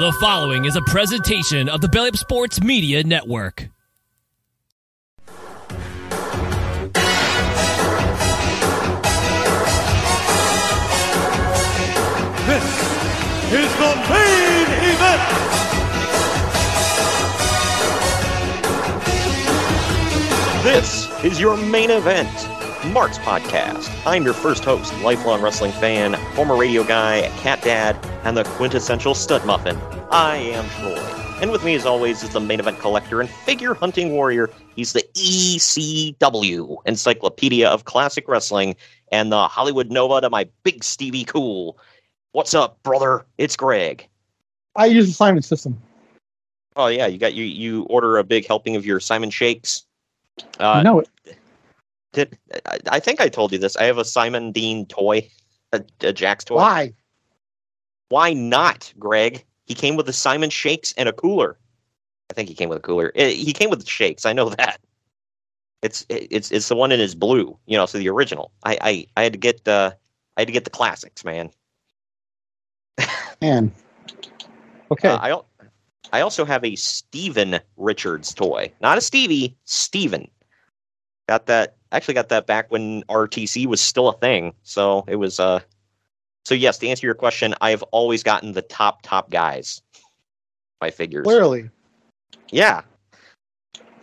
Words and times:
The 0.00 0.12
following 0.12 0.64
is 0.64 0.76
a 0.76 0.80
presentation 0.80 1.68
of 1.68 1.82
the 1.82 1.88
Belly 1.88 2.08
Up 2.08 2.16
Sports 2.16 2.62
Media 2.62 3.04
Network. 3.04 3.68
This 12.46 12.64
is 13.52 13.76
the 13.76 13.94
main 14.08 14.68
event. 14.88 15.22
This 20.64 21.10
is 21.24 21.38
your 21.38 21.58
main 21.58 21.90
event, 21.90 22.49
Mark's 22.86 23.18
Podcast. 23.18 23.90
I'm 24.06 24.24
your 24.24 24.32
first 24.32 24.64
host, 24.64 24.98
lifelong 25.00 25.42
wrestling 25.42 25.72
fan, 25.72 26.14
former 26.34 26.56
radio 26.56 26.82
guy, 26.82 27.28
cat 27.36 27.60
dad, 27.62 27.94
and 28.24 28.38
the 28.38 28.44
quintessential 28.44 29.14
stud 29.14 29.44
muffin. 29.44 29.76
I 30.10 30.36
am 30.36 30.66
Troy. 30.70 30.96
And 31.42 31.50
with 31.50 31.62
me, 31.62 31.74
as 31.74 31.84
always, 31.84 32.22
is 32.22 32.30
the 32.30 32.40
main 32.40 32.58
event 32.58 32.78
collector 32.78 33.20
and 33.20 33.28
figure 33.28 33.74
hunting 33.74 34.12
warrior. 34.12 34.48
He's 34.76 34.94
the 34.94 35.04
ECW, 35.14 36.78
Encyclopedia 36.86 37.68
of 37.68 37.84
Classic 37.84 38.26
Wrestling, 38.26 38.76
and 39.12 39.30
the 39.30 39.46
Hollywood 39.46 39.90
Nova 39.90 40.22
to 40.22 40.30
my 40.30 40.48
big 40.62 40.82
Stevie 40.82 41.24
Cool. 41.24 41.76
What's 42.32 42.54
up, 42.54 42.82
brother? 42.82 43.26
It's 43.36 43.56
Greg. 43.56 44.08
I 44.74 44.86
use 44.86 45.06
the 45.06 45.12
Simon 45.12 45.42
system. 45.42 45.78
Oh 46.76 46.86
yeah, 46.86 47.06
you 47.06 47.18
got 47.18 47.34
you 47.34 47.44
you 47.44 47.82
order 47.84 48.16
a 48.16 48.24
big 48.24 48.46
helping 48.46 48.74
of 48.74 48.86
your 48.86 49.00
Simon 49.00 49.28
Shakes. 49.28 49.84
Uh, 50.58 50.76
you 50.78 50.84
know 50.84 51.00
it. 51.00 51.08
Did 52.12 52.38
I, 52.66 52.78
I 52.90 53.00
think 53.00 53.20
I 53.20 53.28
told 53.28 53.52
you 53.52 53.58
this? 53.58 53.76
I 53.76 53.84
have 53.84 53.98
a 53.98 54.04
Simon 54.04 54.52
Dean 54.52 54.86
toy, 54.86 55.28
a, 55.72 55.78
a 56.00 56.12
Jakks 56.12 56.44
toy. 56.44 56.56
Why? 56.56 56.92
Why 58.08 58.32
not, 58.32 58.92
Greg? 58.98 59.44
He 59.66 59.74
came 59.74 59.96
with 59.96 60.06
the 60.06 60.12
Simon 60.12 60.50
Shakes 60.50 60.92
and 60.96 61.08
a 61.08 61.12
cooler. 61.12 61.56
I 62.30 62.34
think 62.34 62.48
he 62.48 62.54
came 62.54 62.68
with 62.68 62.78
a 62.78 62.82
cooler. 62.82 63.12
Eh, 63.14 63.30
he 63.30 63.52
came 63.52 63.70
with 63.70 63.80
the 63.80 63.86
shakes. 63.86 64.26
I 64.26 64.32
know 64.32 64.48
that. 64.50 64.80
It's 65.82 66.04
it's 66.08 66.50
it's 66.50 66.68
the 66.68 66.76
one 66.76 66.92
in 66.92 67.00
his 67.00 67.14
blue. 67.14 67.56
You 67.66 67.76
know, 67.76 67.86
so 67.86 67.98
the 67.98 68.08
original. 68.08 68.52
I 68.64 68.78
I, 68.80 69.06
I 69.16 69.22
had 69.22 69.32
to 69.32 69.38
get 69.38 69.64
the 69.64 69.96
I 70.36 70.40
had 70.42 70.48
to 70.48 70.52
get 70.52 70.64
the 70.64 70.70
classics, 70.70 71.24
man. 71.24 71.50
Man. 73.40 73.72
Okay. 74.90 75.08
Uh, 75.08 75.18
I 75.18 75.40
I 76.12 76.20
also 76.20 76.44
have 76.44 76.64
a 76.64 76.76
Steven 76.76 77.60
Richards 77.76 78.34
toy, 78.34 78.72
not 78.80 78.98
a 78.98 79.00
Stevie, 79.00 79.56
Steven. 79.64 80.28
Got 81.28 81.46
that 81.46 81.76
actually 81.92 82.14
got 82.14 82.28
that 82.28 82.46
back 82.46 82.70
when 82.70 83.02
RTC 83.04 83.66
was 83.66 83.80
still 83.80 84.08
a 84.08 84.16
thing. 84.18 84.54
So 84.62 85.04
it 85.08 85.16
was 85.16 85.40
uh 85.40 85.60
so 86.44 86.54
yes, 86.54 86.78
to 86.78 86.88
answer 86.88 87.06
your 87.06 87.14
question, 87.14 87.54
I've 87.60 87.82
always 87.84 88.22
gotten 88.22 88.52
the 88.52 88.62
top 88.62 89.02
top 89.02 89.30
guys. 89.30 89.82
My 90.80 90.90
figures. 90.90 91.24
Clearly. 91.24 91.70
Yeah. 92.50 92.82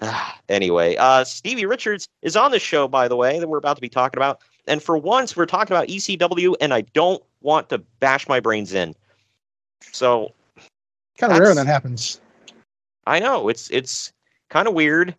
anyway, 0.49 0.95
uh 0.97 1.23
Stevie 1.23 1.65
Richards 1.65 2.07
is 2.21 2.35
on 2.35 2.51
the 2.51 2.59
show, 2.59 2.87
by 2.87 3.07
the 3.07 3.15
way, 3.15 3.39
that 3.39 3.47
we're 3.47 3.57
about 3.57 3.75
to 3.77 3.81
be 3.81 3.89
talking 3.89 4.17
about. 4.17 4.41
And 4.67 4.83
for 4.83 4.97
once 4.97 5.35
we're 5.35 5.45
talking 5.45 5.75
about 5.75 5.87
ECW 5.87 6.55
and 6.61 6.73
I 6.73 6.81
don't 6.81 7.23
want 7.41 7.69
to 7.69 7.79
bash 7.99 8.27
my 8.27 8.39
brains 8.39 8.73
in. 8.73 8.93
So 9.91 10.33
Kind 11.17 11.33
of 11.33 11.39
rare 11.39 11.47
That's- 11.49 11.65
that 11.65 11.71
happens. 11.71 12.21
I 13.07 13.19
know 13.19 13.47
it's 13.49 13.69
it's 13.71 14.11
kind 14.49 14.67
of 14.67 14.73
weird. 14.73 15.15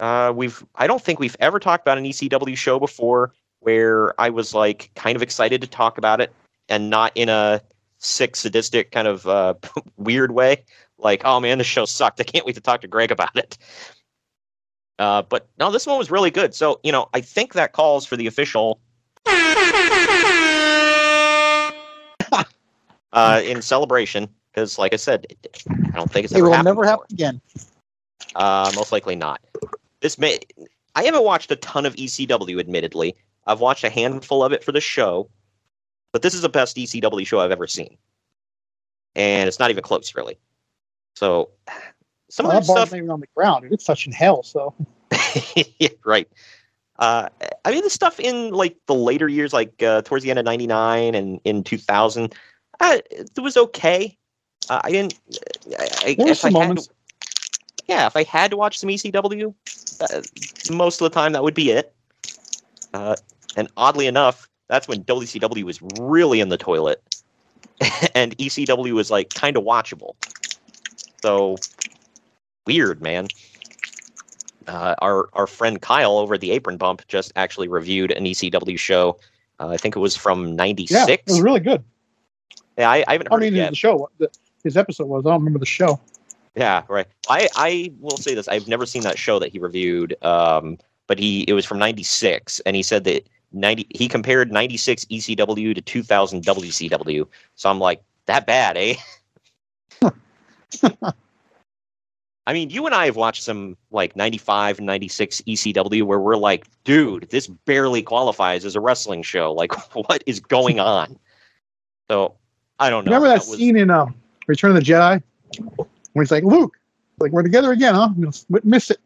Uh, 0.00 0.32
we've 0.34 0.64
I 0.76 0.86
don't 0.86 1.02
think 1.02 1.18
we've 1.18 1.36
ever 1.40 1.58
talked 1.58 1.82
about 1.84 1.98
an 1.98 2.04
ECW 2.04 2.56
show 2.56 2.78
before 2.78 3.32
where 3.60 4.18
I 4.20 4.30
was 4.30 4.54
like 4.54 4.90
kind 4.94 5.16
of 5.16 5.22
excited 5.22 5.60
to 5.62 5.66
talk 5.66 5.98
about 5.98 6.20
it 6.20 6.32
and 6.68 6.88
not 6.90 7.10
in 7.16 7.28
a 7.28 7.60
sick 7.98 8.36
sadistic 8.36 8.92
kind 8.92 9.08
of 9.08 9.26
uh, 9.26 9.54
weird 9.96 10.32
way. 10.32 10.64
Like, 10.98 11.22
oh 11.24 11.40
man, 11.40 11.58
the 11.58 11.64
show 11.64 11.84
sucked. 11.84 12.20
I 12.20 12.24
can't 12.24 12.46
wait 12.46 12.54
to 12.54 12.60
talk 12.60 12.80
to 12.82 12.88
Greg 12.88 13.10
about 13.10 13.36
it. 13.36 13.58
Uh, 14.98 15.22
but 15.22 15.48
no, 15.58 15.70
this 15.70 15.86
one 15.86 15.98
was 15.98 16.10
really 16.10 16.30
good. 16.30 16.54
So 16.54 16.80
you 16.82 16.92
know, 16.92 17.08
I 17.14 17.20
think 17.20 17.54
that 17.54 17.72
calls 17.72 18.06
for 18.06 18.16
the 18.16 18.26
official. 18.26 18.80
uh, 23.12 23.40
in 23.44 23.62
celebration, 23.62 24.28
because 24.52 24.78
like 24.78 24.92
I 24.92 24.96
said, 24.96 25.26
I 25.70 25.90
don't 25.90 26.10
think 26.10 26.24
it's 26.24 26.32
It 26.32 26.38
ever 26.38 26.46
will 26.46 26.52
happened 26.52 26.64
never 26.66 26.82
before. 26.82 26.90
happen 26.90 27.06
again. 27.12 27.40
Uh, 28.34 28.70
most 28.74 28.92
likely 28.92 29.16
not. 29.16 29.40
This 30.00 30.18
may. 30.18 30.40
I 30.94 31.04
haven't 31.04 31.24
watched 31.24 31.50
a 31.50 31.56
ton 31.56 31.86
of 31.86 31.94
ECW, 31.96 32.58
admittedly. 32.58 33.16
I've 33.46 33.60
watched 33.60 33.84
a 33.84 33.90
handful 33.90 34.44
of 34.44 34.52
it 34.52 34.62
for 34.64 34.72
the 34.72 34.80
show, 34.80 35.28
but 36.12 36.22
this 36.22 36.34
is 36.34 36.42
the 36.42 36.48
best 36.48 36.76
ECW 36.76 37.26
show 37.26 37.40
I've 37.40 37.50
ever 37.50 37.66
seen, 37.66 37.96
and 39.14 39.48
it's 39.48 39.58
not 39.58 39.70
even 39.70 39.82
close, 39.82 40.14
really. 40.14 40.38
So, 41.16 41.50
some 42.30 42.46
Well, 42.46 42.58
of 42.58 42.66
that 42.66 42.70
stuff, 42.70 42.94
even 42.94 43.10
on 43.10 43.20
the 43.20 43.26
ground. 43.34 43.66
It's 43.70 43.84
touching 43.84 44.12
hell. 44.12 44.42
So 44.42 44.74
yeah, 45.78 45.88
right? 46.04 46.28
Uh, 46.98 47.28
I 47.64 47.70
mean, 47.70 47.82
the 47.82 47.90
stuff 47.90 48.18
in 48.18 48.50
like 48.50 48.76
the 48.86 48.94
later 48.94 49.28
years, 49.28 49.52
like 49.52 49.82
uh, 49.82 50.02
towards 50.02 50.24
the 50.24 50.30
end 50.30 50.38
of 50.38 50.44
'99 50.44 51.14
and 51.14 51.40
in 51.44 51.62
2000, 51.62 52.34
uh, 52.80 52.98
it 53.10 53.38
was 53.38 53.56
okay. 53.56 54.16
Uh, 54.68 54.80
I 54.82 54.90
didn't. 54.90 55.14
I, 55.78 55.82
I, 55.82 56.16
if 56.18 56.44
I 56.44 56.50
had 56.50 56.76
to-. 56.76 56.88
Yeah, 57.88 58.06
if 58.06 58.14
I 58.14 58.22
had 58.24 58.50
to 58.50 58.56
watch 58.56 58.78
some 58.78 58.90
ECW, 58.90 59.54
uh, 60.00 60.22
most 60.74 61.00
of 61.00 61.10
the 61.10 61.14
time 61.14 61.32
that 61.32 61.42
would 61.42 61.54
be 61.54 61.70
it. 61.70 61.94
Uh, 62.92 63.16
and 63.56 63.68
oddly 63.76 64.06
enough, 64.06 64.48
that's 64.68 64.86
when 64.86 65.02
WCW 65.04 65.64
was 65.64 65.80
really 65.98 66.40
in 66.40 66.50
the 66.50 66.58
toilet, 66.58 67.02
and 68.14 68.36
ECW 68.36 68.92
was 68.92 69.10
like 69.10 69.30
kind 69.34 69.56
of 69.56 69.64
watchable. 69.64 70.14
So 71.22 71.56
weird, 72.66 73.02
man. 73.02 73.28
Uh, 74.66 74.94
our 75.00 75.30
our 75.32 75.46
friend 75.46 75.80
Kyle 75.80 76.18
over 76.18 76.34
at 76.34 76.42
the 76.42 76.50
Apron 76.50 76.76
Bump 76.76 77.06
just 77.08 77.32
actually 77.36 77.68
reviewed 77.68 78.12
an 78.12 78.24
ECW 78.24 78.78
show. 78.78 79.18
Uh, 79.58 79.68
I 79.68 79.78
think 79.78 79.96
it 79.96 80.00
was 80.00 80.14
from 80.14 80.54
'96. 80.54 80.90
Yeah, 80.90 80.98
'96. 81.00 81.22
it 81.26 81.32
was 81.32 81.40
really 81.40 81.60
good. 81.60 81.82
Yeah, 82.76 82.90
I, 82.90 83.02
I 83.08 83.12
haven't 83.12 83.28
I 83.30 83.34
heard 83.34 83.40
mean, 83.40 83.54
it 83.54 83.56
yet. 83.56 83.70
the 83.70 83.76
show, 83.76 84.10
the, 84.18 84.30
his 84.62 84.76
episode 84.76 85.06
was. 85.06 85.24
I 85.24 85.30
don't 85.30 85.40
remember 85.40 85.58
the 85.58 85.66
show. 85.66 85.98
Yeah, 86.58 86.82
right. 86.88 87.06
I 87.30 87.48
I 87.54 87.92
will 88.00 88.16
say 88.16 88.34
this: 88.34 88.48
I've 88.48 88.66
never 88.66 88.84
seen 88.84 89.02
that 89.02 89.16
show 89.16 89.38
that 89.38 89.52
he 89.52 89.60
reviewed, 89.60 90.16
um, 90.24 90.76
but 91.06 91.16
he 91.16 91.42
it 91.42 91.52
was 91.52 91.64
from 91.64 91.78
'96, 91.78 92.58
and 92.66 92.74
he 92.74 92.82
said 92.82 93.04
that 93.04 93.28
ninety 93.52 93.86
he 93.90 94.08
compared 94.08 94.50
'96 94.50 95.04
ECW 95.04 95.72
to 95.72 95.80
2000 95.80 96.44
WCW. 96.44 97.28
So 97.54 97.70
I'm 97.70 97.78
like, 97.78 98.02
that 98.26 98.44
bad, 98.44 98.76
eh? 98.76 98.96
I 102.48 102.52
mean, 102.52 102.70
you 102.70 102.86
and 102.86 102.94
I 102.94 103.04
have 103.04 103.14
watched 103.14 103.44
some 103.44 103.76
like 103.92 104.16
95 104.16 104.78
and 104.78 104.86
96 104.86 105.42
ECW 105.42 106.02
where 106.04 106.18
we're 106.18 106.36
like, 106.36 106.66
dude, 106.82 107.28
this 107.30 107.46
barely 107.46 108.02
qualifies 108.02 108.64
as 108.64 108.74
a 108.74 108.80
wrestling 108.80 109.22
show. 109.22 109.52
Like, 109.52 109.72
what 109.94 110.24
is 110.26 110.40
going 110.40 110.80
on? 110.80 111.18
So, 112.10 112.34
I 112.80 112.90
don't 112.90 113.04
know. 113.04 113.10
Remember 113.10 113.28
that, 113.28 113.46
was- 113.46 113.58
scene 113.58 113.76
in 113.76 113.90
um, 113.90 114.14
Return 114.46 114.70
of 114.70 114.76
the 114.76 114.82
Jedi 114.82 115.22
when 116.18 116.24
he's 116.24 116.32
like, 116.32 116.42
"Luke, 116.42 116.76
like 117.20 117.30
we're 117.30 117.44
together 117.44 117.70
again, 117.70 117.94
huh? 117.94 118.10
We 118.48 118.60
missed 118.64 118.90
it. 118.90 118.98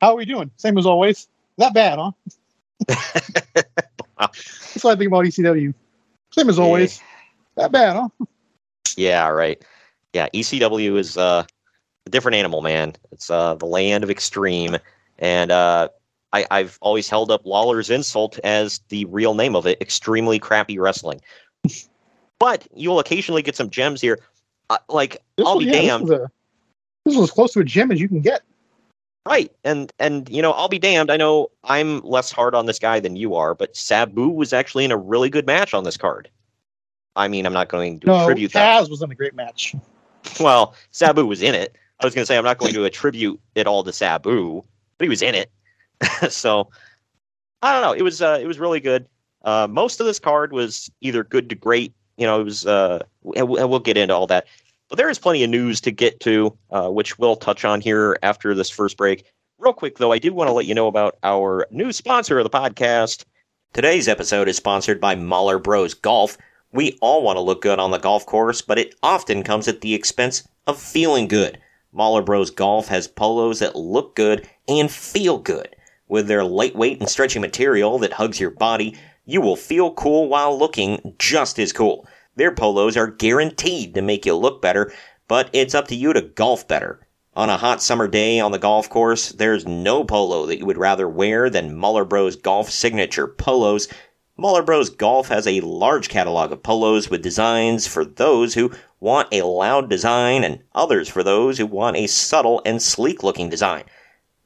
How 0.00 0.12
are 0.12 0.16
we 0.16 0.24
doing? 0.24 0.50
Same 0.56 0.78
as 0.78 0.86
always. 0.86 1.26
That 1.58 1.74
bad, 1.74 1.98
huh?" 1.98 2.12
That's 4.18 4.84
what 4.84 4.92
I 4.92 4.96
think 4.96 5.08
about 5.08 5.24
ECW. 5.24 5.74
Same 6.30 6.48
as 6.48 6.58
always. 6.58 7.02
That 7.56 7.72
bad, 7.72 7.96
huh? 7.96 8.08
Yeah, 8.96 9.28
right. 9.28 9.62
Yeah, 10.12 10.28
ECW 10.32 10.96
is 10.96 11.16
uh, 11.16 11.44
a 12.06 12.10
different 12.10 12.36
animal, 12.36 12.62
man. 12.62 12.94
It's 13.10 13.30
uh, 13.30 13.54
the 13.54 13.66
land 13.66 14.04
of 14.04 14.10
extreme, 14.10 14.76
and 15.18 15.50
uh, 15.50 15.88
I, 16.32 16.46
I've 16.52 16.78
always 16.80 17.08
held 17.08 17.32
up 17.32 17.44
Lawler's 17.44 17.90
insult 17.90 18.38
as 18.44 18.80
the 18.90 19.06
real 19.06 19.34
name 19.34 19.56
of 19.56 19.66
it: 19.66 19.80
extremely 19.80 20.38
crappy 20.38 20.78
wrestling. 20.78 21.20
but 22.38 22.66
you'll 22.74 23.00
occasionally 23.00 23.42
get 23.42 23.56
some 23.56 23.70
gems 23.70 24.00
here. 24.00 24.20
Uh, 24.70 24.78
like 24.88 25.20
This 25.36 25.46
I'll 25.46 25.58
be 25.58 25.64
yeah, 25.64 25.72
damned. 25.72 26.30
This 27.04 27.16
was, 27.16 27.16
a, 27.16 27.16
this 27.16 27.16
was 27.16 27.30
as 27.30 27.34
close 27.34 27.52
to 27.52 27.60
a 27.60 27.64
gym 27.64 27.92
as 27.92 28.00
you 28.00 28.08
can 28.08 28.20
get. 28.20 28.42
Right. 29.26 29.50
And 29.64 29.90
and 29.98 30.28
you 30.28 30.42
know, 30.42 30.52
I'll 30.52 30.68
be 30.68 30.78
damned. 30.78 31.10
I 31.10 31.16
know 31.16 31.50
I'm 31.64 32.00
less 32.00 32.30
hard 32.30 32.54
on 32.54 32.66
this 32.66 32.78
guy 32.78 33.00
than 33.00 33.16
you 33.16 33.34
are, 33.34 33.54
but 33.54 33.74
Sabu 33.74 34.28
was 34.28 34.52
actually 34.52 34.84
in 34.84 34.92
a 34.92 34.98
really 34.98 35.30
good 35.30 35.46
match 35.46 35.72
on 35.72 35.84
this 35.84 35.96
card. 35.96 36.28
I 37.16 37.28
mean, 37.28 37.46
I'm 37.46 37.52
not 37.52 37.68
going 37.68 38.00
to 38.00 38.06
No, 38.06 38.20
attribute 38.22 38.52
that. 38.52 38.82
Taz 38.82 38.90
was 38.90 39.00
in 39.00 39.10
a 39.10 39.14
great 39.14 39.34
match. 39.34 39.74
Well, 40.40 40.74
Sabu 40.90 41.24
was 41.24 41.42
in 41.42 41.54
it. 41.54 41.76
I 42.00 42.04
was 42.04 42.14
going 42.14 42.22
to 42.22 42.26
say 42.26 42.36
I'm 42.36 42.44
not 42.44 42.58
going 42.58 42.74
to 42.74 42.84
attribute 42.84 43.40
it 43.54 43.66
all 43.66 43.84
to 43.84 43.92
Sabu, 43.92 44.62
but 44.98 45.04
he 45.04 45.08
was 45.08 45.22
in 45.22 45.34
it. 45.34 45.50
so 46.28 46.68
I 47.62 47.72
don't 47.72 47.82
know. 47.82 47.92
It 47.92 48.02
was 48.02 48.20
uh, 48.20 48.38
it 48.40 48.46
was 48.46 48.58
really 48.58 48.80
good. 48.80 49.06
Uh, 49.42 49.66
most 49.70 50.00
of 50.00 50.06
this 50.06 50.18
card 50.18 50.52
was 50.52 50.90
either 51.00 51.24
good 51.24 51.48
to 51.48 51.54
great. 51.54 51.94
You 52.18 52.26
know, 52.26 52.40
it 52.40 52.44
was. 52.44 52.66
Uh, 52.66 53.00
we'll 53.22 53.78
get 53.78 53.96
into 53.96 54.14
all 54.14 54.26
that. 54.26 54.46
But 54.94 54.98
there 54.98 55.10
is 55.10 55.18
plenty 55.18 55.42
of 55.42 55.50
news 55.50 55.80
to 55.80 55.90
get 55.90 56.20
to, 56.20 56.56
uh, 56.70 56.88
which 56.88 57.18
we'll 57.18 57.34
touch 57.34 57.64
on 57.64 57.80
here 57.80 58.16
after 58.22 58.54
this 58.54 58.70
first 58.70 58.96
break. 58.96 59.24
Real 59.58 59.72
quick, 59.72 59.98
though, 59.98 60.12
I 60.12 60.20
do 60.20 60.32
want 60.32 60.46
to 60.46 60.52
let 60.52 60.66
you 60.66 60.74
know 60.76 60.86
about 60.86 61.18
our 61.24 61.66
new 61.72 61.90
sponsor 61.90 62.38
of 62.38 62.44
the 62.44 62.50
podcast. 62.56 63.24
Today's 63.72 64.06
episode 64.06 64.46
is 64.46 64.56
sponsored 64.56 65.00
by 65.00 65.16
Mahler 65.16 65.58
Bros 65.58 65.94
Golf. 65.94 66.38
We 66.70 66.96
all 67.00 67.24
want 67.24 67.38
to 67.38 67.40
look 67.40 67.60
good 67.60 67.80
on 67.80 67.90
the 67.90 67.98
golf 67.98 68.24
course, 68.24 68.62
but 68.62 68.78
it 68.78 68.94
often 69.02 69.42
comes 69.42 69.66
at 69.66 69.80
the 69.80 69.94
expense 69.94 70.46
of 70.68 70.78
feeling 70.78 71.26
good. 71.26 71.58
Mahler 71.92 72.22
Bros 72.22 72.50
Golf 72.52 72.86
has 72.86 73.08
polos 73.08 73.58
that 73.58 73.74
look 73.74 74.14
good 74.14 74.48
and 74.68 74.88
feel 74.88 75.38
good. 75.38 75.74
With 76.06 76.28
their 76.28 76.44
lightweight 76.44 77.00
and 77.00 77.08
stretchy 77.08 77.40
material 77.40 77.98
that 77.98 78.12
hugs 78.12 78.38
your 78.38 78.50
body, 78.50 78.96
you 79.24 79.40
will 79.40 79.56
feel 79.56 79.92
cool 79.94 80.28
while 80.28 80.56
looking 80.56 81.16
just 81.18 81.58
as 81.58 81.72
cool. 81.72 82.06
Their 82.36 82.52
polos 82.52 82.96
are 82.96 83.06
guaranteed 83.06 83.94
to 83.94 84.02
make 84.02 84.26
you 84.26 84.34
look 84.34 84.60
better, 84.60 84.92
but 85.28 85.50
it's 85.52 85.74
up 85.74 85.86
to 85.88 85.94
you 85.94 86.12
to 86.12 86.20
golf 86.20 86.66
better. 86.66 87.06
On 87.36 87.48
a 87.48 87.56
hot 87.56 87.82
summer 87.82 88.08
day 88.08 88.40
on 88.40 88.52
the 88.52 88.58
golf 88.58 88.88
course, 88.88 89.30
there's 89.30 89.66
no 89.66 90.04
polo 90.04 90.46
that 90.46 90.58
you 90.58 90.66
would 90.66 90.78
rather 90.78 91.08
wear 91.08 91.50
than 91.50 91.76
Mahler 91.76 92.04
Bros 92.04 92.36
Golf 92.36 92.70
signature 92.70 93.26
polos. 93.26 93.88
Mahler 94.36 94.62
Bros 94.62 94.90
Golf 94.90 95.28
has 95.28 95.46
a 95.46 95.60
large 95.60 96.08
catalog 96.08 96.50
of 96.50 96.62
polos 96.62 97.08
with 97.08 97.22
designs 97.22 97.86
for 97.86 98.04
those 98.04 98.54
who 98.54 98.72
want 98.98 99.28
a 99.32 99.46
loud 99.46 99.88
design 99.88 100.42
and 100.42 100.60
others 100.74 101.08
for 101.08 101.22
those 101.22 101.58
who 101.58 101.66
want 101.66 101.96
a 101.96 102.06
subtle 102.08 102.62
and 102.64 102.82
sleek 102.82 103.22
looking 103.22 103.48
design. 103.48 103.84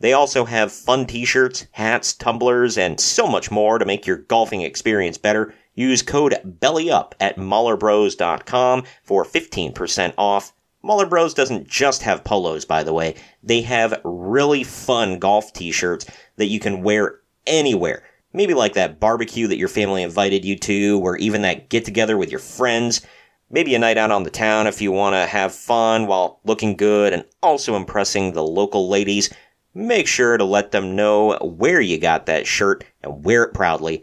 They 0.00 0.12
also 0.12 0.44
have 0.44 0.73
fun 0.73 1.06
t-shirts, 1.06 1.67
hats, 1.73 2.12
tumblers, 2.12 2.79
and 2.79 3.00
so 3.00 3.26
much 3.26 3.50
more 3.50 3.79
to 3.79 3.85
make 3.85 4.06
your 4.06 4.19
golfing 4.19 4.62
experience 4.62 5.19
better. 5.19 5.55
Use 5.79 6.03
code 6.03 6.35
BELLYUP 6.45 7.13
at 7.21 7.37
MahlerBros.com 7.37 8.83
for 9.05 9.25
15% 9.25 10.13
off. 10.19 10.53
Mahler 10.83 11.07
Bros 11.07 11.35
doesn't 11.35 11.69
just 11.69 12.03
have 12.03 12.25
polos, 12.25 12.65
by 12.65 12.83
the 12.83 12.93
way. 12.93 13.15
They 13.45 13.61
have 13.61 14.01
really 14.03 14.65
fun 14.65 15.21
golf 15.21 15.53
t-shirts 15.53 16.07
that 16.35 16.47
you 16.47 16.59
can 16.59 16.83
wear 16.83 17.21
anywhere. 17.47 18.03
Maybe 18.33 18.55
like 18.55 18.73
that 18.73 18.99
barbecue 18.99 19.47
that 19.47 19.57
your 19.57 19.69
family 19.69 20.03
invited 20.03 20.45
you 20.45 20.57
to, 20.57 20.99
or 21.01 21.17
even 21.19 21.43
that 21.43 21.69
get 21.69 21.85
together 21.85 22.19
with 22.19 22.33
your 22.33 22.41
friends. 22.41 23.07
Maybe 23.49 23.77
a 23.77 23.79
night 23.79 23.99
out 23.99 24.11
on 24.11 24.25
the 24.25 24.31
town 24.31 24.67
if 24.67 24.83
you 24.83 24.91
want 24.91 25.15
to 25.15 25.27
have 25.27 25.55
fun 25.55 26.09
while 26.09 26.41
looking 26.43 26.75
good 26.75 27.13
and 27.13 27.25
also 27.41 27.77
impressing 27.77 28.33
the 28.33 28.43
local 28.43 28.89
ladies. 28.89 29.33
Make 29.75 30.09
sure 30.09 30.37
to 30.39 30.45
let 30.45 30.73
them 30.73 30.97
know 30.97 31.37
where 31.37 31.81
you 31.81 32.01
got 32.01 32.27
that 32.27 32.49
shirt 32.49 32.83
and 33.05 33.25
wear 33.25 33.45
it 33.45 33.55
proudly. 33.55 34.03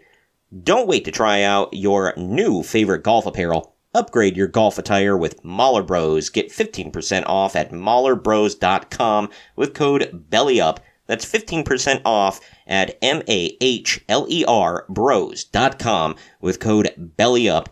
Don't 0.64 0.88
wait 0.88 1.04
to 1.04 1.12
try 1.12 1.42
out 1.42 1.74
your 1.74 2.14
new 2.16 2.64
favorite 2.64 3.04
golf 3.04 3.26
apparel. 3.26 3.76
Upgrade 3.94 4.38
your 4.38 4.48
golf 4.48 4.78
attire 4.78 5.18
with 5.18 5.44
Mahler 5.44 5.84
Bros. 5.84 6.30
Get 6.30 6.50
15% 6.50 7.24
off 7.26 7.58
at 7.58 7.72
MahlerBros.com 7.72 9.30
with 9.58 9.74
code 9.74 10.26
BELLYUP. 10.30 10.78
That's 11.08 11.26
15% 11.26 12.02
off 12.06 12.40
at 12.68 12.98
M-A-H-L-E-R 13.02 14.86
bros.com 14.88 16.16
with 16.40 16.60
code 16.62 17.12
BELLYUP. 17.18 17.68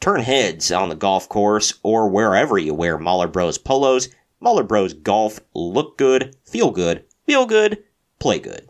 Turn 0.00 0.20
heads 0.20 0.70
on 0.70 0.90
the 0.90 0.94
golf 0.94 1.28
course 1.28 1.74
or 1.82 2.08
wherever 2.08 2.56
you 2.56 2.72
wear 2.72 2.98
Mahler 2.98 3.26
Bros 3.26 3.58
polos. 3.58 4.10
Mahler 4.38 4.62
Bros 4.62 4.94
Golf. 4.94 5.40
Look 5.54 5.98
good, 5.98 6.36
feel 6.44 6.70
good, 6.70 7.04
feel 7.26 7.46
good, 7.46 7.82
play 8.20 8.38
good. 8.38 8.68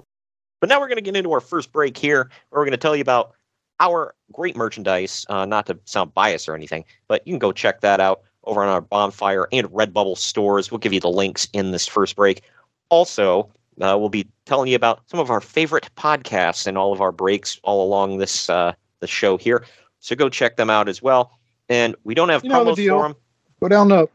But 0.61 0.71
now 0.71 0.81
we're 0.81 0.89
going 0.89 0.97
to 0.97 1.03
get 1.03 1.17
into 1.17 1.33
our 1.33 1.41
first 1.41 1.71
break 1.71 1.97
here, 1.97 2.31
where 2.49 2.61
we're 2.61 2.65
going 2.65 2.73
to 2.73 2.79
tell 2.79 2.97
you 2.97 3.03
about 3.03 3.35
our 3.81 4.15
great 4.33 4.57
merchandise. 4.57 5.25
Uh, 5.29 5.45
not 5.45 5.67
to 5.67 5.79
sound 5.85 6.15
biased 6.15 6.49
or 6.49 6.55
anything, 6.55 6.85
but 7.07 7.27
you 7.27 7.33
can 7.33 7.39
go 7.39 7.53
check 7.53 7.81
that 7.81 8.01
out 8.01 8.23
over 8.45 8.63
on 8.63 8.69
our 8.69 8.81
Bonfire 8.81 9.47
and 9.53 9.69
Redbubble 9.69 10.17
stores. 10.17 10.71
We'll 10.71 10.79
give 10.79 10.93
you 10.93 11.01
the 11.01 11.11
links 11.11 11.49
in 11.53 11.71
this 11.71 11.87
first 11.87 12.17
break. 12.17 12.43
Also, 12.89 13.43
uh, 13.81 13.97
we'll 13.99 14.09
be 14.09 14.27
telling 14.47 14.69
you 14.69 14.77
about 14.77 15.03
some 15.07 15.21
of 15.21 15.31
our 15.31 15.41
favorite 15.41 15.89
podcasts 15.97 16.67
and 16.67 16.79
all 16.79 16.93
of 16.93 17.01
our 17.01 17.13
breaks 17.13 17.61
all 17.63 17.85
along 17.87 18.19
this 18.19 18.49
uh, 18.49 18.73
the 19.01 19.07
show 19.07 19.37
here. 19.37 19.65
So 20.01 20.17
go 20.17 20.29
check 20.29 20.57
them 20.57 20.71
out 20.71 20.89
as 20.89 21.03
well. 21.03 21.39
And 21.69 21.95
we 22.05 22.15
don't 22.15 22.31
have 22.31 22.43
You 22.43 22.51
know 22.51 22.65
the 22.65 22.75
deal. 22.75 22.97
for 22.99 23.09
them. 23.09 23.17
Go 23.61 23.69
down 23.69 23.89
to 23.91 24.09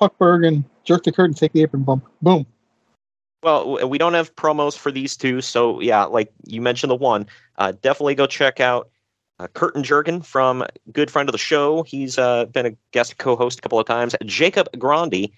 Puckburg 0.00 0.46
and 0.46 0.64
jerk 0.84 1.04
the 1.04 1.12
curtain, 1.12 1.34
take 1.34 1.52
the 1.52 1.62
apron 1.62 1.82
bump. 1.84 2.04
Boom. 2.20 2.46
Well, 3.44 3.86
we 3.86 3.98
don't 3.98 4.14
have 4.14 4.34
promos 4.36 4.74
for 4.74 4.90
these 4.90 5.18
two, 5.18 5.42
so 5.42 5.78
yeah, 5.78 6.04
like 6.04 6.32
you 6.46 6.62
mentioned 6.62 6.90
the 6.90 6.96
one, 6.96 7.26
uh, 7.58 7.72
definitely 7.82 8.14
go 8.14 8.26
check 8.26 8.58
out 8.58 8.88
uh, 9.38 9.48
Curtin 9.48 9.82
Jurgen 9.82 10.22
from 10.22 10.64
good 10.92 11.10
friend 11.10 11.28
of 11.28 11.32
the 11.32 11.38
show. 11.38 11.82
He's 11.82 12.16
uh, 12.16 12.46
been 12.46 12.64
a 12.64 12.74
guest 12.92 13.18
co-host 13.18 13.58
a 13.58 13.62
couple 13.62 13.78
of 13.78 13.86
times. 13.86 14.16
Jacob 14.24 14.68
Grandi, 14.78 15.30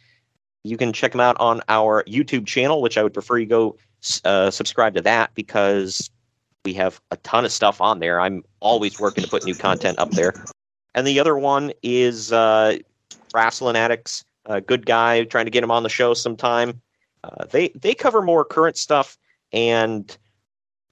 you 0.62 0.76
can 0.76 0.92
check 0.92 1.14
him 1.14 1.20
out 1.20 1.36
on 1.40 1.62
our 1.68 2.04
YouTube 2.04 2.46
channel, 2.46 2.80
which 2.80 2.96
I 2.96 3.02
would 3.02 3.12
prefer 3.12 3.38
you 3.38 3.46
go 3.46 3.76
uh, 4.24 4.52
subscribe 4.52 4.94
to 4.94 5.00
that 5.02 5.34
because 5.34 6.08
we 6.64 6.74
have 6.74 7.00
a 7.10 7.16
ton 7.18 7.44
of 7.44 7.50
stuff 7.50 7.80
on 7.80 7.98
there. 7.98 8.20
I'm 8.20 8.44
always 8.60 9.00
working 9.00 9.24
to 9.24 9.30
put 9.30 9.44
new 9.44 9.56
content 9.56 9.98
up 9.98 10.12
there. 10.12 10.32
And 10.94 11.04
the 11.04 11.18
other 11.18 11.36
one 11.36 11.72
is 11.82 12.32
uh, 12.32 12.78
Wrestling 13.34 13.74
Addicts, 13.74 14.24
a 14.44 14.60
good 14.60 14.86
guy, 14.86 15.24
trying 15.24 15.46
to 15.46 15.50
get 15.50 15.64
him 15.64 15.72
on 15.72 15.82
the 15.82 15.88
show 15.88 16.14
sometime. 16.14 16.80
Uh, 17.26 17.44
they 17.46 17.68
they 17.70 17.94
cover 17.94 18.22
more 18.22 18.44
current 18.44 18.76
stuff, 18.76 19.18
and 19.52 20.16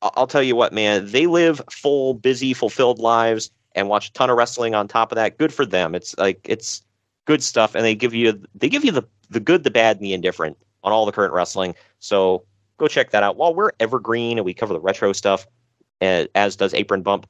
I'll 0.02 0.26
tell 0.26 0.42
you 0.42 0.56
what, 0.56 0.72
man, 0.72 1.10
they 1.10 1.26
live 1.26 1.62
full, 1.70 2.14
busy, 2.14 2.52
fulfilled 2.52 2.98
lives 2.98 3.50
and 3.74 3.88
watch 3.88 4.08
a 4.08 4.12
ton 4.12 4.30
of 4.30 4.36
wrestling 4.36 4.74
on 4.74 4.88
top 4.88 5.12
of 5.12 5.16
that. 5.16 5.38
Good 5.38 5.52
for 5.52 5.66
them. 5.66 5.94
It's 5.94 6.16
like 6.18 6.40
it's 6.44 6.82
good 7.24 7.42
stuff, 7.42 7.74
and 7.74 7.84
they 7.84 7.94
give 7.94 8.14
you 8.14 8.40
they 8.54 8.68
give 8.68 8.84
you 8.84 8.92
the 8.92 9.04
the 9.30 9.40
good, 9.40 9.64
the 9.64 9.70
bad, 9.70 9.96
and 9.96 10.04
the 10.04 10.12
indifferent 10.12 10.56
on 10.82 10.92
all 10.92 11.06
the 11.06 11.12
current 11.12 11.32
wrestling. 11.32 11.74
So 11.98 12.44
go 12.78 12.88
check 12.88 13.10
that 13.10 13.22
out. 13.22 13.36
While 13.36 13.54
we're 13.54 13.70
evergreen 13.80 14.38
and 14.38 14.44
we 14.44 14.54
cover 14.54 14.74
the 14.74 14.80
retro 14.80 15.12
stuff, 15.12 15.46
as 16.00 16.56
does 16.56 16.74
Apron 16.74 17.02
Bump, 17.02 17.26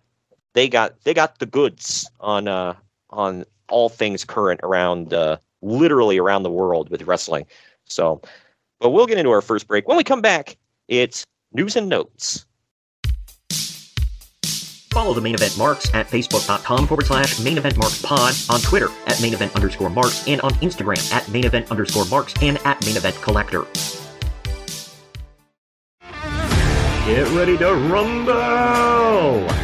they 0.55 0.69
got 0.69 1.01
they 1.05 1.15
got 1.15 1.39
the 1.39 1.47
goods 1.47 2.11
on 2.21 2.49
uh 2.49 2.75
on 3.11 3.45
all 3.69 3.89
things 3.89 4.25
current 4.25 4.61
around 4.63 5.15
uh 5.15 5.37
literally 5.63 6.19
around 6.19 6.43
the 6.43 6.51
world 6.51 6.91
with 6.91 7.03
wrestling. 7.03 7.47
So, 7.87 8.21
but 8.85 8.91
we'll 8.91 9.07
get 9.07 9.17
into 9.17 9.31
our 9.31 9.41
first 9.41 9.67
break. 9.67 9.89
When 9.89 9.97
we 9.97 10.05
come 10.05 10.21
back, 10.21 10.59
it's 10.89 11.25
news 11.55 11.75
and 11.75 11.89
notes. 11.89 12.45
Follow 14.91 15.15
the 15.15 15.23
main 15.23 15.35
event 15.35 15.57
marks 15.57 15.93
at 15.95 16.07
facebook.com 16.07 16.87
forward 16.87 17.07
slash 17.07 17.41
main 17.41 17.57
event 17.57 17.79
marks 17.79 18.03
pod, 18.03 18.35
on 18.51 18.61
Twitter 18.61 18.89
at 19.07 19.21
main 19.23 19.33
event 19.33 19.57
underscore 19.57 19.89
marks, 19.89 20.29
and 20.29 20.39
on 20.43 20.51
Instagram 20.57 21.13
at 21.13 21.27
main 21.31 21.47
event 21.47 21.71
underscore 21.71 22.05
marks 22.05 22.35
and 22.43 22.59
at 22.67 22.85
main 22.85 22.99
event 22.99 23.17
collector. 23.23 23.65
Get 27.07 27.27
ready 27.35 27.57
to 27.57 27.75
rumble! 27.75 29.64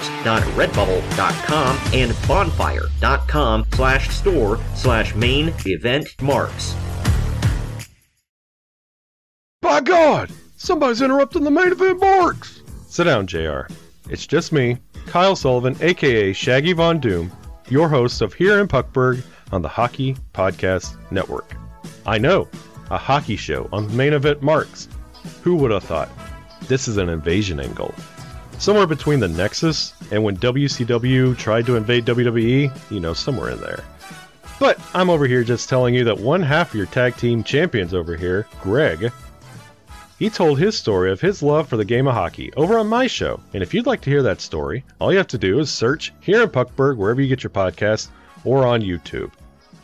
maineventmarks.redbubble.com 0.01 1.79
and 1.93 2.27
bonfire.com 2.27 3.65
slash 3.73 4.09
store 4.09 4.59
slash 4.75 5.15
main 5.15 5.53
event 5.65 6.07
marks. 6.21 6.75
By 9.61 9.81
God! 9.81 10.31
Somebody's 10.57 11.01
interrupting 11.01 11.43
the 11.43 11.51
main 11.51 11.71
event 11.71 11.99
marks! 11.99 12.61
Sit 12.87 13.05
down, 13.05 13.27
JR. 13.27 13.61
It's 14.09 14.27
just 14.27 14.51
me, 14.51 14.77
Kyle 15.07 15.35
Sullivan, 15.35 15.75
aka 15.81 16.33
Shaggy 16.33 16.73
Von 16.73 16.99
Doom, 16.99 17.31
your 17.69 17.87
host 17.87 18.21
of 18.21 18.33
Here 18.33 18.59
in 18.59 18.67
Puckburg 18.67 19.23
on 19.51 19.61
the 19.61 19.69
Hockey 19.69 20.15
Podcast 20.33 20.95
Network. 21.11 21.55
I 22.05 22.17
know, 22.17 22.47
a 22.89 22.97
hockey 22.97 23.35
show 23.37 23.69
on 23.71 23.87
the 23.87 23.93
main 23.93 24.13
event 24.13 24.41
marks. 24.41 24.87
Who 25.43 25.55
would 25.57 25.71
have 25.71 25.83
thought? 25.83 26.09
This 26.67 26.87
is 26.87 26.97
an 26.97 27.09
invasion 27.09 27.59
angle. 27.59 27.93
Somewhere 28.61 28.85
between 28.85 29.19
the 29.19 29.27
Nexus 29.27 29.91
and 30.11 30.23
when 30.23 30.37
WCW 30.37 31.35
tried 31.35 31.65
to 31.65 31.77
invade 31.77 32.05
WWE, 32.05 32.91
you 32.91 32.99
know, 32.99 33.11
somewhere 33.11 33.49
in 33.49 33.59
there. 33.59 33.83
But 34.59 34.79
I'm 34.93 35.09
over 35.09 35.25
here 35.25 35.43
just 35.43 35.67
telling 35.67 35.95
you 35.95 36.03
that 36.03 36.19
one 36.19 36.43
half 36.43 36.69
of 36.69 36.75
your 36.75 36.85
tag 36.85 37.17
team 37.17 37.43
champions 37.43 37.95
over 37.95 38.15
here, 38.15 38.45
Greg, 38.61 39.11
he 40.19 40.29
told 40.29 40.59
his 40.59 40.77
story 40.77 41.11
of 41.11 41.19
his 41.19 41.41
love 41.41 41.67
for 41.67 41.75
the 41.75 41.83
game 41.83 42.07
of 42.07 42.13
hockey 42.13 42.53
over 42.53 42.77
on 42.77 42.85
my 42.85 43.07
show. 43.07 43.39
And 43.55 43.63
if 43.63 43.73
you'd 43.73 43.87
like 43.87 44.01
to 44.01 44.11
hear 44.11 44.21
that 44.21 44.41
story, 44.41 44.83
all 44.99 45.11
you 45.11 45.17
have 45.17 45.25
to 45.29 45.39
do 45.39 45.57
is 45.57 45.71
search 45.71 46.13
here 46.19 46.43
in 46.43 46.49
Puckburg, 46.49 46.97
wherever 46.97 47.19
you 47.19 47.29
get 47.29 47.41
your 47.41 47.49
podcast, 47.49 48.09
or 48.45 48.67
on 48.67 48.81
YouTube. 48.81 49.31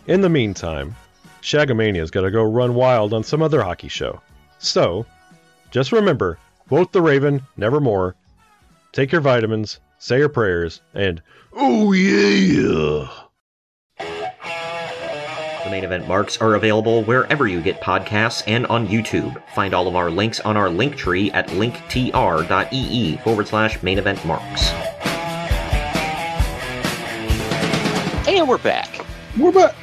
In 0.05 0.21
the 0.21 0.29
meantime, 0.29 0.95
Shagamania's 1.41 2.11
got 2.11 2.21
to 2.21 2.29
go 2.29 2.43
run 2.43 2.75
wild 2.75 3.15
on 3.15 3.23
some 3.23 3.41
other 3.41 3.63
hockey 3.63 3.87
show. 3.87 4.21
So, 4.59 5.07
just 5.71 5.91
remember 5.91 6.37
quote 6.67 6.91
the 6.91 7.01
Raven, 7.01 7.41
nevermore, 7.55 8.15
take 8.97 9.11
your 9.11 9.21
vitamins, 9.21 9.79
say 9.99 10.17
your 10.17 10.27
prayers, 10.27 10.81
and 10.95 11.21
oh 11.53 11.91
yeah! 11.91 13.07
The 13.99 15.69
main 15.69 15.83
event 15.83 16.07
marks 16.07 16.41
are 16.41 16.55
available 16.55 17.03
wherever 17.03 17.47
you 17.47 17.61
get 17.61 17.79
podcasts 17.79 18.41
and 18.47 18.65
on 18.65 18.87
YouTube. 18.87 19.39
Find 19.53 19.75
all 19.75 19.87
of 19.87 19.95
our 19.95 20.09
links 20.09 20.39
on 20.39 20.57
our 20.57 20.67
link 20.67 20.95
tree 20.95 21.29
at 21.29 21.47
linktr.ee 21.49 23.17
forward 23.17 23.47
slash 23.47 23.83
main 23.83 23.99
event 23.99 24.25
marks. 24.25 24.71
And 28.27 28.49
we're 28.49 28.57
back. 28.57 29.05
We're 29.37 29.51
back. 29.51 29.75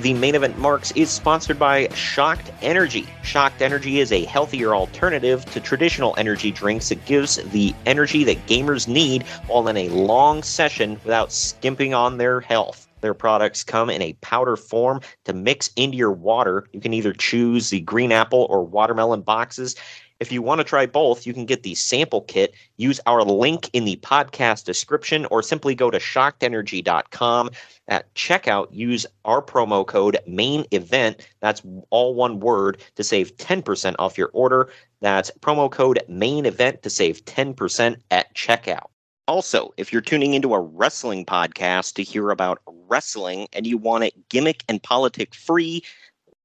The 0.00 0.14
main 0.14 0.34
event 0.34 0.58
marks 0.58 0.92
is 0.92 1.10
sponsored 1.10 1.58
by 1.58 1.88
Shocked 1.88 2.50
Energy. 2.62 3.06
Shocked 3.22 3.60
Energy 3.60 4.00
is 4.00 4.12
a 4.12 4.24
healthier 4.24 4.74
alternative 4.74 5.44
to 5.52 5.60
traditional 5.60 6.14
energy 6.16 6.50
drinks. 6.50 6.90
It 6.90 7.04
gives 7.04 7.36
the 7.36 7.74
energy 7.84 8.24
that 8.24 8.46
gamers 8.46 8.88
need 8.88 9.24
while 9.46 9.68
in 9.68 9.76
a 9.76 9.90
long 9.90 10.42
session 10.42 10.92
without 11.04 11.30
skimping 11.32 11.92
on 11.92 12.16
their 12.16 12.40
health. 12.40 12.88
Their 13.02 13.12
products 13.12 13.62
come 13.62 13.90
in 13.90 14.00
a 14.00 14.14
powder 14.22 14.56
form 14.56 15.02
to 15.26 15.34
mix 15.34 15.70
into 15.76 15.98
your 15.98 16.12
water. 16.12 16.66
You 16.72 16.80
can 16.80 16.94
either 16.94 17.12
choose 17.12 17.68
the 17.68 17.80
green 17.80 18.10
apple 18.10 18.46
or 18.48 18.64
watermelon 18.64 19.20
boxes. 19.20 19.76
If 20.20 20.30
you 20.30 20.42
want 20.42 20.58
to 20.60 20.64
try 20.64 20.84
both, 20.84 21.26
you 21.26 21.32
can 21.32 21.46
get 21.46 21.62
the 21.62 21.74
sample 21.74 22.20
kit. 22.20 22.54
Use 22.76 23.00
our 23.06 23.24
link 23.24 23.70
in 23.72 23.86
the 23.86 23.96
podcast 23.96 24.64
description 24.64 25.24
or 25.30 25.42
simply 25.42 25.74
go 25.74 25.90
to 25.90 25.98
shockedenergy.com. 25.98 27.50
At 27.88 28.14
checkout, 28.14 28.68
use 28.70 29.06
our 29.24 29.40
promo 29.40 29.86
code 29.86 30.18
main 30.26 30.66
event. 30.72 31.26
That's 31.40 31.62
all 31.88 32.14
one 32.14 32.38
word 32.38 32.82
to 32.96 33.02
save 33.02 33.34
10% 33.38 33.96
off 33.98 34.18
your 34.18 34.30
order. 34.34 34.68
That's 35.00 35.30
promo 35.40 35.70
code 35.70 36.00
main 36.06 36.44
event 36.44 36.82
to 36.82 36.90
save 36.90 37.24
10% 37.24 37.96
at 38.10 38.34
checkout. 38.34 38.88
Also, 39.26 39.72
if 39.78 39.90
you're 39.90 40.02
tuning 40.02 40.34
into 40.34 40.52
a 40.52 40.60
wrestling 40.60 41.24
podcast 41.24 41.94
to 41.94 42.02
hear 42.02 42.30
about 42.30 42.60
wrestling 42.66 43.48
and 43.54 43.66
you 43.66 43.78
want 43.78 44.04
it 44.04 44.28
gimmick 44.28 44.64
and 44.68 44.82
politic 44.82 45.34
free, 45.34 45.82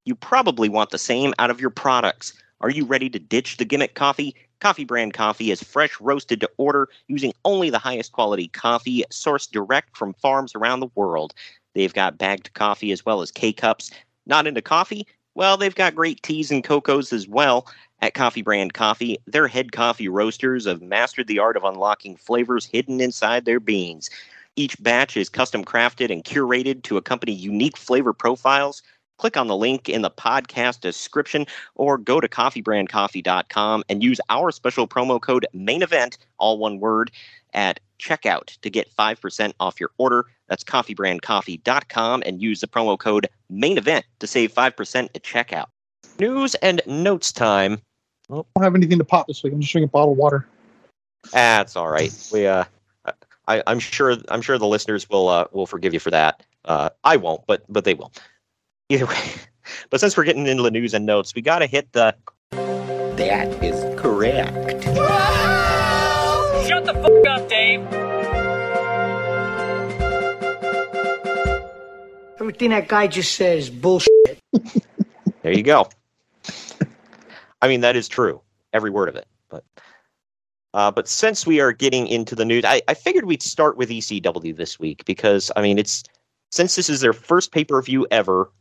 you 0.06 0.16
probably 0.16 0.70
want 0.70 0.92
the 0.92 0.98
same 0.98 1.34
out 1.40 1.50
of 1.50 1.60
your 1.60 1.72
products. 1.72 2.34
Are 2.62 2.70
you 2.70 2.86
ready 2.86 3.10
to 3.10 3.20
ditch 3.20 3.58
the 3.58 3.66
gimmick 3.66 3.96
coffee? 3.96 4.34
Coffee 4.62 4.86
Brand 4.86 5.14
Coffee 5.14 5.52
is 5.52 5.62
fresh 5.62 6.00
roasted 6.00 6.40
to 6.40 6.50
order 6.58 6.88
using 7.08 7.34
only 7.44 7.70
the 7.70 7.80
highest 7.80 8.14
quality 8.14 8.48
coffee 8.48 9.04
sourced 9.12 9.52
direct 9.52 9.98
from 9.98 10.14
farms 10.14 10.54
around 10.56 10.80
the 10.80 10.90
world. 10.96 11.34
They've 11.74 11.94
got 11.94 12.18
bagged 12.18 12.54
coffee 12.54 12.94
as 12.94 13.06
well 13.06 13.22
as 13.22 13.30
K 13.30 13.52
cups. 13.52 13.92
Not 14.26 14.48
into 14.48 14.62
coffee? 14.62 15.06
Well, 15.36 15.58
they've 15.58 15.76
got 15.76 15.96
great 15.96 16.24
teas 16.24 16.50
and 16.50 16.64
cocos 16.64 17.12
as 17.12 17.28
well. 17.28 17.68
At 18.02 18.14
Coffee 18.14 18.42
Brand 18.42 18.74
Coffee, 18.74 19.18
their 19.28 19.48
head 19.48 19.74
coffee 19.74 20.08
roasters 20.08 20.66
have 20.66 20.82
mastered 20.82 21.28
the 21.28 21.40
art 21.40 21.58
of 21.58 21.66
unlocking 21.66 22.16
flavors 22.16 22.66
hidden 22.66 23.02
inside 23.02 23.44
their 23.44 23.60
beans. 23.60 24.10
Each 24.56 24.82
batch 24.82 25.18
is 25.18 25.28
custom 25.28 25.66
crafted 25.66 26.10
and 26.10 26.24
curated 26.24 26.84
to 26.84 26.96
accompany 26.96 27.34
unique 27.34 27.76
flavor 27.76 28.14
profiles. 28.14 28.82
Click 29.18 29.38
on 29.38 29.48
the 29.48 29.56
link 29.56 29.88
in 29.90 30.02
the 30.02 30.12
podcast 30.12 30.82
description 30.82 31.46
or 31.76 31.98
go 31.98 32.20
to 32.20 32.28
coffeebrandcoffee.com 32.28 33.84
and 33.90 34.04
use 34.04 34.20
our 34.30 34.52
special 34.52 34.88
promo 34.88 35.22
code 35.22 35.46
main 35.54 35.82
event, 35.82 36.18
all 36.38 36.58
one 36.58 36.80
word, 36.80 37.12
at 37.54 37.80
checkout 38.00 38.58
to 38.62 38.70
get 38.70 38.94
5% 38.94 39.54
off 39.60 39.80
your 39.80 39.92
order. 39.98 40.26
That's 40.48 40.64
coffeebrandcoffee.com 40.64 42.24
and 42.26 42.42
use 42.42 42.62
the 42.62 42.68
promo 42.68 43.00
code 43.00 43.28
main 43.50 43.78
event 43.78 44.06
to 44.20 44.28
save 44.28 44.54
5% 44.54 45.04
at 45.16 45.24
checkout. 45.24 45.68
News 46.20 46.56
and 46.56 46.82
notes 46.86 47.32
time. 47.32 47.82
I 48.30 48.36
don't 48.36 48.48
have 48.60 48.76
anything 48.76 48.98
to 48.98 49.06
pop 49.06 49.28
this 49.28 49.44
week. 49.44 49.54
I'm 49.54 49.62
just 49.62 49.72
drinking 49.72 49.90
bottled 49.90 50.18
water. 50.18 50.48
That's 51.32 51.76
all 51.76 51.90
right. 51.90 52.12
We 52.32 52.48
uh 52.48 52.66
I, 53.48 53.64
I'm 53.68 53.80
sure 53.80 54.18
I'm 54.30 54.42
sure 54.42 54.58
the 54.58 54.68
listeners 54.68 55.10
will 55.10 55.30
uh, 55.30 55.46
will 55.52 55.66
forgive 55.66 55.94
you 55.94 56.00
for 56.00 56.12
that. 56.12 56.44
Uh, 56.64 56.90
I 57.04 57.18
won't, 57.18 57.46
but 57.48 57.64
but 57.70 57.84
they 57.84 57.94
will. 57.94 58.12
Either 58.90 59.06
way. 59.06 59.20
But 59.90 60.00
since 60.00 60.16
we're 60.16 60.26
getting 60.26 60.46
into 60.46 60.62
the 60.62 60.70
news 60.70 60.94
and 60.94 61.08
notes, 61.08 61.34
we 61.34 61.42
got 61.42 61.60
to 61.60 61.66
hit 61.66 61.92
the. 61.92 62.16
That 62.52 63.64
is 63.64 64.00
correct. 64.00 64.84
Shut 66.68 66.86
the 66.86 66.94
fuck 66.94 67.28
up, 67.28 67.50
Dave. 67.50 67.82
Everything 72.40 72.70
that 72.70 72.88
guy 72.88 73.08
just 73.08 73.34
says 73.36 73.66
is 73.66 73.70
bullshit. 73.72 74.12
There 75.42 75.54
you 75.54 75.62
go. 75.62 75.88
I 77.62 77.68
mean, 77.68 77.82
that 77.82 77.96
is 77.96 78.08
true. 78.08 78.42
Every 78.74 78.90
word 78.90 79.10
of 79.10 79.16
it. 79.16 79.28
But 79.50 79.64
uh, 80.74 80.90
but 80.90 81.08
since 81.08 81.46
we 81.46 81.60
are 81.60 81.72
getting 81.72 82.08
into 82.08 82.36
the 82.36 82.46
news, 82.46 82.66
I, 82.66 82.82
I 82.88 82.96
figured 82.96 83.26
we'd 83.26 83.44
start 83.44 83.78
with 83.78 83.90
ECW 83.90 84.56
this 84.56 84.80
week 84.80 85.06
because 85.06 85.52
I 85.56 85.62
mean 85.62 85.78
it's 85.78 86.04
since 86.52 86.76
this 86.76 86.90
is 86.90 87.02
their 87.02 87.14
first 87.14 87.52
pay 87.52 87.64
per 87.64 87.80
view 87.82 88.08
ever, 88.10 88.52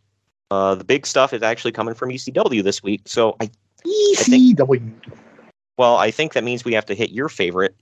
uh, 0.54 0.74
the 0.76 0.84
big 0.84 1.04
stuff 1.06 1.32
is 1.32 1.42
actually 1.42 1.72
coming 1.72 1.94
from 1.94 2.10
ECW 2.10 2.62
this 2.62 2.82
week. 2.82 3.02
So 3.06 3.36
I 3.40 3.50
think- 4.16 4.56
ECW. 4.56 4.92
well, 5.76 5.96
I 5.96 6.10
think 6.12 6.32
that 6.34 6.44
means 6.44 6.64
we 6.64 6.72
have 6.74 6.86
to 6.86 6.94
hit 6.94 7.10
your 7.10 7.28
favorite. 7.28 7.74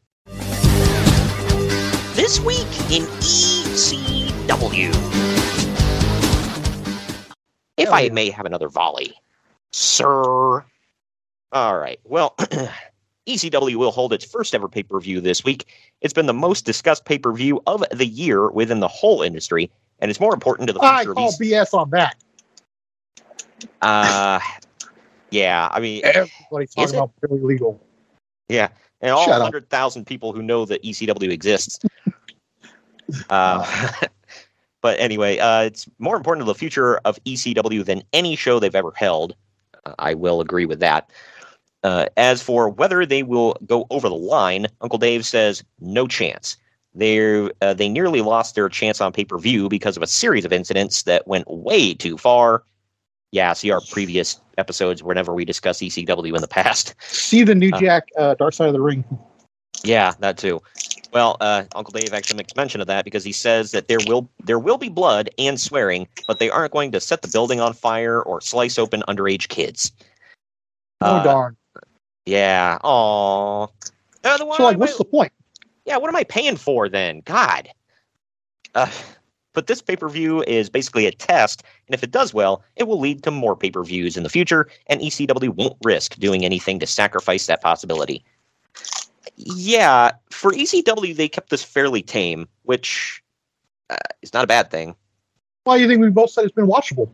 This 2.14 2.40
week 2.40 2.66
in 2.90 3.02
ECW. 3.20 4.90
If 7.76 7.90
I 7.90 8.08
may 8.10 8.30
have 8.30 8.46
another 8.46 8.68
volley, 8.68 9.12
sir. 9.72 10.64
All 11.52 11.78
right. 11.78 11.98
Well, 12.04 12.34
ECW 13.26 13.76
will 13.76 13.90
hold 13.90 14.12
its 14.12 14.24
first 14.24 14.54
ever 14.54 14.68
pay 14.68 14.82
per 14.82 14.98
view 15.00 15.20
this 15.20 15.44
week. 15.44 15.66
It's 16.00 16.12
been 16.14 16.26
the 16.26 16.34
most 16.34 16.64
discussed 16.64 17.04
pay 17.04 17.18
per 17.18 17.32
view 17.32 17.60
of 17.66 17.84
the 17.92 18.06
year 18.06 18.50
within 18.50 18.80
the 18.80 18.88
whole 18.88 19.22
industry, 19.22 19.70
and 19.98 20.10
it's 20.10 20.20
more 20.20 20.32
important 20.34 20.66
to 20.68 20.72
the 20.72 20.80
I 20.80 20.98
future 20.98 21.10
of 21.12 21.16
call 21.16 21.28
EC- 21.28 21.38
BS 21.40 21.74
on 21.74 21.90
that. 21.90 22.16
Uh, 23.80 24.40
yeah, 25.30 25.68
I 25.70 25.80
mean, 25.80 26.02
Everybody's 26.04 26.74
talking 26.74 26.94
about 26.94 27.12
Barely 27.20 27.42
Legal. 27.42 27.80
Yeah, 28.48 28.68
and 29.00 29.12
all 29.12 29.24
Shut 29.24 29.40
100,000 29.40 30.06
people 30.06 30.32
who 30.32 30.42
know 30.42 30.64
that 30.66 30.82
ECW 30.82 31.30
exists. 31.30 31.78
uh, 33.30 33.90
but 34.82 35.00
anyway, 35.00 35.38
uh, 35.38 35.62
it's 35.62 35.88
more 35.98 36.16
important 36.16 36.46
to 36.46 36.52
the 36.52 36.58
future 36.58 36.98
of 36.98 37.22
ECW 37.24 37.84
than 37.84 38.02
any 38.12 38.36
show 38.36 38.58
they've 38.58 38.74
ever 38.74 38.92
held. 38.94 39.34
Uh, 39.84 39.94
I 39.98 40.14
will 40.14 40.40
agree 40.40 40.66
with 40.66 40.80
that. 40.80 41.10
Uh, 41.82 42.06
as 42.16 42.42
for 42.42 42.68
whether 42.68 43.04
they 43.04 43.22
will 43.22 43.56
go 43.66 43.86
over 43.90 44.08
the 44.08 44.14
line, 44.14 44.66
Uncle 44.82 44.98
Dave 44.98 45.26
says 45.26 45.64
no 45.80 46.06
chance. 46.06 46.56
They 46.94 47.48
uh, 47.60 47.74
they 47.74 47.88
nearly 47.88 48.20
lost 48.20 48.54
their 48.54 48.68
chance 48.68 49.00
on 49.00 49.12
pay 49.12 49.24
per 49.24 49.38
view 49.38 49.68
because 49.68 49.96
of 49.96 50.02
a 50.02 50.06
series 50.06 50.44
of 50.44 50.52
incidents 50.52 51.04
that 51.04 51.26
went 51.26 51.50
way 51.50 51.94
too 51.94 52.18
far. 52.18 52.64
Yeah, 53.32 53.54
see 53.54 53.70
our 53.70 53.80
previous 53.90 54.38
episodes 54.58 55.02
whenever 55.02 55.32
we 55.34 55.44
discuss 55.46 55.78
ECW 55.78 56.34
in 56.34 56.42
the 56.42 56.48
past. 56.48 56.94
See 57.00 57.42
the 57.42 57.54
New 57.54 57.70
Uh. 57.72 57.80
Jack 57.80 58.08
uh, 58.18 58.34
Dark 58.34 58.52
Side 58.54 58.68
of 58.68 58.74
the 58.74 58.80
Ring. 58.80 59.04
Yeah, 59.82 60.12
that 60.20 60.36
too. 60.38 60.60
Well, 61.12 61.36
uh, 61.40 61.64
Uncle 61.74 61.92
Dave 61.92 62.12
actually 62.14 62.36
makes 62.36 62.54
mention 62.56 62.80
of 62.80 62.86
that 62.86 63.04
because 63.04 63.24
he 63.24 63.32
says 63.32 63.72
that 63.72 63.88
there 63.88 63.98
will 64.06 64.30
there 64.44 64.58
will 64.58 64.78
be 64.78 64.88
blood 64.90 65.30
and 65.38 65.58
swearing, 65.60 66.06
but 66.26 66.38
they 66.38 66.50
aren't 66.50 66.72
going 66.72 66.92
to 66.92 67.00
set 67.00 67.22
the 67.22 67.28
building 67.28 67.60
on 67.60 67.72
fire 67.72 68.22
or 68.22 68.40
slice 68.40 68.78
open 68.78 69.02
underage 69.08 69.48
kids. 69.48 69.92
Oh 71.00 71.16
Uh, 71.16 71.22
darn! 71.24 71.56
Yeah. 72.26 72.78
Aw. 72.84 73.66
They're 74.22 74.38
the 74.38 74.46
one 74.46 74.56
So 74.58 74.64
like, 74.64 74.76
I 74.76 74.78
what's 74.78 74.92
will- 74.92 74.98
the 74.98 75.04
point? 75.06 75.32
yeah, 75.84 75.96
what 75.96 76.08
am 76.08 76.16
I 76.16 76.24
paying 76.24 76.56
for 76.56 76.88
then? 76.88 77.20
God. 77.24 77.68
Uh, 78.74 78.88
but 79.52 79.66
this 79.66 79.82
pay 79.82 79.96
per 79.96 80.08
view 80.08 80.42
is 80.42 80.70
basically 80.70 81.06
a 81.06 81.12
test, 81.12 81.62
and 81.86 81.94
if 81.94 82.02
it 82.02 82.10
does 82.10 82.32
well, 82.32 82.62
it 82.76 82.84
will 82.84 83.00
lead 83.00 83.22
to 83.24 83.30
more 83.30 83.56
pay 83.56 83.70
per 83.70 83.82
views 83.82 84.16
in 84.16 84.22
the 84.22 84.28
future, 84.28 84.68
and 84.86 85.00
ECW 85.00 85.50
won't 85.50 85.76
risk 85.84 86.16
doing 86.16 86.44
anything 86.44 86.78
to 86.78 86.86
sacrifice 86.86 87.46
that 87.46 87.62
possibility. 87.62 88.24
Yeah, 89.36 90.12
for 90.30 90.52
ECW, 90.52 91.16
they 91.16 91.28
kept 91.28 91.50
this 91.50 91.64
fairly 91.64 92.02
tame, 92.02 92.48
which 92.62 93.22
uh, 93.90 93.96
is 94.22 94.32
not 94.32 94.44
a 94.44 94.48
bad 94.48 94.70
thing. 94.70 94.94
Why 95.64 95.76
do 95.76 95.82
you 95.82 95.88
think 95.88 96.00
we 96.00 96.10
both 96.10 96.30
said 96.30 96.44
it's 96.44 96.54
been 96.54 96.66
watchable? 96.66 97.08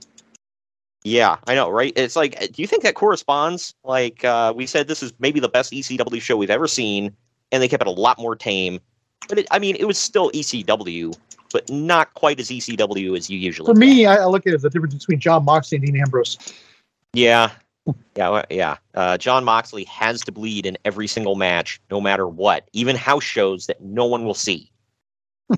Yeah, 1.05 1.37
I 1.47 1.55
know, 1.55 1.71
right? 1.71 1.93
It's 1.97 2.17
like, 2.17 2.39
do 2.53 2.61
you 2.61 2.67
think 2.67 2.83
that 2.83 2.95
corresponds? 2.95 3.75
Like, 3.85 4.25
uh, 4.25 4.53
we 4.55 4.67
said 4.67 4.89
this 4.89 5.03
is 5.03 5.13
maybe 5.19 5.39
the 5.39 5.49
best 5.49 5.73
ECW 5.73 6.21
show 6.21 6.37
we've 6.37 6.51
ever 6.51 6.67
seen, 6.67 7.15
and 7.53 7.63
they 7.63 7.69
kept 7.69 7.83
it 7.83 7.87
a 7.87 7.91
lot 7.91 8.19
more 8.19 8.35
tame. 8.35 8.81
But 9.29 9.39
it, 9.39 9.47
I 9.51 9.59
mean, 9.59 9.77
it 9.77 9.87
was 9.87 9.99
still 9.99 10.31
ECW, 10.33 11.17
but 11.53 11.69
not 11.71 12.15
quite 12.15 12.41
as 12.41 12.49
ECW 12.49 13.17
as 13.17 13.29
you 13.31 13.39
usually. 13.39 13.73
For 13.73 13.79
me, 13.79 14.07
I, 14.07 14.17
I 14.17 14.27
look 14.27 14.47
at 14.47 14.53
it 14.53 14.57
as 14.57 14.63
the 14.63 14.71
difference 14.71 14.95
between 14.95 15.21
Jon 15.21 15.45
Moxley 15.45 15.77
and 15.77 15.87
Dean 15.87 16.01
Ambrose. 16.01 16.39
yeah, 17.13 17.51
yeah, 18.17 18.45
yeah. 18.51 18.77
Uh, 18.95 19.19
Jon 19.19 19.45
Moxley 19.45 19.85
has 19.85 20.21
to 20.23 20.33
bleed 20.33 20.67
in 20.67 20.77
every 20.85 21.07
single 21.07 21.35
match, 21.35 21.81
no 21.91 22.01
matter 22.01 22.27
what, 22.27 22.69
even 22.73 22.97
house 22.97 23.25
shows 23.25 23.67
that 23.67 23.81
no 23.81 24.07
one 24.07 24.25
will 24.25 24.35
see. 24.35 24.71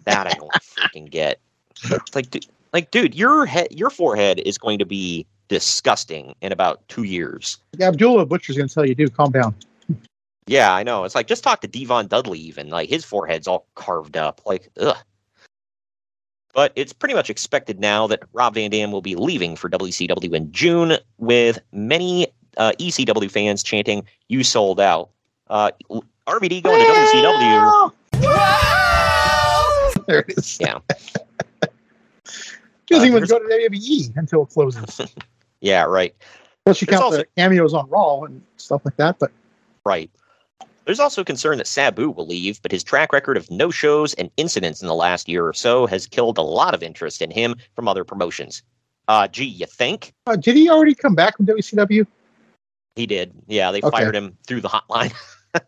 That 0.04 0.26
I 0.26 0.32
don't 0.32 0.52
freaking 0.52 1.10
get. 1.10 1.40
It's 1.84 2.14
like, 2.14 2.30
dude, 2.30 2.46
like, 2.72 2.90
dude, 2.90 3.14
your 3.14 3.46
head, 3.46 3.68
your 3.72 3.90
forehead 3.90 4.40
is 4.40 4.58
going 4.58 4.78
to 4.78 4.86
be 4.86 5.26
disgusting 5.48 6.34
in 6.40 6.52
about 6.52 6.86
two 6.88 7.02
years. 7.02 7.58
Abdullah 7.80 8.26
Butcher's 8.26 8.56
going 8.56 8.68
to 8.68 8.74
tell 8.74 8.86
you, 8.86 8.94
dude, 8.94 9.16
calm 9.16 9.32
down. 9.32 9.54
Yeah, 10.46 10.72
I 10.72 10.82
know. 10.82 11.04
It's 11.04 11.14
like 11.14 11.26
just 11.26 11.44
talk 11.44 11.60
to 11.60 11.68
Devon 11.68 12.06
Dudley, 12.06 12.38
even 12.38 12.70
like 12.70 12.88
his 12.88 13.04
forehead's 13.04 13.46
all 13.46 13.66
carved 13.74 14.16
up. 14.16 14.40
Like, 14.46 14.68
ugh. 14.80 14.96
But 16.52 16.72
it's 16.74 16.92
pretty 16.92 17.14
much 17.14 17.30
expected 17.30 17.78
now 17.78 18.06
that 18.08 18.22
Rob 18.32 18.54
Van 18.54 18.70
Dam 18.70 18.90
will 18.90 19.02
be 19.02 19.14
leaving 19.14 19.54
for 19.56 19.68
WCW 19.70 20.34
in 20.34 20.50
June, 20.52 20.96
with 21.18 21.60
many 21.72 22.26
uh, 22.56 22.72
ECW 22.80 23.30
fans 23.30 23.62
chanting, 23.62 24.04
"You 24.28 24.42
sold 24.42 24.80
out." 24.80 25.10
Uh, 25.48 25.70
RVD 26.26 26.62
going 26.62 26.80
to 26.80 26.86
WCW. 26.92 27.92
There 30.06 30.20
it 30.20 30.38
is. 30.38 30.58
Yeah, 30.60 30.78
He 32.88 32.94
doesn't 32.94 33.04
Uh, 33.12 33.16
even 33.16 33.24
go 33.28 33.38
to 33.38 33.44
WWE 33.44 34.16
until 34.16 34.42
it 34.42 34.48
closes. 34.50 35.14
yeah, 35.60 35.84
right, 35.84 36.14
Unless 36.66 36.80
you 36.82 36.86
There's 36.86 36.98
count 37.00 37.04
also- 37.04 37.18
the 37.18 37.26
cameos 37.36 37.74
on 37.74 37.88
Raw 37.88 38.22
and 38.22 38.42
stuff 38.56 38.82
like 38.84 38.96
that. 38.96 39.18
But 39.20 39.30
right. 39.84 40.10
There's 40.84 41.00
also 41.00 41.22
concern 41.22 41.58
that 41.58 41.66
Sabu 41.66 42.10
will 42.10 42.26
leave, 42.26 42.60
but 42.62 42.72
his 42.72 42.82
track 42.82 43.12
record 43.12 43.36
of 43.36 43.50
no 43.50 43.70
shows 43.70 44.14
and 44.14 44.30
incidents 44.36 44.80
in 44.82 44.88
the 44.88 44.94
last 44.94 45.28
year 45.28 45.46
or 45.46 45.52
so 45.52 45.86
has 45.86 46.06
killed 46.06 46.38
a 46.38 46.42
lot 46.42 46.74
of 46.74 46.82
interest 46.82 47.22
in 47.22 47.30
him 47.30 47.56
from 47.76 47.86
other 47.86 48.02
promotions. 48.04 48.62
Uh, 49.06 49.28
gee, 49.28 49.44
you 49.44 49.66
think? 49.66 50.12
uh, 50.26 50.36
did 50.36 50.56
he 50.56 50.68
already 50.70 50.94
come 50.94 51.14
back 51.14 51.36
from 51.36 51.46
WCW? 51.46 52.06
He 52.96 53.06
did. 53.06 53.32
Yeah, 53.46 53.70
they 53.72 53.80
Okay. 53.82 53.90
fired 53.90 54.14
him 54.16 54.36
through 54.46 54.60
the 54.62 54.68
hotline, 54.68 55.12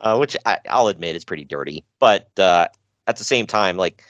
uh, 0.00 0.16
which 0.16 0.36
I, 0.44 0.58
I'll 0.68 0.88
admit 0.88 1.16
is 1.16 1.24
pretty 1.24 1.44
dirty. 1.44 1.84
But 1.98 2.28
uh, 2.38 2.68
at 3.06 3.16
the 3.16 3.24
same 3.24 3.46
time, 3.46 3.76
like, 3.76 4.02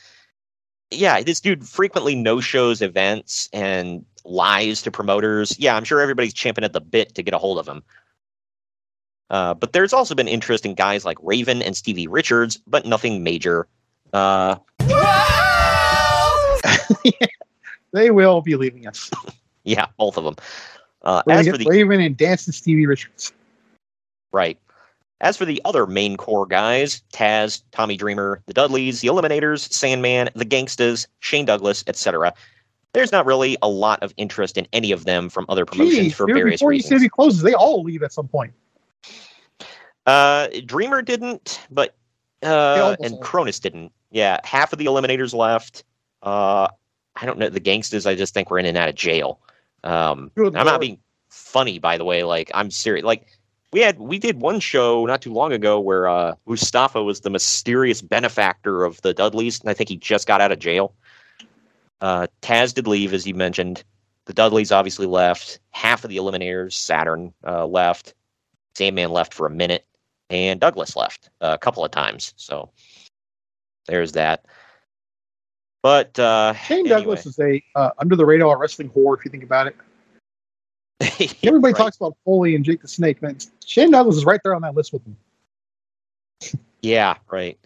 yeah, 0.91 1.21
this 1.23 1.41
dude 1.41 1.67
frequently 1.67 2.15
no 2.15 2.41
shows 2.41 2.81
events 2.83 3.49
and 3.53 4.05
lies 4.25 4.83
to 4.83 4.91
promoters. 4.91 5.59
Yeah, 5.59 5.77
I'm 5.77 5.85
sure 5.85 6.01
everybody's 6.01 6.35
champing 6.35 6.65
at 6.65 6.73
the 6.73 6.81
bit 6.81 7.15
to 7.15 7.23
get 7.23 7.35
a 7.35 7.39
hold 7.39 7.59
of 7.59 7.67
him. 7.69 7.83
Uh, 9.31 9.55
but 9.55 9.73
there's 9.73 9.93
also 9.93 10.15
been 10.15 10.29
interest 10.29 10.65
in 10.65 10.75
guys 10.75 11.05
like 11.05 11.19
Raven 11.23 11.63
and 11.63 11.77
Stevie 11.77 12.07
Richards, 12.07 12.61
but 12.67 12.87
nothing 12.87 13.23
major. 13.25 13.67
Uh, 14.13 14.57
They 17.97 18.11
will 18.11 18.43
be 18.43 18.57
leaving 18.57 18.87
us. 18.87 19.11
yeah, 19.65 19.87
both 19.97 20.19
of 20.19 20.25
them. 20.25 20.37
Uh, 21.03 21.23
as 21.31 21.49
for 21.49 21.57
the 21.57 21.65
Raven 21.65 22.01
and 22.01 22.15
Dancing 22.15 22.53
Stevie 22.53 22.85
Richards. 22.85 23.33
Right. 24.33 24.59
As 25.23 25.39
for 25.39 25.47
the 25.47 25.63
other 25.65 25.87
main 25.87 26.19
core 26.19 26.45
guys, 26.45 27.03
Taz, 27.15 27.63
Tommy 27.73 27.97
Dreamer, 27.97 28.43
the 28.45 28.53
Dudleys, 28.53 29.01
the 29.01 29.09
Eliminators, 29.09 29.73
Sandman, 29.73 30.29
the 30.35 30.45
Gangstas, 30.45 31.07
Shane 31.21 31.47
Douglas, 31.47 31.85
etc., 31.87 32.35
there's 32.93 33.13
not 33.13 33.25
really 33.25 33.57
a 33.63 33.69
lot 33.69 34.03
of 34.03 34.13
interest 34.19 34.59
in 34.59 34.67
any 34.75 34.93
of 34.93 35.07
them 35.07 35.31
from 35.31 35.47
other 35.49 35.65
promotions 35.65 36.09
Jeez, 36.09 36.15
for 36.15 36.27
dude, 36.27 36.37
various 36.37 36.61
before 36.61 36.71
reasons. 36.71 37.03
ECW 37.03 37.11
closes, 37.11 37.43
they 37.43 37.55
all 37.55 37.83
leave 37.83 38.03
at 38.03 38.13
some 38.13 38.29
point. 38.29 38.53
Uh, 40.07 40.49
Dreamer 40.65 41.03
didn't, 41.03 41.61
but 41.71 41.97
uh, 42.43 42.97
and. 43.01 43.15
Kronus 43.17 43.61
didn't. 43.61 43.93
Yeah, 44.11 44.41
half 44.45 44.73
of 44.73 44.79
the 44.79 44.87
Eliminators 44.87 45.35
left. 45.35 45.85
Uh, 46.23 46.69
I 47.17 47.27
don't 47.27 47.39
know. 47.39 47.49
The 47.49 47.61
gangsters. 47.61 48.07
I 48.07 48.15
just 48.15 48.35
think 48.35 48.51
we're 48.51 48.59
in 48.59 48.67
and 48.67 48.77
out 48.77 48.89
of 48.89 48.95
jail. 48.95 49.41
Um, 49.85 50.31
I'm 50.37 50.53
not 50.53 50.81
being 50.81 50.99
funny, 51.29 51.79
by 51.79 51.99
the 51.99 52.05
way. 52.05 52.23
Like 52.23 52.51
I'm 52.55 52.71
serious. 52.71 53.05
Like 53.05 53.27
we 53.73 53.81
had 53.81 53.99
we 53.99 54.19
did 54.19 54.41
one 54.41 54.61
show 54.61 55.07
not 55.07 55.23
too 55.23 55.33
long 55.33 55.53
ago 55.53 55.81
where 55.81 56.09
uh, 56.09 56.35
Mustafa 56.47 57.03
was 57.03 57.21
the 57.21 57.31
mysterious 57.31 58.01
benefactor 58.01 58.85
of 58.85 59.01
the 59.03 59.13
Dudleys, 59.13 59.61
and 59.61 59.69
I 59.71 59.75
think 59.75 59.89
he 59.89 59.97
just 59.97 60.27
got 60.27 60.41
out 60.41 60.53
of 60.53 60.59
jail. 60.59 60.95
Uh, 62.01 62.27
Taz 62.43 62.75
did 62.75 62.87
leave, 62.87 63.13
as 63.13 63.27
you 63.27 63.35
mentioned. 63.35 63.83
The 64.27 64.35
Dudleys 64.35 64.73
obviously 64.73 65.07
left. 65.07 65.61
Half 65.71 66.05
of 66.05 66.11
the 66.11 66.17
Eliminators, 66.17 66.73
Saturn, 66.73 67.33
uh, 67.47 67.67
left. 67.67 68.15
Sandman 68.75 69.11
left 69.11 69.33
for 69.33 69.47
a 69.47 69.51
minute, 69.51 69.87
and 70.31 70.61
Douglas 70.61 70.97
left 70.97 71.31
a 71.41 71.59
couple 71.59 71.85
of 71.85 71.91
times. 71.91 72.35
So 72.37 72.71
there's 73.87 74.13
that. 74.13 74.45
But 75.83 76.19
uh, 76.19 76.55
Shane 76.55 76.81
anyway. 76.81 76.89
Douglas 76.89 77.27
is 77.27 77.39
a 77.39 77.63
uh, 77.75 77.91
under 77.99 78.17
the 78.17 78.27
radar 78.27 78.59
wrestling 78.59 78.91
whore. 78.91 79.17
If 79.17 79.25
you 79.25 79.31
think 79.31 79.45
about 79.45 79.69
it, 79.69 79.77
everybody 81.45 81.73
Right. 81.73 81.77
talks 81.77 81.97
about 81.97 82.17
Foley 82.25 82.57
and 82.57 82.65
Jake 82.65 82.83
the 82.83 82.89
Snake. 82.89 83.23
Man, 83.23 83.39
Shane 83.65 83.91
Douglas 83.91 84.17
is 84.17 84.25
right 84.25 84.41
there 84.43 84.55
on 84.55 84.63
that 84.63 84.75
list 84.75 84.93
with 84.93 85.03
them. 85.05 85.17
Yeah, 86.83 87.15
right. 87.31 87.59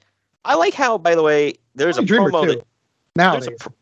I 0.45 0.55
like 0.55 0.75
how, 0.75 0.99
by 0.99 1.15
the 1.15 1.23
way, 1.23 1.55
there's 1.75 1.97
a 1.97 2.01
Tommy 2.01 2.07
Dreamer, 2.09 2.31
promo 2.31 2.43
too, 2.43 2.55
that 2.57 2.67
Nowadays, 3.17 3.59
a 3.67 3.73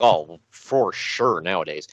oh, 0.00 0.40
for 0.50 0.92
sure 0.92 1.40
nowadays. 1.40 1.88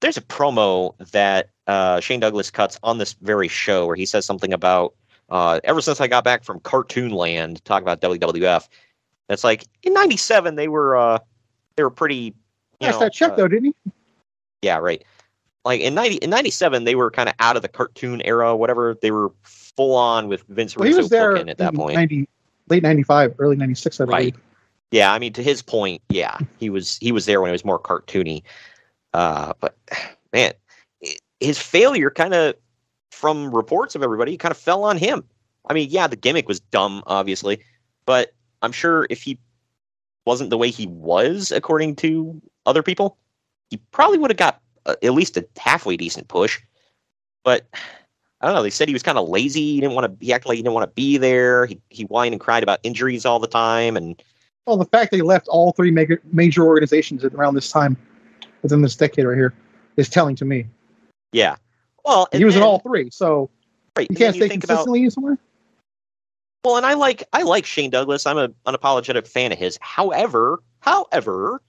There's 0.00 0.16
a 0.16 0.22
promo 0.22 0.96
that 1.12 1.50
uh, 1.66 2.00
Shane 2.00 2.20
Douglas 2.20 2.50
cuts 2.50 2.78
on 2.82 2.98
this 2.98 3.14
very 3.14 3.48
show 3.48 3.86
where 3.86 3.96
he 3.96 4.06
says 4.06 4.24
something 4.24 4.52
about 4.52 4.94
uh, 5.28 5.60
ever 5.64 5.80
since 5.80 6.00
I 6.00 6.06
got 6.06 6.24
back 6.24 6.44
from 6.44 6.60
Cartoon 6.60 7.10
Land, 7.10 7.64
talk 7.64 7.82
about 7.82 8.00
WWF. 8.00 8.68
It's 9.28 9.44
like 9.44 9.64
in 9.82 9.92
'97 9.92 10.54
they 10.54 10.68
were 10.68 10.96
uh, 10.96 11.18
they 11.76 11.82
were 11.82 11.90
pretty. 11.90 12.34
You 12.80 12.86
Yes, 12.86 12.98
that 12.98 13.12
check 13.12 13.32
uh, 13.32 13.36
though, 13.36 13.48
didn't 13.48 13.74
he? 13.84 13.92
yeah, 14.62 14.78
right. 14.78 15.04
Like 15.64 15.80
in 15.80 15.94
ninety 15.94 16.16
in 16.16 16.30
'97 16.30 16.84
they 16.84 16.94
were 16.94 17.10
kind 17.10 17.28
of 17.28 17.34
out 17.40 17.56
of 17.56 17.62
the 17.62 17.68
cartoon 17.68 18.22
era, 18.24 18.56
whatever. 18.56 18.96
They 19.00 19.10
were 19.10 19.32
full 19.42 19.94
on 19.94 20.28
with 20.28 20.44
Vince 20.48 20.76
Well, 20.76 20.86
he 20.86 20.90
Russo 20.92 21.02
was 21.02 21.10
there 21.10 21.36
at 21.36 21.58
that 21.58 21.74
point. 21.74 21.94
90, 21.94 22.28
late 22.68 22.82
'95, 22.82 23.34
early 23.38 23.56
'96, 23.56 24.00
I 24.00 24.04
believe. 24.04 24.16
Right. 24.16 24.36
Yeah, 24.90 25.12
I 25.12 25.18
mean, 25.18 25.34
to 25.34 25.42
his 25.42 25.60
point, 25.60 26.00
yeah, 26.08 26.38
he 26.58 26.70
was 26.70 26.96
he 26.98 27.12
was 27.12 27.26
there 27.26 27.40
when 27.40 27.50
it 27.50 27.52
was 27.52 27.64
more 27.64 27.78
cartoony. 27.78 28.42
Uh, 29.12 29.52
but 29.60 29.76
man, 30.32 30.52
his 31.40 31.58
failure 31.58 32.10
kind 32.10 32.34
of, 32.34 32.54
from 33.10 33.54
reports 33.54 33.94
of 33.94 34.02
everybody, 34.02 34.36
kind 34.36 34.52
of 34.52 34.58
fell 34.58 34.84
on 34.84 34.96
him. 34.96 35.24
I 35.68 35.74
mean, 35.74 35.88
yeah, 35.90 36.06
the 36.06 36.16
gimmick 36.16 36.48
was 36.48 36.60
dumb, 36.60 37.02
obviously, 37.06 37.62
but 38.06 38.32
I'm 38.62 38.72
sure 38.72 39.06
if 39.10 39.22
he 39.22 39.38
wasn't 40.24 40.50
the 40.50 40.58
way 40.58 40.70
he 40.70 40.86
was, 40.86 41.52
according 41.52 41.96
to 41.96 42.40
other 42.66 42.82
people, 42.82 43.16
he 43.70 43.78
probably 43.92 44.18
would 44.18 44.30
have 44.30 44.38
got 44.38 44.60
uh, 44.86 44.94
at 45.02 45.12
least 45.12 45.36
a 45.36 45.46
halfway 45.58 45.96
decent 45.96 46.28
push. 46.28 46.60
But 47.44 47.66
I 48.40 48.46
don't 48.46 48.54
know. 48.54 48.62
They 48.62 48.70
said 48.70 48.88
he 48.88 48.94
was 48.94 49.02
kind 49.02 49.18
of 49.18 49.28
lazy. 49.28 49.74
He 49.74 49.80
didn't 49.80 49.94
want 49.94 50.06
to. 50.20 50.24
He 50.24 50.32
acted 50.32 50.48
like 50.48 50.56
he 50.56 50.62
didn't 50.62 50.74
want 50.74 50.88
to 50.88 50.94
be 50.94 51.16
there. 51.16 51.66
He 51.66 51.80
he 51.90 52.04
whined 52.04 52.34
and 52.34 52.40
cried 52.40 52.62
about 52.62 52.80
injuries 52.82 53.24
all 53.24 53.38
the 53.38 53.48
time, 53.48 53.96
and 53.96 54.22
Well, 54.66 54.76
the 54.76 54.84
fact 54.84 55.10
that 55.10 55.16
he 55.16 55.22
left 55.22 55.48
all 55.48 55.72
three 55.72 55.90
major 55.90 56.20
major 56.32 56.64
organizations 56.64 57.24
around 57.24 57.54
this 57.54 57.70
time, 57.70 57.96
within 58.62 58.82
this 58.82 58.96
decade 58.96 59.24
right 59.24 59.36
here, 59.36 59.54
is 59.96 60.08
telling 60.08 60.36
to 60.36 60.44
me. 60.44 60.66
Yeah. 61.32 61.56
Well, 62.08 62.26
he 62.32 62.44
was 62.44 62.56
in 62.56 62.62
all 62.62 62.78
three, 62.78 63.10
so 63.10 63.50
right, 63.94 64.06
you 64.08 64.16
can't 64.16 64.34
stay 64.34 64.48
think 64.48 64.62
consistently 64.62 65.04
in 65.04 65.10
somewhere. 65.10 65.38
well, 66.64 66.78
and 66.78 66.86
I 66.86 66.94
like 66.94 67.22
I 67.34 67.42
like 67.42 67.66
Shane 67.66 67.90
Douglas. 67.90 68.26
I'm 68.26 68.38
a 68.38 68.48
unapologetic 68.66 69.26
fan 69.26 69.52
of 69.52 69.58
his. 69.58 69.78
However, 69.82 70.62
however, 70.80 71.62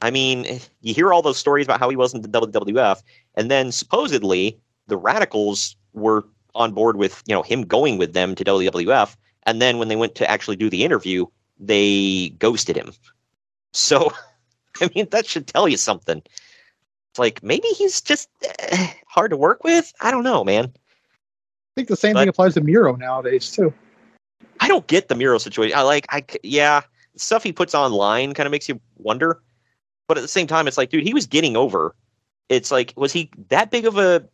I 0.00 0.12
mean, 0.12 0.60
you 0.82 0.94
hear 0.94 1.12
all 1.12 1.20
those 1.20 1.36
stories 1.36 1.66
about 1.66 1.80
how 1.80 1.90
he 1.90 1.96
wasn't 1.96 2.22
the 2.22 2.40
WWF, 2.40 3.02
and 3.34 3.50
then 3.50 3.72
supposedly 3.72 4.56
the 4.86 4.96
Radicalz 4.96 5.74
were 5.94 6.24
on 6.54 6.72
board 6.72 6.96
with 6.96 7.20
you 7.26 7.34
know 7.34 7.42
him 7.42 7.62
going 7.62 7.98
with 7.98 8.12
them 8.12 8.36
to 8.36 8.44
WWF, 8.44 9.16
and 9.46 9.60
then 9.60 9.78
when 9.78 9.88
they 9.88 9.96
went 9.96 10.14
to 10.14 10.30
actually 10.30 10.56
do 10.56 10.70
the 10.70 10.84
interview, 10.84 11.26
they 11.58 12.28
ghosted 12.38 12.76
him. 12.76 12.92
So, 13.72 14.12
I 14.80 14.90
mean, 14.94 15.08
that 15.10 15.26
should 15.26 15.48
tell 15.48 15.66
you 15.66 15.76
something. 15.76 16.22
It's 17.12 17.18
like 17.18 17.42
maybe 17.42 17.68
he's 17.68 18.00
just 18.00 18.30
eh, 18.58 18.86
hard 19.06 19.32
to 19.32 19.36
work 19.36 19.64
with. 19.64 19.92
I 20.00 20.10
don't 20.10 20.24
know, 20.24 20.42
man. 20.44 20.64
I 20.64 21.70
think 21.76 21.88
the 21.88 21.96
same 21.96 22.14
But- 22.14 22.20
thing 22.20 22.28
applies 22.30 22.54
to 22.54 22.62
Miro 22.62 22.96
nowadays 22.96 23.50
too. 23.50 23.72
I 24.60 24.68
don't 24.68 24.86
get 24.86 25.08
the 25.08 25.14
Miro 25.14 25.36
situation. 25.36 25.76
I 25.76 25.82
like, 25.82 26.06
I 26.08 26.24
yeah, 26.42 26.80
stuff 27.16 27.42
he 27.42 27.52
puts 27.52 27.74
online 27.74 28.32
kind 28.32 28.46
of 28.46 28.50
makes 28.50 28.66
you 28.66 28.80
wonder, 28.96 29.42
but 30.08 30.16
at 30.16 30.22
the 30.22 30.28
same 30.28 30.46
time, 30.46 30.66
it's 30.66 30.78
like, 30.78 30.88
dude, 30.88 31.04
he 31.04 31.12
was 31.12 31.26
getting 31.26 31.54
over. 31.54 31.94
It's 32.48 32.70
like, 32.70 32.94
was 32.96 33.12
he 33.12 33.30
that 33.48 33.70
big 33.70 33.84
of 33.84 33.98
a 33.98 34.26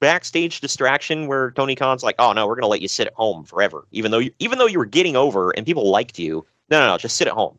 backstage 0.00 0.60
distraction 0.60 1.28
where 1.28 1.52
Tony 1.52 1.76
Khan's 1.76 2.02
like, 2.02 2.16
oh 2.18 2.32
no, 2.32 2.48
we're 2.48 2.56
gonna 2.56 2.66
let 2.66 2.80
you 2.80 2.88
sit 2.88 3.06
at 3.06 3.14
home 3.14 3.44
forever, 3.44 3.86
even 3.92 4.10
though 4.10 4.18
you, 4.18 4.32
even 4.40 4.58
though 4.58 4.66
you 4.66 4.78
were 4.78 4.84
getting 4.84 5.14
over 5.14 5.50
and 5.50 5.64
people 5.64 5.88
liked 5.90 6.18
you. 6.18 6.44
No, 6.70 6.80
no, 6.80 6.88
no, 6.88 6.98
just 6.98 7.16
sit 7.16 7.28
at 7.28 7.34
home. 7.34 7.56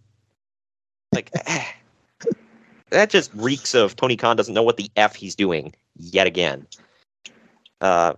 Like 1.14 1.32
that 2.90 3.10
just 3.10 3.32
reeks 3.34 3.74
of 3.74 3.96
Tony 3.96 4.16
Khan 4.18 4.36
doesn't 4.36 4.54
know 4.54 4.64
what 4.64 4.78
the 4.78 4.90
f 4.96 5.16
he's 5.16 5.36
doing 5.36 5.74
yet 5.98 6.28
again. 6.28 6.66
Uh, 7.82 8.14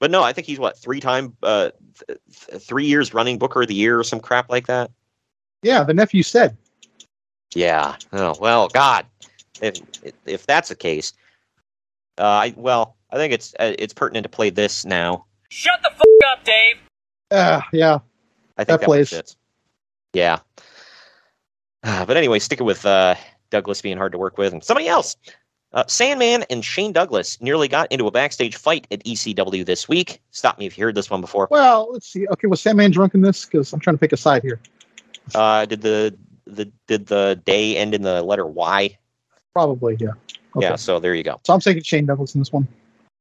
but 0.00 0.10
no, 0.10 0.22
I 0.22 0.32
think 0.32 0.46
he's 0.46 0.58
what 0.58 0.78
three 0.78 1.00
time, 1.00 1.36
uh, 1.42 1.70
th- 2.06 2.18
th- 2.48 2.62
three 2.62 2.86
years 2.86 3.14
running 3.14 3.38
Booker 3.38 3.62
of 3.62 3.68
the 3.68 3.74
Year 3.74 3.98
or 3.98 4.04
some 4.04 4.20
crap 4.20 4.50
like 4.50 4.66
that. 4.66 4.90
Yeah, 5.62 5.82
the 5.84 5.94
nephew 5.94 6.22
said. 6.22 6.56
Yeah. 7.54 7.96
Oh 8.12 8.34
well, 8.40 8.68
God, 8.68 9.06
if 9.62 9.76
if 10.26 10.46
that's 10.46 10.68
the 10.68 10.74
case, 10.74 11.12
uh, 12.18 12.22
I 12.24 12.54
well, 12.56 12.96
I 13.10 13.16
think 13.16 13.32
it's 13.32 13.54
uh, 13.60 13.74
it's 13.78 13.94
pertinent 13.94 14.24
to 14.24 14.28
play 14.28 14.50
this 14.50 14.84
now. 14.84 15.24
Shut 15.50 15.80
the 15.82 15.90
fuck 15.90 16.32
up, 16.32 16.44
Dave. 16.44 16.76
Uh, 17.30 17.60
yeah. 17.72 17.98
I 18.56 18.64
think 18.64 18.68
That 18.68 18.80
that, 18.80 18.88
one 18.88 18.98
plays. 18.98 19.10
fits. 19.10 19.36
Yeah. 20.12 20.38
Uh, 21.82 22.04
but 22.04 22.16
anyway, 22.16 22.38
sticking 22.38 22.66
with 22.66 22.84
uh, 22.86 23.14
Douglas 23.54 23.80
being 23.80 23.96
hard 23.96 24.12
to 24.12 24.18
work 24.18 24.36
with, 24.36 24.52
and 24.52 24.62
somebody 24.62 24.88
else. 24.88 25.16
Uh, 25.72 25.84
Sandman 25.88 26.44
and 26.50 26.64
Shane 26.64 26.92
Douglas 26.92 27.40
nearly 27.40 27.66
got 27.66 27.90
into 27.90 28.06
a 28.06 28.10
backstage 28.10 28.56
fight 28.56 28.86
at 28.90 29.02
ECW 29.04 29.64
this 29.64 29.88
week. 29.88 30.20
Stop 30.30 30.58
me 30.58 30.66
if 30.66 30.76
you 30.76 30.84
heard 30.84 30.94
this 30.94 31.10
one 31.10 31.20
before. 31.20 31.48
Well, 31.50 31.92
let's 31.92 32.06
see. 32.06 32.28
Okay, 32.28 32.46
was 32.46 32.60
Sandman 32.60 32.90
drunk 32.90 33.14
in 33.14 33.22
this? 33.22 33.44
Because 33.44 33.72
I'm 33.72 33.80
trying 33.80 33.96
to 33.96 34.00
pick 34.00 34.12
a 34.12 34.16
side 34.16 34.42
here. 34.42 34.60
Uh, 35.34 35.64
did 35.64 35.82
the 35.82 36.16
the 36.46 36.70
did 36.86 37.06
the 37.06 37.40
day 37.44 37.76
end 37.76 37.94
in 37.94 38.02
the 38.02 38.22
letter 38.22 38.46
Y? 38.46 38.96
Probably, 39.52 39.96
yeah. 39.98 40.10
Okay. 40.56 40.66
Yeah. 40.66 40.76
So 40.76 41.00
there 41.00 41.14
you 41.14 41.22
go. 41.22 41.40
So 41.44 41.54
I'm 41.54 41.60
taking 41.60 41.82
Shane 41.82 42.06
Douglas 42.06 42.34
in 42.34 42.40
this 42.40 42.52
one. 42.52 42.68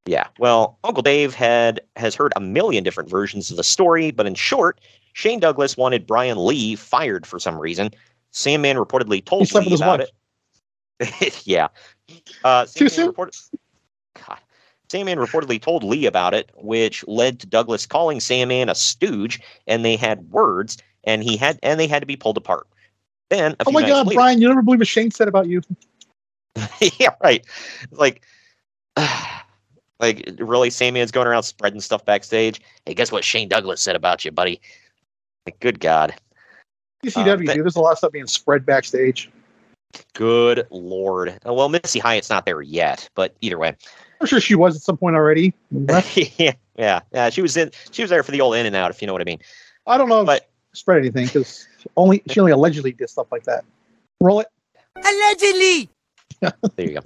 Yeah. 0.06 0.28
Well, 0.38 0.78
Uncle 0.84 1.02
Dave 1.02 1.34
had 1.34 1.80
has 1.96 2.14
heard 2.14 2.34
a 2.36 2.40
million 2.40 2.84
different 2.84 3.10
versions 3.10 3.50
of 3.50 3.58
the 3.58 3.64
story, 3.64 4.12
but 4.12 4.26
in 4.26 4.36
short, 4.36 4.80
Shane 5.14 5.40
Douglas 5.40 5.78
wanted 5.78 6.06
Brian 6.06 6.46
Lee 6.46 6.76
fired 6.76 7.26
for 7.26 7.40
some 7.40 7.58
reason. 7.58 7.92
Sandman 8.32 8.78
reportedly 8.78 9.24
told 9.24 9.48
slept 9.48 9.68
Lee 9.68 9.76
about 9.76 10.00
wife. 10.00 10.10
it. 10.10 10.16
yeah. 11.44 11.68
Uh, 12.44 12.66
Too 12.66 12.90
soon? 12.90 13.08
Reported, 13.08 13.36
God. 14.28 14.40
Sandman 14.90 15.18
reportedly 15.18 15.60
told 15.60 15.84
Lee 15.84 16.06
about 16.06 16.36
it, 16.36 16.52
which 16.56 17.04
led 17.08 17.40
to 17.40 17.48
Douglas 17.48 17.88
calling 17.88 18.20
Sandman 18.20 18.70
a 18.70 18.76
stooge, 18.76 19.42
and 19.66 19.84
they 19.84 19.96
had 19.96 20.30
words, 20.30 20.78
and 21.04 21.24
he 21.24 21.36
had 21.36 21.58
and 21.64 21.80
they 21.80 21.88
had 21.88 22.02
to 22.02 22.06
be 22.06 22.16
pulled 22.16 22.38
apart. 22.38 22.68
Then, 23.32 23.56
Oh 23.66 23.72
my 23.72 23.82
God, 23.82 24.06
later, 24.06 24.18
Brian, 24.18 24.40
you 24.40 24.48
never 24.48 24.62
believe 24.62 24.80
what 24.80 24.88
Shane 24.88 25.10
said 25.10 25.28
about 25.28 25.48
you. 25.48 25.62
yeah, 27.00 27.16
right. 27.24 27.44
Like, 27.90 28.22
like 30.00 30.30
really, 30.38 30.70
Sandman's 30.70 31.12
going 31.12 31.26
around 31.26 31.42
spreading 31.42 31.82
stuff 31.82 32.06
backstage. 32.06 32.62
Hey, 32.86 32.94
guess 32.94 33.12
what 33.12 33.24
Shane 33.24 33.50
Douglas 33.50 33.82
said 33.82 33.96
about 33.96 34.24
you, 34.24 34.30
buddy? 34.30 34.62
Like, 35.48 35.60
good 35.60 35.80
God, 35.80 36.14
ECW, 37.04 37.48
but- 37.48 37.56
dude, 37.56 37.66
there's 37.66 37.76
a 37.76 37.82
lot 37.82 37.94
of 37.94 37.98
stuff 37.98 38.12
being 38.12 38.28
spread 38.28 38.64
backstage. 38.64 39.32
Good 40.14 40.68
Lord. 40.70 41.38
Well, 41.46 41.70
Missy 41.70 42.00
Hyatt's 42.00 42.30
not 42.30 42.46
there 42.46 42.62
yet, 42.62 43.10
but 43.16 43.36
either 43.42 43.58
way, 43.58 43.76
I'm 44.20 44.28
sure 44.28 44.40
she 44.40 44.56
was 44.56 44.76
at 44.76 44.82
some 44.82 44.98
point 44.98 45.16
already. 45.16 45.54
yeah, 45.72 46.54
yeah, 46.78 47.02
yeah. 47.12 47.30
She 47.30 47.42
was 47.42 47.58
in. 47.58 47.72
She 47.92 48.02
was 48.04 48.10
there 48.10 48.24
for 48.24 48.32
the 48.32 48.42
old 48.42 48.56
in 48.56 48.66
and 48.66 48.76
out, 48.76 48.92
if 48.92 49.02
you 49.02 49.08
know 49.08 49.14
what 49.14 49.22
I 49.22 49.26
mean. 49.26 49.40
I 49.88 49.98
don't 49.98 50.10
know 50.10 50.24
But- 50.24 50.50
she 50.74 50.80
spread 50.80 50.98
anything 51.00 51.26
because 51.26 51.68
only 51.98 52.24
she 52.30 52.40
only 52.40 52.52
allegedly 52.52 52.94
did 52.94 53.10
stuff 53.10 53.28
like 53.32 53.44
that. 53.44 53.64
Roll 54.22 54.40
it. 54.40 54.48
Allegedly. 54.96 55.90
There 56.76 56.88
you 56.90 57.00
go. 57.00 57.02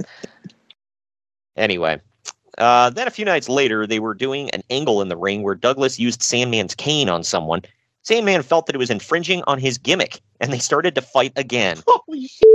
Anyway, 1.55 1.99
uh, 2.57 2.89
then 2.89 3.07
a 3.07 3.11
few 3.11 3.25
nights 3.25 3.49
later, 3.49 3.85
they 3.85 3.99
were 3.99 4.13
doing 4.13 4.49
an 4.51 4.63
angle 4.69 5.01
in 5.01 5.09
the 5.09 5.17
ring 5.17 5.43
where 5.43 5.55
Douglas 5.55 5.99
used 5.99 6.21
Sandman's 6.21 6.73
cane 6.75 7.09
on 7.09 7.23
someone. 7.23 7.61
Sandman 8.03 8.41
felt 8.41 8.67
that 8.67 8.75
it 8.75 8.79
was 8.79 8.89
infringing 8.89 9.43
on 9.47 9.59
his 9.59 9.77
gimmick, 9.77 10.21
and 10.39 10.53
they 10.53 10.59
started 10.59 10.95
to 10.95 11.01
fight 11.01 11.33
again. 11.35 11.77
Holy 11.87 12.27
shit. 12.27 12.47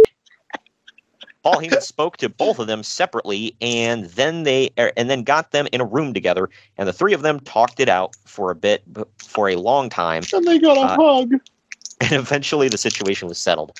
Paul 1.43 1.55
Heyman 1.57 1.83
spoke 1.83 2.17
to 2.19 2.29
both 2.29 2.59
of 2.59 2.69
them 2.69 2.83
separately, 2.83 3.57
and 3.61 4.05
then 4.07 4.45
they 4.45 4.71
er, 4.79 4.93
and 4.97 5.11
then 5.11 5.25
got 5.25 5.51
them 5.51 5.67
in 5.73 5.81
a 5.81 5.85
room 5.85 6.15
together, 6.15 6.49
and 6.79 6.89
the 6.89 6.93
three 6.93 7.13
of 7.13 7.23
them 7.23 7.41
talked 7.41 7.81
it 7.81 7.89
out 7.89 8.15
for 8.25 8.51
a 8.51 8.55
bit, 8.55 8.85
for 9.19 9.49
a 9.49 9.57
long 9.57 9.89
time, 9.89 10.23
And 10.33 10.47
they 10.47 10.59
got 10.59 10.77
a 10.77 10.81
Uh, 10.81 10.97
hug. 10.97 11.33
and 12.01 12.13
eventually 12.13 12.69
the 12.69 12.79
situation 12.79 13.27
was 13.29 13.39
settled. 13.39 13.79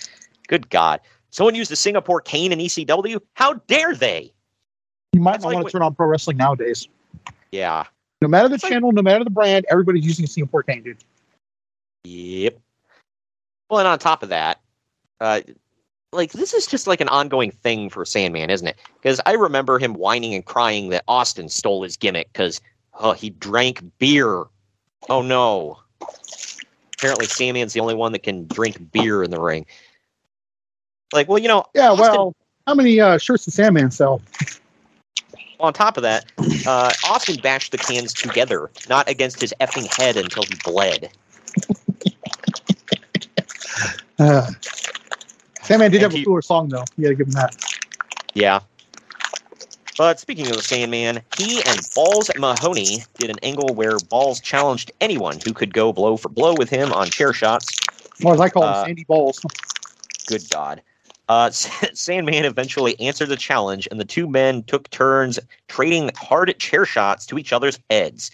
Good 0.49 0.69
God! 0.71 1.01
Someone 1.31 1.55
used 1.55 1.71
the 1.71 1.77
Singapore 1.77 2.21
cane 2.21 2.53
in 2.53 2.59
ECW? 2.59 3.21
How 3.35 3.55
dare 3.69 3.95
they? 3.95 4.33
You 5.13 5.21
might 5.21 5.33
that's 5.33 5.45
not 5.45 5.49
like 5.51 5.55
want 5.57 5.67
to 5.69 5.73
turn 5.73 5.83
on 5.83 5.95
pro 5.95 6.07
wrestling 6.09 6.37
nowadays. 6.39 6.89
Yeah. 7.53 7.85
No 8.21 8.29
matter 8.29 8.49
the 8.49 8.55
It's 8.57 8.65
like- 8.65 8.73
channel, 8.73 8.93
no 8.93 9.03
matter 9.03 9.25
the 9.25 9.31
brand, 9.31 9.67
everybody's 9.71 10.05
using 10.05 10.25
a 10.25 10.29
Singapore 10.29 10.63
cane, 10.63 10.83
dude. 10.83 10.99
Yep. 12.05 12.59
Well, 13.71 13.79
and 13.81 13.89
on 13.89 13.99
top 13.99 14.23
of 14.23 14.29
that, 14.31 14.61
uh, 15.21 15.41
like 16.13 16.33
this 16.33 16.53
is 16.53 16.67
just 16.67 16.87
like 16.87 17.01
an 17.01 17.09
ongoing 17.09 17.51
thing 17.51 17.89
for 17.89 18.05
Sandman, 18.05 18.51
isn't 18.51 18.67
it? 18.67 18.77
Because 19.01 19.21
I 19.27 19.33
remember 19.33 19.79
him 19.79 19.95
whining 19.95 20.35
and 20.35 20.45
crying 20.45 20.91
that 20.91 21.05
Austin 21.09 21.49
stole 21.49 21.83
his 21.83 21.97
gimmick 21.97 22.33
because 22.33 22.61
oh, 23.01 23.13
he 23.13 23.31
drank 23.31 23.83
beer. 23.99 24.45
Oh 25.09 25.23
no! 25.23 25.81
Apparently, 26.99 27.27
Sandman's 27.27 27.73
the 27.73 27.81
only 27.81 27.95
one 27.95 28.13
that 28.13 28.23
can 28.23 28.47
drink 28.47 28.93
beer 28.93 29.23
in 29.23 29.31
the 29.31 29.41
ring. 29.41 29.67
Like, 31.13 31.29
well, 31.29 31.39
you 31.39 31.49
know, 31.49 31.65
Yeah, 31.75 31.91
Austin- 31.91 32.07
well, 32.07 32.37
how 32.67 32.75
many 32.75 33.01
uh, 33.01 33.19
shirts 33.19 33.45
did 33.45 33.55
Sandman 33.55 33.91
sell? 33.91 34.23
on 35.63 35.73
top 35.73 35.97
of 35.97 36.03
that, 36.03 36.25
uh, 36.67 36.91
Austin 37.05 37.37
bashed 37.41 37.71
the 37.71 37.79
cans 37.79 38.13
together, 38.13 38.69
not 38.89 39.09
against 39.09 39.41
his 39.41 39.55
effing 39.61 39.87
head 39.97 40.17
until 40.17 40.43
he 40.43 40.55
bled. 40.65 41.09
Uh, 44.19 44.51
Sandman 45.63 45.91
did 45.91 46.03
And 46.03 46.13
have 46.13 46.21
a 46.21 46.25
cooler 46.25 46.43
song, 46.43 46.69
though. 46.69 46.85
You 46.97 47.05
gotta 47.05 47.15
give 47.15 47.27
him 47.29 47.33
that. 47.35 47.55
Yeah. 48.35 48.61
But 49.99 50.19
speaking 50.19 50.47
of 50.47 50.57
the 50.57 50.63
Sandman, 50.63 51.23
he 51.37 51.63
and 51.63 51.87
Balls 51.95 52.31
Mahoney 52.37 53.05
did 53.19 53.31
an 53.31 53.39
angle 53.43 53.75
where 53.75 53.99
Balls 54.01 54.41
challenged 54.41 54.91
anyone 55.01 55.39
who 55.45 55.53
could 55.53 55.75
go 55.75 55.93
blow 55.93 56.17
for 56.17 56.29
blow 56.29 56.55
with 56.55 56.71
him 56.71 56.93
on 56.93 57.09
chair 57.09 57.33
shots. 57.33 57.79
Or 58.25 58.35
as 58.35 58.41
I 58.41 58.49
call 58.49 58.65
him, 58.65 58.71
Uh, 58.71 58.85
Sandy 58.87 59.05
Balls. 59.05 59.41
Good 60.27 60.49
God. 60.51 60.83
Uh, 61.29 61.51
Sandman 61.51 62.45
eventually 62.45 62.99
answered 63.01 63.29
the 63.29 63.37
challenge, 63.37 63.87
and 63.91 64.01
the 64.01 64.05
two 64.05 64.27
men 64.29 64.63
took 64.65 64.89
turns 64.91 65.39
trading 65.69 66.11
hard 66.17 66.59
chair 66.59 66.85
shots 66.85 67.27
to 67.27 67.39
each 67.39 67.53
other's 67.53 67.79
heads. 67.91 68.31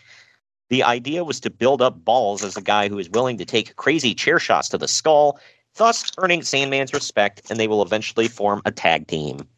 The 0.71 0.83
idea 0.85 1.25
was 1.25 1.41
to 1.41 1.51
build 1.51 1.83
up 1.83 2.05
Balls 2.05 2.45
as 2.45 2.57
a 2.57 2.63
guy 2.63 2.89
who 2.89 2.99
is 2.99 3.11
willing 3.11 3.39
to 3.39 3.45
take 3.45 3.77
crazy 3.77 4.15
chair 4.15 4.39
shots 4.39 4.69
to 4.69 4.79
the 4.79 4.89
skull, 4.89 5.41
thus 5.79 6.13
earning 6.19 6.43
Sandman's 6.43 6.93
respect, 6.93 7.43
and 7.51 7.59
they 7.59 7.69
will 7.69 7.83
eventually 7.83 8.29
form 8.29 8.61
a 8.65 8.71
tag 8.71 9.07
team. 9.07 9.49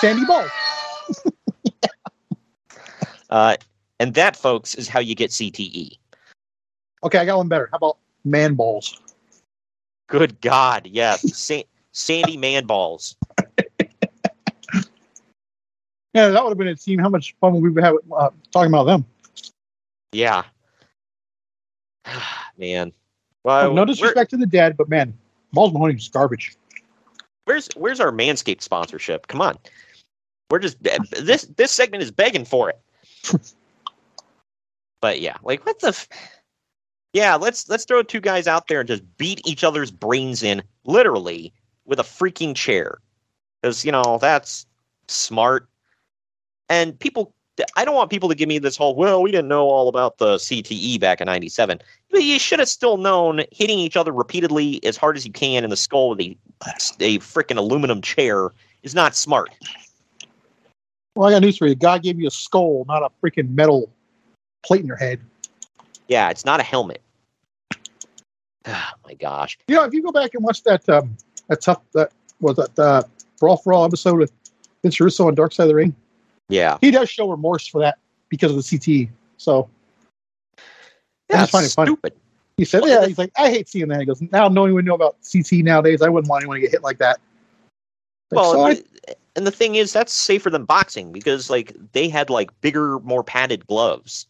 Sandy 0.00 0.24
Balls. 0.24 0.50
Uh, 3.30 3.56
and 4.00 4.14
that, 4.14 4.34
folks, 4.34 4.74
is 4.74 4.88
how 4.88 4.98
you 4.98 5.14
get. 5.14 5.30
CTE. 5.30 5.96
Okay, 7.04 7.18
I 7.18 7.24
got 7.24 7.36
one 7.36 7.48
better. 7.48 7.68
How 7.70 7.76
about 7.76 7.98
Man 8.24 8.54
Balls? 8.54 9.00
Good 10.08 10.40
God, 10.40 10.88
yes. 10.90 11.20
Sa- 11.36 11.62
Sandy 11.92 12.36
Man 12.36 12.66
Balls. 12.66 13.16
Yeah, 16.12 16.30
that 16.30 16.42
would 16.42 16.50
have 16.50 16.58
been 16.58 16.66
a 16.66 16.74
team. 16.74 16.98
How 16.98 17.08
much 17.08 17.36
fun 17.40 17.60
we 17.60 17.70
would 17.70 17.84
have 17.84 17.94
uh, 18.10 18.30
talking 18.52 18.72
about 18.72 18.82
them? 18.82 19.06
Yeah. 20.10 20.42
Man. 22.58 22.92
Well, 23.44 23.72
no 23.72 23.84
disrespect 23.84 24.30
to 24.30 24.36
the 24.36 24.46
dead, 24.46 24.76
but 24.76 24.88
man, 24.88 25.16
Balls 25.52 25.72
Mahoney's 25.72 26.08
garbage. 26.08 26.56
where's 27.44 27.68
where's 27.76 28.00
our 28.00 28.12
Manscaped 28.12 28.62
sponsorship? 28.62 29.26
Come 29.26 29.40
on. 29.40 29.58
We're 30.50 30.58
just 30.58 30.82
this 30.82 31.44
this 31.56 31.72
segment 31.72 32.02
is 32.02 32.10
begging 32.10 32.44
for 32.44 32.70
it. 32.70 32.80
but 35.00 35.20
yeah, 35.20 35.36
like 35.42 35.64
what 35.66 35.80
the 35.80 35.88
f- 35.88 36.08
Yeah, 37.12 37.36
let's 37.36 37.68
let's 37.68 37.84
throw 37.84 38.02
two 38.02 38.20
guys 38.20 38.46
out 38.46 38.68
there 38.68 38.80
and 38.80 38.88
just 38.88 39.02
beat 39.16 39.40
each 39.46 39.64
other's 39.64 39.90
brains 39.90 40.42
in 40.42 40.62
literally 40.84 41.52
with 41.84 41.98
a 42.00 42.04
freaking 42.04 42.54
chair. 42.54 42.98
Cuz 43.62 43.84
you 43.84 43.92
know, 43.92 44.18
that's 44.20 44.66
smart. 45.08 45.68
And 46.68 46.98
people 46.98 47.34
I 47.76 47.84
don't 47.84 47.94
want 47.94 48.10
people 48.10 48.28
to 48.28 48.34
give 48.34 48.48
me 48.48 48.58
this 48.58 48.76
whole, 48.76 48.94
well, 48.94 49.22
we 49.22 49.30
didn't 49.30 49.48
know 49.48 49.68
all 49.68 49.88
about 49.88 50.18
the 50.18 50.36
CTE 50.36 51.00
back 51.00 51.20
in 51.20 51.26
97. 51.26 51.80
But 52.10 52.22
you 52.22 52.38
should 52.38 52.58
have 52.58 52.68
still 52.68 52.96
known 52.96 53.42
hitting 53.52 53.78
each 53.78 53.96
other 53.96 54.12
repeatedly 54.12 54.84
as 54.84 54.96
hard 54.96 55.16
as 55.16 55.26
you 55.26 55.32
can 55.32 55.64
in 55.64 55.70
the 55.70 55.76
skull 55.76 56.10
with 56.10 56.20
a, 56.20 56.36
a 57.00 57.18
freaking 57.18 57.56
aluminum 57.56 58.02
chair 58.02 58.50
is 58.82 58.94
not 58.94 59.14
smart. 59.14 59.50
Well, 61.14 61.28
I 61.28 61.32
got 61.32 61.42
news 61.42 61.58
for 61.58 61.66
you. 61.66 61.74
God 61.74 62.02
gave 62.02 62.20
you 62.20 62.28
a 62.28 62.30
skull, 62.30 62.84
not 62.86 63.02
a 63.02 63.10
freaking 63.22 63.54
metal 63.54 63.90
plate 64.62 64.80
in 64.80 64.86
your 64.86 64.96
head. 64.96 65.20
Yeah, 66.08 66.30
it's 66.30 66.44
not 66.44 66.60
a 66.60 66.64
helmet. 66.64 67.02
Oh 68.66 68.90
my 69.06 69.14
gosh. 69.14 69.58
You 69.68 69.76
know, 69.76 69.84
if 69.84 69.94
you 69.94 70.02
go 70.02 70.12
back 70.12 70.34
and 70.34 70.44
watch 70.44 70.62
that 70.64 70.86
um, 70.90 71.16
that 71.48 71.62
tough 71.62 71.80
that 71.94 72.12
was 72.40 72.56
that 72.56 72.78
uh, 72.78 73.02
Brawl 73.40 73.56
for 73.56 73.72
All 73.72 73.86
episode 73.86 74.18
with 74.18 74.30
Vince 74.82 75.00
Russo 75.00 75.26
on 75.26 75.34
Dark 75.34 75.54
Side 75.54 75.64
of 75.64 75.68
the 75.70 75.74
Ring, 75.74 75.96
Yeah. 76.50 76.78
he 76.80 76.90
does 76.90 77.08
show 77.08 77.28
remorse 77.30 77.66
for 77.66 77.80
that 77.80 77.98
because 78.28 78.50
of 78.50 78.56
the 78.56 78.62
CT. 79.06 79.10
So 79.36 79.68
I 80.58 80.62
Yeah, 81.30 81.46
find 81.46 81.70
funny. 81.70 81.88
stupid. 81.88 82.12
he 82.56 82.64
said, 82.64 82.82
"Yeah." 82.84 83.06
He's 83.06 83.16
like, 83.18 83.32
"I 83.38 83.50
hate 83.50 83.68
seeing 83.68 83.88
that." 83.88 84.00
He 84.00 84.06
goes, 84.06 84.20
"Now 84.20 84.48
knowing 84.48 84.74
we 84.74 84.82
know 84.82 84.94
about 84.94 85.16
CT 85.30 85.62
nowadays, 85.64 86.02
I 86.02 86.08
wouldn't 86.08 86.28
want 86.28 86.42
anyone 86.42 86.56
to 86.56 86.60
get 86.60 86.70
hit 86.72 86.82
like 86.82 86.98
that." 86.98 87.18
Like, 88.30 88.36
Well, 88.40 88.52
so 88.52 88.60
I- 88.62 88.70
and 88.70 88.78
the- 88.78 89.16
and 89.36 89.46
the 89.46 89.50
thing 89.52 89.76
is, 89.76 89.92
that's 89.92 90.12
safer 90.12 90.50
than 90.50 90.64
boxing 90.64 91.12
because 91.12 91.48
like 91.50 91.74
they 91.92 92.08
had 92.08 92.30
like 92.30 92.50
bigger, 92.60 92.98
more 93.00 93.22
padded 93.24 93.66
gloves. 93.66 94.26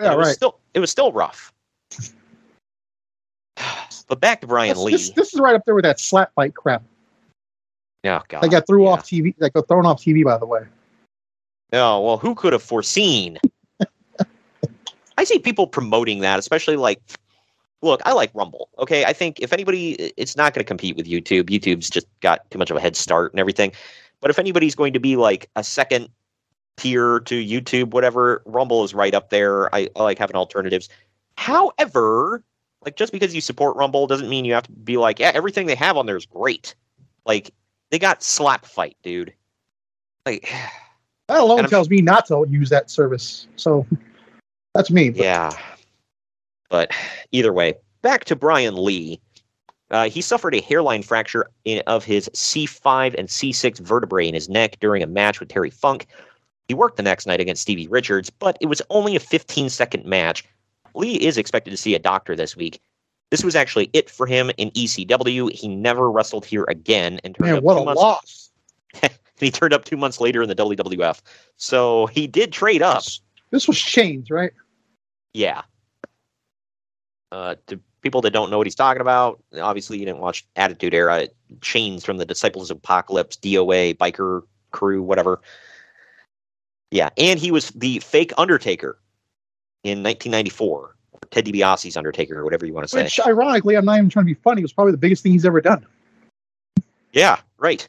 Yeah, 0.00 0.12
it 0.12 0.16
was 0.18 0.26
right. 0.28 0.36
Still, 0.36 0.58
it 0.74 0.80
was 0.80 0.90
still 0.90 1.12
rough. 1.12 1.52
But 4.08 4.20
back 4.20 4.40
to 4.40 4.46
Brian 4.46 4.74
This, 4.74 4.78
Lee. 4.84 4.92
this, 4.92 5.10
this 5.10 5.34
is 5.34 5.40
right 5.40 5.54
up 5.54 5.64
there 5.66 5.74
with 5.74 5.84
that 5.84 6.00
slap 6.00 6.32
fight 6.34 6.54
crap 6.54 6.82
oh 8.04 8.22
God. 8.28 8.42
that 8.42 8.50
got 8.50 8.66
threw 8.66 8.84
yeah. 8.84 8.90
off 8.90 9.04
TV. 9.04 9.34
That 9.38 9.52
got 9.52 9.68
thrown 9.68 9.84
off 9.84 10.00
TV, 10.02 10.24
by 10.24 10.38
the 10.38 10.46
way. 10.46 10.62
Oh 11.72 12.00
well, 12.00 12.18
who 12.18 12.34
could 12.34 12.52
have 12.52 12.62
foreseen? 12.62 13.38
I 15.18 15.24
see 15.24 15.40
people 15.40 15.66
promoting 15.66 16.20
that, 16.20 16.38
especially 16.38 16.76
like, 16.76 17.02
look, 17.82 18.00
I 18.04 18.12
like 18.12 18.30
Rumble. 18.34 18.68
Okay, 18.78 19.04
I 19.04 19.12
think 19.12 19.40
if 19.40 19.52
anybody, 19.52 20.12
it's 20.16 20.36
not 20.36 20.54
going 20.54 20.64
to 20.64 20.68
compete 20.68 20.96
with 20.96 21.06
YouTube. 21.06 21.50
YouTube's 21.50 21.90
just 21.90 22.06
got 22.20 22.48
too 22.50 22.58
much 22.58 22.70
of 22.70 22.76
a 22.76 22.80
head 22.80 22.94
start 22.94 23.32
and 23.32 23.40
everything. 23.40 23.72
But 24.20 24.30
if 24.30 24.38
anybody's 24.38 24.76
going 24.76 24.92
to 24.92 25.00
be 25.00 25.16
like 25.16 25.50
a 25.56 25.64
second 25.64 26.08
tier 26.76 27.18
to 27.20 27.34
YouTube, 27.34 27.90
whatever, 27.90 28.42
Rumble 28.46 28.84
is 28.84 28.94
right 28.94 29.12
up 29.12 29.30
there. 29.30 29.74
I, 29.74 29.88
I 29.96 30.04
like 30.04 30.18
having 30.18 30.36
alternatives. 30.36 30.88
However, 31.36 32.44
like 32.84 32.96
just 32.96 33.12
because 33.12 33.34
you 33.34 33.40
support 33.40 33.76
Rumble 33.76 34.06
doesn't 34.06 34.28
mean 34.28 34.44
you 34.44 34.54
have 34.54 34.64
to 34.64 34.72
be 34.72 34.98
like, 34.98 35.18
yeah, 35.18 35.32
everything 35.34 35.66
they 35.66 35.74
have 35.74 35.96
on 35.96 36.06
there 36.06 36.16
is 36.16 36.26
great. 36.26 36.76
Like 37.26 37.50
they 37.90 37.98
got 37.98 38.22
Slap 38.22 38.64
Fight, 38.64 38.96
dude. 39.02 39.34
Like. 40.24 40.48
That 41.28 41.40
alone 41.40 41.68
tells 41.68 41.90
me 41.90 42.00
not 42.00 42.26
to 42.26 42.46
use 42.48 42.70
that 42.70 42.90
service. 42.90 43.46
So 43.56 43.86
that's 44.74 44.90
me. 44.90 45.10
But 45.10 45.22
Yeah. 45.22 45.50
But 46.70 46.90
either 47.32 47.52
way, 47.52 47.74
back 48.02 48.24
to 48.26 48.36
Brian 48.36 48.82
Lee. 48.82 49.20
Uh, 49.90 50.10
he 50.10 50.20
suffered 50.20 50.54
a 50.54 50.60
hairline 50.60 51.02
fracture 51.02 51.46
in, 51.64 51.82
of 51.86 52.04
his 52.04 52.28
C5 52.34 53.14
and 53.16 53.28
C6 53.28 53.78
vertebrae 53.78 54.28
in 54.28 54.34
his 54.34 54.48
neck 54.48 54.76
during 54.80 55.02
a 55.02 55.06
match 55.06 55.40
with 55.40 55.48
Terry 55.48 55.70
Funk. 55.70 56.06
He 56.66 56.74
worked 56.74 56.98
the 56.98 57.02
next 57.02 57.26
night 57.26 57.40
against 57.40 57.62
Stevie 57.62 57.88
Richards, 57.88 58.28
but 58.28 58.58
it 58.60 58.66
was 58.66 58.82
only 58.90 59.16
a 59.16 59.20
15 59.20 59.70
second 59.70 60.04
match. 60.04 60.44
Lee 60.94 61.14
is 61.14 61.38
expected 61.38 61.70
to 61.70 61.76
see 61.78 61.94
a 61.94 61.98
doctor 61.98 62.36
this 62.36 62.54
week. 62.54 62.80
This 63.30 63.42
was 63.42 63.56
actually 63.56 63.88
it 63.94 64.10
for 64.10 64.26
him 64.26 64.50
in 64.58 64.70
ECW. 64.72 65.50
He 65.52 65.68
never 65.68 66.10
wrestled 66.10 66.44
here 66.44 66.66
again 66.68 67.20
and 67.24 67.38
man, 67.40 67.62
what 67.62 67.80
a 67.80 67.84
months 67.84 68.50
loss! 69.38 69.46
he 69.46 69.50
turned 69.50 69.72
up 69.72 69.84
two 69.84 69.96
months 69.96 70.20
later 70.20 70.42
in 70.42 70.48
the 70.48 70.56
WWF. 70.56 71.20
So 71.56 72.06
he 72.06 72.26
did 72.26 72.52
trade 72.52 72.82
up. 72.82 73.02
This 73.50 73.66
was 73.66 73.76
Chainz, 73.76 74.30
right? 74.30 74.52
Yeah. 75.32 75.62
Uh, 77.32 77.56
to 77.66 77.80
people 78.02 78.20
that 78.22 78.30
don't 78.30 78.50
know 78.50 78.58
what 78.58 78.66
he's 78.66 78.74
talking 78.74 79.00
about, 79.00 79.42
obviously 79.60 79.98
you 79.98 80.06
didn't 80.06 80.20
watch 80.20 80.46
Attitude 80.56 80.94
Era. 80.94 81.28
Chainz 81.60 82.04
from 82.04 82.18
the 82.18 82.24
Disciples 82.24 82.70
of 82.70 82.78
Apocalypse, 82.78 83.36
DOA, 83.36 83.96
Biker 83.96 84.42
Crew, 84.70 85.02
whatever. 85.02 85.40
Yeah, 86.90 87.10
and 87.18 87.38
he 87.38 87.50
was 87.50 87.70
the 87.70 87.98
fake 88.00 88.32
Undertaker 88.38 88.98
in 89.84 90.02
1994, 90.02 90.78
or 90.78 90.96
Ted 91.30 91.44
DiBiase's 91.44 91.96
Undertaker, 91.96 92.38
or 92.38 92.44
whatever 92.44 92.64
you 92.64 92.72
want 92.72 92.84
to 92.84 92.88
say. 92.88 93.04
Which, 93.04 93.20
ironically, 93.26 93.76
I'm 93.76 93.84
not 93.84 93.98
even 93.98 94.08
trying 94.08 94.24
to 94.24 94.34
be 94.34 94.40
funny. 94.40 94.62
It 94.62 94.64
was 94.64 94.72
probably 94.72 94.92
the 94.92 94.98
biggest 94.98 95.22
thing 95.22 95.32
he's 95.32 95.44
ever 95.44 95.60
done. 95.60 95.84
Yeah, 97.12 97.40
right. 97.58 97.86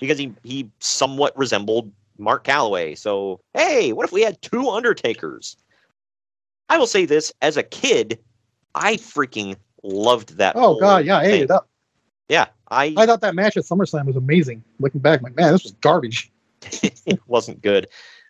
Because 0.00 0.18
he 0.18 0.34
he 0.42 0.68
somewhat 0.80 1.36
resembled 1.38 1.92
Mark 2.18 2.44
Calaway. 2.44 2.96
So 2.96 3.40
hey, 3.54 3.92
what 3.92 4.04
if 4.04 4.12
we 4.12 4.22
had 4.22 4.40
two 4.42 4.70
Undertakers? 4.70 5.56
I 6.68 6.78
will 6.78 6.86
say 6.86 7.04
this: 7.04 7.32
as 7.42 7.56
a 7.56 7.62
kid, 7.62 8.18
I 8.74 8.96
freaking 8.96 9.56
loved 9.82 10.36
that. 10.38 10.56
Oh 10.56 10.78
god, 10.78 11.04
yeah, 11.04 11.18
I 11.18 11.24
ate 11.24 11.42
it 11.42 11.50
up. 11.50 11.68
Yeah, 12.28 12.46
I 12.70 12.94
I 12.96 13.06
thought 13.06 13.20
that 13.22 13.34
match 13.34 13.56
at 13.56 13.64
SummerSlam 13.64 14.06
was 14.06 14.16
amazing. 14.16 14.62
Looking 14.78 15.00
back, 15.00 15.20
I'm 15.20 15.24
like, 15.24 15.36
man, 15.36 15.52
this 15.52 15.64
was 15.64 15.72
garbage. 15.72 16.30
it 16.82 17.20
wasn't 17.26 17.60
good. 17.62 17.88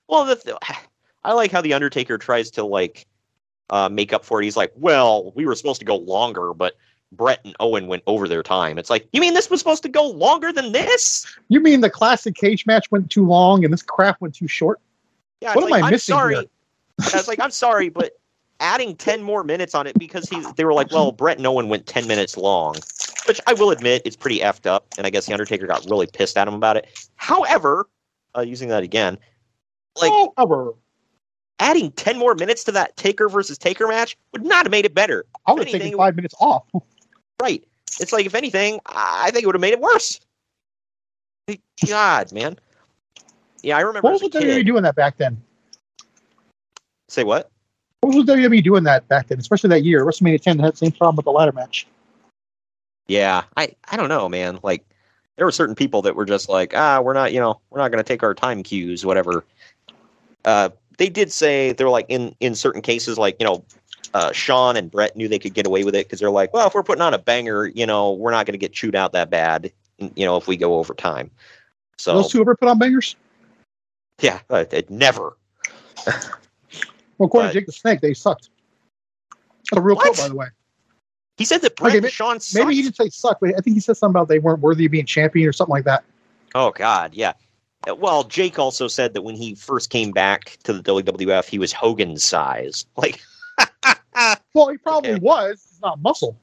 Well, 0.09 0.25
the 0.25 0.37
th- 0.37 0.57
I 1.25 1.35
like 1.35 1.51
how 1.53 1.61
the 1.61 1.75
Undertaker 1.75 2.17
tries 2.17 2.51
to 2.53 2.65
like 2.65 3.07
uh, 3.69 3.89
make 3.91 4.13
up 4.13 4.25
for 4.25 4.41
it. 4.41 4.45
He's 4.45 4.57
like, 4.57 4.73
"Well, 4.75 5.33
we 5.35 5.45
were 5.45 5.55
supposed 5.55 5.81
to 5.81 5.85
go 5.87 5.97
longer, 5.97 6.55
but 6.55 6.75
Bret 7.13 7.41
and 7.45 7.55
Owen 7.61 7.87
went 7.87 8.03
over 8.07 8.29
their 8.29 8.43
time." 8.43 8.79
It's 8.79 8.91
like, 8.91 9.09
you 9.13 9.21
mean 9.21 9.35
this 9.35 9.51
was 9.51 9.61
supposed 9.61 9.83
to 9.83 9.89
go 9.89 10.07
longer 10.09 10.53
than 10.53 10.73
this? 10.73 11.27
You 11.49 11.61
mean 11.61 11.81
the 11.81 11.91
classic 11.91 12.35
cage 12.35 12.67
match 12.67 12.91
went 12.91 13.11
too 13.11 13.27
long 13.27 13.65
and 13.65 13.73
this 13.73 13.83
crap 13.83 14.21
went 14.21 14.35
too 14.35 14.49
short? 14.49 14.81
Yeah, 15.41 15.55
What 15.55 15.65
am 15.65 15.71
like, 15.71 15.83
I 15.83 15.87
I'm 15.87 15.93
missing 15.93 16.15
sorry. 16.15 16.35
here? 16.35 16.45
Yeah, 17.01 17.19
it's 17.19 17.29
like 17.29 17.41
I'm 17.41 17.51
sorry, 17.51 17.89
but 17.89 18.13
adding 18.61 18.95
ten 18.95 19.23
more 19.23 19.43
minutes 19.43 19.75
on 19.75 19.87
it 19.87 19.99
because 19.99 20.29
he 20.29 20.45
they 20.57 20.65
were 20.65 20.75
like, 20.75 20.93
well, 20.93 21.13
Bret 21.13 21.39
and 21.39 21.47
Owen 21.47 21.69
went 21.71 21.87
ten 21.87 22.07
minutes 22.07 22.37
long, 22.37 22.75
which 23.27 23.41
I 23.47 23.55
will 23.55 23.71
admit 23.71 24.03
is 24.05 24.17
pretty 24.17 24.41
effed 24.41 24.67
up, 24.67 24.87
and 24.99 25.07
I 25.07 25.11
guess 25.11 25.25
the 25.25 25.33
Undertaker 25.33 25.67
got 25.67 25.85
really 25.89 26.07
pissed 26.07 26.37
at 26.37 26.47
him 26.47 26.53
about 26.53 26.77
it. 26.77 26.87
However, 27.17 27.89
uh, 28.37 28.43
using 28.43 28.69
that 28.69 28.83
again, 28.83 29.17
like 30.01 30.13
however, 30.37 30.75
adding 31.59 31.91
10 31.93 32.19
more 32.19 32.35
minutes 32.35 32.65
to 32.65 32.73
that 32.73 32.97
Taker 32.97 33.29
versus 33.29 33.57
Taker 33.57 33.89
match 33.89 34.17
would 34.33 34.45
not 34.45 34.65
have 34.67 34.71
made 34.71 34.85
it 34.85 34.95
better. 34.95 35.25
I 35.47 35.53
would 35.53 35.67
have 35.67 35.73
taken 35.73 35.97
five 35.97 36.17
minutes 36.17 36.35
off. 36.41 36.65
Right. 37.41 37.65
It's 37.99 38.13
like, 38.13 38.27
if 38.27 38.35
anything, 38.35 38.81
I 38.87 39.31
think 39.31 39.43
it 39.43 39.47
would 39.47 39.55
have 39.55 39.61
made 39.61 39.73
it 39.73 39.81
worse. 39.81 40.21
God, 41.87 42.33
man. 42.33 42.59
Yeah, 43.63 43.77
I 43.77 43.81
remember. 43.81 44.07
What 44.07 44.15
as 44.15 44.23
was 44.23 44.31
WWE 44.31 44.65
doing 44.65 44.83
that 44.83 44.95
back 44.95 45.17
then? 45.17 45.41
Say 47.09 47.25
what? 47.25 47.51
What 48.01 48.15
was 48.15 48.25
WWE 48.25 48.63
doing 48.63 48.85
that 48.85 49.07
back 49.09 49.29
then, 49.29 49.39
especially 49.39 49.69
that 49.71 49.85
year? 49.85 50.05
WrestleMania 50.05 50.41
10 50.41 50.59
had 50.59 50.75
the 50.75 50.77
same 50.77 50.93
problem 50.93 51.17
with 51.17 51.25
the 51.25 51.33
ladder 51.33 51.53
match. 51.53 51.87
Yeah, 53.09 53.43
I, 53.57 53.75
I 53.91 53.97
don't 53.97 54.09
know, 54.09 54.29
man. 54.29 54.61
Like, 54.63 54.87
there 55.37 55.45
were 55.45 55.53
certain 55.53 55.75
people 55.75 56.03
that 56.03 56.15
were 56.15 56.25
just 56.25 56.49
like, 56.49 56.75
ah, 56.77 57.01
we're 57.01 57.13
not, 57.13 57.33
you 57.33 57.41
know, 57.41 57.61
we're 57.71 57.81
not 57.81 57.91
going 57.91 58.03
to 58.03 58.07
take 58.07 58.23
our 58.23 58.35
time 58.35 58.63
cues, 58.63 59.05
whatever. 59.05 59.45
Uh, 60.45 60.71
they 60.97 61.09
did 61.09 61.33
say 61.33 61.73
they're 61.73 61.91
like 61.91 62.07
in 62.09 62.35
in 62.41 62.55
certain 62.55 62.83
cases, 62.83 63.19
like 63.19 63.37
you 63.41 63.47
know, 63.47 63.65
uh, 64.15 64.33
Shawn 64.33 64.77
and 64.77 64.91
Bret 64.91 65.17
knew 65.17 65.29
they 65.29 65.39
could 65.39 65.55
get 65.55 65.67
away 65.67 65.85
with 65.85 65.95
it 65.95 66.07
because 66.07 66.21
they're 66.21 66.31
like, 66.31 66.53
well, 66.53 66.67
if 66.67 66.75
we're 66.75 66.83
putting 66.83 67.03
on 67.03 67.15
a 67.15 67.19
banger, 67.19 67.67
you 67.67 67.87
know, 67.87 68.13
we're 68.13 68.33
not 68.33 68.47
going 68.47 68.55
to 68.55 68.59
get 68.59 68.73
chewed 68.73 68.97
out 68.97 69.13
that 69.13 69.31
bad, 69.31 69.73
you 69.99 70.25
know, 70.25 70.37
if 70.37 70.49
we 70.49 70.57
go 70.57 70.79
over 70.79 70.95
time. 70.95 71.31
So 71.99 72.15
Those 72.15 72.33
two 72.33 72.41
ever 72.41 72.57
put 72.57 72.69
on 72.69 72.79
bangers? 72.79 73.17
yeah, 74.21 74.41
uh, 74.51 74.65
it 74.71 74.91
never. 74.91 75.37
Well, 77.19 77.27
according 77.27 77.51
to 77.51 77.55
Jake 77.55 77.67
the 77.67 77.73
Snake, 77.73 78.01
they 78.01 78.15
sucked. 78.15 78.49
That's 79.71 79.79
a 79.79 79.81
real 79.83 79.97
What? 79.97 80.05
quote, 80.05 80.17
by 80.17 80.29
the 80.29 80.35
way. 80.35 80.47
He 81.37 81.45
said 81.45 81.63
that 81.63 81.77
Bret 81.77 81.95
Okay, 81.95 82.05
and 82.07 82.13
Shawn 82.13 82.39
Maybe 82.55 82.75
he 82.75 82.83
didn't 82.83 82.97
say 82.97 83.09
suck, 83.09 83.39
but 83.41 83.51
I 83.57 83.61
think 83.61 83.75
he 83.75 83.81
said 83.81 83.97
something 83.97 84.13
about 84.13 84.29
they 84.29 84.39
weren't 84.39 84.61
worthy 84.61 84.87
of 84.87 84.93
being 84.93 85.07
champion 85.07 85.49
or 85.49 85.53
something 85.53 85.73
like 85.73 85.85
that. 85.85 86.05
Oh 86.55 86.71
God, 86.71 87.15
yeah. 87.15 87.33
Uh, 87.89 87.95
Well, 87.95 88.25
Jake 88.25 88.59
also 88.59 88.89
said 88.89 89.15
that 89.15 89.23
when 89.23 89.37
he 89.37 89.55
first 89.55 89.89
came 89.91 90.11
back 90.13 90.59
to 90.65 90.73
the 90.73 90.83
WWF, 90.83 91.47
he 91.47 91.59
was 91.59 91.73
Hogan's 91.73 92.25
size. 92.25 92.85
Like, 92.97 93.23
Well, 94.55 94.69
he 94.69 94.77
probably 94.79 95.13
Okay. 95.13 95.21
was. 95.21 95.53
It's 95.71 95.81
not 95.81 96.01
muscle. 96.01 96.37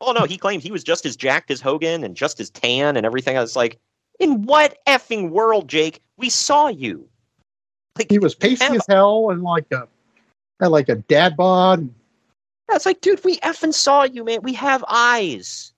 oh 0.00 0.12
no, 0.12 0.24
he 0.24 0.36
claimed 0.36 0.62
he 0.62 0.72
was 0.72 0.84
just 0.84 1.06
as 1.06 1.16
jacked 1.16 1.50
as 1.50 1.60
Hogan 1.60 2.04
and 2.04 2.16
just 2.16 2.40
as 2.40 2.50
tan 2.50 2.96
and 2.96 3.06
everything. 3.06 3.36
I 3.36 3.40
was 3.40 3.56
like, 3.56 3.78
in 4.18 4.42
what 4.42 4.78
effing 4.86 5.30
world, 5.30 5.68
Jake? 5.68 6.02
We 6.16 6.28
saw 6.30 6.68
you. 6.68 7.08
Like, 7.96 8.10
He 8.10 8.18
was 8.18 8.34
pasty 8.34 8.76
as 8.76 8.86
hell 8.88 9.30
and 9.30 9.42
like 9.42 9.70
a 9.72 9.88
had 10.60 10.68
like 10.68 10.88
a 10.88 10.96
dad 10.96 11.36
bod. 11.36 11.88
That's 12.68 12.84
like, 12.86 13.00
dude, 13.00 13.22
we 13.24 13.36
effing 13.38 13.72
saw 13.72 14.02
you, 14.04 14.24
man. 14.24 14.40
We 14.42 14.52
have 14.54 14.84
eyes. 14.88 15.72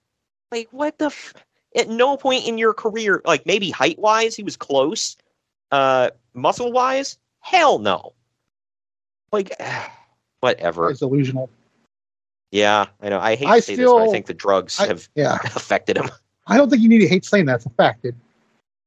Like, 0.51 0.68
what 0.70 0.98
the? 0.98 1.07
F- 1.07 1.35
At 1.77 1.88
no 1.88 2.16
point 2.16 2.46
in 2.46 2.57
your 2.59 2.72
career, 2.72 3.20
like 3.27 3.44
maybe 3.44 3.70
height 3.70 3.98
wise, 3.98 4.35
he 4.35 4.42
was 4.42 4.57
close. 4.57 5.16
Uh, 5.70 6.11
muscle 6.33 6.72
wise, 6.72 7.18
hell 7.40 7.79
no. 7.79 8.14
Like, 9.33 9.53
whatever. 10.40 10.90
it's 10.90 11.01
delusional. 11.01 11.51
Yeah, 12.51 12.87
I 13.03 13.09
know. 13.11 13.20
I 13.20 13.35
hate 13.37 13.46
I 13.48 13.57
to 13.57 13.62
say 13.62 13.74
this, 13.77 13.85
but 13.85 13.96
I 13.96 14.01
still- 14.03 14.12
think 14.12 14.27
the 14.27 14.35
drugs 14.35 14.81
I- 14.81 14.87
have 14.87 15.09
Yeah, 15.14 15.35
affected 15.44 15.96
him. 15.98 16.09
I 16.46 16.57
don't 16.57 16.70
think 16.70 16.83
you 16.83 16.88
need 16.88 17.01
to 17.01 17.09
hate 17.09 17.24
saying 17.24 17.44
that. 17.46 17.57
It's 17.57 17.66
a 17.66 17.70
fact, 17.70 18.03
dude. 18.03 18.14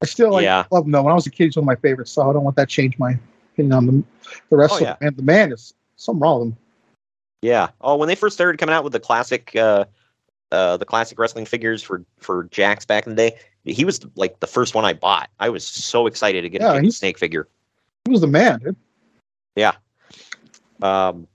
I 0.01 0.07
still 0.07 0.31
like 0.31 0.43
Yeah. 0.43 0.65
love 0.71 0.85
him 0.85 0.91
though. 0.91 1.03
When 1.03 1.11
I 1.11 1.15
was 1.15 1.27
a 1.27 1.29
kid, 1.29 1.45
he's 1.45 1.55
one 1.55 1.63
of 1.63 1.67
my 1.67 1.75
favorites, 1.75 2.11
so 2.11 2.27
I 2.27 2.33
don't 2.33 2.43
want 2.43 2.55
that 2.55 2.69
to 2.69 2.75
change 2.75 2.97
my 2.97 3.19
opinion 3.53 3.73
on 3.73 3.85
the 3.85 4.03
the 4.49 4.57
rest 4.57 4.73
Oh, 4.73 4.77
of 4.77 4.81
yeah. 4.81 4.95
the 4.99 5.05
man. 5.05 5.15
The 5.15 5.21
man 5.23 5.51
is 5.51 5.73
something 5.97 6.19
wrong 6.21 6.39
with 6.39 6.47
him. 6.49 6.57
Yeah. 7.43 7.69
Oh, 7.81 7.95
when 7.97 8.07
they 8.07 8.15
first 8.15 8.35
started 8.35 8.57
coming 8.59 8.73
out 8.73 8.83
with 8.83 8.93
the 8.93 8.99
classic, 8.99 9.55
uh, 9.55 9.85
uh, 10.51 10.77
the 10.77 10.85
classic 10.85 11.19
wrestling 11.19 11.45
figures 11.45 11.83
for 11.83 12.03
for 12.17 12.45
Jakks 12.45 12.87
back 12.87 13.05
in 13.05 13.15
the 13.15 13.29
day, 13.29 13.37
he 13.63 13.85
was 13.85 13.99
like 14.15 14.39
the 14.39 14.47
first 14.47 14.73
one 14.73 14.85
I 14.85 14.93
bought. 14.93 15.29
I 15.39 15.49
was 15.49 15.65
so 15.67 16.07
excited 16.07 16.41
to 16.41 16.49
get 16.49 16.61
Yeah, 16.61 16.71
a 16.71 16.73
Jake 16.73 16.79
the 16.81 16.85
he's- 16.85 16.97
Snake 16.97 17.19
figure. 17.19 17.47
He 18.05 18.11
was 18.11 18.21
the 18.21 18.27
man, 18.27 18.59
dude. 18.59 18.75
Yeah. 19.55 19.73
Um, 20.81 21.27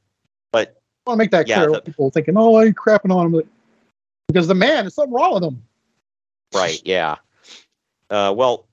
want 1.07 1.19
to 1.19 1.23
make 1.23 1.31
that 1.31 1.49
Yeah, 1.49 1.57
clear. 1.65 1.71
the- 1.73 1.81
people 1.83 2.11
thinking, 2.11 2.37
"Oh, 2.37 2.61
you're 2.61 2.73
crapping 2.73 3.15
on 3.15 3.35
him," 3.35 3.43
because 4.29 4.49
the 4.49 4.55
man, 4.55 4.85
there's 4.85 4.95
something 4.95 5.15
wrong 5.15 5.35
with 5.35 5.45
him. 5.45 5.63
Right. 6.55 6.81
Yeah. 6.85 7.17
Uh, 8.11 8.33
well, 8.37 8.67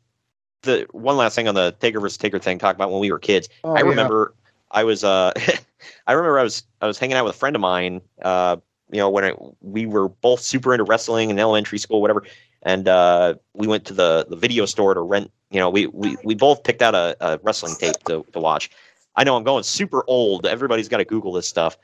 the 0.62 0.88
one 0.92 1.18
last 1.18 1.36
thing 1.36 1.48
on 1.48 1.56
the 1.56 1.76
Taker 1.80 2.00
versus 2.00 2.18
Taker 2.18 2.40
thing. 2.40 2.58
Talk 2.60 2.76
about 2.76 2.92
when 2.92 3.00
we 3.00 3.12
were 3.12 3.20
kids. 3.20 3.50
Oh, 3.64 3.74
I 3.74 3.80
yeah. 3.80 3.86
remember 3.86 4.34
I 4.72 4.84
was 4.84 5.04
uh, 5.04 5.32
I 6.08 6.14
remember 6.14 6.40
I 6.40 6.44
was 6.44 6.64
I 6.82 6.88
was 6.88 6.98
hanging 6.98 7.16
out 7.18 7.26
with 7.26 7.36
a 7.36 7.38
friend 7.38 7.56
of 7.56 7.62
mine. 7.62 8.02
Uh, 8.22 8.58
you 8.92 9.00
know 9.00 9.10
when 9.10 9.24
I, 9.26 9.34
we 9.62 9.86
were 9.86 10.10
both 10.10 10.40
super 10.40 10.74
into 10.74 10.84
wrestling 10.84 11.30
in 11.30 11.40
elementary 11.40 11.80
school, 11.80 12.02
whatever. 12.02 12.24
And 12.66 12.88
uh, 12.88 13.36
we 13.54 13.68
went 13.68 13.86
to 13.86 13.94
the 13.94 14.26
the 14.30 14.38
video 14.38 14.66
store 14.66 14.94
to 14.94 15.02
rent. 15.02 15.32
You 15.52 15.60
know, 15.60 15.70
we 15.70 15.88
we, 15.88 16.16
we 16.24 16.36
both 16.36 16.64
picked 16.64 16.82
out 16.82 16.96
a, 16.96 17.16
a 17.20 17.40
wrestling 17.44 17.76
tape 17.76 17.98
to, 18.06 18.26
to 18.32 18.40
watch. 18.40 18.70
I 19.16 19.24
know 19.24 19.36
I'm 19.36 19.44
going 19.44 19.64
super 19.64 20.04
old. 20.08 20.46
Everybody's 20.46 20.88
got 20.88 20.98
to 20.98 21.06
Google 21.06 21.34
this 21.34 21.48
stuff, 21.48 21.78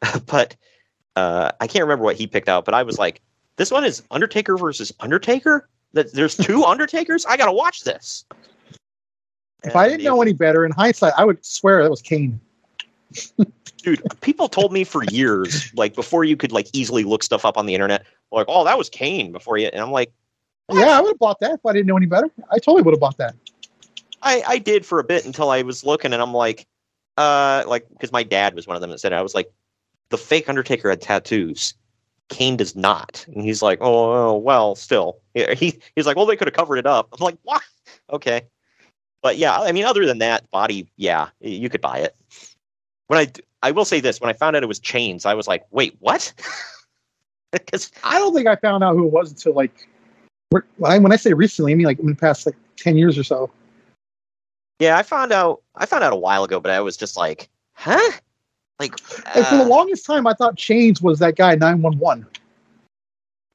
but 0.26 0.56
uh, 1.16 1.52
I 1.60 1.66
can't 1.66 1.82
remember 1.84 2.04
what 2.04 2.16
he 2.16 2.26
picked 2.26 2.48
out. 2.48 2.64
But 2.64 2.74
I 2.74 2.82
was 2.82 2.98
like, 2.98 3.20
this 3.56 3.70
one 3.70 3.84
is 3.84 4.02
Undertaker 4.10 4.56
versus 4.56 4.92
Undertaker. 5.00 5.68
That 5.92 6.12
there's 6.12 6.36
two 6.36 6.64
Undertakers. 6.66 7.24
I 7.26 7.36
got 7.36 7.46
to 7.46 7.52
watch 7.52 7.84
this. 7.84 8.24
If 9.62 9.76
I 9.76 9.88
didn't 9.88 10.04
know 10.04 10.20
any 10.20 10.34
better, 10.34 10.66
in 10.66 10.72
hindsight, 10.72 11.14
I 11.16 11.24
would 11.24 11.44
swear 11.44 11.82
that 11.82 11.90
was 11.90 12.02
Kane. 12.02 12.38
dude 13.84 14.02
people 14.20 14.48
told 14.48 14.72
me 14.72 14.82
for 14.82 15.04
years 15.12 15.72
like 15.76 15.94
before 15.94 16.24
you 16.24 16.36
could 16.36 16.50
like 16.50 16.66
easily 16.72 17.04
look 17.04 17.22
stuff 17.22 17.44
up 17.44 17.56
on 17.56 17.66
the 17.66 17.74
internet 17.74 18.04
like 18.32 18.46
oh 18.48 18.64
that 18.64 18.76
was 18.76 18.88
kane 18.88 19.30
before 19.30 19.58
you 19.58 19.68
and 19.68 19.80
i'm 19.80 19.90
like 19.90 20.10
Yeah, 20.72 20.98
I 20.98 21.00
would 21.00 21.10
have 21.10 21.18
bought 21.18 21.38
that 21.40 21.52
if 21.52 21.66
I 21.66 21.74
didn't 21.74 21.86
know 21.86 21.96
any 21.96 22.06
better. 22.06 22.30
I 22.50 22.58
totally 22.58 22.82
would 22.82 22.94
have 22.94 23.00
bought 23.00 23.18
that. 23.18 23.34
i 24.22 24.42
i 24.48 24.58
did 24.58 24.84
for 24.84 24.98
a 24.98 25.04
bit 25.04 25.26
until 25.26 25.50
i 25.50 25.62
was 25.62 25.84
looking 25.84 26.12
and 26.12 26.22
i'm 26.22 26.32
like 26.32 26.66
uh 27.18 27.62
like 27.68 27.86
because 27.90 28.10
my 28.10 28.22
dad 28.22 28.54
was 28.54 28.66
one 28.66 28.74
of 28.74 28.80
them 28.80 28.90
that 28.90 28.98
said 28.98 29.12
it. 29.12 29.16
i 29.16 29.22
was 29.22 29.34
like 29.34 29.52
the 30.10 30.18
fake 30.18 30.48
undertaker 30.48 30.90
had 30.90 31.00
tattoos. 31.00 31.74
Kane 32.28 32.56
does 32.56 32.74
not. 32.74 33.24
And 33.28 33.42
he's 33.42 33.62
like 33.62 33.78
oh, 33.80 34.12
oh 34.12 34.36
well 34.36 34.74
still. 34.74 35.18
He 35.34 35.80
he's 35.96 36.06
like 36.06 36.16
well 36.16 36.26
they 36.26 36.36
could 36.36 36.48
have 36.48 36.54
covered 36.54 36.78
it 36.78 36.86
up. 36.86 37.08
I'm 37.12 37.24
like 37.24 37.38
what? 37.42 37.62
Okay. 38.10 38.42
But 39.22 39.38
yeah 39.38 39.58
i 39.58 39.72
mean 39.72 39.84
other 39.84 40.04
than 40.04 40.18
that 40.18 40.50
body 40.50 40.86
yeah 40.96 41.28
you 41.40 41.68
could 41.70 41.80
buy 41.80 41.98
it. 41.98 42.16
When 43.06 43.18
i 43.18 43.30
i 43.62 43.70
will 43.70 43.84
say 43.84 44.00
this 44.00 44.20
when 44.20 44.30
i 44.30 44.32
found 44.32 44.56
out 44.56 44.62
it 44.62 44.66
was 44.66 44.80
Chainz 44.80 45.26
i 45.26 45.34
was 45.34 45.48
like 45.48 45.64
wait 45.70 45.96
what? 46.00 46.32
Because 47.54 47.92
I 48.02 48.18
don't 48.18 48.34
think 48.34 48.48
I 48.48 48.56
found 48.56 48.82
out 48.82 48.96
who 48.96 49.06
it 49.06 49.12
was 49.12 49.30
until 49.30 49.54
like 49.54 49.86
when 50.50 51.12
I 51.12 51.16
say 51.16 51.32
recently, 51.32 51.72
I 51.72 51.74
mean 51.76 51.86
like 51.86 51.98
in 51.98 52.06
the 52.06 52.14
past 52.14 52.46
like 52.46 52.56
ten 52.76 52.96
years 52.96 53.16
or 53.16 53.24
so. 53.24 53.50
Yeah, 54.80 54.98
I 54.98 55.02
found 55.02 55.32
out. 55.32 55.62
I 55.76 55.86
found 55.86 56.04
out 56.04 56.12
a 56.12 56.16
while 56.16 56.44
ago, 56.44 56.60
but 56.60 56.70
I 56.70 56.80
was 56.80 56.96
just 56.96 57.16
like, 57.16 57.48
huh? 57.74 58.12
Like, 58.80 58.92
And 59.34 59.46
for 59.46 59.56
the 59.56 59.62
uh, 59.62 59.68
longest 59.68 60.04
time, 60.04 60.26
I 60.26 60.34
thought 60.34 60.56
Chainz 60.56 61.00
was 61.02 61.18
that 61.20 61.36
guy 61.36 61.54
nine 61.54 61.80
one 61.80 61.98
one. 61.98 62.26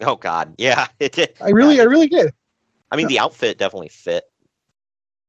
oh 0.02 0.16
god, 0.16 0.56
yeah. 0.58 0.88
It 1.00 1.12
did. 1.14 1.34
I 1.42 1.50
really, 1.50 1.82
I 1.82 1.84
really 1.84 2.08
did. 2.08 2.34
I 2.92 2.96
mean, 2.96 3.08
the 3.08 3.20
outfit 3.20 3.58
definitely 3.58 3.90
fit, 3.90 4.24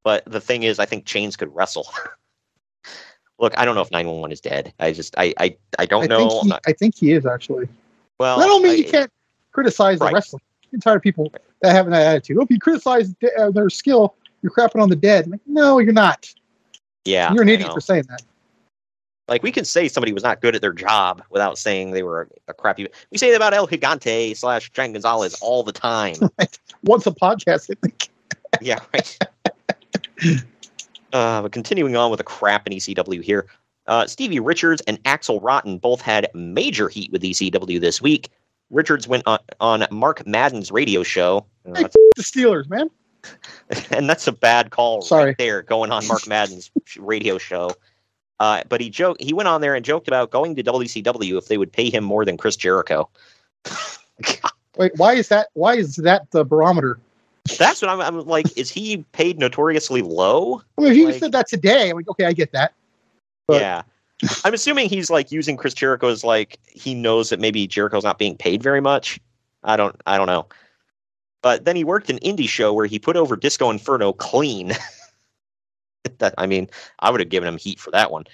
but 0.05 0.25
the 0.25 0.41
thing 0.41 0.63
is, 0.63 0.79
I 0.79 0.87
think 0.87 1.05
Chainz 1.05 1.37
could 1.37 1.55
wrestle. 1.55 1.87
Look, 3.39 3.59
I 3.59 3.65
don't 3.65 3.75
know 3.75 3.81
if 3.81 3.91
nine 3.91 4.07
one 4.07 4.21
one 4.21 4.33
is 4.33 4.41
dead. 4.41 4.73
I 4.79 4.93
just, 4.93 5.15
I, 5.19 5.35
I, 5.39 5.57
I 5.79 5.87
don't 5.87 6.05
I 6.05 6.07
know. 6.07 6.29
think 6.29 6.43
he, 6.43 6.49
not- 6.49 6.63
I 6.67 6.73
think 6.73 6.95
he 6.95 7.13
is 7.13 7.27
actually. 7.27 7.69
well, 8.19 8.39
that 8.39 8.47
don't 8.47 8.63
mean 8.63 8.79
you 8.79 8.85
can't 8.85 9.11
criticize 9.53 9.99
the 9.99 10.11
wrestling. 10.11 10.43
I'm 10.73 10.81
tired 10.81 10.97
of 10.97 11.03
people 11.03 11.33
that 11.63 11.73
having 11.73 11.91
that 11.93 12.07
attitude. 12.07 12.37
Oh, 12.39 12.43
if 12.43 12.51
you 12.51 12.59
criticize 12.59 13.13
uh, 13.39 13.51
their 13.51 13.69
skill, 13.71 14.15
you're 14.43 14.53
crapping 14.53 14.81
on 14.81 14.89
the 14.89 14.97
dead. 14.97 15.29
like, 15.29 15.41
no, 15.47 15.79
you're 15.81 15.93
not. 15.93 16.33
Yeah, 17.05 17.33
you're 17.33 17.43
an 17.43 17.49
I 17.49 17.53
idiot 17.53 17.73
for 17.73 17.81
saying 17.81 18.05
that. 18.09 18.23
Like 19.31 19.45
we 19.45 19.53
can 19.53 19.65
say 19.65 19.87
somebody 19.87 20.13
was 20.13 20.25
not 20.25 20.41
good 20.41 20.57
at 20.57 20.61
their 20.61 20.73
job 20.73 21.23
without 21.31 21.57
saying 21.57 21.93
they 21.93 22.03
were 22.03 22.23
a, 22.23 22.51
a 22.51 22.55
crappy. 22.55 22.89
We 23.13 23.17
say 23.17 23.31
that 23.31 23.37
about 23.37 23.55
El 23.55 23.69
Gigante 23.69 24.37
slash 24.37 24.71
Giant 24.73 24.95
Gonzalez 24.95 25.39
all 25.41 25.63
the 25.63 25.73
time. 25.73 26.17
Once 26.83 27.07
a 27.07 27.13
podcast, 27.13 27.71
I 27.71 27.75
think. 27.81 28.09
yeah, 28.61 28.81
right. 28.93 29.19
uh, 31.13 31.43
but 31.43 31.53
continuing 31.53 31.97
on 31.97 32.11
with 32.11 32.19
the 32.19 32.25
crap 32.25 32.67
in 32.67 32.73
ECW 32.73 33.23
here, 33.23 33.47
uh, 33.87 34.05
Stevie 34.07 34.41
Richards 34.41 34.83
and 34.89 34.99
Axel 35.05 35.41
Rotten 35.41 35.79
both 35.79 36.01
had 36.01 36.29
major 36.35 36.89
heat 36.89 37.13
with 37.13 37.23
ECW 37.23 37.81
this 37.81 38.03
week. 38.03 38.31
Richards 38.71 39.07
went 39.07 39.23
on, 39.27 39.39
on 39.61 39.87
Mark 39.93 40.27
Madden's 40.27 40.73
radio 40.73 41.05
show, 41.05 41.47
uh, 41.67 41.75
Hey, 41.77 41.85
the 42.17 42.23
Steelers, 42.23 42.69
man. 42.69 42.91
and 43.91 44.09
that's 44.09 44.27
a 44.27 44.33
bad 44.33 44.71
call 44.71 45.03
Sorry. 45.03 45.27
right 45.27 45.39
there, 45.39 45.63
going 45.63 45.93
on 45.93 46.07
Mark 46.09 46.27
Madden's 46.27 46.71
radio 46.99 47.39
show. 47.39 47.71
Uh, 48.41 48.63
but 48.69 48.81
he 48.81 48.89
joked. 48.91 49.23
He 49.23 49.33
went 49.33 49.49
on 49.49 49.61
there 49.61 49.75
and 49.75 49.85
joked 49.85 50.09
about 50.09 50.31
going 50.31 50.57
to 50.57 50.63
WCW 50.63 51.37
if 51.39 51.49
they 51.49 51.59
would 51.59 51.71
pay 51.71 51.91
him 51.91 52.03
more 52.03 52.25
than 52.25 52.37
Chris 52.37 52.57
Jericho. 52.57 53.09
Wait, 54.77 54.93
why 54.97 55.13
is 55.15 55.29
that? 55.29 55.49
Why 55.53 55.77
is 55.77 55.97
that 55.97 56.31
the 56.31 56.45
barometer? 56.45 56.99
That's 57.59 57.83
what 57.83 57.91
I'm, 57.91 58.01
I'm 58.01 58.27
like. 58.27 58.47
Is 58.57 58.71
he 58.71 58.99
paid 59.13 59.39
notoriously 59.39 60.01
low? 60.03 60.63
I 60.79 60.83
mean, 60.83 60.91
if 60.93 60.97
you 60.97 61.07
Like- 61.07 61.21
said 61.21 61.33
that 61.33 61.49
today, 61.49 61.91
I'm 61.91 61.97
like, 61.97 62.09
okay, 62.09 62.25
I 62.25 62.33
get 62.33 62.53
that. 62.53 62.73
But- 63.47 63.61
yeah. 63.61 63.83
I'm 64.45 64.53
assuming 64.53 64.91
he's 64.91 65.09
like 65.09 65.33
using 65.33 65.57
Chris 65.57 65.73
Jericho 65.73 66.09
as 66.09 66.25
like 66.25 66.59
he 66.67 66.93
knows 66.93 67.31
that 67.31 67.41
maybe 67.41 67.67
Jericho's 67.67 68.05
not 68.05 68.19
being 68.19 68.37
paid 68.37 68.63
very 68.63 68.81
much. 68.81 69.19
I 69.65 69.77
don't 69.77 69.99
I 70.07 70.19
don't 70.19 70.27
know. 70.27 70.47
But 71.43 71.65
then 71.65 71.75
he 71.75 71.85
worked 71.85 72.11
an 72.11 72.19
indie 72.19 72.49
show 72.49 72.73
where 72.75 72.85
he 72.85 72.99
put 72.99 73.17
over 73.17 73.35
Disco 73.35 73.71
Inferno 73.71 74.13
clean. 74.13 74.73
that 76.21 76.35
I 76.39 76.47
mean, 76.47 76.69
I 77.01 77.11
would 77.11 77.21
have 77.21 77.29
given 77.29 77.49
him 77.49 77.59
heat 77.59 77.79
for 77.81 77.91
that 77.91 78.11
one. 78.11 78.25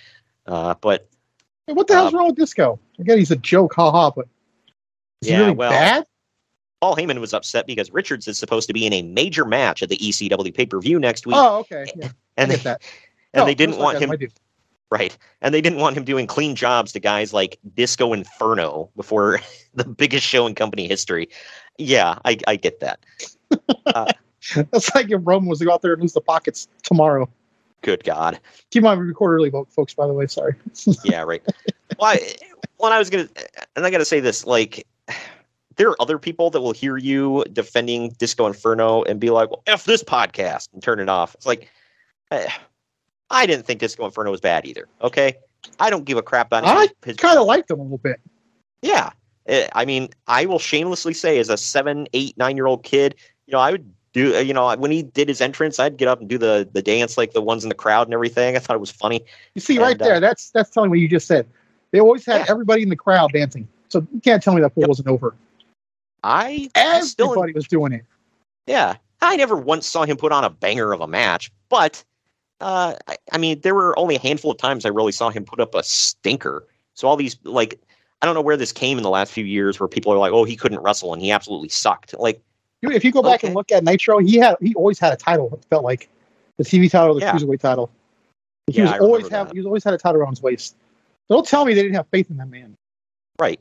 Uh, 0.47 0.75
but 0.81 1.09
Hey, 1.67 1.73
what 1.73 1.89
the 1.89 1.95
hell's 1.95 2.13
Um, 2.13 2.19
wrong 2.19 2.27
with 2.29 2.37
Disco? 2.37 2.79
Again, 3.01 3.19
he's 3.19 3.33
a 3.33 3.37
joke, 3.37 3.75
haha. 3.75 4.11
But 4.15 4.27
is 5.23 5.29
Yeah, 5.29 5.37
he 5.37 5.43
really 5.43 5.55
well, 5.55 5.71
bad? 5.71 6.07
Paul 6.81 6.95
Heyman 6.95 7.19
was 7.21 7.33
upset 7.35 7.67
because 7.67 7.91
Richards 7.91 8.29
is 8.29 8.39
supposed 8.39 8.69
to 8.69 8.73
be 8.75 8.87
in 8.87 8.93
a 8.93 9.03
major 9.03 9.45
match 9.45 9.83
at 9.83 9.89
the 9.89 9.97
ECW 9.97 10.55
pay 10.55 10.67
per 10.67 10.79
view 10.81 10.99
next 11.01 11.27
week, 11.27 11.35
Oh, 11.37 11.59
okay. 11.61 11.87
Yeah, 11.97 12.09
and 12.37 12.51
they, 12.51 12.57
that. 12.57 12.83
and 13.33 13.41
No, 13.41 13.45
they 13.47 13.55
didn't 13.55 13.79
want 13.79 13.99
him. 13.99 14.13
Right. 14.89 15.17
And 15.43 15.53
they 15.53 15.61
didn't 15.61 15.81
want 15.81 15.97
him 15.97 16.05
doing 16.05 16.29
clean 16.29 16.55
jobs 16.55 16.93
to 16.93 17.01
guys 17.01 17.33
like 17.33 17.59
Disco 17.75 18.13
Inferno 18.13 18.89
before 18.95 19.41
the 19.75 19.85
biggest 19.85 20.25
show 20.25 20.47
in 20.47 20.55
company 20.55 20.87
history. 20.87 21.29
Yeah, 21.79 22.19
I, 22.25 22.39
I 22.47 22.55
get 22.55 22.79
that. 22.81 23.01
That's 24.55 24.95
like 24.95 25.11
if 25.11 25.21
Roman 25.25 25.49
was 25.49 25.59
to 25.59 25.65
go 25.65 25.73
out 25.73 25.83
there 25.83 25.95
and 25.95 26.03
lose 26.03 26.13
the 26.13 26.21
pockets 26.21 26.69
tomorrow. 26.85 27.29
Good 27.87 28.03
God. 28.03 28.41
Keep 28.73 28.81
in 28.81 28.85
mind, 28.85 29.01
record 29.01 29.35
early, 29.35 29.49
folks. 29.49 29.95
By 29.95 30.09
the 30.09 30.13
way, 30.13 30.27
sorry. 30.27 30.57
Yeah, 31.05 31.23
right. 31.23 31.41
well, 32.01 32.11
I, 32.11 32.35
well, 32.81 32.93
I 32.93 32.99
was 32.99 33.11
going 33.11 33.29
to, 33.29 33.49
and 33.77 33.87
I 33.87 33.91
got 33.91 33.99
to 33.99 34.05
say 34.05 34.19
this 34.19 34.45
like, 34.45 34.85
there 35.77 35.91
are 35.91 36.03
other 36.03 36.19
people 36.19 36.51
that 36.51 36.61
will 36.61 36.73
hear 36.73 36.97
you 36.97 37.45
defending 37.53 38.09
Disco 38.19 38.49
Inferno 38.49 39.05
and 39.05 39.21
be 39.21 39.31
like, 39.31 39.51
well, 39.51 39.63
F 39.69 39.85
this 39.85 40.03
podcast 40.03 40.69
and 40.73 40.83
turn 40.83 40.99
it 40.99 41.09
off. 41.09 41.37
It's 41.37 41.47
like, 41.47 41.71
eh, 42.33 42.49
I 43.31 43.47
didn't 43.47 43.67
think 43.67 43.79
Disco 43.79 44.05
Inferno 44.05 44.33
was 44.33 44.41
bad 44.41 44.67
either. 44.67 44.89
Okay. 45.01 45.37
I 45.79 45.89
don't 45.89 46.05
give 46.05 46.19
a 46.19 46.23
crap 46.23 46.49
about 46.49 46.65
I 46.65 46.89
kind 47.13 47.39
of 47.39 47.47
liked 47.47 47.69
them 47.69 47.79
a 47.79 47.85
little 47.85 47.99
bit. 47.99 48.21
Yeah. 48.83 49.11
Eh, 49.47 49.69
I 49.77 49.85
mean, 49.85 50.09
I 50.27 50.47
will 50.47 50.59
shamelessly 50.59 51.15
say, 51.15 51.39
as 51.39 51.51
a 51.51 51.57
seven, 51.57 52.09
eight, 52.15 52.37
nine 52.37 52.57
year 52.57 52.67
old 52.67 52.83
kid, 52.83 53.15
you 53.47 53.53
know, 53.53 53.61
I 53.61 53.71
would 53.71 53.95
do, 54.17 54.35
uh, 54.35 54.41
you 54.41 54.55
know, 54.55 54.75
when 54.77 54.91
he 54.91 55.03
did 55.03 55.29
his 55.29 55.43
entrance, 55.43 55.79
I'd 55.79 55.99
get 55.99 56.09
up 56.09 56.21
and 56.21 56.29
do 56.29 56.39
the 56.39 56.67
the 56.73 56.81
dance 56.81 57.19
like 57.19 57.35
the 57.35 57.43
ones 57.43 57.65
in 57.65 57.69
the 57.69 57.75
crowd 57.75 58.07
and 58.07 58.15
everything. 58.15 58.57
I 58.57 58.59
thought 58.61 58.75
it 58.75 58.81
was 58.81 58.91
funny. 58.91 59.23
You 59.55 59.61
see, 59.61 59.79
right 59.79 59.93
And, 59.93 60.01
uh, 60.01 60.05
there, 60.07 60.21
that's 60.21 60.51
that's 60.51 60.71
telling 60.71 60.89
what 60.89 60.99
you 60.99 61.07
just 61.07 61.27
said. 61.27 61.47
They 61.91 62.01
always 62.01 62.25
had 62.25 62.41
Yeah. 62.41 62.47
everybody 62.49 62.83
in 62.83 62.89
the 62.89 62.97
crowd 62.97 63.33
dancing, 63.33 63.69
so 63.89 64.07
you 64.13 64.21
can't 64.23 64.43
tell 64.43 64.55
me 64.55 64.63
that 64.63 64.75
pool 64.75 64.83
Yep. 64.83 64.89
wasn't 64.89 65.09
over. 65.09 65.35
I 66.25 66.71
I 66.75 67.01
still, 67.01 67.27
Everybody 67.27 67.53
was 67.53 67.69
doing 67.69 67.93
it. 67.93 68.05
yeah, 68.67 68.97
I 69.21 69.37
never 69.37 69.55
once 69.55 69.87
saw 69.87 70.05
him 70.05 70.17
put 70.17 70.33
on 70.33 70.45
a 70.45 70.51
banger 70.51 70.93
of 70.93 71.03
a 71.03 71.07
match, 71.07 71.53
but 71.69 72.03
uh, 72.63 72.95
I, 73.07 73.17
I 73.33 73.39
mean, 73.39 73.61
there 73.61 73.75
were 73.75 73.97
only 73.99 74.17
a 74.17 74.21
handful 74.21 74.51
of 74.51 74.57
times 74.57 74.87
I 74.87 74.89
really 74.89 75.13
saw 75.13 75.29
him 75.29 75.45
put 75.45 75.61
up 75.61 75.75
a 75.75 75.83
stinker. 75.83 76.67
So 76.95 77.07
all 77.07 77.17
these 77.17 77.37
like, 77.45 77.79
I 78.23 78.27
don't 78.27 78.35
know 78.35 78.41
where 78.41 78.57
this 78.57 78.73
came 78.73 78.97
in 78.97 79.03
the 79.03 79.11
last 79.11 79.31
few 79.31 79.45
years, 79.45 79.79
where 79.79 79.89
people 79.89 80.11
are 80.11 80.17
like, 80.17 80.33
oh, 80.33 80.45
he 80.45 80.57
couldn't 80.57 80.81
wrestle 80.81 81.13
and 81.13 81.21
he 81.21 81.31
absolutely 81.31 81.69
sucked. 81.69 82.15
Like, 82.19 82.41
If 82.83 83.05
you 83.05 83.13
go 83.13 83.23
back 83.23 83.41
Okay. 83.41 83.49
and 83.49 83.57
look 83.57 83.73
at 83.73 83.85
Nitro, 83.85 84.19
he 84.19 84.37
had 84.37 84.57
he 84.61 84.75
always 84.75 84.99
had 84.99 85.13
a 85.13 85.17
title. 85.17 85.51
It 85.53 85.65
felt 85.71 85.85
like 85.85 86.09
the 86.57 86.65
TV 86.65 86.91
title, 86.91 87.15
the 87.15 87.21
Yeah. 87.21 87.33
cruiserweight 87.33 87.61
title. 87.61 87.91
He 88.67 88.79
Yeah, 88.79 88.85
was 88.85 88.93
I 88.93 88.99
always 88.99 89.29
have 89.29 89.49
that. 89.49 89.53
he 89.55 89.61
was 89.61 89.67
always 89.67 89.85
had 89.85 89.95
a 89.95 89.99
title 89.99 90.21
around 90.21 90.31
his 90.33 90.43
waist. 90.43 90.77
Don't 91.29 91.47
tell 91.47 91.65
me 91.65 91.75
they 91.75 91.83
didn't 91.83 91.97
have 91.97 92.09
faith 92.09 92.31
in 92.31 92.37
that 92.37 92.49
man. 92.49 92.75
Right. 93.41 93.61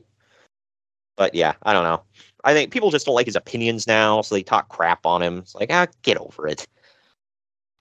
But 1.16 1.34
yeah, 1.34 1.54
I 1.62 1.72
don't 1.72 1.84
know. 1.84 2.02
I 2.44 2.52
think 2.52 2.70
people 2.72 2.90
just 2.90 3.06
don't 3.06 3.14
like 3.14 3.26
his 3.26 3.36
opinions 3.36 3.86
now, 3.86 4.20
so 4.20 4.34
they 4.34 4.42
talk 4.42 4.68
crap 4.68 5.04
on 5.06 5.22
him. 5.22 5.38
It's 5.38 5.54
like, 5.54 5.70
ah, 5.72 5.86
get 6.02 6.18
over 6.18 6.46
it. 6.46 6.66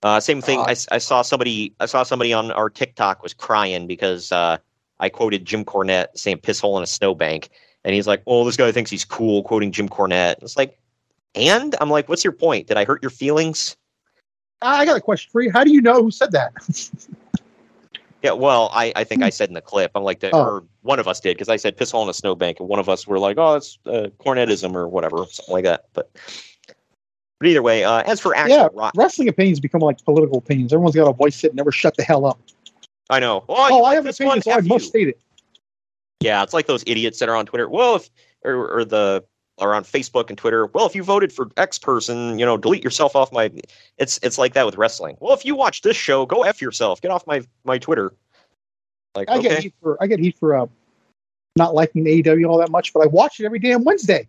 Uh, 0.03 0.19
same 0.19 0.41
thing. 0.41 0.59
I 0.59 0.75
I 0.91 0.97
saw 0.99 1.21
somebody. 1.21 1.73
I 1.79 1.86
saw 1.86 2.03
somebody 2.03 2.31
on 2.33 2.51
our 2.51 2.69
TikTok 2.69 3.23
was 3.23 3.33
crying 3.33 3.88
because 3.88 4.31
uh, 4.31 4.57
I 4.99 5.09
quoted 5.09 5.45
Jim 5.45 5.65
Cornette 5.65 6.07
saying 6.15 6.39
"piss 6.39 6.59
hole 6.59 6.77
in 6.77 6.83
a 6.83 6.88
snowbank," 6.88 7.49
and 7.83 7.93
he's 7.95 8.07
like, 8.07 8.21
"Oh, 8.27 8.45
this 8.45 8.57
guy 8.57 8.71
thinks 8.71 8.91
he's 8.91 9.05
cool 9.05 9.43
quoting 9.43 9.71
Jim 9.71 9.89
Cornette." 9.89 10.36
It's 10.41 10.57
like, 10.57 10.79
and 11.36 11.75
I'm 11.79 11.89
like, 11.89 12.09
"What's 12.09 12.23
your 12.23 12.33
point? 12.33 12.67
Did 12.67 12.77
I 12.77 12.86
hurt 12.86 13.01
your 13.01 13.09
feelings?" 13.11 13.75
I 14.61 14.81
I 14.81 14.86
got 14.86 14.97
a 14.97 15.01
question 15.01 15.29
for 15.31 15.41
you. 15.41 15.51
How 15.51 15.63
do 15.63 15.71
you 15.71 15.81
know 15.81 16.01
who 16.01 16.11
said 16.11 16.31
that? 16.31 16.53
Yeah, 18.21 18.31
well, 18.31 18.71
I, 18.73 18.91
I 18.95 19.03
think 19.03 19.21
I 19.21 19.29
said 19.29 19.49
in 19.49 19.53
the 19.53 19.61
clip, 19.61 19.91
I'm 19.93 20.03
like, 20.03 20.19
the, 20.19 20.33
Oh. 20.33 20.41
or 20.43 20.63
one 20.81 20.97
of 20.99 21.07
us 21.07 21.19
did 21.19 21.36
because 21.38 21.49
I 21.49 21.57
said 21.57 21.77
piss 21.77 21.91
hole 21.91 22.01
in 22.01 22.09
a 22.09 22.13
snowbank, 22.13 22.59
and 22.59 22.67
one 22.67 22.79
of 22.79 22.89
us 22.89 23.05
were 23.05 23.19
like, 23.19 23.38
"Oh, 23.38 23.55
it's 23.55 23.77
uh, 23.86 24.07
cornetism 24.19 24.73
or 24.73 24.88
whatever, 24.88 25.25
something 25.29 25.53
like 25.53 25.65
that." 25.65 25.86
But 25.93 26.09
but 27.39 27.49
either 27.49 27.61
way, 27.61 27.83
uh, 27.83 28.01
as 28.03 28.19
for 28.19 28.36
actual 28.36 28.55
Yeah, 28.55 28.67
rock, 28.73 28.93
wrestling 28.95 29.27
opinions 29.27 29.59
become 29.59 29.81
like 29.81 30.03
political 30.03 30.38
opinions. 30.39 30.73
Everyone's 30.73 30.95
got 30.95 31.07
a 31.07 31.13
voice 31.13 31.43
it, 31.43 31.53
never 31.53 31.71
shut 31.71 31.95
the 31.97 32.03
hell 32.03 32.25
up. 32.25 32.39
I 33.09 33.19
know. 33.19 33.43
Oh, 33.47 33.55
Oh, 33.69 33.83
I 33.83 33.93
have 33.93 34.05
an 34.05 34.07
this 34.07 34.19
opinion, 34.19 34.41
so 34.41 34.51
I 34.53 34.61
must 34.61 34.86
you. 34.86 34.89
state 34.89 35.07
it. 35.09 35.19
Yeah, 36.21 36.41
it's 36.41 36.53
like 36.53 36.65
those 36.65 36.83
idiots 36.88 37.19
that 37.19 37.29
are 37.29 37.36
on 37.36 37.45
Twitter. 37.45 37.69
Well, 37.69 37.97
if 37.97 38.09
or, 38.43 38.79
or 38.79 38.86
the 38.86 39.23
or 39.58 39.74
on 39.74 39.84
Facebook 39.84 40.30
and 40.30 40.38
Twitter. 40.38 40.66
Well, 40.68 40.86
if 40.86 40.95
you 40.95 41.03
voted 41.03 41.32
for 41.32 41.49
X 41.58 41.80
person, 41.80 42.38
you 42.39 42.45
know, 42.45 42.58
delete 42.58 42.84
yourself 42.84 43.16
off 43.16 43.32
my. 43.32 43.51
It's 43.97 44.20
it's 44.24 44.38
like 44.38 44.53
that 44.53 44.66
with 44.66 44.78
wrestling. 44.78 45.18
Well, 45.20 45.34
if 45.34 45.45
you 45.45 45.56
watch 45.56 45.82
this 45.82 45.95
show, 45.97 46.26
go 46.26 46.43
f 46.43 46.62
yourself. 46.62 47.01
Get 47.01 47.12
off 47.12 47.26
my 47.28 47.41
my 47.64 47.78
Twitter. 47.78 48.14
Like 49.16 49.30
I 49.30 49.38
okay, 49.38 49.49
get 49.49 49.60
heat 49.64 49.74
for 49.82 49.97
I 50.01 50.08
get 50.08 50.20
heat 50.20 50.38
for 50.38 50.56
uh, 50.58 50.66
not 51.56 51.74
liking 51.74 52.03
AEW 52.03 52.49
all 52.49 52.58
that 52.58 52.70
much, 52.72 52.91
but 52.93 53.01
I 53.03 53.06
watch 53.08 53.39
it 53.39 53.45
every 53.45 53.60
damn 53.60 53.84
Wednesday. 53.86 54.28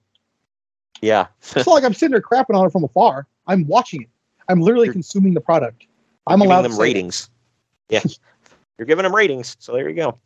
yeah, 1.03 1.27
It's 1.43 1.57
not 1.66 1.72
like 1.72 1.85
I'm 1.85 1.93
sitting 1.95 2.12
there 2.12 2.20
crapping 2.20 2.55
on 2.55 2.66
it 2.66 2.70
from 2.70 2.85
afar. 2.85 3.27
I'm 3.49 3.66
watching 3.66 4.03
it. 4.03 4.09
I'm 4.49 4.61
literally 4.61 4.87
You're- 4.87 4.93
consuming 4.95 5.35
the 5.35 5.41
product. 5.41 5.87
I'm 6.29 6.41
allowed 6.41 6.62
them 6.62 6.70
to 6.72 6.77
say 6.77 6.83
it. 6.83 6.85
ratings. 6.85 7.31
Yeah, 7.89 8.03
you're 8.79 8.87
giving 8.87 9.03
them 9.05 9.14
ratings. 9.14 9.57
So 9.61 9.72
there 9.72 9.89
you 9.89 9.95
go. 9.97 10.18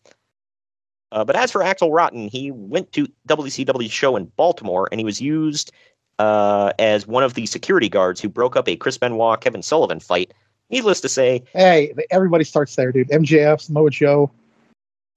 Uh, 1.12 1.24
but 1.24 1.34
as 1.36 1.50
for 1.50 1.62
Axel 1.62 1.92
Rotten, 1.92 2.28
he 2.28 2.50
went 2.50 2.92
to 2.92 3.06
WCW 3.28 3.90
show 3.90 4.16
in 4.16 4.26
Baltimore, 4.36 4.88
and 4.92 5.00
he 5.00 5.04
was 5.04 5.20
used 5.20 5.72
uh, 6.18 6.72
as 6.78 7.06
one 7.06 7.22
of 7.24 7.34
the 7.34 7.46
security 7.46 7.88
guards 7.88 8.20
who 8.20 8.28
broke 8.28 8.56
up 8.56 8.68
a 8.68 8.76
Chris 8.76 8.96
Benoit 8.98 9.40
Kevin 9.40 9.62
Sullivan 9.62 10.00
fight. 10.00 10.32
Needless 10.70 11.00
to 11.00 11.08
say, 11.08 11.42
Hey, 11.52 11.92
everybody 12.10 12.44
starts 12.44 12.76
there, 12.76 12.92
dude. 12.92 13.08
MJF, 13.08 13.60
Samoa 13.60 13.90
Joe, 13.90 14.30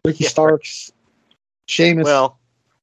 Ricky 0.04 0.24
Yeah. 0.24 0.30
Starks, 0.30 0.91
Sheamus. 1.68 2.06
well, 2.06 2.39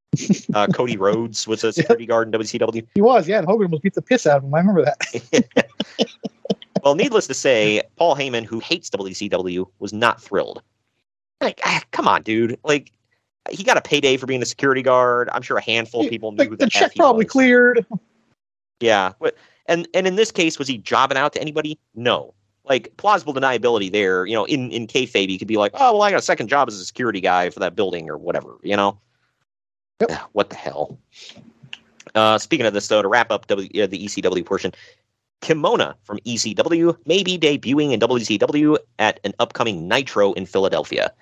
uh, 0.54 0.66
Cody 0.68 0.96
Rhodes 0.96 1.48
was 1.48 1.64
a 1.64 1.72
security 1.72 2.06
guard 2.06 2.32
in 2.32 2.40
WCW. 2.40 2.86
he 2.94 3.02
was, 3.02 3.26
yeah, 3.26 3.38
and 3.38 3.46
Hogan 3.46 3.66
almost 3.66 3.82
beat 3.82 3.94
the 3.94 4.02
piss 4.02 4.26
out 4.26 4.38
of 4.38 4.44
him. 4.44 4.54
I 4.54 4.58
remember 4.58 4.84
that. 4.84 5.66
Well, 6.82 6.94
needless 6.94 7.26
to 7.26 7.34
say, 7.34 7.82
Paul 7.96 8.16
Heyman, 8.16 8.44
who 8.46 8.58
hates 8.58 8.88
WCW, 8.88 9.66
was 9.80 9.92
not 9.92 10.18
thrilled. 10.22 10.62
Like, 11.42 11.60
ah, 11.64 11.82
come 11.90 12.08
on, 12.08 12.22
dude. 12.22 12.58
Like, 12.64 12.90
he 13.48 13.62
got 13.64 13.76
a 13.76 13.80
payday 13.80 14.16
for 14.16 14.26
being 14.26 14.42
a 14.42 14.46
security 14.46 14.82
guard. 14.82 15.28
I'm 15.32 15.42
sure 15.42 15.56
a 15.56 15.62
handful 15.62 16.04
of 16.04 16.10
people 16.10 16.32
knew 16.32 16.44
the, 16.44 16.50
the 16.50 16.56
the, 16.56 16.70
check 16.70 16.94
probably 16.94 17.24
was. 17.24 17.32
cleared. 17.32 17.86
Yeah, 18.80 19.12
but 19.20 19.36
and 19.66 19.88
and 19.94 20.06
in 20.06 20.16
this 20.16 20.30
case, 20.30 20.58
was 20.58 20.68
he 20.68 20.78
jobbing 20.78 21.18
out 21.18 21.32
to 21.34 21.40
anybody? 21.40 21.78
No. 21.94 22.34
Like 22.64 22.94
plausible 22.98 23.34
deniability 23.34 23.90
there. 23.90 24.26
You 24.26 24.34
know, 24.34 24.44
in 24.44 24.70
in 24.70 24.86
kayfabe, 24.86 25.28
you 25.28 25.38
could 25.38 25.48
be 25.48 25.56
like, 25.56 25.72
oh 25.74 25.92
well, 25.92 26.02
I 26.02 26.10
got 26.10 26.18
a 26.18 26.22
second 26.22 26.48
job 26.48 26.68
as 26.68 26.78
a 26.78 26.84
security 26.84 27.20
guy 27.20 27.50
for 27.50 27.60
that 27.60 27.74
building 27.74 28.08
or 28.10 28.16
whatever. 28.18 28.56
You 28.62 28.76
know. 28.76 28.98
Yep. 30.00 30.10
Ah, 30.12 30.28
What 30.32 30.50
the 30.50 30.56
hell? 30.56 30.98
Uh, 32.14 32.38
speaking 32.38 32.66
of 32.66 32.72
this, 32.74 32.88
though, 32.88 33.02
to 33.02 33.08
wrap 33.08 33.30
up 33.30 33.46
w, 33.48 33.68
uh, 33.82 33.86
the 33.86 34.04
ECW 34.06 34.44
portion, 34.44 34.72
Kimona 35.42 35.94
from 36.04 36.18
ECW 36.20 36.96
may 37.06 37.22
be 37.22 37.38
debuting 37.38 37.92
in 37.92 38.00
WCW 38.00 38.78
at 38.98 39.20
an 39.24 39.32
upcoming 39.38 39.86
Nitro 39.88 40.32
in 40.32 40.46
Philadelphia. 40.46 41.12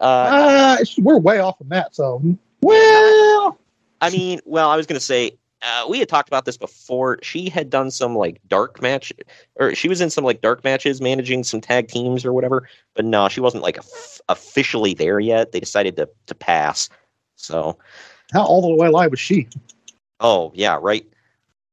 Uh, 0.00 0.76
Uh, 0.78 0.84
we're 0.98 1.18
way 1.18 1.38
off 1.38 1.58
from 1.58 1.68
that. 1.70 1.94
So, 1.94 2.20
well, 2.60 3.58
I 4.00 4.10
mean, 4.10 4.40
well, 4.44 4.68
I 4.68 4.76
was 4.76 4.86
going 4.86 4.98
to 4.98 5.04
say 5.04 5.32
uh, 5.62 5.86
we 5.88 5.98
had 5.98 6.08
talked 6.08 6.28
about 6.28 6.44
this 6.44 6.56
before. 6.56 7.18
She 7.22 7.48
had 7.48 7.70
done 7.70 7.90
some 7.90 8.14
like 8.14 8.40
dark 8.48 8.82
match, 8.82 9.12
or 9.56 9.74
she 9.74 9.88
was 9.88 10.00
in 10.00 10.10
some 10.10 10.24
like 10.24 10.40
dark 10.42 10.62
matches, 10.64 11.00
managing 11.00 11.44
some 11.44 11.60
tag 11.60 11.88
teams 11.88 12.24
or 12.24 12.32
whatever. 12.32 12.68
But 12.94 13.04
no, 13.04 13.28
she 13.28 13.40
wasn't 13.40 13.62
like 13.62 13.78
of- 13.78 14.20
officially 14.28 14.94
there 14.94 15.18
yet. 15.18 15.52
They 15.52 15.60
decided 15.60 15.96
to 15.96 16.08
to 16.26 16.34
pass. 16.34 16.88
So, 17.36 17.78
how 18.32 18.44
all 18.44 18.62
the 18.62 18.74
way 18.74 18.88
live 18.88 19.10
was 19.10 19.20
she? 19.20 19.48
oh 20.20 20.52
yeah, 20.54 20.78
right. 20.80 21.06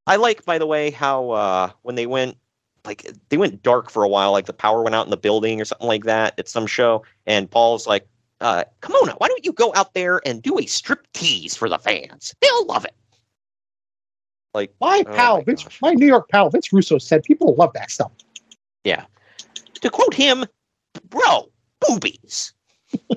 I 0.08 0.18
like, 0.18 0.44
by 0.44 0.58
the 0.58 0.66
way, 0.68 0.92
how 0.92 1.30
uh, 1.32 1.72
when 1.82 1.96
they 1.96 2.08
went 2.08 2.38
like 2.86 3.12
they 3.30 3.38
went 3.38 3.64
dark 3.64 3.90
for 3.90 4.04
a 4.04 4.08
while, 4.08 4.32
like 4.32 4.46
the 4.46 4.54
power 4.54 4.82
went 4.82 4.96
out 4.96 5.06
in 5.06 5.12
the 5.12 5.18
building 5.18 5.62
or 5.62 5.66
something 5.66 5.88
like 5.88 6.06
that 6.06 6.38
at 6.40 6.48
some 6.48 6.68
show, 6.68 7.04
and 7.26 7.52
Paul's 7.52 7.86
like. 7.86 8.08
Uh, 8.44 8.66
Kimona, 8.82 9.16
why 9.20 9.30
don't 9.30 9.46
you 9.46 9.54
go 9.54 9.72
out 9.74 9.94
there 9.94 10.22
and 10.26 10.42
do 10.42 10.60
a 10.60 10.66
strip 10.66 11.08
tease 11.14 11.56
for 11.56 11.70
the 11.70 11.80
fans? 11.80 12.36
They'll 12.42 12.66
love 12.66 12.84
it. 12.84 12.94
Like 14.54 14.74
My 14.82 15.04
Oh 15.08 15.12
pal, 15.14 15.38
my 15.38 15.44
Vince, 15.46 15.66
my 15.82 15.94
New 15.94 16.06
York 16.06 16.28
pal, 16.30 16.50
Vince 16.50 16.72
Russo 16.74 16.98
said 16.98 17.24
people 17.24 17.56
love 17.56 17.72
that 17.74 17.90
stuff. 17.90 18.12
Yeah. 18.84 19.06
To 19.82 19.90
quote 19.90 20.14
him, 20.14 20.44
bro, 21.10 21.50
boobies. 21.80 22.54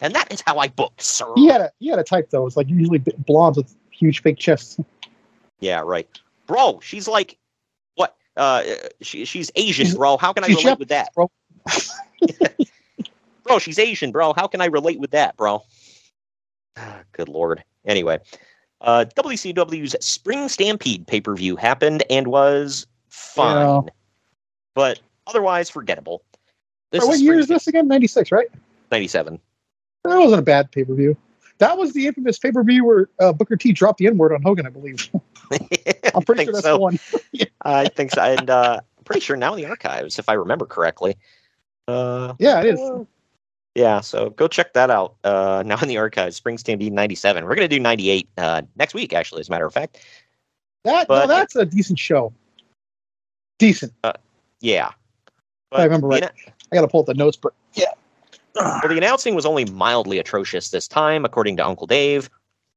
and 0.00 0.14
that 0.14 0.32
is 0.32 0.42
how 0.46 0.58
I 0.58 0.68
book, 0.68 0.94
sir. 0.98 1.26
He 1.34 1.48
had 1.48 1.60
a 1.60 1.70
he 1.80 1.88
had 1.88 1.98
a 1.98 2.04
type 2.04 2.30
though. 2.30 2.46
It's 2.46 2.56
like 2.56 2.68
usually 2.68 2.98
blondes 2.98 3.58
with 3.58 3.74
huge 3.90 4.22
fake 4.22 4.38
chests. 4.38 4.78
Yeah, 5.58 5.80
right. 5.84 6.08
Bro, 6.46 6.80
she's 6.82 7.08
like, 7.08 7.36
what? 7.96 8.16
Uh, 8.36 8.62
she, 9.02 9.24
she's 9.24 9.50
Asian, 9.56 9.86
She's- 9.86 9.96
bro. 9.96 10.16
How 10.18 10.32
can 10.32 10.44
I 10.44 10.46
relate 10.46 10.78
with 10.78 10.88
that? 10.88 11.12
bro. 11.14 11.30
Bro, 13.46 13.60
she's 13.60 13.78
Asian, 13.78 14.10
bro. 14.12 14.32
How 14.34 14.46
can 14.46 14.60
I 14.60 14.66
relate 14.66 14.98
with 14.98 15.10
that, 15.12 15.36
bro? 15.36 15.62
Good 17.12 17.28
lord. 17.28 17.62
Anyway, 17.84 18.18
uh, 18.80 19.04
WCW's 19.16 19.94
Spring 20.04 20.48
Stampede 20.48 21.06
pay 21.06 21.20
per 21.20 21.34
view 21.34 21.56
happened 21.56 22.02
and 22.10 22.26
was 22.28 22.86
fine, 23.08 23.84
Yeah. 23.84 23.90
but 24.74 25.00
otherwise 25.26 25.70
forgettable. 25.70 26.22
This 26.90 27.02
Wait, 27.02 27.06
what 27.08 27.14
is 27.16 27.22
year 27.22 27.38
is 27.38 27.48
this 27.48 27.66
again? 27.66 27.88
Ninety 27.88 28.06
six, 28.06 28.30
right? 28.32 28.48
97. 28.92 29.40
That 30.04 30.16
wasn't 30.18 30.38
a 30.38 30.42
bad 30.42 30.70
pay 30.70 30.84
per 30.84 30.94
view. 30.94 31.16
That 31.58 31.76
was 31.78 31.92
the 31.92 32.06
infamous 32.06 32.38
pay 32.38 32.52
per 32.52 32.62
view 32.62 32.84
where 32.84 33.08
uh, 33.20 33.32
Booker 33.32 33.56
T 33.56 33.72
dropped 33.72 33.98
the 33.98 34.06
N 34.06 34.18
word 34.18 34.32
on 34.32 34.42
Hogan, 34.42 34.66
I 34.66 34.70
believe. 34.70 35.08
I'm 36.14 36.22
pretty 36.22 36.44
sure 36.44 36.52
that's 36.52 36.64
so. 36.64 36.74
the 36.74 36.78
one. 36.80 36.98
I 37.62 37.88
think 37.88 38.10
so. 38.12 38.22
And 38.22 38.50
uh, 38.50 38.80
I'm 38.98 39.04
pretty 39.04 39.20
sure 39.20 39.36
now 39.36 39.54
in 39.54 39.62
the 39.62 39.68
archives, 39.68 40.18
if 40.18 40.28
I 40.28 40.34
remember 40.34 40.66
correctly. 40.66 41.16
Uh, 41.88 42.34
Yeah, 42.38 42.60
it 42.60 42.74
is. 42.74 43.06
Yeah, 43.76 44.00
so 44.00 44.30
go 44.30 44.48
check 44.48 44.72
that 44.72 44.90
out. 44.90 45.16
Uh, 45.22 45.62
now 45.66 45.78
in 45.80 45.88
the 45.88 45.98
archives, 45.98 46.36
Spring 46.36 46.58
Stampede 46.58 46.92
97. 46.92 47.44
We're 47.44 47.54
going 47.54 47.68
to 47.68 47.76
do 47.76 47.80
98 47.80 48.28
uh, 48.38 48.62
next 48.76 48.94
week, 48.94 49.12
actually, 49.12 49.40
as 49.40 49.48
a 49.48 49.50
matter 49.52 49.66
of 49.66 49.72
fact. 49.72 49.98
That 50.84 51.06
but- 51.06 51.26
no, 51.26 51.34
that's 51.34 51.56
a 51.56 51.66
decent 51.66 51.98
show. 51.98 52.32
Decent. 53.58 53.92
Yeah. 54.60 54.90
I 55.72 55.84
remember 55.84 56.08
right. 56.08 56.24
I 56.24 56.74
got 56.74 56.82
to 56.82 56.88
pull 56.88 57.00
up 57.00 57.06
the 57.06 57.14
notes, 57.14 57.36
but 57.36 57.52
yeah. 57.74 57.92
Well, 58.54 58.80
the 58.82 58.96
announcing 58.96 59.34
was 59.34 59.44
only 59.44 59.64
mildly 59.66 60.18
atrocious 60.18 60.70
this 60.70 60.88
time, 60.88 61.24
according 61.24 61.56
to 61.58 61.66
Uncle 61.66 61.86
Dave. 61.86 62.30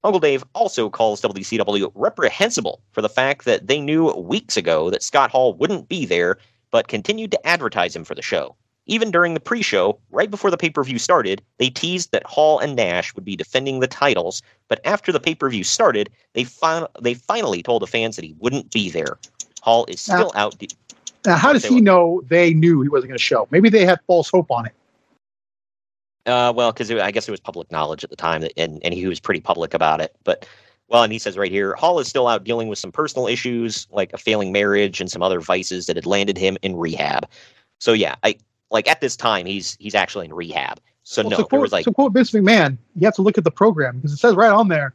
Uncle 0.04 0.20
Dave 0.20 0.44
also 0.54 0.90
calls 0.90 1.22
WCW 1.22 1.92
reprehensible 1.96 2.82
for 2.92 3.02
the 3.02 3.10
fact 3.10 3.46
that 3.46 3.68
they 3.68 3.80
knew 3.80 4.12
weeks 4.14 4.58
ago 4.58 4.90
that 4.90 5.04
Scott 5.04 5.32
Hall 5.32 5.54
wouldn't 5.54 5.90
be 5.90 6.06
there, 6.06 6.38
but 6.72 6.88
continued 6.88 7.32
to 7.32 7.48
advertise 7.48 7.96
him 7.96 8.06
for 8.06 8.16
the 8.16 8.22
show. 8.22 8.56
Even 8.90 9.12
during 9.12 9.36
the 9.36 9.40
pre 9.40 9.62
show, 9.62 10.00
right 10.10 10.32
before 10.32 10.50
the 10.50 10.58
pay 10.58 10.72
per 10.72 10.84
view 10.84 10.98
started, 10.98 11.44
they 11.60 11.70
teased 11.70 12.12
that 12.12 12.26
Hall 12.26 12.58
and 12.58 12.76
Nash 12.76 13.14
would 13.14 13.24
be 13.24 13.36
defending 13.36 13.80
the 13.80 13.88
titles, 13.88 14.42
but 14.68 14.82
after 14.84 15.12
the 15.12 15.20
pay 15.20 15.36
per 15.36 15.48
view 15.48 15.64
started, 15.64 16.10
they, 16.34 16.44
fin- 16.44 16.88
they 17.00 17.14
finally 17.14 17.62
told 17.62 17.84
the 17.84 17.88
fans 17.88 18.16
that 18.16 18.26
he 18.26 18.36
wouldn't 18.40 18.72
be 18.72 18.90
there. 18.90 19.20
Hall 19.62 19.86
is 19.88 20.02
still 20.02 20.32
out. 20.36 20.58
de- 20.58 20.70
Now, 21.26 21.36
how 21.38 21.54
does 21.54 21.64
he 21.64 21.76
were- 21.76 21.82
know 21.82 22.24
they 22.30 22.52
knew 22.54 22.82
he 22.82 22.90
wasn't 22.90 23.10
going 23.10 23.18
to 23.18 23.24
show? 23.24 23.48
Maybe 23.52 23.70
they 23.70 23.86
had 23.86 24.00
false 24.08 24.32
hope 24.32 24.50
on 24.50 24.66
it. 24.66 24.74
Uh, 26.26 26.52
well, 26.56 26.72
because 26.72 26.90
I 26.92 27.12
guess 27.12 27.28
it 27.28 27.32
was 27.32 27.40
public 27.40 27.72
knowledge 27.72 28.04
at 28.04 28.10
the 28.10 28.16
time, 28.16 28.42
that, 28.42 28.54
and 28.58 28.80
and 28.84 28.94
he 28.94 29.08
was 29.08 29.20
pretty 29.20 29.40
public 29.40 29.74
about 29.74 30.02
it. 30.02 30.16
But 30.24 30.48
well, 30.88 31.04
and 31.04 31.14
he 31.14 31.20
says 31.20 31.38
right 31.38 31.52
here, 31.52 31.76
Hall 31.76 32.00
is 32.00 32.08
still 32.08 32.28
out 32.28 32.44
dealing 32.44 32.68
with 32.68 32.80
some 32.80 32.92
personal 32.92 33.28
issues, 33.28 33.88
like 33.92 34.12
a 34.14 34.18
failing 34.18 34.52
marriage 34.52 35.00
and 35.00 35.10
some 35.10 35.22
other 35.24 35.40
vices 35.40 35.86
that 35.86 35.96
had 35.96 36.06
landed 36.06 36.38
him 36.38 36.58
in 36.62 36.76
rehab. 36.76 37.28
So 37.80 37.94
yeah, 37.94 38.16
I 38.24 38.36
like 38.72 38.88
at 38.88 39.02
this 39.02 39.16
time 39.16 39.46
he's 39.46 39.78
he's 39.80 39.96
actually 39.96 40.26
in 40.26 40.34
rehab. 40.34 40.80
So 41.04 41.24
Well, 41.24 41.32
no, 41.32 41.38
to, 41.38 41.44
quote, 41.46 41.62
was 41.62 41.72
like 41.72 41.86
to 41.86 41.94
quote 41.94 42.14
Vince 42.14 42.32
McMahon, 42.32 42.78
you 42.96 43.06
have 43.06 43.16
to 43.16 43.22
look 43.22 43.38
at 43.38 43.44
the 43.44 43.52
program 43.52 43.98
because 43.98 44.14
it 44.14 44.18
says 44.18 44.36
right 44.36 44.52
on 44.52 44.68
there, 44.68 44.94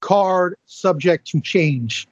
card 0.00 0.56
subject 0.66 1.26
to 1.28 1.40
change. 1.40 2.06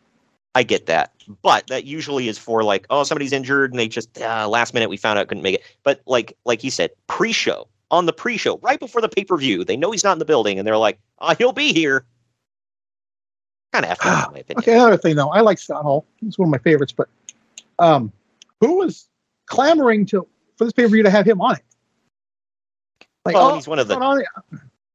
I 0.54 0.64
get 0.64 0.86
that, 0.86 1.12
but 1.42 1.68
that 1.68 1.84
usually 1.84 2.26
is 2.26 2.36
for 2.36 2.64
like 2.64 2.86
oh 2.90 3.04
somebody's 3.04 3.32
injured 3.32 3.70
and 3.70 3.78
they 3.78 3.86
just 3.86 4.20
uh, 4.20 4.48
last 4.48 4.74
minute 4.74 4.90
we 4.90 4.96
found 4.96 5.18
out 5.18 5.28
couldn't 5.28 5.42
make 5.42 5.56
it. 5.56 5.62
But 5.84 6.00
like 6.06 6.36
like 6.44 6.60
he 6.60 6.70
said, 6.70 6.90
pre-show 7.06 7.68
on 7.90 8.06
the 8.06 8.12
pre-show 8.12 8.58
right 8.58 8.80
before 8.80 9.00
the 9.00 9.08
pay-per-view, 9.08 9.64
they 9.64 9.76
know 9.76 9.92
he's 9.92 10.04
not 10.04 10.12
in 10.14 10.18
the 10.18 10.24
building 10.24 10.58
and 10.58 10.66
they're 10.66 10.76
like, 10.76 10.98
oh 11.20 11.34
he'll 11.36 11.52
be 11.52 11.72
here. 11.72 12.04
Kind 13.72 13.84
of 13.84 13.98
in 14.02 14.10
my 14.10 14.22
opinion. 14.40 14.58
Okay, 14.58 14.74
another 14.74 14.96
thing 14.96 15.14
though, 15.14 15.28
I 15.28 15.42
like 15.42 15.58
Scott 15.58 15.82
Hall. 15.82 16.06
He's 16.16 16.38
one 16.38 16.48
of 16.48 16.50
my 16.50 16.58
favorites, 16.58 16.92
but 16.92 17.08
um, 17.78 18.10
who 18.60 18.78
was 18.78 19.08
clamoring 19.46 20.06
to 20.06 20.26
for 20.58 20.64
this 20.64 20.72
pay 20.72 20.82
per 20.82 20.88
view 20.88 21.02
to 21.02 21.10
have 21.10 21.26
him 21.26 21.40
on 21.40 21.56
it? 21.56 21.62
Like, 23.24 23.34
Well, 23.34 23.50
oh, 23.52 23.54
he's 23.54 23.68
one 23.68 23.78
of 23.78 23.88
the 23.88 23.96
on 23.96 24.22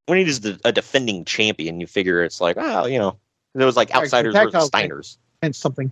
when 0.05 0.17
he's 0.17 0.43
a 0.65 0.71
defending 0.71 1.23
champion, 1.25 1.79
you 1.79 1.87
figure 1.87 2.23
it's 2.23 2.41
like, 2.41 2.57
oh, 2.59 2.85
you 2.85 2.99
know, 2.99 3.17
there 3.55 3.65
was 3.65 3.77
like 3.77 3.93
outsiders 3.95 4.33
versus. 4.33 4.69
Steiners. 4.69 5.17
and 5.41 5.55
something. 5.55 5.91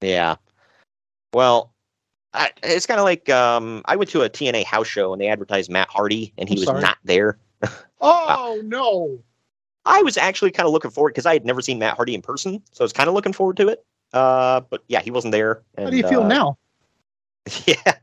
Yeah. 0.00 0.36
Well, 1.32 1.72
I, 2.34 2.50
it's 2.62 2.86
kind 2.86 2.98
of 2.98 3.04
like 3.04 3.28
um, 3.28 3.82
I 3.84 3.96
went 3.96 4.10
to 4.10 4.22
a 4.22 4.30
TNA 4.30 4.64
house 4.64 4.86
show 4.86 5.12
and 5.12 5.20
they 5.20 5.28
advertised 5.28 5.70
Matt 5.70 5.88
Hardy 5.88 6.32
and 6.36 6.48
he 6.48 6.56
I'm 6.56 6.60
was 6.60 6.66
sorry. 6.66 6.80
not 6.80 6.98
there. 7.04 7.38
Oh 7.98 8.60
no! 8.62 9.18
I 9.86 10.02
was 10.02 10.18
actually 10.18 10.50
kind 10.50 10.66
of 10.66 10.72
looking 10.74 10.90
forward 10.90 11.14
because 11.14 11.24
I 11.24 11.32
had 11.32 11.46
never 11.46 11.62
seen 11.62 11.78
Matt 11.78 11.96
Hardy 11.96 12.14
in 12.14 12.20
person, 12.20 12.62
so 12.72 12.82
I 12.82 12.84
was 12.84 12.92
kind 12.92 13.08
of 13.08 13.14
looking 13.14 13.32
forward 13.32 13.56
to 13.56 13.68
it. 13.68 13.86
Uh, 14.12 14.60
but 14.60 14.84
yeah, 14.88 15.00
he 15.00 15.10
wasn't 15.10 15.32
there. 15.32 15.62
How 15.78 15.88
do 15.88 15.96
you 15.96 16.06
feel 16.06 16.22
uh, 16.22 16.28
now? 16.28 16.58
Yeah. 17.66 17.94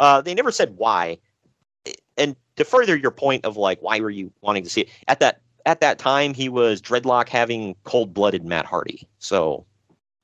Uh, 0.00 0.20
they 0.20 0.34
never 0.34 0.50
said 0.50 0.76
why. 0.76 1.18
And 2.16 2.34
to 2.56 2.64
further 2.64 2.96
your 2.96 3.10
point 3.12 3.44
of 3.44 3.56
like, 3.56 3.80
why 3.80 4.00
were 4.00 4.10
you 4.10 4.32
wanting 4.40 4.64
to 4.64 4.70
see 4.70 4.80
it 4.82 4.88
at 5.06 5.20
that 5.20 5.40
at 5.66 5.80
that 5.80 5.98
time? 5.98 6.34
He 6.34 6.48
was 6.48 6.82
dreadlock 6.82 7.28
having 7.28 7.76
cold 7.84 8.12
blooded 8.12 8.44
Matt 8.44 8.66
Hardy. 8.66 9.06
So 9.18 9.64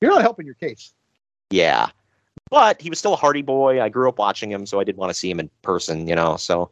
You're 0.00 0.10
not 0.10 0.22
helping 0.22 0.46
your 0.46 0.56
case. 0.56 0.92
yeah, 1.50 1.88
but 2.50 2.80
he 2.80 2.90
was 2.90 2.98
still 2.98 3.12
a 3.12 3.16
Hardy 3.16 3.42
boy. 3.42 3.80
I 3.80 3.88
grew 3.88 4.08
up 4.08 4.18
watching 4.18 4.50
him, 4.50 4.66
so 4.66 4.80
I 4.80 4.84
did 4.84 4.96
want 4.96 5.10
to 5.10 5.14
see 5.14 5.30
him 5.30 5.38
in 5.38 5.50
person. 5.62 6.08
You 6.08 6.14
know, 6.16 6.36
so 6.36 6.70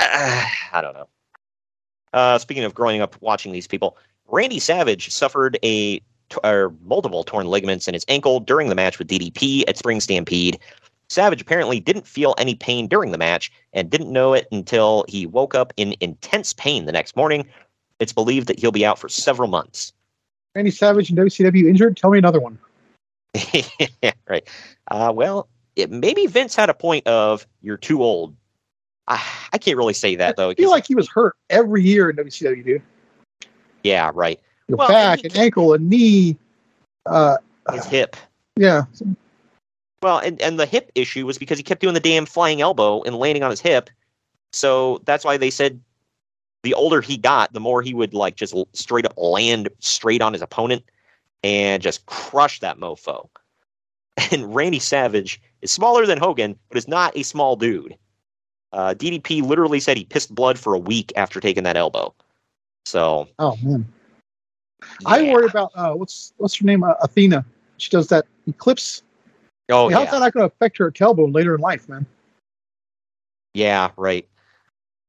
uh, 0.00 0.04
I 0.72 0.80
don't 0.80 0.94
know. 0.94 1.08
Uh, 2.14 2.38
speaking 2.38 2.64
of 2.64 2.74
growing 2.74 3.00
up 3.02 3.16
watching 3.20 3.52
these 3.52 3.66
people, 3.66 3.96
Randy 4.26 4.58
Savage 4.58 5.10
suffered 5.10 5.58
a 5.62 5.98
t- 5.98 6.02
or 6.44 6.74
multiple 6.84 7.22
torn 7.22 7.46
ligaments 7.46 7.86
in 7.86 7.94
his 7.94 8.04
ankle 8.08 8.40
during 8.40 8.68
the 8.68 8.74
match 8.74 8.98
with 8.98 9.08
DDP 9.08 9.64
at 9.68 9.76
Spring 9.76 10.00
Stampede. 10.00 10.58
Savage 11.10 11.40
apparently 11.40 11.80
didn't 11.80 12.06
feel 12.06 12.34
any 12.38 12.54
pain 12.54 12.86
during 12.86 13.12
the 13.12 13.18
match 13.18 13.50
and 13.72 13.90
didn't 13.90 14.12
know 14.12 14.34
it 14.34 14.46
until 14.52 15.04
he 15.08 15.26
woke 15.26 15.54
up 15.54 15.72
in 15.76 15.94
intense 16.00 16.52
pain 16.52 16.84
the 16.84 16.92
next 16.92 17.16
morning. 17.16 17.46
It's 17.98 18.12
believed 18.12 18.46
that 18.48 18.58
he'll 18.58 18.72
be 18.72 18.84
out 18.84 18.98
for 18.98 19.08
several 19.08 19.48
months. 19.48 19.92
Randy 20.54 20.70
Savage 20.70 21.08
and 21.10 21.18
WCW 21.18 21.68
injured. 21.68 21.96
Tell 21.96 22.10
me 22.10 22.18
another 22.18 22.40
one. 22.40 22.58
right. 24.28 24.48
Uh, 24.90 25.12
well, 25.14 25.48
it, 25.76 25.90
maybe 25.90 26.26
Vince 26.26 26.54
had 26.54 26.68
a 26.68 26.74
point 26.74 27.06
of 27.06 27.46
you're 27.62 27.76
too 27.76 28.02
old. 28.02 28.34
I, 29.06 29.22
I 29.52 29.58
can't 29.58 29.76
really 29.76 29.94
say 29.94 30.16
that 30.16 30.36
though. 30.36 30.50
I 30.50 30.54
feel 30.54 30.70
like 30.70 30.86
he 30.86 30.94
was 30.94 31.08
hurt 31.08 31.36
every 31.48 31.82
year 31.82 32.10
in 32.10 32.16
WCW, 32.16 32.64
dude. 32.64 32.82
yeah, 33.82 34.10
right. 34.14 34.38
Your 34.68 34.76
Well, 34.76 34.88
back, 34.88 35.24
and 35.24 35.36
ankle, 35.36 35.72
a 35.72 35.78
knee. 35.78 36.36
Uh, 37.06 37.38
His 37.72 37.86
hip. 37.86 38.16
yeah. 38.56 38.82
Well, 40.02 40.18
and, 40.18 40.40
and 40.40 40.58
the 40.58 40.66
hip 40.66 40.92
issue 40.94 41.26
was 41.26 41.38
because 41.38 41.58
he 41.58 41.64
kept 41.64 41.80
doing 41.80 41.94
the 41.94 42.00
damn 42.00 42.26
flying 42.26 42.60
elbow 42.60 43.02
and 43.02 43.16
landing 43.16 43.42
on 43.42 43.50
his 43.50 43.60
hip. 43.60 43.90
So 44.52 45.02
that's 45.04 45.24
why 45.24 45.36
they 45.36 45.50
said 45.50 45.80
the 46.62 46.74
older 46.74 47.00
he 47.00 47.16
got, 47.16 47.52
the 47.52 47.60
more 47.60 47.82
he 47.82 47.94
would 47.94 48.14
like 48.14 48.36
just 48.36 48.54
straight 48.72 49.06
up 49.06 49.14
land 49.16 49.68
straight 49.80 50.22
on 50.22 50.32
his 50.32 50.42
opponent 50.42 50.84
and 51.42 51.82
just 51.82 52.06
crush 52.06 52.60
that 52.60 52.78
mofo. 52.78 53.28
And 54.32 54.52
Randy 54.52 54.80
Savage 54.80 55.40
is 55.62 55.70
smaller 55.70 56.04
than 56.04 56.18
Hogan, 56.18 56.58
but 56.68 56.76
is 56.76 56.88
not 56.88 57.16
a 57.16 57.22
small 57.22 57.54
dude. 57.54 57.96
Uh, 58.72 58.92
DDP 58.92 59.42
literally 59.42 59.78
said 59.78 59.96
he 59.96 60.04
pissed 60.04 60.34
blood 60.34 60.58
for 60.58 60.74
a 60.74 60.78
week 60.78 61.12
after 61.14 61.38
taking 61.38 61.62
that 61.62 61.76
elbow. 61.76 62.12
So 62.84 63.28
Oh 63.38 63.56
man. 63.62 63.86
I 65.06 65.22
worry 65.22 65.46
about 65.46 65.70
uh, 65.74 65.92
what's 65.92 66.32
what's 66.38 66.56
her 66.56 66.66
name? 66.66 66.82
Uh, 66.82 66.94
Athena. 67.00 67.44
She 67.76 67.90
does 67.90 68.08
that 68.08 68.26
eclipse. 68.48 69.02
Oh 69.70 69.88
How's 69.88 70.04
yeah, 70.04 70.10
that 70.12 70.20
not 70.20 70.32
going 70.32 70.48
to 70.48 70.54
affect 70.54 70.78
her 70.78 70.90
tailbone 70.90 71.34
later 71.34 71.54
in 71.54 71.60
life, 71.60 71.88
man? 71.88 72.06
yeah, 73.54 73.90
right. 73.96 74.26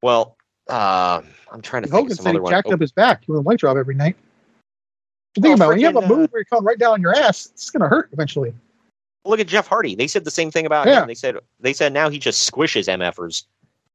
Well, 0.01 0.37
uh, 0.69 1.21
I'm 1.51 1.61
trying 1.61 1.83
to 1.83 1.89
think 1.89 1.95
Hogan 1.97 2.11
of 2.11 2.17
some 2.17 2.23
said 2.25 2.31
he 2.31 2.35
other 2.35 2.41
one. 2.43 2.51
jacked 2.51 2.67
Oh, 2.67 2.73
up 2.73 2.81
his 2.81 2.91
back 2.91 3.25
doing 3.25 3.39
a 3.39 3.41
light 3.41 3.59
job 3.59 3.77
every 3.77 3.95
night. 3.95 4.15
Think 5.35 5.47
Oh, 5.47 5.53
about 5.53 5.65
it, 5.65 5.69
when 5.69 5.79
you 5.79 5.85
have 5.85 5.95
a 5.95 6.01
move 6.07 6.31
where 6.31 6.39
you're 6.39 6.45
coming 6.45 6.65
right 6.65 6.77
down 6.77 6.93
on 6.93 7.01
your 7.01 7.15
ass, 7.15 7.47
it's 7.53 7.69
going 7.69 7.81
to 7.81 7.87
hurt 7.87 8.09
eventually. 8.11 8.53
Look 9.25 9.39
at 9.39 9.47
Jeff 9.47 9.67
Hardy. 9.67 9.95
They 9.95 10.07
said 10.07 10.23
the 10.25 10.31
same 10.31 10.51
thing 10.51 10.65
about 10.65 10.87
Yeah. 10.87 11.01
him. 11.01 11.07
They 11.07 11.13
said 11.15 11.37
they 11.59 11.73
said 11.73 11.93
now 11.93 12.09
he 12.09 12.19
just 12.19 12.49
squishes 12.49 12.87
MFers. 12.87 13.43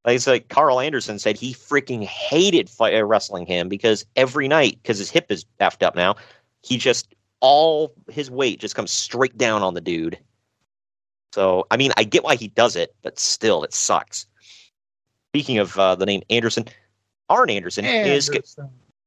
Like 0.05 0.17
it's 0.17 0.27
like 0.27 0.49
Carl 0.49 0.81
Anderson 0.81 1.19
said 1.19 1.37
he 1.37 1.55
freaking 1.55 2.05
hated 2.05 2.69
fight, 2.69 2.95
uh, 2.95 3.05
wrestling 3.05 3.47
him 3.47 3.69
because 3.69 4.05
every 4.17 4.49
night 4.49 4.79
because 4.83 4.99
his 4.99 5.11
hip 5.11 5.27
is 5.31 5.47
effed 5.61 5.83
up 5.83 5.95
now, 5.97 6.17
he 6.63 6.77
just 6.77 7.15
all 7.41 7.93
his 8.09 8.31
weight 8.31 8.61
just 8.61 8.75
comes 8.77 8.91
straight 8.93 9.37
down 9.37 9.63
on 9.63 9.75
the 9.75 9.81
dude. 9.81 10.19
So 11.35 11.67
I 11.73 11.77
mean 11.77 11.91
I 11.97 12.05
get 12.05 12.23
why 12.23 12.37
he 12.37 12.47
does 12.47 12.77
it, 12.77 12.95
but 13.03 13.19
still 13.19 13.65
it 13.65 13.75
sucks. 13.75 14.25
Speaking 15.33 15.59
of 15.59 15.77
uh, 15.77 15.97
the 15.97 16.07
name 16.07 16.23
Anderson, 16.31 16.65
Arn 17.29 17.51
Anderson 17.51 17.85
is 17.85 18.31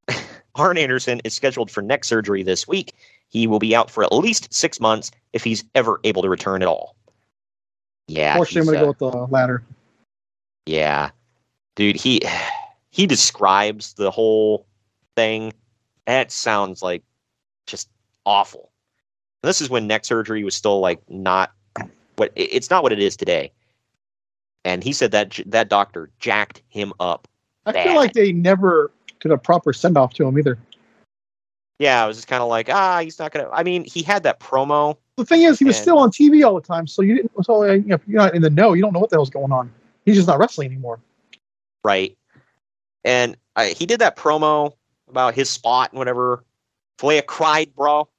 Arn 0.56 0.78
Anderson 0.78 1.22
is 1.24 1.34
scheduled 1.34 1.72
for 1.72 1.82
neck 1.82 2.04
surgery 2.04 2.44
this 2.44 2.68
week. 2.68 2.94
He 3.30 3.48
will 3.48 3.60
be 3.60 3.74
out 3.74 3.90
for 3.90 4.04
at 4.04 4.12
least 4.12 4.54
six 4.54 4.82
months 4.82 5.10
if 5.32 5.42
he's 5.42 5.64
ever 5.74 6.02
able 6.04 6.22
to 6.22 6.28
return 6.28 6.62
at 6.62 6.68
all. 6.68 6.98
Yeah, 8.10 8.36
Fortunately, 8.36 8.78
I'm 8.78 8.84
to 8.84 8.90
uh, 8.90 8.94
go 8.94 9.06
with 9.08 9.14
the 9.14 9.34
latter. 9.34 9.64
yeah, 10.66 11.12
dude, 11.78 11.96
he 11.96 12.22
he 12.90 13.08
describes 13.08 13.94
the 13.94 14.12
whole 14.12 14.66
thing. 15.16 15.54
That 16.08 16.34
sounds 16.34 16.82
like 16.82 17.04
just 17.68 17.88
awful. 18.26 18.70
This 19.44 19.62
is 19.62 19.70
when 19.70 19.88
neck 19.88 20.04
surgery 20.04 20.44
was 20.44 20.56
still 20.56 20.82
like 20.82 21.00
not 21.10 21.52
what 22.18 22.32
it's 22.36 22.70
not 22.70 22.84
what 22.84 22.92
it 22.92 23.00
is 23.00 23.16
today. 23.16 23.52
And 24.66 24.84
he 24.84 24.92
said 24.92 25.12
that 25.12 25.40
that 25.46 25.70
doctor 25.70 26.10
jacked 26.20 26.62
him 26.68 26.92
up. 27.00 27.28
I 27.66 27.72
bad. 27.72 27.86
feel 27.88 27.96
like 27.96 28.14
they 28.14 28.32
never 28.34 28.92
did 29.22 29.32
a 29.32 29.38
proper 29.38 29.72
send 29.74 29.98
off 29.98 30.14
to 30.16 30.26
him 30.28 30.38
either. 30.38 30.58
Yeah, 31.80 32.04
I 32.04 32.08
was 32.08 32.18
just 32.18 32.28
kind 32.28 32.42
of 32.42 32.50
like, 32.50 32.70
ah, 32.70 33.00
he's 33.02 33.20
not 33.20 33.32
gonna. 33.32 33.50
I 33.52 33.64
mean, 33.64 33.84
he 33.86 34.02
had 34.02 34.24
that 34.24 34.40
promo 34.40 34.98
The 35.16 35.26
thing 35.26 35.44
is, 35.44 35.60
he 35.60 35.66
was 35.66 35.78
And- 35.78 35.82
still 35.84 35.98
on 36.00 36.10
TV 36.12 36.46
all 36.46 36.56
the 36.56 36.62
time, 36.68 36.88
so 36.88 37.02
you 37.02 37.16
didn't. 37.16 37.32
So 37.46 37.64
uh, 37.64 37.74
you 37.74 37.82
know, 37.86 38.00
you're 38.08 38.18
not 38.22 38.36
in 38.36 38.42
the 38.42 38.50
know, 38.50 38.74
you 38.74 38.82
don't 38.82 38.94
know 38.94 39.00
what 39.00 39.10
the 39.10 39.16
hell's 39.16 39.30
going 39.30 39.52
on. 39.52 39.72
He's 40.06 40.16
just 40.16 40.28
not 40.28 40.40
wrestling 40.40 40.72
anymore. 40.72 41.00
right? 41.84 42.18
And 43.06 43.38
I, 43.56 43.70
he 43.70 43.86
did 43.86 44.00
that 44.02 44.18
promo 44.18 44.74
about 45.08 45.34
his 45.36 45.50
spot 45.50 45.92
and 45.92 46.00
whatever. 46.00 46.44
Flair 46.98 47.22
cried, 47.22 47.74
bro. 47.76 48.10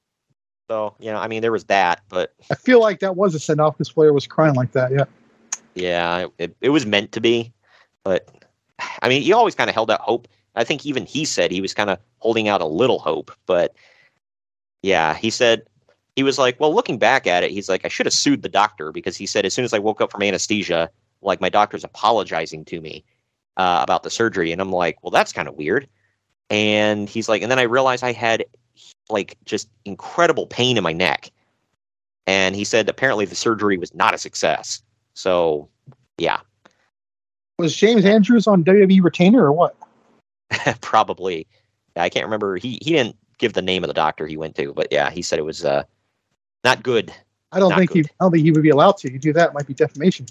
So 0.69 0.93
you 0.99 1.11
know, 1.11 1.17
I 1.17 1.27
mean, 1.27 1.41
there 1.41 1.51
was 1.51 1.65
that, 1.65 2.03
but 2.09 2.33
I 2.51 2.55
feel 2.55 2.79
like 2.79 2.99
that 2.99 3.15
was 3.15 3.33
a 3.33 3.39
send 3.39 3.59
off 3.59 3.75
because 3.75 3.89
Flair 3.89 4.13
was 4.13 4.27
crying 4.27 4.53
like 4.53 4.71
that. 4.73 4.91
Yeah. 4.91 5.05
yeah, 5.73 6.27
it, 6.37 6.55
it 6.61 6.69
was 6.69 6.85
meant 6.85 7.11
to 7.13 7.21
be. 7.21 7.51
But 8.03 8.29
I 9.01 9.09
mean, 9.09 9.23
he 9.23 9.33
always 9.33 9.55
kind 9.55 9.69
of 9.69 9.73
held 9.73 9.89
out 9.89 10.01
hope. 10.01 10.27
I 10.55 10.63
think 10.63 10.85
even 10.85 11.05
he 11.05 11.25
said 11.25 11.51
he 11.51 11.61
was 11.61 11.73
kind 11.73 11.89
of 11.89 11.97
holding 12.19 12.47
out 12.47 12.61
a 12.61 12.65
little 12.65 12.99
hope, 12.99 13.31
but 13.47 13.73
yeah, 14.83 15.15
he 15.15 15.31
said 15.31 15.63
he 16.15 16.21
was 16.21 16.37
like, 16.37 16.59
well, 16.59 16.73
looking 16.73 16.99
back 16.99 17.25
at 17.25 17.43
it, 17.43 17.51
he's 17.51 17.69
like, 17.69 17.83
I 17.83 17.87
should 17.87 18.05
have 18.05 18.13
sued 18.13 18.43
the 18.43 18.49
doctor 18.49 18.91
because 18.91 19.17
he 19.17 19.25
said 19.25 19.45
as 19.45 19.53
soon 19.53 19.65
as 19.65 19.73
I 19.73 19.79
woke 19.79 20.01
up 20.01 20.11
from 20.11 20.21
anesthesia, 20.21 20.91
like 21.21 21.41
my 21.41 21.49
doctor's 21.49 21.83
apologizing 21.83 22.65
to 22.65 22.79
me 22.79 23.03
uh, 23.57 23.79
about 23.81 24.03
the 24.03 24.09
surgery, 24.11 24.51
and 24.51 24.61
I'm 24.61 24.71
like, 24.71 25.01
well, 25.01 25.11
that's 25.11 25.33
kind 25.33 25.47
of 25.47 25.55
weird. 25.55 25.87
And 26.51 27.09
he's 27.09 27.27
like, 27.27 27.41
and 27.41 27.51
then 27.51 27.59
I 27.59 27.63
realized 27.63 28.03
I 28.03 28.11
had 28.11 28.45
like 29.09 29.37
just 29.45 29.69
incredible 29.85 30.47
pain 30.47 30.77
in 30.77 30.83
my 30.83 30.93
neck, 30.93 31.31
and 32.27 32.55
he 32.55 32.63
said 32.63 32.89
apparently 32.89 33.25
the 33.25 33.35
surgery 33.35 33.77
was 33.77 33.93
not 33.93 34.13
a 34.13 34.17
success. 34.17 34.81
So 35.13 35.69
yeah, 36.17 36.39
Was 37.57 37.75
James 37.75 38.05
Andrews 38.05 38.47
on 38.47 38.63
WWE 38.63 39.03
retainer 39.03 39.43
or 39.45 39.53
what? 39.53 39.75
probably. 40.81 41.47
I 41.95 42.09
can't 42.09 42.25
remember. 42.25 42.55
He 42.57 42.79
he 42.81 42.91
didn't 42.91 43.17
give 43.39 43.53
the 43.53 43.61
name 43.61 43.83
of 43.83 43.87
the 43.87 43.93
doctor 43.93 44.27
he 44.27 44.37
went 44.37 44.55
to, 44.55 44.73
but 44.73 44.87
yeah, 44.91 45.09
he 45.09 45.21
said 45.21 45.39
it 45.39 45.45
was 45.45 45.65
uh, 45.65 45.83
not 46.63 46.83
good. 46.83 47.11
I 47.51 47.59
don't 47.59 47.69
Not 47.69 47.79
think 47.79 47.93
he. 47.93 48.01
good. 48.01 48.11
I 48.19 48.25
don't 48.25 48.31
think 48.31 48.43
he 48.43 48.51
would 48.51 48.63
be 48.63 48.69
allowed 48.69 48.97
to. 48.97 49.11
You 49.11 49.19
do 49.19 49.33
that, 49.33 49.49
it 49.49 49.53
might 49.53 49.65
be 49.67 49.73
defamation. 49.73 50.27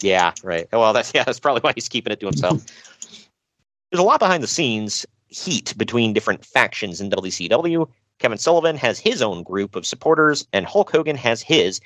Yeah, 0.00 0.32
right. 0.42 0.66
Well, 0.72 0.92
that's 0.92 1.12
yeah, 1.14 1.24
that's 1.24 1.40
probably 1.40 1.60
why 1.60 1.72
he's 1.74 1.88
keeping 1.88 2.12
it 2.12 2.20
to 2.20 2.26
himself. 2.26 2.64
There's 3.90 4.00
a 4.00 4.04
lot 4.04 4.20
behind 4.20 4.42
the 4.42 4.48
scenes 4.48 5.04
heat 5.30 5.74
between 5.76 6.12
different 6.12 6.44
factions 6.44 7.00
in 7.00 7.10
WCW. 7.10 7.88
Kevin 8.18 8.38
Sullivan 8.38 8.76
has 8.76 8.98
his 8.98 9.22
own 9.22 9.42
group 9.42 9.74
of 9.74 9.86
supporters, 9.86 10.46
and 10.52 10.66
Hulk 10.66 10.90
Hogan 10.90 11.16
has 11.16 11.40
his, 11.40 11.80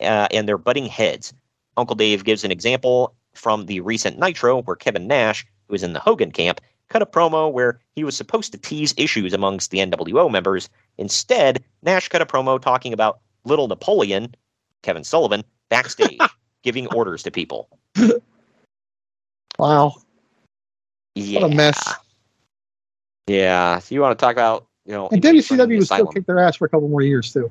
uh, 0.00 0.28
and 0.30 0.48
they're 0.48 0.56
butting 0.56 0.86
heads. 0.86 1.34
Uncle 1.76 1.96
Dave 1.96 2.24
gives 2.24 2.44
an 2.44 2.50
example 2.50 3.14
from 3.34 3.66
the 3.66 3.80
recent 3.80 4.18
Nitro, 4.18 4.62
where 4.62 4.76
Kevin 4.76 5.06
Nash, 5.06 5.46
who 5.68 5.74
is 5.74 5.82
in 5.82 5.92
the 5.92 6.00
Hogan 6.00 6.30
camp, 6.30 6.60
cut 6.88 7.02
a 7.02 7.06
promo 7.06 7.52
where 7.52 7.80
he 7.94 8.04
was 8.04 8.16
supposed 8.16 8.52
to 8.52 8.58
tease 8.58 8.94
issues 8.96 9.34
amongst 9.34 9.70
the 9.70 9.78
NWO 9.78 10.30
members. 10.30 10.70
Instead, 10.96 11.62
Nash 11.82 12.08
cut 12.08 12.22
a 12.22 12.26
promo 12.26 12.60
talking 12.60 12.92
about 12.92 13.18
Little 13.44 13.68
Napoleon, 13.68 14.34
Kevin 14.82 15.04
Sullivan, 15.04 15.44
backstage, 15.68 16.20
giving 16.62 16.86
orders 16.88 17.22
to 17.24 17.30
people. 17.30 17.68
Wow. 19.58 19.94
Yeah. 21.14 21.40
What 21.40 21.52
a 21.52 21.54
mess. 21.54 21.94
Yeah. 23.26 23.78
So 23.78 23.94
you 23.94 24.00
want 24.00 24.18
to 24.18 24.22
talk 24.22 24.32
about, 24.32 24.66
you 24.84 24.92
know, 24.92 25.08
And 25.08 25.22
WCW 25.22 25.78
would 25.78 25.86
still 25.86 26.06
kick 26.06 26.26
their 26.26 26.38
ass 26.38 26.56
for 26.56 26.66
a 26.66 26.68
couple 26.68 26.88
more 26.88 27.02
years 27.02 27.32
too. 27.32 27.50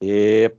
Yep. 0.00 0.56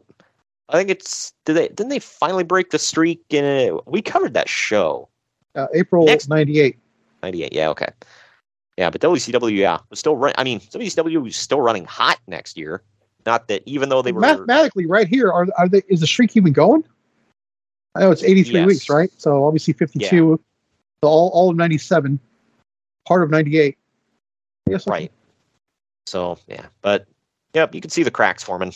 I 0.69 0.77
think 0.77 0.89
it's 0.89 1.33
did 1.45 1.53
they 1.55 1.67
didn't 1.67 1.89
they 1.89 1.99
finally 1.99 2.43
break 2.43 2.71
the 2.71 2.79
streak 2.79 3.21
in 3.29 3.43
a, 3.43 3.77
we 3.85 4.01
covered 4.01 4.33
that 4.33 4.47
show. 4.49 5.09
Uh, 5.55 5.67
April 5.73 6.05
Next- 6.05 6.29
'98. 6.29 6.77
98. 7.21 7.53
Yeah, 7.53 7.69
okay. 7.69 7.87
Yeah, 8.77 8.89
but 8.89 9.01
WCW, 9.01 9.55
yeah, 9.55 9.77
was 9.89 9.99
still 9.99 10.15
run 10.17 10.33
I 10.37 10.43
mean, 10.43 10.59
WCW 10.59 11.21
was 11.21 11.35
still 11.35 11.61
running 11.61 11.85
hot 11.85 12.19
next 12.27 12.57
year. 12.57 12.81
Not 13.25 13.47
that 13.49 13.61
even 13.65 13.89
though 13.89 14.01
they 14.01 14.11
were 14.11 14.19
Mathematically, 14.19 14.85
right 14.85 15.07
here, 15.07 15.31
are 15.31 15.47
are 15.57 15.69
they? 15.69 15.83
Is 15.89 15.99
the 16.01 16.07
streak 16.07 16.35
even 16.35 16.53
going? 16.53 16.83
I 17.95 17.99
know 18.01 18.11
it's 18.11 18.23
83 18.23 18.53
Yes. 18.61 18.67
weeks, 18.67 18.89
right? 18.89 19.11
So 19.17 19.45
obviously 19.45 19.73
52, 19.73 20.39
so 21.03 21.09
all 21.09 21.29
all 21.29 21.49
of 21.51 21.55
97, 21.55 22.19
part 23.05 23.23
of 23.23 23.29
98. 23.29 23.77
Guess 24.69 24.87
right. 24.87 25.11
So 26.05 26.37
yeah, 26.47 26.65
but 26.81 27.07
yep, 27.53 27.73
you 27.73 27.81
can 27.81 27.89
see 27.89 28.03
the 28.03 28.11
cracks 28.11 28.43
forming. 28.43 28.73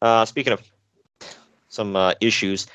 Uh, 0.00 0.24
speaking 0.24 0.52
of 0.52 0.62
some 1.68 1.96
uh, 1.96 2.14
issues, 2.20 2.66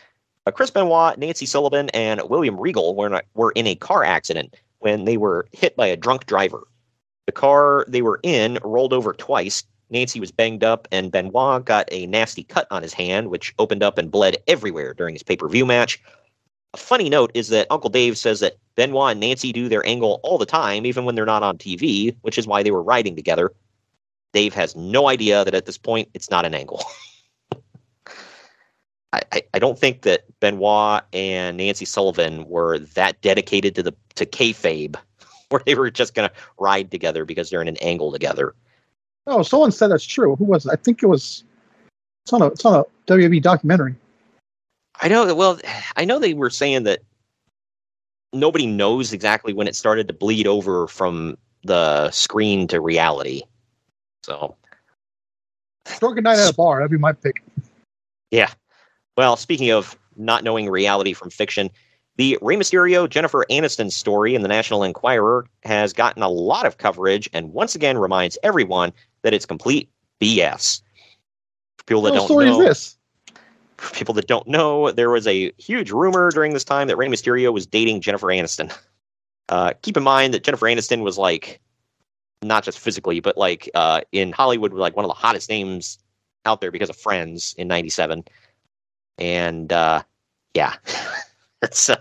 uh, 0.46 0.52
Chris 0.52 0.72
Benoit, 0.72 1.18
Nancy 1.18 1.46
Sullivan, 1.46 1.90
and 1.90 2.22
William 2.30 2.60
Regal 2.60 2.96
were 2.96 3.08
in, 3.08 3.14
a, 3.14 3.22
were 3.34 3.52
in 3.52 3.68
a 3.68 3.76
car 3.76 4.04
accident 4.04 4.56
when 4.80 5.06
they 5.06 5.18
were 5.18 5.48
hit 5.52 5.76
by 5.76 5.88
a 5.88 5.98
drunk 5.98 6.26
driver. 6.26 6.68
The 7.26 7.34
car 7.34 7.86
they 7.88 8.02
were 8.02 8.20
in 8.24 8.58
rolled 8.64 8.94
over 8.94 9.14
twice. 9.14 9.64
Nancy 9.90 10.20
was 10.20 10.32
banged 10.32 10.64
up, 10.64 10.88
and 10.92 11.12
Benoit 11.12 11.66
got 11.66 11.88
a 11.92 12.06
nasty 12.08 12.44
cut 12.44 12.68
on 12.72 12.82
his 12.82 12.94
hand, 12.94 13.30
which 13.30 13.54
opened 13.60 13.84
up 13.84 13.98
and 13.98 14.12
bled 14.12 14.38
everywhere 14.48 14.94
during 14.94 15.16
his 15.16 15.24
pay 15.24 15.36
per 15.36 15.48
view 15.48 15.66
match. 15.66 16.02
A 16.74 16.78
funny 16.78 17.10
note 17.10 17.32
is 17.34 17.50
that 17.50 17.68
Uncle 17.70 17.90
Dave 17.90 18.18
says 18.18 18.40
that 18.42 18.58
Benoit 18.78 19.12
and 19.12 19.20
Nancy 19.20 19.52
do 19.52 19.68
their 19.68 19.86
angle 19.86 20.22
all 20.24 20.38
the 20.38 20.46
time, 20.46 20.86
even 20.86 21.04
when 21.04 21.16
they're 21.16 21.26
not 21.26 21.44
on 21.44 21.58
TV, 21.58 22.16
which 22.22 22.38
is 22.38 22.48
why 22.48 22.64
they 22.64 22.72
were 22.72 22.84
riding 22.84 23.16
together. 23.16 23.52
Dave 24.34 24.54
has 24.54 24.76
no 24.76 25.10
idea 25.10 25.44
that 25.44 25.56
at 25.56 25.66
this 25.66 25.80
point 25.80 26.10
it's 26.14 26.30
not 26.30 26.46
an 26.46 26.54
angle. 26.54 26.84
I, 29.14 29.22
I, 29.32 29.42
I 29.56 29.60
don't 29.60 29.80
think 29.80 30.04
that 30.04 30.26
Benoit 30.40 31.04
and 31.12 31.58
Nancy 31.58 31.86
Sullivan 31.86 32.48
were 32.48 32.78
that 32.80 33.20
dedicated 33.22 33.74
to 33.76 33.84
the 33.84 33.96
to 34.16 34.26
kayfabe, 34.26 34.96
where 35.50 35.62
they 35.66 35.74
were 35.74 35.90
just 35.90 36.14
gonna 36.14 36.32
ride 36.60 36.92
together 36.92 37.26
because 37.26 37.50
they're 37.50 37.62
in 37.62 37.68
an 37.68 37.78
angle 37.78 38.12
together. 38.12 38.54
Oh, 39.26 39.42
someone 39.42 39.72
said 39.72 39.90
that's 39.90 40.06
true. 40.06 40.36
Who 40.36 40.46
was 40.46 40.68
it? 40.68 40.72
I 40.72 40.76
think 40.76 41.02
it 41.02 41.08
was. 41.08 41.44
It's 42.26 42.34
on 42.34 42.44
a 42.44 42.48
it's 42.48 42.64
on 42.64 42.76
a 42.76 43.12
WWE 43.12 43.42
documentary. 43.42 43.96
I 45.02 45.08
know. 45.08 45.34
Well, 45.34 45.60
I 45.96 46.06
know 46.06 46.20
they 46.20 46.36
were 46.36 46.52
saying 46.52 46.84
that 46.84 47.02
nobody 48.34 48.68
knows 48.68 49.14
exactly 49.14 49.54
when 49.54 49.68
it 49.68 49.76
started 49.76 50.08
to 50.08 50.14
bleed 50.14 50.48
over 50.48 50.88
from 50.88 51.38
the 51.64 52.12
screen 52.12 52.68
to 52.68 52.80
reality. 52.80 53.42
So 54.24 54.56
Drunken 56.00 56.24
night 56.24 56.40
at 56.40 56.50
a 56.50 56.54
bar. 56.54 56.78
That'd 56.78 56.92
be 56.92 56.98
my 56.98 57.14
pick. 57.14 57.44
Yeah. 58.32 58.52
Well, 59.16 59.36
speaking 59.36 59.72
of 59.72 59.98
not 60.16 60.44
knowing 60.44 60.70
reality 60.70 61.14
from 61.14 61.30
fiction, 61.30 61.70
the 62.18 62.38
Rey 62.42 62.56
Mysterio 62.56 63.10
Jennifer 63.10 63.46
Aniston 63.50 63.92
story 63.92 64.36
in 64.36 64.42
the 64.42 64.48
National 64.48 64.84
Enquirer 64.84 65.46
has 65.64 65.94
gotten 65.94 66.24
a 66.24 66.30
lot 66.30 66.66
of 66.66 66.78
coverage 66.78 67.30
and 67.34 67.54
once 67.54 67.76
again 67.76 67.98
reminds 67.98 68.38
everyone 68.44 68.92
that 69.22 69.34
it's 69.34 69.46
complete 69.46 69.90
BS. 70.20 70.82
For 71.78 71.84
people 71.86 72.02
that 72.04 72.12
What 72.12 72.18
don't 72.18 72.28
story 72.28 72.46
know, 72.48 72.62
is 72.62 72.68
this? 72.68 72.97
For 73.78 73.94
people 73.96 74.14
that 74.16 74.28
don't 74.28 74.48
know, 74.48 74.92
there 74.92 75.10
was 75.10 75.28
a 75.28 75.52
huge 75.58 75.92
rumor 75.92 76.32
during 76.32 76.54
this 76.54 76.64
time 76.64 76.88
that 76.88 76.98
Rey 76.98 77.08
Mysterio 77.08 77.54
was 77.54 77.66
dating 77.66 78.02
Jennifer 78.02 78.28
Aniston. 78.28 78.76
Uh, 79.50 79.72
keep 79.82 79.96
in 79.96 80.04
mind 80.04 80.34
that 80.34 80.44
Jennifer 80.44 80.66
Aniston 80.66 81.04
was 81.04 81.18
like, 81.18 81.62
not 82.42 82.66
just 82.66 82.80
physically, 82.80 83.22
but 83.22 83.38
like 83.38 83.70
uh, 83.76 84.02
in 84.12 84.34
Hollywood, 84.34 84.74
like 84.74 84.94
one 84.98 85.06
of 85.06 85.10
the 85.10 85.16
hottest 85.16 85.50
names 85.50 86.00
out 86.46 86.60
there 86.60 86.70
because 86.70 86.90
of 86.90 86.98
Friends 86.98 87.56
in 87.58 87.70
'97. 87.70 88.26
And 89.18 89.72
uh, 89.72 90.04
yeah, 90.54 90.74
it's, 91.62 91.90
uh, 91.90 91.96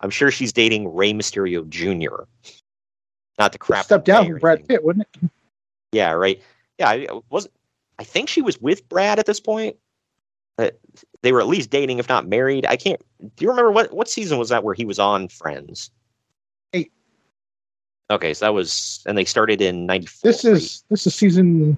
I'm 0.00 0.10
sure 0.10 0.30
she's 0.30 0.52
dating 0.52 0.94
Rey 0.94 1.12
Mysterio 1.12 1.66
Jr. 1.68 2.24
Not 3.38 3.52
the 3.52 3.58
crap. 3.58 3.86
Step 3.86 4.04
down 4.04 4.26
from 4.26 4.38
Brad. 4.38 4.68
Pitt, 4.68 4.84
wouldn't 4.84 5.06
it? 5.22 5.30
Yeah, 5.92 6.12
right. 6.12 6.40
Yeah, 6.78 6.88
I 6.90 7.08
was. 7.30 7.48
I 7.98 8.04
think 8.04 8.28
she 8.28 8.42
was 8.42 8.60
with 8.60 8.88
Brad 8.88 9.18
at 9.18 9.26
this 9.26 9.40
point. 9.40 9.76
But 10.56 10.78
they 11.22 11.32
were 11.32 11.40
at 11.40 11.46
least 11.46 11.70
dating, 11.70 11.98
if 11.98 12.08
not 12.08 12.26
married. 12.26 12.66
I 12.66 12.76
can't. 12.76 13.00
Do 13.20 13.44
you 13.44 13.48
remember 13.48 13.70
what 13.70 13.92
what 13.92 14.08
season 14.08 14.38
was 14.38 14.48
that 14.50 14.64
where 14.64 14.74
he 14.74 14.84
was 14.84 14.98
on 14.98 15.28
Friends? 15.28 15.90
Eight. 16.72 16.92
Okay, 18.10 18.34
so 18.34 18.44
that 18.44 18.52
was, 18.52 19.02
and 19.06 19.16
they 19.16 19.24
started 19.24 19.60
in 19.60 19.86
'94. 19.86 20.30
This 20.30 20.44
is 20.44 20.84
this 20.90 21.06
is 21.06 21.14
season. 21.14 21.76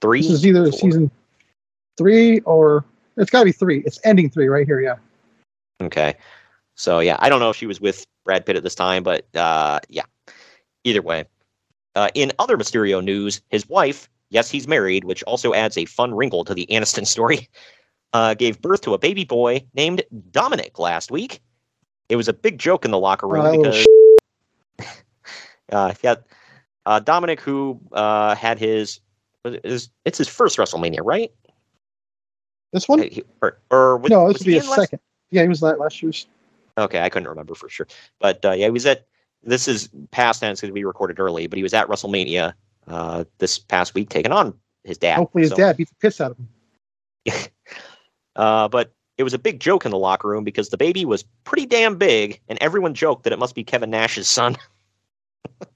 three. 0.00 0.22
This 0.22 0.30
is 0.30 0.46
either 0.46 0.70
Four. 0.70 0.78
season 0.78 1.10
three 1.96 2.40
or 2.40 2.84
it's 3.16 3.30
got 3.30 3.40
to 3.40 3.44
be 3.46 3.52
three. 3.52 3.82
It's 3.84 4.00
ending 4.04 4.30
three 4.30 4.48
right 4.48 4.66
here. 4.66 4.80
Yeah. 4.80 4.96
Okay. 5.82 6.14
So 6.76 7.00
yeah, 7.00 7.16
I 7.20 7.28
don't 7.28 7.40
know 7.40 7.50
if 7.50 7.56
she 7.56 7.66
was 7.66 7.80
with 7.80 8.06
Brad 8.24 8.46
Pitt 8.46 8.56
at 8.56 8.62
this 8.62 8.74
time, 8.74 9.02
but 9.02 9.26
uh, 9.34 9.80
yeah. 9.88 10.04
Either 10.84 11.02
way, 11.02 11.24
uh, 11.94 12.08
in 12.14 12.32
other 12.38 12.56
Mysterio 12.56 13.04
news, 13.04 13.42
his 13.50 13.68
wife, 13.68 14.08
yes, 14.30 14.50
he's 14.50 14.66
married, 14.66 15.04
which 15.04 15.22
also 15.24 15.52
adds 15.52 15.76
a 15.76 15.84
fun 15.84 16.14
wrinkle 16.14 16.44
to 16.44 16.54
the 16.54 16.66
Aniston 16.70 17.06
story, 17.06 17.48
uh, 18.12 18.34
gave 18.34 18.60
birth 18.62 18.80
to 18.82 18.94
a 18.94 18.98
baby 18.98 19.24
boy 19.24 19.64
named 19.74 20.02
Dominic 20.30 20.78
last 20.78 21.10
week. 21.10 21.40
It 22.08 22.16
was 22.16 22.28
a 22.28 22.32
big 22.32 22.58
joke 22.58 22.84
in 22.84 22.90
the 22.90 22.98
locker 22.98 23.28
room 23.28 23.46
Oh, 23.46 23.56
because 23.62 23.86
uh, 25.72 25.94
yeah, 26.02 26.14
uh, 26.86 26.98
Dominic, 27.00 27.40
who 27.40 27.80
uh, 27.92 28.34
had 28.34 28.58
his, 28.58 29.00
is 29.44 29.90
it's 30.04 30.18
his 30.18 30.28
first 30.28 30.56
WrestleMania, 30.58 31.00
right? 31.04 31.30
This 32.72 32.88
one? 32.88 33.02
He- 33.02 33.22
or, 33.42 33.58
or 33.70 33.96
was- 33.98 34.10
no, 34.10 34.28
this 34.32 34.38
would 34.40 34.46
be 34.46 34.56
a 34.56 34.60
in 34.62 34.68
last- 34.68 34.80
second. 34.80 35.00
Yeah, 35.32 35.42
he 35.42 35.48
was 35.48 35.60
that 35.60 35.78
last 35.78 36.02
year's. 36.02 36.26
Okay, 36.76 37.00
I 37.00 37.08
couldn't 37.08 37.28
remember 37.28 37.54
for 37.54 37.68
sure, 37.68 37.86
but 38.20 38.44
uh, 38.44 38.52
yeah, 38.52 38.64
he 38.66 38.70
was 38.70 38.86
at. 38.86 39.06
This 39.42 39.68
is 39.68 39.88
past 40.10 40.40
tense 40.40 40.60
because 40.60 40.72
we 40.72 40.82
recorded 40.84 41.18
early, 41.20 41.46
but 41.46 41.56
he 41.56 41.62
was 41.62 41.72
at 41.72 41.88
WrestleMania 41.88 42.52
uh, 42.90 43.24
this 43.38 43.58
past 43.58 43.94
week, 43.94 44.08
taking 44.10 44.32
on 44.32 44.54
his 44.84 44.98
dad. 44.98 45.16
Hopefully, 45.16 45.42
his 45.42 45.50
So, 45.50 45.56
dad 45.56 45.76
beat 45.76 45.88
the 45.88 45.94
piss 46.00 46.20
out 46.20 46.32
of 46.32 46.38
him. 46.38 46.48
Uh, 48.36 48.68
but 48.68 48.92
it 49.18 49.24
was 49.24 49.34
a 49.34 49.38
big 49.38 49.58
joke 49.60 49.84
in 49.84 49.90
the 49.90 49.98
locker 49.98 50.28
room 50.28 50.44
because 50.44 50.68
the 50.70 50.76
baby 50.76 51.04
was 51.04 51.24
pretty 51.44 51.66
damn 51.66 51.96
big, 51.98 52.40
and 52.48 52.56
everyone 52.62 52.94
joked 52.94 53.24
that 53.24 53.32
it 53.32 53.38
must 53.40 53.54
be 53.56 53.64
Kevin 53.64 53.90
Nash's 53.90 54.28
son. 54.28 54.56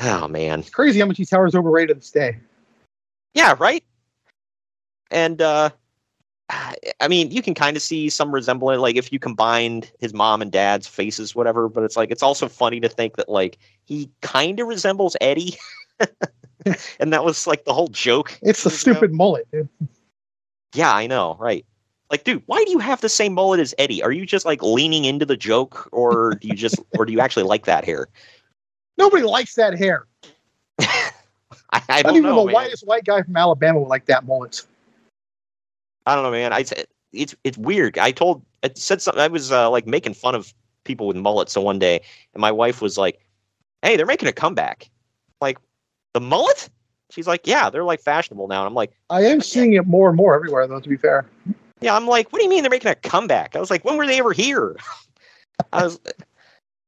oh 0.00 0.28
man, 0.28 0.60
It's 0.60 0.70
crazy 0.70 1.00
how 1.00 1.06
much 1.06 1.16
he 1.18 1.24
towers 1.24 1.54
overrated 1.54 1.88
to 1.88 1.94
this 2.00 2.10
day. 2.12 2.38
yeah, 3.34 3.54
right. 3.58 3.82
And 5.10 5.42
uh, 5.42 5.70
I 7.00 7.08
mean, 7.08 7.30
you 7.30 7.40
can 7.42 7.54
kind 7.54 7.76
of 7.76 7.82
see 7.82 8.10
some 8.10 8.32
resemblance, 8.32 8.80
like 8.80 8.96
if 8.96 9.12
you 9.12 9.18
combined 9.18 9.90
his 10.00 10.12
mom 10.12 10.42
and 10.42 10.52
dad's 10.52 10.86
faces, 10.86 11.34
whatever. 11.34 11.68
But 11.68 11.84
it's 11.84 11.96
like 11.96 12.10
it's 12.10 12.22
also 12.22 12.48
funny 12.48 12.80
to 12.80 12.88
think 12.88 13.16
that 13.16 13.28
like 13.28 13.58
he 13.84 14.10
kind 14.20 14.60
of 14.60 14.68
resembles 14.68 15.16
Eddie, 15.20 15.56
and 17.00 17.12
that 17.12 17.24
was 17.24 17.46
like 17.46 17.64
the 17.64 17.72
whole 17.72 17.88
joke. 17.88 18.38
It's 18.42 18.64
the 18.64 18.68
ago. 18.68 18.76
stupid 18.76 19.12
mullet, 19.12 19.50
dude. 19.50 19.68
Yeah, 20.74 20.94
I 20.94 21.06
know, 21.06 21.36
right? 21.38 21.64
Like, 22.10 22.24
dude, 22.24 22.42
why 22.46 22.62
do 22.64 22.70
you 22.70 22.78
have 22.78 23.00
the 23.00 23.08
same 23.08 23.32
mullet 23.32 23.60
as 23.60 23.74
Eddie? 23.78 24.02
Are 24.02 24.12
you 24.12 24.26
just 24.26 24.44
like 24.44 24.62
leaning 24.62 25.06
into 25.06 25.24
the 25.24 25.36
joke, 25.36 25.88
or 25.92 26.34
do 26.34 26.48
you 26.48 26.54
just, 26.54 26.78
or 26.98 27.06
do 27.06 27.12
you 27.12 27.20
actually 27.20 27.44
like 27.44 27.64
that 27.64 27.84
hair? 27.84 28.08
Nobody 28.98 29.22
likes 29.22 29.54
that 29.54 29.78
hair. 29.78 30.06
I, 30.80 31.00
I 31.72 31.80
Not 32.02 32.02
don't 32.02 32.16
even 32.16 32.30
know, 32.30 32.40
the 32.40 32.46
man. 32.46 32.54
whitest 32.54 32.86
white 32.86 33.04
guy 33.04 33.22
from 33.22 33.36
Alabama 33.36 33.80
would 33.80 33.88
like 33.88 34.04
that 34.06 34.26
mullet. 34.26 34.62
I 36.06 36.14
don't 36.14 36.24
know, 36.24 36.30
man. 36.30 36.52
I 36.52 36.62
said 36.62 36.86
it's 37.12 37.34
it's 37.44 37.58
weird. 37.58 37.98
I 37.98 38.10
told 38.10 38.44
I 38.62 38.70
said 38.74 39.02
something. 39.02 39.22
I 39.22 39.28
was 39.28 39.52
uh, 39.52 39.70
like 39.70 39.86
making 39.86 40.14
fun 40.14 40.34
of 40.34 40.52
people 40.84 41.06
with 41.06 41.16
mullets. 41.16 41.52
So 41.52 41.60
one 41.60 41.78
day, 41.78 42.00
and 42.34 42.40
my 42.40 42.50
wife 42.50 42.80
was 42.80 42.98
like, 42.98 43.24
"Hey, 43.82 43.96
they're 43.96 44.06
making 44.06 44.28
a 44.28 44.32
comeback." 44.32 44.90
Like 45.40 45.58
the 46.14 46.20
mullet? 46.20 46.68
She's 47.10 47.26
like, 47.26 47.46
"Yeah, 47.46 47.70
they're 47.70 47.84
like 47.84 48.00
fashionable 48.00 48.48
now." 48.48 48.60
And 48.60 48.68
I'm 48.68 48.74
like, 48.74 48.92
I 49.10 49.22
am 49.22 49.40
seeing 49.40 49.74
it 49.74 49.86
more 49.86 50.08
and 50.08 50.16
more 50.16 50.34
everywhere, 50.34 50.66
though. 50.66 50.80
To 50.80 50.88
be 50.88 50.96
fair, 50.96 51.26
"Yeah." 51.80 51.94
I'm 51.94 52.06
like, 52.06 52.32
"What 52.32 52.38
do 52.38 52.44
you 52.44 52.50
mean 52.50 52.62
they're 52.62 52.70
making 52.70 52.90
a 52.90 52.96
comeback?" 52.96 53.54
I 53.54 53.60
was 53.60 53.70
like, 53.70 53.84
"When 53.84 53.96
were 53.96 54.06
they 54.06 54.18
ever 54.18 54.32
here?" 54.32 54.76
I 55.72 55.84
was, 55.84 56.00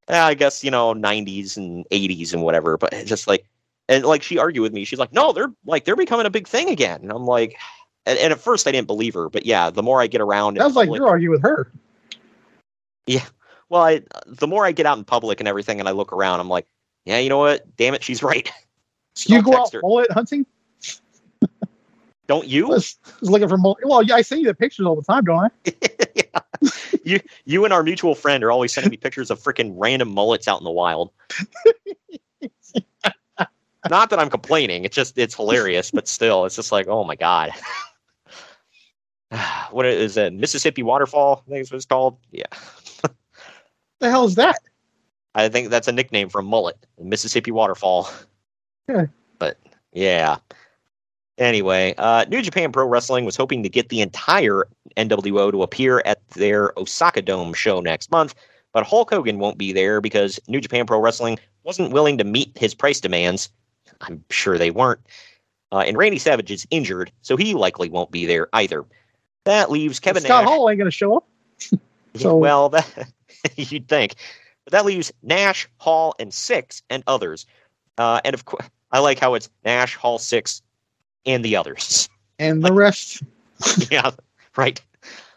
"Yeah, 0.08 0.26
I 0.26 0.34
guess 0.34 0.64
you 0.64 0.70
know, 0.70 0.94
'90s 0.94 1.56
and 1.56 1.86
'80s 1.90 2.32
and 2.32 2.42
whatever. 2.42 2.76
But 2.78 2.92
just 3.04 3.28
like, 3.28 3.46
and 3.88 4.04
like 4.04 4.22
she 4.22 4.38
argued 4.38 4.62
with 4.62 4.72
me. 4.72 4.84
She's 4.84 4.98
like, 4.98 5.12
"No, 5.12 5.32
they're 5.32 5.52
like 5.66 5.84
they're 5.84 5.96
becoming 5.96 6.26
a 6.26 6.30
big 6.30 6.48
thing 6.48 6.68
again." 6.70 7.00
And 7.02 7.12
I'm 7.12 7.26
like. 7.26 7.56
And, 8.06 8.18
and 8.18 8.32
at 8.32 8.40
first, 8.40 8.66
I 8.66 8.72
didn't 8.72 8.86
believe 8.86 9.14
her, 9.14 9.28
but 9.28 9.46
yeah, 9.46 9.70
the 9.70 9.82
more 9.82 10.00
I 10.00 10.06
get 10.06 10.20
around, 10.20 10.58
sounds 10.58 10.76
like 10.76 10.90
you're 10.90 11.08
arguing 11.08 11.32
with 11.32 11.42
her. 11.42 11.70
Yeah, 13.06 13.24
well, 13.68 13.82
I, 13.82 14.02
the 14.26 14.46
more 14.46 14.64
I 14.64 14.72
get 14.72 14.86
out 14.86 14.98
in 14.98 15.04
public 15.04 15.40
and 15.40 15.48
everything, 15.48 15.80
and 15.80 15.88
I 15.88 15.92
look 15.92 16.12
around, 16.12 16.40
I'm 16.40 16.48
like, 16.48 16.66
yeah, 17.04 17.18
you 17.18 17.28
know 17.28 17.38
what? 17.38 17.76
Damn 17.76 17.94
it, 17.94 18.02
she's 18.02 18.22
right. 18.22 18.50
So 19.14 19.34
you 19.34 19.42
go 19.42 19.56
out 19.56 19.72
her. 19.72 19.80
mullet 19.82 20.10
hunting? 20.12 20.46
Don't 22.26 22.44
I 22.44 22.46
you? 22.46 22.68
was, 22.68 22.96
was 23.20 23.30
looking 23.30 23.48
for 23.48 23.58
mullet. 23.58 23.84
Well, 23.84 24.02
yeah, 24.02 24.14
I 24.14 24.22
send 24.22 24.40
you 24.42 24.46
the 24.46 24.54
pictures 24.54 24.86
all 24.86 24.96
the 24.96 25.02
time, 25.02 25.24
don't 25.24 25.50
I? 25.66 25.72
yeah. 26.14 26.70
You, 27.04 27.20
you 27.44 27.64
and 27.64 27.74
our 27.74 27.82
mutual 27.82 28.14
friend 28.14 28.42
are 28.42 28.50
always 28.50 28.72
sending 28.72 28.90
me 28.90 28.96
pictures 28.96 29.30
of 29.30 29.38
freaking 29.38 29.74
random 29.76 30.08
mullets 30.08 30.48
out 30.48 30.58
in 30.58 30.64
the 30.64 30.70
wild. 30.70 31.10
Not 33.90 34.08
that 34.08 34.18
I'm 34.18 34.30
complaining. 34.30 34.86
It's 34.86 34.96
just 34.96 35.18
it's 35.18 35.34
hilarious, 35.34 35.90
but 35.90 36.08
still, 36.08 36.46
it's 36.46 36.56
just 36.56 36.72
like, 36.72 36.86
oh 36.88 37.04
my 37.04 37.16
god. 37.16 37.50
what 39.70 39.86
is 39.86 40.16
it? 40.16 40.32
Mississippi 40.32 40.82
waterfall? 40.82 41.42
I 41.46 41.50
think 41.50 41.62
is 41.62 41.70
what 41.70 41.76
it's 41.76 41.86
called. 41.86 42.18
Yeah, 42.30 42.44
the 44.00 44.10
hell 44.10 44.24
is 44.24 44.34
that? 44.36 44.58
I 45.34 45.48
think 45.48 45.70
that's 45.70 45.88
a 45.88 45.92
nickname 45.92 46.28
for 46.28 46.38
a 46.38 46.44
mullet, 46.44 46.86
Mississippi 47.00 47.50
waterfall. 47.50 48.08
Yeah. 48.88 49.06
But 49.38 49.58
yeah, 49.92 50.36
Anyway, 51.38 51.94
uh, 51.98 52.24
New 52.28 52.42
Japan 52.42 52.70
Pro 52.70 52.86
Wrestling 52.86 53.24
was 53.24 53.36
hoping 53.36 53.62
to 53.64 53.68
get 53.68 53.88
the 53.88 54.00
entire 54.00 54.68
NWO 54.96 55.50
to 55.50 55.62
appear 55.64 56.00
at 56.04 56.26
their 56.30 56.72
Osaka 56.78 57.22
Dome 57.22 57.52
show 57.52 57.80
next 57.80 58.10
month, 58.12 58.34
but 58.72 58.86
Hulk 58.86 59.10
Hogan 59.10 59.38
won't 59.38 59.58
be 59.58 59.72
there 59.72 60.00
because 60.00 60.38
New 60.46 60.60
Japan 60.60 60.86
Pro 60.86 61.00
Wrestling 61.00 61.38
wasn't 61.64 61.92
willing 61.92 62.18
to 62.18 62.24
meet 62.24 62.56
his 62.56 62.72
price 62.72 63.00
demands. 63.00 63.50
I'm 64.02 64.24
sure 64.30 64.58
they 64.58 64.70
weren't. 64.70 65.00
Uh, 65.72 65.78
and 65.80 65.96
Randy 65.96 66.18
Savage 66.18 66.52
is 66.52 66.68
injured, 66.70 67.10
so 67.22 67.36
he 67.36 67.54
likely 67.54 67.88
won't 67.88 68.12
be 68.12 68.26
there 68.26 68.48
either. 68.52 68.84
That 69.44 69.70
leaves 69.70 70.00
Kevin 70.00 70.22
Scott 70.22 70.44
Nash. 70.44 70.48
Hall 70.52 70.68
ain't 70.70 70.78
going 70.78 70.86
to 70.90 70.96
show 70.96 71.16
up. 71.16 71.28
So- 72.16 72.36
well, 72.36 72.68
that 72.68 73.08
you'd 73.56 73.88
think, 73.88 74.14
but 74.64 74.70
that 74.70 74.84
leaves 74.84 75.12
Nash, 75.24 75.68
Hall, 75.78 76.14
and 76.20 76.30
Syxx, 76.32 76.80
and 76.88 77.02
others. 77.08 77.44
Uh, 77.98 78.20
and 78.24 78.34
of 78.34 78.44
course, 78.44 78.64
I 78.92 79.00
like 79.00 79.18
how 79.18 79.34
it's 79.34 79.50
Nash, 79.64 79.96
Hall, 79.96 80.18
Syxx, 80.18 80.62
and 81.26 81.44
the 81.44 81.56
others. 81.56 82.08
And 82.38 82.62
the 82.62 82.72
rest. 82.72 83.22
yeah, 83.90 84.12
right. 84.56 84.80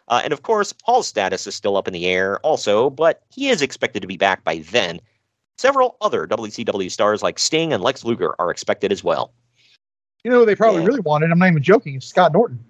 Uh, 0.06 0.20
and 0.22 0.32
of 0.32 0.42
course, 0.42 0.72
Hall's 0.84 1.08
status 1.08 1.48
is 1.48 1.56
still 1.56 1.76
up 1.76 1.88
in 1.88 1.92
the 1.92 2.06
air, 2.06 2.38
also, 2.40 2.90
but 2.90 3.22
he 3.30 3.48
is 3.48 3.60
expected 3.60 4.00
to 4.02 4.06
be 4.08 4.16
back 4.16 4.44
by 4.44 4.58
then. 4.70 5.00
Several 5.56 5.96
other 6.00 6.28
WCW 6.28 6.90
stars 6.92 7.24
like 7.24 7.40
Sting 7.40 7.72
and 7.72 7.82
Lex 7.82 8.04
Luger 8.04 8.36
are 8.38 8.52
expected 8.52 8.92
as 8.92 9.02
well. 9.02 9.32
You 10.22 10.30
know 10.30 10.38
who 10.38 10.46
they 10.46 10.54
probably 10.54 10.82
Yeah. 10.82 10.86
really 10.86 11.00
wanted? 11.00 11.32
I'm 11.32 11.40
not 11.40 11.48
even 11.50 11.62
joking. 11.62 12.00
Scott 12.00 12.32
Norton. 12.32 12.64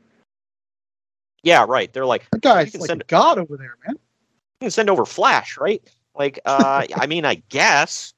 Yeah, 1.42 1.64
right. 1.68 1.92
They're 1.92 2.06
like, 2.06 2.28
That 2.30 2.42
guy's 2.42 2.72
can 2.72 2.80
like 2.80 2.88
send- 2.88 3.06
god 3.06 3.38
over 3.38 3.56
there, 3.56 3.76
man. 3.86 3.94
you 3.96 4.64
can 4.66 4.70
send 4.70 4.90
over 4.90 5.04
Flash, 5.06 5.56
right? 5.56 5.82
Like, 6.14 6.40
uh, 6.44 6.86
I 6.94 7.06
mean, 7.06 7.24
I 7.24 7.36
guess. 7.48 8.14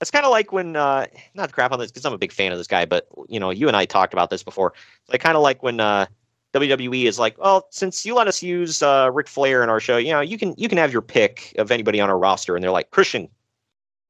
It's 0.00 0.10
kind 0.10 0.24
of 0.26 0.32
like 0.32 0.52
when, 0.52 0.76
uh, 0.76 1.06
not 1.34 1.48
to 1.48 1.54
crap 1.54 1.72
on 1.72 1.78
this 1.78 1.90
because 1.90 2.04
I'm 2.04 2.12
a 2.12 2.18
big 2.18 2.32
fan 2.32 2.52
of 2.52 2.58
this 2.58 2.66
guy, 2.66 2.84
but 2.84 3.06
you 3.28 3.40
know, 3.40 3.50
you 3.50 3.68
and 3.68 3.76
I 3.76 3.84
talked 3.86 4.12
about 4.12 4.28
this 4.28 4.42
before. 4.42 4.74
It's 5.02 5.10
like 5.10 5.20
kind 5.20 5.36
of 5.36 5.42
like 5.42 5.62
when 5.62 5.80
uh, 5.80 6.06
WWE 6.52 7.04
is 7.04 7.18
like, 7.18 7.38
well, 7.38 7.66
since 7.70 8.04
you 8.04 8.14
let 8.14 8.28
us 8.28 8.42
use 8.42 8.82
uh, 8.82 9.10
Ric 9.12 9.28
Flair 9.28 9.62
in 9.62 9.70
our 9.70 9.80
show, 9.80 9.96
you 9.96 10.12
know, 10.12 10.20
you 10.20 10.36
can 10.36 10.54
you 10.58 10.68
can 10.68 10.78
have 10.78 10.92
your 10.92 11.00
pick 11.00 11.54
of 11.58 11.70
anybody 11.70 12.00
on 12.00 12.10
our 12.10 12.18
roster, 12.18 12.54
and 12.54 12.62
they're 12.62 12.70
like 12.70 12.90
Christian, 12.90 13.28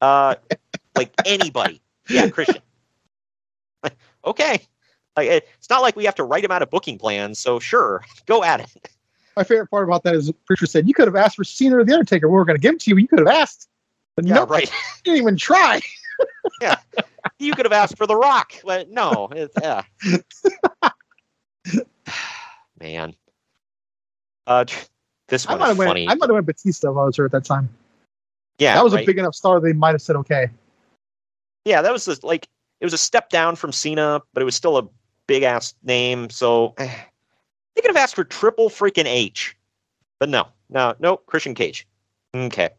uh, 0.01 0.35
like 0.97 1.13
anybody, 1.27 1.81
yeah, 2.09 2.29
Christian. 2.29 2.63
okay, 4.25 4.61
like 5.17 5.29
it's 5.29 5.71
not 5.71 5.83
like 5.83 5.97
we 5.97 6.05
have 6.05 6.15
to 6.17 6.25
write 6.25 6.45
him 6.45 6.51
out 6.51 6.63
a 6.63 6.67
booking 6.67 6.99
plan, 6.99 7.35
so 7.35 7.59
sure, 7.59 8.05
go 8.27 8.43
at 8.43 8.61
it. 8.61 8.91
My 9.37 9.43
favorite 9.43 9.69
part 9.69 9.85
about 9.85 10.05
that 10.05 10.15
is 10.15 10.29
the 10.29 10.33
preacher 10.33 10.67
said, 10.67 10.87
You 10.87 10.95
could 10.95 11.09
have 11.09 11.17
asked 11.17 11.37
for 11.37 11.45
Cena 11.45 11.79
or 11.79 11.85
The 11.85 11.93
Undertaker. 11.93 12.29
We 12.29 12.35
were 12.35 12.45
going 12.45 12.57
to 12.57 12.61
give 12.61 12.73
them 12.73 12.79
to 12.79 12.91
you, 12.91 12.97
you 12.99 13.09
could 13.09 13.19
have 13.19 13.29
asked. 13.29 13.69
But 14.15 14.27
Yeah, 14.27 14.35
no, 14.37 14.47
right. 14.47 14.71
you 15.05 15.13
didn't 15.13 15.23
even 15.23 15.37
try. 15.37 15.81
Yeah, 16.61 16.77
you 17.39 17.55
could 17.55 17.65
have 17.65 17.73
asked 17.73 17.97
for 17.97 18.07
the 18.07 18.17
rock 18.17 18.55
but 18.65 18.91
no 18.91 19.29
it's, 19.33 19.55
yeah 19.61 19.83
man 22.81 23.15
uh 24.47 24.65
this 25.29 25.49
I 25.49 25.57
might 25.57 25.69
have 25.69 25.79
went. 25.79 25.89
funny 25.89 26.09
I 26.09 26.15
might 26.15 26.29
have 26.29 26.35
went 26.35 26.47
Batista 26.47 26.91
if 26.91 26.97
I 26.97 27.05
was 27.05 27.17
her 27.17 27.25
at 27.25 27.33
that 27.33 27.45
time. 27.45 27.69
yeah 28.59 28.75
that 28.75 28.85
was 28.85 28.95
right? 28.95 29.03
a 29.03 29.07
big 29.07 29.19
enough 29.19 29.35
star. 29.35 29.61
They 29.61 29.73
might 29.73 29.93
have 29.93 30.03
said 30.03 30.17
okay. 30.17 30.49
yeah 31.65 31.83
that 31.83 31.93
was 31.93 32.23
like 32.23 32.49
it 32.81 32.85
was 32.85 32.93
a 32.93 32.99
step 32.99 33.31
down 33.31 33.57
from 33.57 33.73
cena 33.73 34.21
but 34.33 34.43
it 34.43 34.45
was 34.45 34.55
still 34.55 34.77
a 34.79 34.89
big 35.27 35.43
ass 35.43 35.75
name 35.83 36.31
so 36.31 36.75
eh, 36.79 36.87
they 37.75 37.83
could 37.83 37.91
have 37.91 37.97
asked 37.97 38.15
for 38.15 38.25
triple 38.25 38.69
freaking 38.69 39.07
h. 39.07 39.57
But 40.21 40.29
no 40.29 40.49
no 40.71 40.95
no 40.99 41.17
christian 41.17 41.55
cage. 41.55 41.87
Okay. 42.35 42.71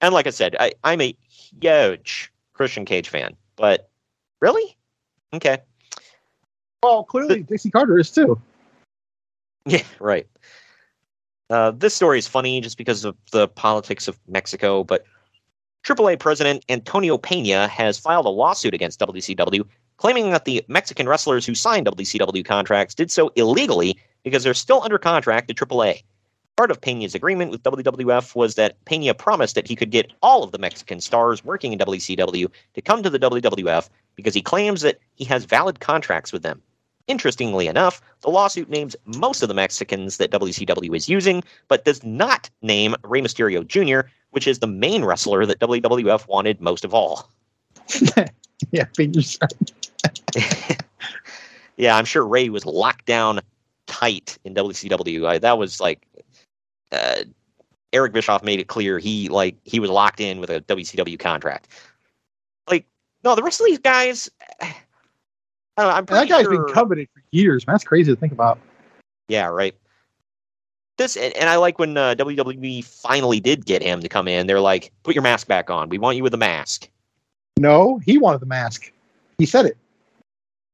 And 0.00 0.12
like 0.12 0.26
i 0.26 0.30
said 0.30 0.56
I, 0.60 0.72
i'm 0.84 1.00
a 1.00 1.16
huge 1.28 2.32
christian 2.54 2.84
cage 2.84 3.08
fan 3.08 3.36
but 3.56 3.88
really? 4.40 4.76
Okay. 5.34 5.58
Well, 6.82 7.04
clearly 7.04 7.42
Dixie 7.42 7.70
Carter 7.70 7.98
is 7.98 8.10
too. 8.10 8.40
Yeah, 9.68 9.82
right. 9.98 10.28
Uh, 11.50 11.72
this 11.72 11.92
story 11.92 12.20
is 12.20 12.28
funny 12.28 12.60
just 12.60 12.78
because 12.78 13.04
of 13.04 13.16
the 13.32 13.48
politics 13.48 14.06
of 14.06 14.16
Mexico, 14.28 14.84
but 14.84 15.04
AAA 15.82 16.20
President 16.20 16.64
Antonio 16.68 17.18
Pena 17.18 17.66
has 17.66 17.98
filed 17.98 18.26
a 18.26 18.28
lawsuit 18.28 18.74
against 18.74 19.00
WCW, 19.00 19.66
claiming 19.96 20.30
that 20.30 20.44
the 20.44 20.64
Mexican 20.68 21.08
wrestlers 21.08 21.46
who 21.46 21.54
signed 21.54 21.86
WCW 21.86 22.44
contracts 22.44 22.94
did 22.94 23.10
so 23.10 23.32
illegally 23.36 23.98
because 24.22 24.42
they're 24.42 24.54
still 24.54 24.82
under 24.82 24.98
contract 24.98 25.48
to 25.48 25.54
AAA. 25.54 26.02
Part 26.56 26.70
of 26.70 26.80
Pena's 26.80 27.14
agreement 27.14 27.50
with 27.50 27.62
WWF 27.62 28.34
was 28.34 28.54
that 28.54 28.82
Pena 28.86 29.12
promised 29.14 29.54
that 29.54 29.68
he 29.68 29.76
could 29.76 29.90
get 29.90 30.12
all 30.22 30.42
of 30.42 30.52
the 30.52 30.58
Mexican 30.58 31.00
stars 31.00 31.44
working 31.44 31.72
in 31.72 31.78
WCW 31.78 32.50
to 32.74 32.80
come 32.80 33.02
to 33.02 33.10
the 33.10 33.18
WWF 33.18 33.88
because 34.14 34.34
he 34.34 34.40
claims 34.40 34.80
that 34.80 34.98
he 35.14 35.24
has 35.24 35.44
valid 35.44 35.80
contracts 35.80 36.32
with 36.32 36.42
them. 36.42 36.62
Interestingly 37.08 37.68
enough, 37.68 38.00
the 38.22 38.30
lawsuit 38.30 38.68
names 38.68 38.96
most 39.04 39.42
of 39.42 39.48
the 39.48 39.54
Mexicans 39.54 40.16
that 40.16 40.32
WCW 40.32 40.96
is 40.96 41.08
using, 41.08 41.44
but 41.68 41.84
does 41.84 42.02
not 42.02 42.50
name 42.62 42.96
Rey 43.04 43.20
Mysterio 43.20 43.64
Jr., 43.64 44.08
which 44.30 44.48
is 44.48 44.58
the 44.58 44.66
main 44.66 45.04
wrestler 45.04 45.46
that 45.46 45.60
WWF 45.60 46.26
wanted 46.26 46.60
most 46.60 46.84
of 46.84 46.94
all. 46.94 47.30
Yeah, 48.70 48.86
fingers. 48.96 49.38
yeah, 51.76 51.96
I'm 51.96 52.06
sure 52.06 52.26
Rey 52.26 52.48
was 52.48 52.64
locked 52.64 53.04
down 53.04 53.40
tight 53.86 54.38
in 54.44 54.54
WCW. 54.54 55.26
I, 55.26 55.38
that 55.38 55.58
was 55.58 55.80
like 55.80 56.06
uh, 56.92 57.24
Eric 57.92 58.12
Bischoff 58.12 58.42
made 58.42 58.60
it 58.60 58.68
clear 58.68 58.98
he 58.98 59.28
like 59.28 59.56
he 59.64 59.80
was 59.80 59.90
locked 59.90 60.20
in 60.20 60.40
with 60.40 60.50
a 60.50 60.60
WCW 60.62 61.18
contract. 61.18 61.68
Like, 62.68 62.86
no, 63.24 63.34
the 63.34 63.42
rest 63.42 63.60
of 63.60 63.66
these 63.66 63.78
guys, 63.78 64.30
I 64.60 64.74
don't 65.76 65.88
know, 65.88 65.90
I'm 65.90 66.04
that 66.06 66.28
guy's 66.28 66.42
sure, 66.42 66.64
been 66.64 66.74
coveted 66.74 67.08
for 67.12 67.22
years, 67.30 67.66
man. 67.66 67.74
That's 67.74 67.84
crazy 67.84 68.12
to 68.12 68.18
think 68.18 68.32
about. 68.32 68.58
Yeah, 69.28 69.46
right. 69.46 69.74
This 70.98 71.16
and, 71.16 71.36
and 71.36 71.48
I 71.48 71.56
like 71.56 71.78
when 71.78 71.96
uh, 71.96 72.14
WWE 72.14 72.84
finally 72.84 73.40
did 73.40 73.66
get 73.66 73.82
him 73.82 74.00
to 74.00 74.08
come 74.08 74.28
in. 74.28 74.46
They're 74.46 74.60
like, 74.60 74.92
"Put 75.02 75.14
your 75.14 75.22
mask 75.22 75.46
back 75.46 75.68
on. 75.68 75.88
We 75.88 75.98
want 75.98 76.16
you 76.16 76.22
with 76.22 76.32
a 76.34 76.38
mask." 76.38 76.88
No, 77.58 77.98
he 77.98 78.18
wanted 78.18 78.40
the 78.40 78.46
mask. 78.46 78.92
He 79.38 79.46
said 79.46 79.66
it. 79.66 79.76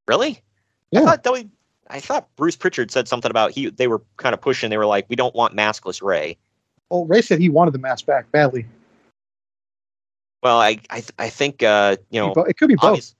Really? 0.08 0.40
I 0.94 1.00
Yeah. 1.00 1.14
thought. 1.16 1.46
I 1.88 2.00
thought 2.00 2.28
Bruce 2.36 2.56
Pritchard 2.56 2.90
said 2.90 3.06
something 3.06 3.30
about 3.30 3.50
he. 3.50 3.68
They 3.70 3.86
were 3.86 4.00
kind 4.16 4.32
of 4.34 4.40
pushing. 4.40 4.70
They 4.70 4.78
were 4.78 4.86
like, 4.86 5.08
"We 5.10 5.16
don't 5.16 5.34
want 5.34 5.54
maskless 5.54 6.00
Rey." 6.02 6.38
Well, 6.90 7.04
Rey 7.04 7.22
said 7.22 7.38
he 7.38 7.48
wanted 7.48 7.72
the 7.72 7.78
mask 7.78 8.06
back 8.06 8.30
badly. 8.32 8.66
Well, 10.42 10.58
I 10.58 10.78
I, 10.90 11.00
th- 11.00 11.12
I 11.18 11.28
think 11.28 11.62
uh, 11.62 11.96
you 12.10 12.20
know 12.20 12.32
It 12.44 12.56
could 12.56 12.68
be 12.68 12.76
both. 12.76 13.14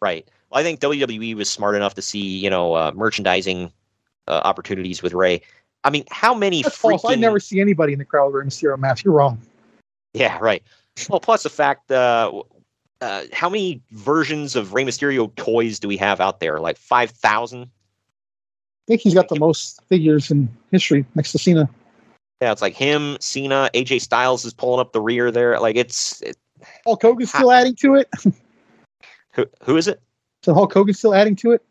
right. 0.00 0.26
Well, 0.50 0.60
I 0.60 0.62
think 0.62 0.80
WWE 0.80 1.34
was 1.34 1.50
smart 1.50 1.76
enough 1.76 1.94
to 1.94 2.02
see 2.02 2.18
you 2.38 2.50
know 2.50 2.74
uh, 2.74 2.92
merchandising 2.94 3.70
uh, 4.26 4.40
opportunities 4.44 5.02
with 5.02 5.12
Rey. 5.12 5.42
I 5.84 5.90
mean, 5.90 6.04
how 6.10 6.34
many 6.34 6.62
That's 6.62 6.76
freaking 6.76 7.00
false. 7.00 7.04
I 7.04 7.14
never 7.16 7.38
see 7.38 7.60
anybody 7.60 7.92
in 7.92 7.98
the 7.98 8.04
crowd 8.06 8.32
wearing 8.32 8.48
a 8.48 8.50
Mysterio 8.50 8.78
mask. 8.78 9.04
You're 9.04 9.14
wrong. 9.14 9.38
Yeah, 10.14 10.38
right. 10.40 10.62
Well, 11.10 11.20
plus 11.20 11.42
the 11.42 11.50
fact, 11.50 11.90
uh, 11.90 12.30
uh, 13.00 13.24
how 13.32 13.48
many 13.48 13.82
versions 13.92 14.56
of 14.56 14.72
Rey 14.74 14.84
Mysterio 14.84 15.34
toys 15.36 15.78
do 15.78 15.88
we 15.88 15.96
have 15.96 16.20
out 16.20 16.40
there? 16.40 16.60
Like 16.60 16.76
five 16.76 17.10
thousand. 17.10 17.62
I 17.62 18.86
think 18.86 19.00
he's 19.00 19.14
got 19.14 19.28
the 19.28 19.38
most 19.38 19.82
figures 19.84 20.30
in 20.30 20.48
history 20.70 21.06
next 21.14 21.32
to 21.32 21.38
Cena. 21.38 21.68
Yeah, 22.42 22.52
it's 22.52 22.60
like 22.62 22.74
him, 22.74 23.16
Cena, 23.20 23.70
AJ 23.72 24.02
Styles 24.02 24.44
is 24.44 24.52
pulling 24.52 24.80
up 24.80 24.92
the 24.92 25.00
rear 25.00 25.30
there. 25.30 25.58
Like 25.60 25.76
it's 25.76 26.20
it, 26.22 26.36
Hulk 26.84 27.02
Hogan's 27.02 27.30
still 27.30 27.50
adding 27.50 27.74
to 27.76 27.94
it. 27.94 28.08
who, 29.32 29.46
who 29.62 29.76
is 29.76 29.88
it? 29.88 30.00
So 30.42 30.52
Hulk 30.52 30.72
Hogan's 30.72 30.98
still 30.98 31.14
adding 31.14 31.36
to 31.36 31.52
it. 31.52 31.64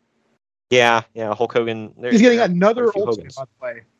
Yeah, 0.70 1.02
yeah, 1.14 1.34
Hulk 1.34 1.52
Hogan. 1.52 1.94
There- 1.98 2.10
He's 2.10 2.20
getting 2.20 2.40
another 2.40 2.86
a 2.88 2.92
few 2.92 3.06
Ultimate, 3.06 3.32
Hogans. 3.34 3.36
by 3.60 3.72
the 3.72 3.74
way. 3.74 3.82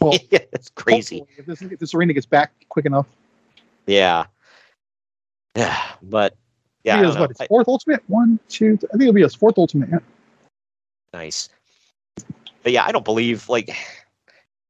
Well, 0.00 0.18
yeah, 0.30 0.40
it's 0.52 0.68
crazy. 0.68 1.24
If 1.36 1.46
this, 1.46 1.62
if 1.62 1.78
this 1.78 1.94
arena 1.94 2.12
gets 2.12 2.26
back 2.26 2.52
quick 2.68 2.86
enough. 2.86 3.06
Yeah, 3.86 4.26
yeah, 5.56 5.80
but 6.02 6.36
yeah, 6.84 7.00
I 7.00 7.08
is 7.08 7.16
what, 7.16 7.30
his 7.30 7.40
I- 7.40 7.46
fourth 7.46 7.68
Ultimate? 7.68 8.02
One, 8.08 8.38
two, 8.48 8.76
th- 8.76 8.90
I 8.90 8.92
think 8.92 9.02
it'll 9.02 9.14
be 9.14 9.22
his 9.22 9.34
fourth 9.34 9.58
Ultimate. 9.58 9.90
Yeah. 9.90 9.98
nice. 11.12 11.48
But 12.62 12.72
yeah, 12.72 12.84
I 12.84 12.92
don't 12.92 13.04
believe 13.04 13.48
like 13.48 13.74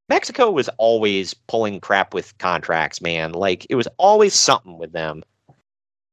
Mexico 0.08 0.50
was 0.50 0.68
always 0.78 1.34
pulling 1.34 1.80
crap 1.80 2.14
with 2.14 2.36
contracts, 2.38 3.00
man. 3.00 3.32
Like 3.32 3.66
it 3.70 3.74
was 3.74 3.88
always 3.96 4.34
something 4.34 4.78
with 4.78 4.92
them. 4.92 5.22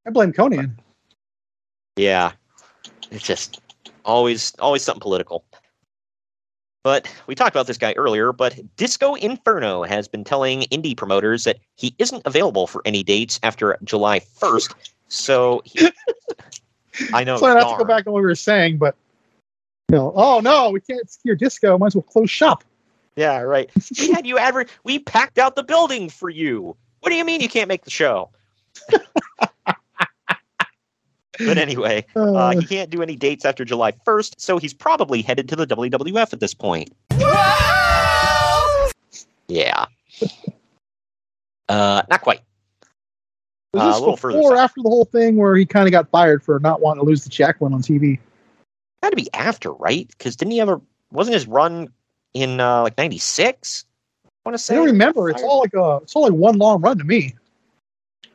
I 0.06 0.10
blame 0.10 0.34
Konnan. 0.34 0.72
Yeah, 1.96 2.32
it's 3.12 3.24
just 3.24 3.60
always 4.06 4.54
always 4.60 4.84
something 4.84 5.02
political. 5.02 5.46
But 6.84 7.14
we 7.28 7.36
talked 7.36 7.54
about 7.54 7.68
this 7.68 7.78
guy 7.78 7.94
earlier, 7.94 8.32
but 8.32 8.58
Disco 8.78 9.16
Inferno 9.16 9.84
has 9.84 10.08
been 10.08 10.24
telling 10.24 10.62
indie 10.62 10.96
promoters 10.96 11.44
that 11.44 11.58
he 11.76 11.94
isn't 11.98 12.22
available 12.26 12.66
for 12.66 12.82
any 12.86 13.04
dates 13.04 13.40
after 13.44 13.78
July 13.84 14.20
1st. 14.20 14.74
So 15.08 15.62
he, 15.66 15.90
I 17.14 17.24
know. 17.24 17.38
so 17.38 17.46
I 17.46 17.60
have 17.60 17.72
to 17.72 17.78
go 17.78 17.86
back 17.86 18.08
on 18.08 18.14
what 18.14 18.22
we 18.22 18.28
were 18.28 18.36
saying, 18.36 18.78
but 18.78 18.96
you 19.90 19.98
know, 19.98 20.12
oh 20.16 20.40
no, 20.40 20.72
we 20.72 20.82
can't 20.82 21.10
secure 21.10 21.36
disco. 21.36 21.78
Might 21.78 21.88
as 21.88 21.96
well 21.96 22.04
close 22.04 22.30
shop. 22.30 22.64
Yeah, 23.16 23.40
right. 23.40 23.70
We 24.00 24.12
had 24.12 24.28
you 24.28 24.38
adver- 24.38 24.68
we 24.84 25.00
packed 25.00 25.40
out 25.40 25.56
the 25.56 25.64
building 25.64 26.10
for 26.10 26.30
you. 26.30 26.76
What 27.00 27.10
do 27.10 27.16
you 27.16 27.26
mean 27.26 27.42
you 27.42 27.50
can't 27.50 27.68
make 27.68 27.84
the 27.84 27.90
show? 27.90 28.30
but 28.90 29.02
anyway, 31.58 32.06
uh, 32.16 32.52
he 32.52 32.66
can't 32.66 32.92
do 32.92 33.02
any 33.02 33.16
dates 33.16 33.44
after 33.44 33.66
July 33.66 33.92
1st, 33.92 34.36
so 34.38 34.60
he's 34.60 34.74
probably 34.74 35.24
headed 35.24 35.50
to 35.50 35.56
the 35.56 35.66
WWF 35.66 36.34
at 36.34 36.40
this 36.40 36.54
point. 36.54 36.92
Yeah. 39.48 39.86
Uh, 41.70 42.04
not 42.10 42.22
quite. 42.22 42.42
Was 43.78 43.84
Uh, 43.84 43.88
this 43.90 43.98
a 43.98 44.00
little 44.00 44.18
further 44.18 44.38
before 44.40 44.54
or 44.56 44.58
after 44.58 44.82
the 44.82 44.90
whole 44.90 45.06
thing 45.06 45.36
where 45.36 45.56
he 45.56 45.66
kind 45.66 45.88
of 45.88 45.92
got 45.92 46.10
fired 46.10 46.44
for 46.44 46.60
not 46.60 46.82
wanting 46.82 47.04
to 47.04 47.08
lose 47.08 47.24
the 47.24 47.30
Jacqueline 47.30 47.74
on 47.74 47.82
TV? 47.82 48.20
Had 49.04 49.12
to 49.12 49.16
be 49.16 49.30
after, 49.34 49.72
right? 49.72 50.08
Because 50.10 50.36
didn't 50.36 50.52
he 50.52 50.62
ever? 50.62 50.82
Wasn't 51.12 51.34
his 51.34 51.48
run 51.48 51.90
in 52.34 52.60
uh, 52.60 52.82
like 52.82 52.98
'96? 52.98 53.86
I 54.26 54.30
want 54.50 54.58
to 54.58 54.64
say. 54.64 54.74
I 54.74 54.78
don't 54.78 54.88
remember. 54.88 55.30
It's 55.30 55.44
all 55.44 55.60
like 55.60 55.74
a, 55.76 56.00
it's 56.02 56.16
all 56.16 56.24
like 56.24 56.34
one 56.34 56.58
long 56.58 56.82
run 56.82 56.98
to 56.98 57.04
me. 57.04 57.36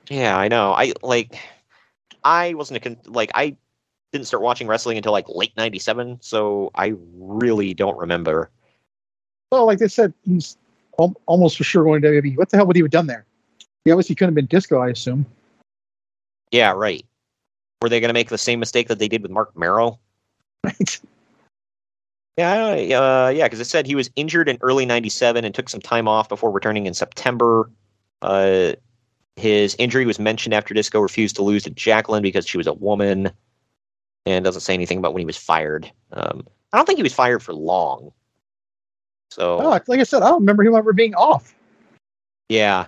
Yeah, 0.09 0.39
I 0.39 0.47
know. 0.49 0.73
I 0.73 0.93
like. 1.03 1.37
I 2.23 2.55
wasn't 2.55 2.77
a 2.77 2.81
con- 2.81 3.13
like 3.13 3.33
I 3.35 3.57
didn't 4.13 4.29
start 4.29 4.45
watching 4.45 4.69
wrestling 4.69 4.97
until 4.97 5.13
like 5.13 5.29
late 5.29 5.57
'97, 5.57 6.19
so 6.23 6.71
I 6.77 6.95
really 7.15 7.75
don't 7.75 7.99
remember. 7.99 8.49
So, 9.53 9.65
like 9.65 9.79
they 9.79 9.89
said, 9.89 10.15
he's 10.25 10.57
almost 11.27 11.57
for 11.59 11.65
sure 11.65 11.83
going 11.83 12.01
to 12.03 12.09
WWE. 12.09 12.37
What 12.37 12.51
the 12.51 12.59
hell 12.59 12.67
would 12.67 12.77
he 12.77 12.83
have 12.83 12.91
done 12.91 13.09
there? 13.09 13.27
He 13.85 13.91
obviously 13.91 14.15
couldn't 14.15 14.31
have 14.31 14.35
been 14.35 14.47
disco, 14.47 14.79
I 14.81 14.91
assume. 14.91 15.27
Yeah, 16.51 16.73
right. 16.73 17.05
Were 17.81 17.89
they 17.89 18.01
going 18.01 18.11
to 18.11 18.15
make 18.15 18.29
the 18.29 18.39
same 18.39 18.61
mistake 18.61 18.89
that 18.89 18.99
they 18.99 19.09
did 19.09 19.23
with 19.23 19.31
Marc 19.31 19.57
Mero? 19.57 19.99
Right. 20.65 21.01
Yeah, 22.37 22.55
uh, 22.55 23.29
yeah, 23.35 23.45
because 23.45 23.61
it 23.61 23.67
said 23.67 23.87
he 23.87 23.95
was 23.95 24.09
injured 24.17 24.49
in 24.49 24.57
early 24.63 24.87
'97 24.87 25.45
and 25.45 25.55
took 25.55 25.69
some 25.69 25.81
time 25.81 26.09
off 26.09 26.29
before 26.29 26.51
returning 26.51 26.87
in 26.87 26.95
September. 26.95 27.71
Uh, 28.23 28.73
his 29.37 29.75
injury 29.79 30.07
was 30.07 30.19
mentioned 30.19 30.55
after 30.55 30.73
Disco 30.73 31.01
refused 31.01 31.37
to 31.37 31.43
lose 31.43 31.65
to 31.65 31.71
Jacqueline 31.71 32.23
because 32.23 32.47
she 32.47 32.57
was 32.57 32.67
a 32.67 32.73
woman, 32.73 33.31
and 34.25 34.45
doesn't 34.45 34.63
say 34.63 34.73
anything 34.73 34.99
about 34.99 35.13
when 35.13 35.21
he 35.21 35.27
was 35.27 35.37
fired. 35.37 35.91
Um, 36.13 36.47
I 36.73 36.79
don't 36.79 36.87
think 36.87 36.99
he 36.99 37.03
was 37.03 37.13
fired 37.13 37.43
for 37.43 37.53
long. 37.53 38.13
So 39.31 39.59
Oh, 39.61 39.69
like 39.87 40.01
I 40.01 40.05
said, 40.05 40.23
I 40.23 40.29
don't 40.29 40.41
remember 40.41 40.63
him 40.63 40.75
ever 40.75 40.93
being 40.93 41.15
off. 41.15 41.55
yeah, 42.49 42.87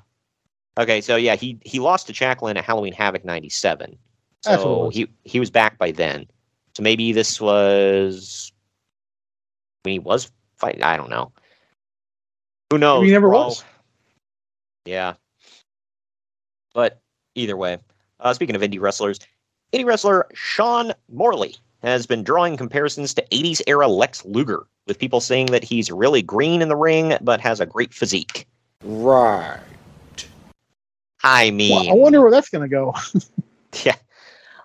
okay, 0.79 1.01
so 1.01 1.17
yeah, 1.17 1.37
he 1.37 1.59
he 1.65 1.81
lost 1.81 2.07
to 2.09 2.13
Jacqueline 2.13 2.57
at 2.57 2.65
Halloween 2.65 2.93
Havoc 2.93 3.25
'97. 3.25 3.97
That's 4.45 4.59
what 4.59 4.63
So 4.63 4.85
was. 4.87 4.95
he 4.95 5.09
he 5.25 5.41
was 5.41 5.51
back 5.51 5.79
by 5.79 5.91
then. 5.91 6.27
So 6.77 6.83
maybe 6.83 7.13
this 7.13 7.41
was 7.41 8.53
when 9.83 9.93
he 9.93 9.99
was 9.99 10.31
fighting. 10.57 10.83
I 10.83 10.97
don't 10.97 11.11
know. 11.11 11.33
Who 12.71 12.79
knows? 12.79 13.01
Maybe 13.01 13.09
he 13.09 13.13
never 13.13 13.29
bro? 13.29 13.47
was. 13.47 13.65
Yeah. 14.85 15.15
But 16.75 17.01
either 17.37 17.57
way, 17.57 17.79
uh, 18.21 18.35
speaking 18.35 18.57
of 18.57 18.63
indie 18.63 18.81
wrestlers, 18.81 19.21
indie 19.73 19.85
wrestler 19.85 20.27
Sean 20.35 20.93
Morley 21.13 21.57
has 21.83 22.07
been 22.07 22.25
drawing 22.25 22.57
comparisons 22.57 23.15
to 23.15 23.25
80s 23.31 23.61
era 23.67 23.87
Lex 23.87 24.25
Luger, 24.25 24.65
with 24.87 24.99
people 24.99 25.21
saying 25.21 25.47
that 25.47 25.63
he's 25.63 25.91
really 25.91 26.23
green 26.23 26.63
in 26.63 26.69
the 26.69 26.77
ring 26.77 27.17
but 27.21 27.41
has 27.41 27.61
a 27.61 27.67
great 27.67 27.93
physique. 27.95 28.47
Right. 28.83 29.61
I 31.25 31.51
mean, 31.51 31.73
Well, 31.73 31.91
I 31.91 31.95
wonder 31.95 32.21
where 32.23 32.31
that's 32.31 32.51
going 32.51 32.63
to 32.63 32.69
go. 32.69 32.95
Yeah. 33.85 33.97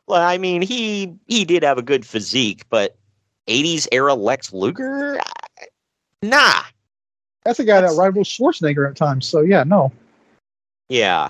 Well, 0.06 0.22
I 0.22 0.38
mean, 0.38 0.62
he 0.62 1.16
he 1.26 1.44
did 1.44 1.64
have 1.64 1.80
a 1.80 1.82
good 1.82 2.06
physique, 2.06 2.64
but 2.70 2.96
80s 3.48 3.88
era 3.92 4.14
Lex 4.14 4.54
Luger? 4.54 5.20
Nah. 6.22 6.62
That's 7.44 7.60
a 7.60 7.64
guy 7.64 7.76
that 7.82 7.82
That's- 7.88 7.98
rivals 7.98 8.28
Schwarzenegger 8.28 8.88
at 8.88 8.96
times. 8.96 9.26
So 9.28 9.42
yeah, 9.42 9.64
no. 9.64 9.92
Yeah. 10.90 11.30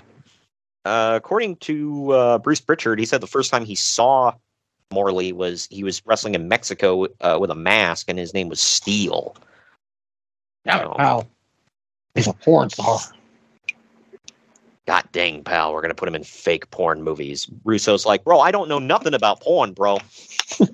Uh, 0.84 1.12
according 1.16 1.56
to 1.56 2.12
uh, 2.12 2.38
Bruce 2.38 2.60
Pritchard, 2.60 2.98
he 2.98 3.06
said 3.06 3.22
the 3.22 3.26
first 3.26 3.50
time 3.50 3.64
he 3.64 3.74
saw 3.74 4.34
Morley 4.92 5.32
was 5.32 5.66
he 5.70 5.82
was 5.82 6.04
wrestling 6.04 6.34
in 6.34 6.46
Mexico 6.48 7.06
uh, 7.22 7.38
with 7.40 7.50
a 7.50 7.54
mask, 7.54 8.06
and 8.08 8.18
his 8.18 8.34
name 8.34 8.50
was 8.50 8.60
Steel. 8.60 9.36
So, 10.68 10.94
Wow. 10.98 11.26
He's 12.14 12.26
a 12.26 12.32
porn 12.34 12.68
star. 12.68 12.98
God 14.90 15.04
dang, 15.12 15.44
pal, 15.44 15.72
we're 15.72 15.82
gonna 15.82 15.94
put 15.94 16.08
him 16.08 16.16
in 16.16 16.24
fake 16.24 16.68
porn 16.72 17.04
movies. 17.04 17.48
Russo's 17.62 18.04
like, 18.04 18.24
bro, 18.24 18.40
I 18.40 18.50
don't 18.50 18.68
know 18.68 18.80
nothing 18.80 19.14
about 19.14 19.40
porn, 19.40 19.72
bro. 19.72 19.98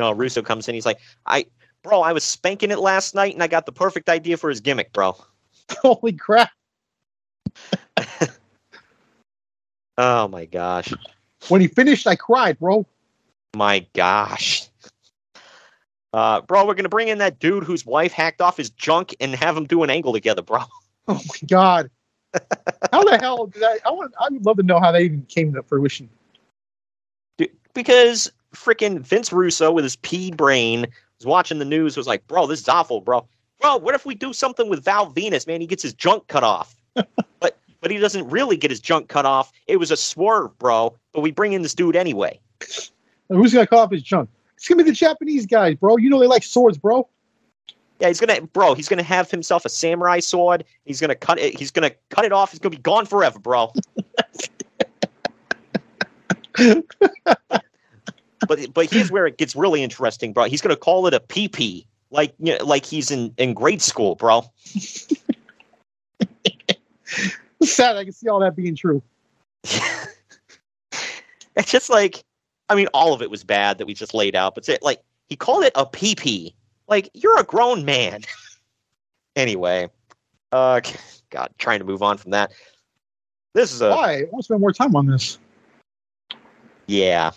no, 0.00 0.10
Russo 0.10 0.42
comes 0.42 0.66
in, 0.66 0.74
he's 0.74 0.84
like, 0.84 0.98
I, 1.26 1.46
bro, 1.84 2.00
I 2.00 2.12
was 2.12 2.24
spanking 2.24 2.72
it 2.72 2.80
last 2.80 3.14
night, 3.14 3.32
and 3.32 3.44
I 3.44 3.46
got 3.46 3.64
the 3.64 3.70
perfect 3.70 4.08
idea 4.08 4.36
for 4.36 4.50
his 4.50 4.58
gimmick, 4.58 4.92
bro. 4.92 5.16
Holy 5.80 6.14
crap. 6.14 6.50
Oh 10.00 10.26
my 10.26 10.46
gosh, 10.46 10.92
When 11.48 11.60
he 11.60 11.68
finished, 11.68 12.08
I 12.08 12.16
cried, 12.16 12.58
bro. 12.58 12.86
my 13.56 13.86
gosh. 13.94 14.66
Uh, 16.12 16.40
bro, 16.40 16.66
we're 16.66 16.74
gonna 16.74 16.88
bring 16.88 17.06
in 17.06 17.18
that 17.18 17.38
dude 17.38 17.62
whose 17.62 17.86
wife 17.86 18.12
hacked 18.12 18.40
off 18.40 18.56
his 18.56 18.70
junk 18.70 19.14
and 19.20 19.32
have 19.36 19.56
him 19.56 19.64
do 19.64 19.84
an 19.84 19.90
angle 19.90 20.12
together, 20.12 20.42
bro. 20.42 20.62
Oh 21.10 21.14
my 21.14 21.48
god. 21.48 21.90
how 22.92 23.02
the 23.02 23.18
hell 23.18 23.46
did 23.46 23.62
I? 23.62 23.78
I 23.86 23.90
want. 23.90 24.12
I 24.20 24.28
would 24.30 24.44
love 24.44 24.58
to 24.58 24.62
know 24.62 24.78
how 24.78 24.92
that 24.92 25.00
even 25.00 25.22
came 25.22 25.54
to 25.54 25.62
fruition. 25.62 26.08
because 27.72 28.30
freaking 28.54 29.00
Vince 29.00 29.32
Russo 29.32 29.72
with 29.72 29.84
his 29.84 29.96
pea 29.96 30.30
brain 30.30 30.86
was 31.18 31.26
watching 31.26 31.58
the 31.58 31.64
news 31.64 31.96
was 31.96 32.06
like, 32.06 32.26
bro, 32.26 32.46
this 32.46 32.60
is 32.60 32.68
awful, 32.68 33.00
bro. 33.00 33.26
Bro, 33.60 33.78
what 33.78 33.94
if 33.94 34.04
we 34.04 34.14
do 34.14 34.32
something 34.32 34.68
with 34.68 34.84
Val 34.84 35.10
Venis, 35.10 35.46
man? 35.46 35.60
He 35.60 35.66
gets 35.66 35.82
his 35.82 35.94
junk 35.94 36.26
cut 36.28 36.44
off. 36.44 36.76
but 36.94 37.58
but 37.80 37.90
he 37.90 37.96
doesn't 37.98 38.28
really 38.28 38.56
get 38.56 38.70
his 38.70 38.80
junk 38.80 39.08
cut 39.08 39.24
off. 39.24 39.50
It 39.66 39.78
was 39.78 39.90
a 39.90 39.96
swerve, 39.96 40.56
bro. 40.58 40.94
But 41.14 41.22
we 41.22 41.30
bring 41.30 41.54
in 41.54 41.62
this 41.62 41.74
dude 41.74 41.96
anyway. 41.96 42.38
Who's 43.30 43.54
gonna 43.54 43.66
cut 43.66 43.78
off 43.78 43.90
his 43.90 44.02
junk? 44.02 44.28
It's 44.56 44.68
gonna 44.68 44.82
be 44.82 44.90
the 44.90 44.94
Japanese 44.94 45.46
guys, 45.46 45.76
bro. 45.76 45.96
You 45.96 46.10
know 46.10 46.18
they 46.20 46.26
like 46.26 46.42
swords, 46.42 46.76
bro. 46.76 47.08
Yeah, 48.00 48.08
he's 48.08 48.20
gonna 48.20 48.42
bro, 48.42 48.74
he's 48.74 48.88
gonna 48.88 49.02
have 49.02 49.30
himself 49.30 49.64
a 49.64 49.68
samurai 49.68 50.20
sword. 50.20 50.64
He's 50.84 51.00
gonna 51.00 51.16
cut 51.16 51.38
it, 51.38 51.58
he's 51.58 51.70
gonna 51.70 51.90
cut 52.10 52.24
it 52.24 52.32
off, 52.32 52.52
He's 52.52 52.60
gonna 52.60 52.76
be 52.76 52.82
gone 52.82 53.06
forever, 53.06 53.38
bro. 53.38 53.72
but 58.46 58.72
but 58.72 58.90
here's 58.90 59.10
where 59.10 59.26
it 59.26 59.38
gets 59.38 59.56
really 59.56 59.82
interesting, 59.82 60.32
bro. 60.32 60.44
He's 60.44 60.60
gonna 60.60 60.76
call 60.76 61.06
it 61.06 61.14
a 61.14 61.20
PP. 61.20 61.86
Like 62.10 62.34
you 62.38 62.56
know, 62.56 62.64
like 62.64 62.86
he's 62.86 63.10
in, 63.10 63.34
in 63.36 63.52
grade 63.52 63.82
school, 63.82 64.14
bro. 64.14 64.44
Sad. 67.62 67.96
I 67.96 68.04
can 68.04 68.12
see 68.12 68.28
all 68.28 68.40
that 68.40 68.56
being 68.56 68.76
true. 68.76 69.02
it's 69.64 70.06
just 71.66 71.90
like 71.90 72.24
I 72.68 72.74
mean, 72.74 72.86
all 72.94 73.12
of 73.12 73.22
it 73.22 73.30
was 73.30 73.44
bad 73.44 73.78
that 73.78 73.86
we 73.86 73.94
just 73.94 74.14
laid 74.14 74.36
out, 74.36 74.54
but 74.54 74.68
like 74.82 75.02
he 75.28 75.36
called 75.36 75.64
it 75.64 75.72
a 75.74 75.84
PP. 75.84 76.54
Like 76.88 77.10
you're 77.14 77.38
a 77.38 77.44
grown 77.44 77.84
man. 77.84 78.22
anyway, 79.36 79.90
uh, 80.52 80.80
God, 81.30 81.50
trying 81.58 81.78
to 81.80 81.84
move 81.84 82.02
on 82.02 82.18
from 82.18 82.32
that. 82.32 82.52
This 83.54 83.72
is 83.72 83.80
a 83.80 83.90
Why? 83.90 84.12
I 84.12 84.22
want 84.30 84.38
to 84.38 84.42
spend 84.44 84.60
more 84.60 84.72
time 84.72 84.94
on 84.96 85.06
this. 85.06 85.38
yeah. 86.86 87.32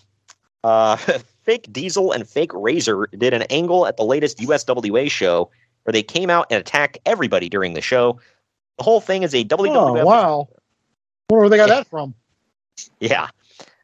Uh, 0.64 0.96
fake 1.44 1.72
Diesel 1.72 2.12
and 2.12 2.28
fake 2.28 2.52
Razor 2.54 3.08
did 3.18 3.34
an 3.34 3.44
angle 3.44 3.88
at 3.88 3.98
the 3.98 4.04
latest 4.04 4.38
USWA 4.40 5.10
show 5.10 5.50
where 5.84 5.92
they 5.92 6.04
came 6.04 6.30
out 6.30 6.48
and 6.52 6.60
attacked 6.60 7.00
everybody 7.06 7.50
during 7.50 7.74
the 7.74 7.82
show. 7.82 8.20
The 8.78 8.84
whole 8.84 9.02
thing 9.02 9.24
is 9.24 9.34
a 9.34 9.44
WWF 9.44 10.02
Oh 10.02 10.06
wow. 10.06 10.50
Where 11.28 11.50
they 11.50 11.58
got 11.58 11.70
that 11.70 11.88
from. 11.88 12.14
Yeah. 13.00 13.30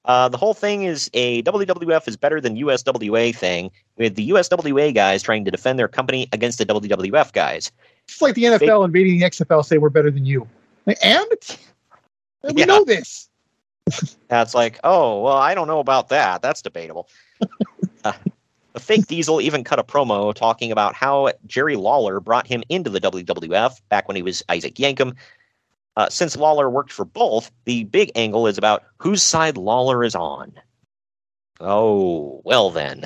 Uh, 0.05 0.29
the 0.29 0.37
whole 0.37 0.53
thing 0.53 0.83
is 0.83 1.09
a 1.13 1.41
WWF 1.43 2.07
is 2.07 2.15
better 2.15 2.39
than 2.39 2.55
USWA 2.55 3.35
thing, 3.35 3.71
with 3.97 4.15
the 4.15 4.29
USWA 4.29 4.93
guys 4.93 5.23
trying 5.23 5.45
to 5.45 5.51
defend 5.51 5.77
their 5.79 5.87
company 5.87 6.27
against 6.31 6.57
the 6.57 6.65
WWF 6.65 7.33
guys. 7.33 7.71
It's 8.07 8.21
like 8.21 8.35
the 8.35 8.43
NFL 8.43 8.85
invading 8.85 9.19
the 9.19 9.25
XFL 9.25 9.65
say 9.65 9.77
we're 9.77 9.89
better 9.89 10.11
than 10.11 10.25
you. 10.25 10.47
Like, 10.85 10.97
and 11.03 11.25
we 12.43 12.61
Yeah. 12.61 12.65
know 12.65 12.83
this. 12.85 13.29
That's 14.27 14.53
like, 14.53 14.79
oh, 14.83 15.21
well, 15.21 15.37
I 15.37 15.55
don't 15.55 15.67
know 15.67 15.79
about 15.79 16.09
that. 16.09 16.41
That's 16.41 16.61
debatable. 16.61 17.09
uh, 18.03 18.13
the 18.73 18.79
fake 18.79 19.07
Diesel 19.07 19.41
even 19.41 19.63
cut 19.63 19.79
a 19.79 19.83
promo 19.83 20.33
talking 20.33 20.71
about 20.71 20.93
how 20.93 21.31
Jerry 21.45 21.75
Lawler 21.75 22.19
brought 22.19 22.47
him 22.47 22.63
into 22.69 22.89
the 22.89 22.99
WWF 22.99 23.81
back 23.89 24.07
when 24.07 24.15
he 24.15 24.21
was 24.21 24.43
Isaac 24.49 24.75
Yankem. 24.75 25.15
Uh, 25.95 26.09
since 26.09 26.37
Lawler 26.37 26.69
worked 26.69 26.91
for 26.91 27.05
both, 27.05 27.49
the 27.65 27.85
big 27.85 28.11
angle 28.13 28.45
is 28.45 28.57
about 28.57 28.83
whose 28.99 29.23
side 29.23 29.57
Lawler 29.57 30.03
is 30.03 30.13
on. 30.13 30.53
Oh, 31.59 32.39
well 32.43 32.69
then. 32.69 33.03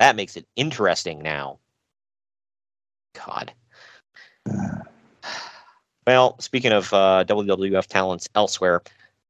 That 0.00 0.16
makes 0.16 0.36
it 0.36 0.46
interesting 0.56 1.22
now. 1.22 1.60
God. 3.14 3.52
Well, 6.06 6.40
speaking 6.40 6.72
of 6.72 6.92
uh, 6.92 7.24
WWF 7.28 7.86
talents 7.86 8.28
elsewhere, 8.34 8.82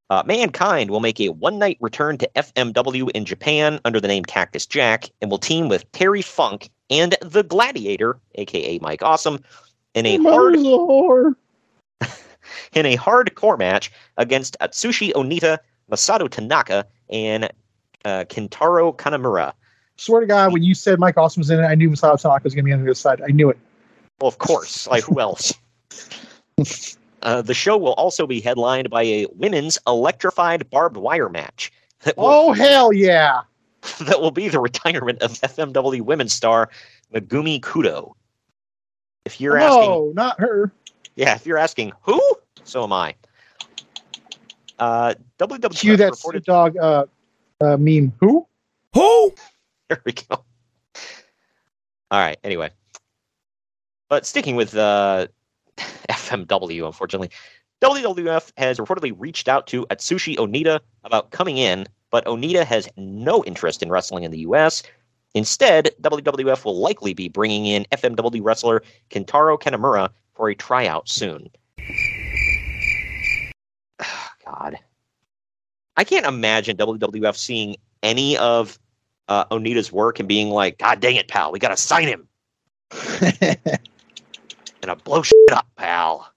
uh, 0.09 0.23
Mankind 0.25 0.89
will 0.89 1.01
make 1.01 1.19
a 1.19 1.29
one 1.29 1.59
night 1.59 1.77
return 1.79 2.17
to 2.17 2.29
FMW 2.35 3.11
in 3.11 3.23
Japan 3.23 3.79
under 3.85 3.99
the 3.99 4.07
name 4.07 4.23
Cactus 4.23 4.65
Jack 4.65 5.09
and 5.21 5.29
will 5.29 5.37
team 5.37 5.67
with 5.67 5.89
Terry 5.91 6.21
Funk 6.21 6.69
and 6.89 7.15
the 7.21 7.43
Gladiator, 7.43 8.19
aka 8.35 8.79
Mike 8.79 9.03
Awesome, 9.03 9.43
in 9.93 10.05
a 10.05 10.17
hard 10.17 10.55
a 10.55 12.07
in 12.79 12.85
a 12.85 12.97
hardcore 12.97 13.59
match 13.59 13.91
against 14.17 14.57
Atsushi 14.59 15.11
Onita, 15.11 15.59
Masato 15.91 16.27
Tanaka 16.27 16.87
and 17.09 17.45
uh, 18.05 18.23
Kintaro 18.27 18.95
Kanemura. 18.95 19.53
Swear 19.97 20.21
to 20.21 20.27
God, 20.27 20.53
when 20.53 20.63
you 20.63 20.73
said 20.73 20.99
Mike 20.99 21.17
Awesome 21.17 21.41
was 21.41 21.49
in 21.49 21.59
it, 21.59 21.63
I 21.63 21.75
knew 21.75 21.89
Masato 21.89 22.19
Tanaka 22.19 22.43
was 22.43 22.55
going 22.55 22.65
to 22.65 22.69
be 22.69 22.73
on 22.73 22.79
the 22.79 22.85
other 22.85 22.95
side. 22.95 23.21
I 23.21 23.27
knew 23.31 23.49
it. 23.49 23.57
Well, 24.19 24.29
of 24.29 24.37
course. 24.37 24.87
Like, 24.87 25.03
who 25.03 25.19
else? 25.19 25.53
Uh, 27.23 27.41
the 27.41 27.53
show 27.53 27.77
will 27.77 27.93
also 27.93 28.25
be 28.25 28.41
headlined 28.41 28.89
by 28.89 29.03
a 29.03 29.27
women's 29.35 29.77
electrified 29.85 30.67
barbed 30.69 30.97
wire 30.97 31.29
match 31.29 31.71
that 32.01 32.17
will, 32.17 32.25
Oh 32.25 32.53
hell 32.53 32.91
yeah! 32.91 33.41
that 34.01 34.19
will 34.19 34.31
be 34.31 34.47
the 34.47 34.59
retirement 34.59 35.21
of 35.21 35.31
FMW 35.33 36.01
women's 36.01 36.33
star 36.33 36.69
Megumi 37.13 37.61
Kudo. 37.61 38.13
If 39.25 39.39
you're 39.39 39.59
no, 39.59 39.65
asking, 39.65 40.13
not 40.15 40.39
her. 40.39 40.71
yeah, 41.15 41.35
if 41.35 41.45
you're 41.45 41.59
asking 41.59 41.91
who, 42.01 42.19
so 42.63 42.83
am 42.83 42.93
I. 42.93 43.13
Uh, 44.79 45.13
WWF 45.37 45.79
Cue 45.79 45.97
that 45.97 46.11
reported. 46.11 46.43
Snoop 46.43 46.75
uh, 46.81 47.05
uh, 47.61 47.77
meme. 47.77 48.13
Who? 48.19 48.47
Who? 48.95 49.33
There 49.91 50.01
we 50.05 50.13
go. 50.13 50.45
All 52.11 52.19
right. 52.19 52.37
Anyway, 52.45 52.69
but 54.07 54.25
sticking 54.25 54.55
with 54.55 54.73
uh, 54.73 55.27
FMW, 56.09 56.85
unfortunately, 56.85 57.29
WWF 57.81 58.53
has 58.55 58.77
reportedly 58.77 59.13
reached 59.17 59.49
out 59.49 59.67
to 59.67 59.85
Atsushi 59.87 60.37
Onita 60.37 60.79
about 61.03 61.31
coming 61.31 61.57
in, 61.57 61.87
but 62.09 62.23
Onita 62.23 62.63
has 62.63 62.87
no 62.95 63.43
interest 63.43 63.83
in 63.83 63.89
wrestling 63.89 64.23
in 64.23 64.31
the 64.31 64.39
U.S. 64.39 64.81
Instead, 65.33 65.89
WWF 66.01 66.63
will 66.63 66.79
likely 66.79 67.13
be 67.13 67.27
bringing 67.27 67.65
in 67.65 67.85
FMW 67.91 68.39
wrestler 68.41 68.83
Kintaro 69.09 69.59
Kanemura 69.59 70.09
for 70.35 70.49
a 70.49 70.55
tryout 70.55 71.09
soon. 71.09 71.49
God, 74.45 74.77
I 75.97 76.05
can't 76.05 76.25
imagine 76.25 76.77
WWF 76.77 77.35
seeing 77.35 77.75
any 78.01 78.37
of 78.37 78.79
uh, 79.27 79.45
Onita's 79.45 79.91
work 79.91 80.19
and 80.19 80.27
being 80.27 80.49
like, 80.49 80.77
"God 80.77 80.99
dang 80.99 81.15
it, 81.15 81.27
pal, 81.27 81.51
we 81.51 81.59
gotta 81.59 81.77
sign 81.77 82.07
him." 82.07 82.27
Gonna 84.81 84.95
blow 85.03 85.21
shit 85.21 85.51
up, 85.51 85.67
pal. 85.75 86.31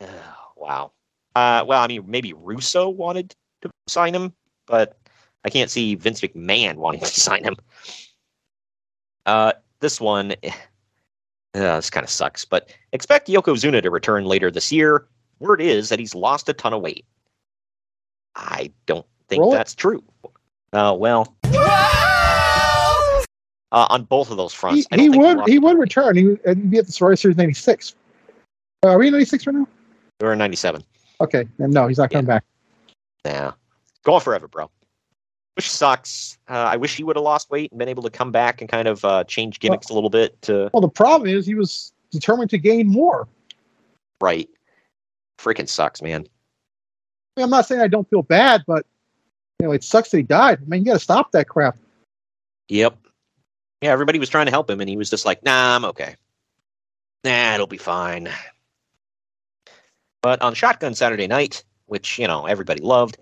Ugh, 0.00 0.08
wow. 0.56 0.92
Uh, 1.36 1.64
well, 1.66 1.80
I 1.82 1.86
mean, 1.86 2.02
maybe 2.06 2.32
Russo 2.32 2.88
wanted 2.88 3.34
to 3.62 3.70
sign 3.86 4.14
him, 4.14 4.32
but 4.66 4.98
I 5.44 5.50
can't 5.50 5.70
see 5.70 5.94
Vince 5.94 6.20
McMahon 6.20 6.76
wanting 6.76 7.00
to 7.00 7.06
sign 7.20 7.44
him. 7.44 7.56
Uh, 9.26 9.52
this 9.78 10.00
one, 10.00 10.32
uh, 10.42 11.76
this 11.76 11.90
kind 11.90 12.02
of 12.04 12.10
sucks, 12.10 12.44
but 12.44 12.74
expect 12.92 13.28
Yokozuna 13.28 13.82
to 13.82 13.90
return 13.90 14.24
later 14.24 14.50
this 14.50 14.72
year. 14.72 15.06
Word 15.38 15.60
is 15.60 15.88
that 15.88 15.98
he's 15.98 16.14
lost 16.14 16.48
a 16.48 16.52
ton 16.52 16.74
of 16.74 16.82
weight. 16.82 17.06
I 18.34 18.72
don't 18.86 19.06
think 19.28 19.40
Roll 19.40 19.52
it. 19.52 19.56
that's 19.56 19.74
true. 19.74 20.02
Uh, 20.72 20.94
well, 20.98 21.36
uh, 23.72 23.86
on 23.90 24.04
both 24.04 24.30
of 24.30 24.36
those 24.36 24.52
fronts, 24.52 24.86
he 24.92 25.02
he 25.02 25.08
would 25.10 25.48
he 25.48 25.58
would 25.58 25.78
return. 25.78 26.16
He 26.16 26.26
would 26.28 26.70
be 26.70 26.78
at 26.78 26.86
the 26.86 26.92
Survivor 26.92 27.16
Series 27.16 27.36
'96. 27.36 27.94
Uh, 28.82 28.88
are 28.88 28.98
we 28.98 29.08
in 29.08 29.12
'96 29.12 29.46
right 29.46 29.56
now? 29.56 29.68
We're 30.20 30.32
in 30.32 30.38
'97. 30.38 30.82
Okay, 31.20 31.46
and 31.58 31.72
no, 31.72 31.86
he's 31.86 31.98
not 31.98 32.10
coming 32.10 32.26
back. 32.26 32.44
Yeah. 33.24 33.52
Going 34.02 34.20
forever, 34.20 34.48
bro. 34.48 34.70
Which 35.56 35.70
sucks. 35.70 36.38
Uh, 36.48 36.54
I 36.54 36.76
wish 36.76 36.96
he 36.96 37.04
would 37.04 37.16
have 37.16 37.22
lost 37.22 37.50
weight 37.50 37.70
and 37.70 37.78
been 37.78 37.88
able 37.88 38.02
to 38.04 38.10
come 38.10 38.32
back 38.32 38.60
and 38.62 38.70
kind 38.70 38.88
of 38.88 39.04
uh, 39.04 39.24
change 39.24 39.60
gimmicks 39.60 39.90
a 39.90 39.94
little 39.94 40.08
bit 40.08 40.40
to 40.42 40.70
Well, 40.72 40.80
the 40.80 40.88
problem 40.88 41.28
is 41.28 41.44
he 41.44 41.54
was 41.54 41.92
determined 42.10 42.50
to 42.50 42.58
gain 42.58 42.88
more. 42.88 43.28
right. 44.20 44.48
Freaking 45.38 45.68
sucks, 45.68 46.02
man. 46.02 46.20
I 46.22 47.40
mean, 47.40 47.44
I'm 47.44 47.50
not 47.50 47.66
saying 47.66 47.80
I 47.80 47.88
don't 47.88 48.08
feel 48.10 48.22
bad, 48.22 48.62
but 48.66 48.84
you 49.58 49.66
know, 49.66 49.72
it 49.72 49.84
sucks 49.84 50.10
that 50.10 50.16
he 50.18 50.22
died. 50.22 50.58
I 50.60 50.64
mean, 50.68 50.80
you 50.80 50.86
got 50.86 50.94
to 50.94 50.98
stop 50.98 51.32
that 51.32 51.48
crap. 51.48 51.76
Yep. 52.68 52.96
Yeah, 53.80 53.92
everybody 53.92 54.18
was 54.18 54.28
trying 54.28 54.46
to 54.46 54.52
help 54.52 54.68
him, 54.68 54.80
and 54.80 54.90
he 54.90 54.96
was 54.96 55.08
just 55.08 55.24
like, 55.24 55.42
nah, 55.42 55.76
I'm 55.76 55.84
okay. 55.86 56.16
Nah, 57.24 57.54
it'll 57.54 57.66
be 57.66 57.78
fine. 57.78 58.28
But 60.22 60.42
on 60.42 60.54
Shotgun 60.54 60.94
Saturday 60.94 61.26
night, 61.26 61.64
which, 61.86 62.18
you 62.18 62.26
know, 62.26 62.46
everybody 62.46 62.82
loved, 62.82 63.16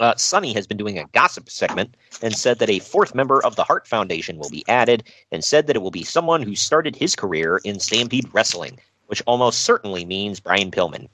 uh, 0.00 0.14
Sunny 0.16 0.52
has 0.52 0.66
been 0.66 0.76
doing 0.76 0.98
a 0.98 1.06
gossip 1.12 1.48
segment 1.50 1.96
and 2.22 2.34
said 2.34 2.58
that 2.58 2.70
a 2.70 2.78
fourth 2.78 3.14
member 3.14 3.44
of 3.44 3.56
the 3.56 3.64
Hart 3.64 3.86
Foundation 3.86 4.38
will 4.38 4.50
be 4.50 4.64
added 4.68 5.04
and 5.32 5.44
said 5.44 5.66
that 5.66 5.76
it 5.76 5.82
will 5.82 5.90
be 5.90 6.04
someone 6.04 6.42
who 6.42 6.54
started 6.54 6.94
his 6.94 7.16
career 7.16 7.60
in 7.64 7.80
Stampede 7.80 8.28
Wrestling, 8.32 8.78
which 9.06 9.22
almost 9.26 9.60
certainly 9.60 10.04
means 10.04 10.40
Brian 10.40 10.70
Pillman. 10.70 11.08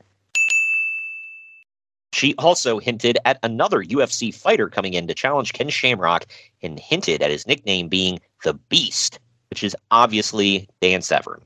She 2.14 2.36
also 2.36 2.78
hinted 2.78 3.18
at 3.24 3.40
another 3.42 3.82
UFC 3.82 4.32
fighter 4.32 4.70
coming 4.70 4.94
in 4.94 5.08
to 5.08 5.14
challenge 5.14 5.52
Ken 5.52 5.68
Shamrock 5.68 6.26
and 6.62 6.78
hinted 6.78 7.22
at 7.22 7.30
his 7.30 7.44
nickname 7.44 7.88
being 7.88 8.20
the 8.44 8.54
Beast, 8.54 9.18
which 9.50 9.64
is 9.64 9.74
obviously 9.90 10.68
Dan 10.80 11.02
Severn. 11.02 11.42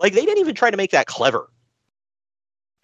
Like 0.00 0.12
they 0.12 0.20
didn't 0.20 0.40
even 0.40 0.54
try 0.54 0.70
to 0.70 0.76
make 0.76 0.90
that 0.90 1.06
clever. 1.06 1.48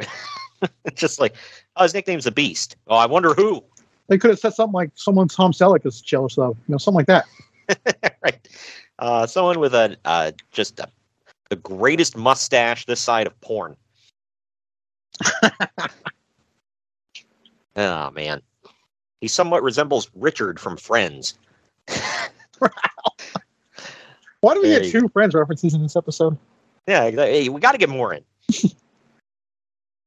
just 0.95 1.21
like, 1.21 1.37
oh, 1.77 1.83
his 1.83 1.93
nickname's 1.93 2.25
the 2.25 2.31
Beast. 2.31 2.77
Oh, 2.87 2.97
I 2.97 3.05
wonder 3.05 3.35
who. 3.35 3.63
They 4.09 4.17
could 4.17 4.31
have 4.31 4.39
said 4.39 4.55
something 4.55 4.73
like 4.73 4.91
someone 4.95 5.29
Tom 5.29 5.53
Selleck 5.53 5.85
is 5.85 6.01
jealous 6.01 6.39
of, 6.39 6.57
you 6.67 6.73
know, 6.73 6.79
something 6.79 7.05
like 7.07 7.09
that. 7.09 7.27
right. 8.23 8.49
Uh, 8.99 9.27
someone 9.27 9.61
with 9.61 9.75
a 9.75 9.99
uh, 10.07 10.33
just 10.51 10.81
a, 10.81 10.89
the 11.51 11.57
greatest 11.57 12.17
mustache 12.17 12.87
this 12.87 13.01
side 13.01 13.27
of 13.27 13.39
porn. 13.43 13.77
Oh 17.77 18.11
man, 18.11 18.43
he 19.21 19.29
somewhat 19.29 19.63
resembles 19.63 20.11
Richard 20.15 20.59
from 20.61 20.77
Friends. 20.77 21.39
Why 24.41 24.55
do 24.55 24.61
we 24.63 24.69
There 24.69 24.81
get 24.81 24.91
two 24.91 25.09
Friends 25.09 25.35
references 25.35 25.75
in 25.75 25.83
this 25.83 25.97
episode? 25.97 26.37
Yeah, 26.87 27.11
hey, 27.11 27.49
we 27.49 27.61
got 27.61 27.73
to 27.73 27.79
get 27.79 27.89
more 27.89 28.13
in. 28.13 28.23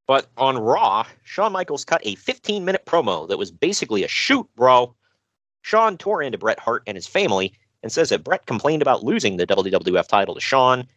but 0.07 0.27
on 0.37 0.59
Raw, 0.59 1.07
Shawn 1.23 1.51
Michaels 1.51 1.83
cut 1.83 2.01
a 2.05 2.15
15 2.15 2.63
minute 2.63 2.85
promo 2.85 3.27
that 3.27 3.37
was 3.37 3.51
basically 3.51 4.03
a 4.03 4.07
shoot, 4.07 4.47
bro. 4.55 4.93
Shawn 5.61 5.97
tore 5.97 6.21
into 6.21 6.37
Bret 6.37 6.59
Hart 6.59 6.83
and 6.85 6.95
his 6.95 7.07
family 7.07 7.51
and 7.83 7.91
says 7.91 8.09
that 8.09 8.23
Bret 8.23 8.45
complained 8.45 8.81
about 8.81 9.03
losing 9.03 9.37
the 9.37 9.47
WWF 9.47 10.07
title 10.07 10.35
to 10.35 10.41
Shawn. 10.41 10.87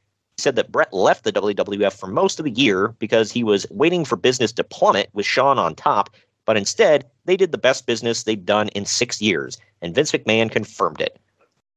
Said 0.41 0.57
that 0.57 0.73
Bret 0.73 0.93
left 0.93 1.25
the 1.25 1.33
WWF 1.33 1.93
for 1.93 2.07
most 2.07 2.39
of 2.39 2.45
the 2.45 2.51
year 2.51 2.89
because 2.99 3.31
he 3.31 3.45
was 3.45 3.67
waiting 3.71 4.05
for 4.05 4.17
business 4.17 4.53
to 4.53 4.65
plummet 4.65 5.11
with 5.13 5.27
Shawn 5.27 5.59
on 5.59 5.75
top, 5.75 6.11
but 6.47 6.57
instead, 6.57 7.05
they 7.27 7.37
did 7.37 7.53
the 7.53 7.59
best 7.59 7.87
business 7.87 8.23
they'd 8.23 8.47
done 8.47 8.69
in 8.69 8.85
six 8.87 9.21
years, 9.21 9.59
and 9.83 9.95
Vince 9.95 10.13
McMahon 10.13 10.51
confirmed 10.51 11.01
it. 11.01 11.19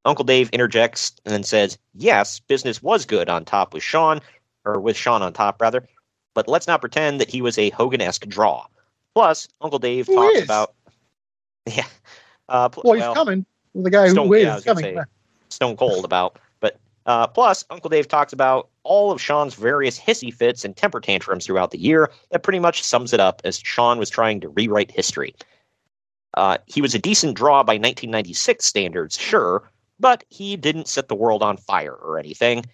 Uncle 0.06 0.24
Dave 0.24 0.50
interjects 0.52 1.12
and 1.24 1.32
then 1.34 1.42
says, 1.44 1.78
Yes, 1.94 2.40
business 2.40 2.82
was 2.82 3.04
good 3.06 3.28
on 3.28 3.44
top 3.44 3.72
with 3.74 3.82
Shawn, 3.82 4.20
or 4.64 4.80
with 4.80 4.96
Shawn 4.96 5.22
on 5.22 5.32
top, 5.32 5.60
rather, 5.60 5.86
but 6.34 6.48
let's 6.48 6.66
not 6.66 6.80
pretend 6.80 7.20
that 7.20 7.30
he 7.30 7.40
was 7.42 7.58
a 7.58 7.70
Hogan 7.70 8.00
esque 8.00 8.26
draw. 8.26 8.66
Plus, 9.14 9.46
Uncle 9.60 9.78
Dave 9.78 10.06
Who 10.06 10.14
talks 10.14 10.38
is? 10.38 10.44
about. 10.44 10.74
Yeah. 11.66 11.86
Uh, 12.48 12.68
pl- 12.68 12.82
Well, 12.84 12.94
he's 12.94 13.00
well, 13.02 13.14
coming. 13.14 13.46
The 13.74 13.90
guy 13.90 14.08
Stone- 14.08 14.26
who 14.26 14.34
is 14.34 14.42
yeah, 14.44 14.52
I 14.52 14.54
was 14.56 14.64
gonna 14.64 14.80
coming. 14.82 14.96
say. 14.96 15.02
Stone 15.48 15.76
Cold 15.76 16.04
about. 16.04 16.38
Uh, 17.06 17.26
plus, 17.26 17.64
Uncle 17.70 17.90
Dave 17.90 18.08
talks 18.08 18.32
about 18.32 18.70
all 18.82 19.10
of 19.10 19.20
Shawn's 19.20 19.54
various 19.54 19.98
hissy 19.98 20.32
fits 20.32 20.64
and 20.64 20.76
temper 20.76 21.00
tantrums 21.00 21.46
throughout 21.46 21.70
the 21.70 21.78
year. 21.78 22.10
That 22.30 22.42
pretty 22.42 22.58
much 22.60 22.82
sums 22.82 23.12
it 23.12 23.20
up 23.20 23.42
as 23.44 23.58
Shawn 23.58 23.98
was 23.98 24.10
trying 24.10 24.40
to 24.40 24.48
rewrite 24.48 24.90
history. 24.90 25.34
Uh, 26.34 26.58
he 26.66 26.80
was 26.80 26.94
a 26.94 26.98
decent 26.98 27.36
draw 27.36 27.62
by 27.62 27.74
1996 27.74 28.64
standards, 28.64 29.18
sure, 29.18 29.70
but 30.00 30.24
he 30.30 30.56
didn't 30.56 30.88
set 30.88 31.08
the 31.08 31.14
world 31.14 31.42
on 31.42 31.56
fire 31.56 31.94
or 31.94 32.18
anything. 32.18 32.64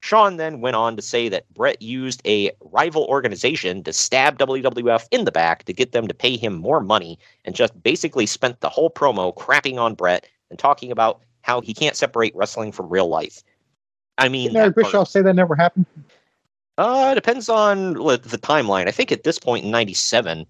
Sean 0.00 0.36
then 0.36 0.60
went 0.60 0.74
on 0.74 0.96
to 0.96 1.02
say 1.02 1.28
that 1.28 1.48
Bret 1.54 1.80
used 1.80 2.20
a 2.26 2.50
rival 2.60 3.04
organization 3.04 3.84
to 3.84 3.92
stab 3.92 4.36
WWF 4.36 5.06
in 5.12 5.24
the 5.24 5.30
back 5.30 5.64
to 5.64 5.72
get 5.72 5.92
them 5.92 6.08
to 6.08 6.14
pay 6.14 6.36
him 6.36 6.54
more 6.54 6.80
money 6.80 7.20
and 7.44 7.54
just 7.54 7.80
basically 7.82 8.26
spent 8.26 8.60
the 8.60 8.68
whole 8.68 8.90
promo 8.90 9.32
crapping 9.34 9.78
on 9.78 9.94
Bret 9.94 10.26
and 10.50 10.58
talking 10.58 10.90
about 10.90 11.22
how 11.42 11.60
he 11.60 11.72
can't 11.72 11.96
separate 11.96 12.34
wrestling 12.34 12.72
from 12.72 12.88
real 12.88 13.06
life. 13.06 13.44
I 14.18 14.28
mean, 14.28 14.48
Didn't 14.48 14.56
Eric 14.58 14.74
that 14.76 14.82
part- 14.82 14.92
Bischoff 14.92 15.08
say 15.08 15.22
that 15.22 15.34
never 15.34 15.54
happened? 15.54 15.86
uh, 16.78 17.10
it 17.12 17.14
depends 17.16 17.48
on 17.48 17.94
the 17.94 18.18
timeline. 18.42 18.88
I 18.88 18.90
think 18.90 19.12
at 19.12 19.24
this 19.24 19.38
point 19.38 19.64
in 19.64 19.70
'97, 19.70 20.46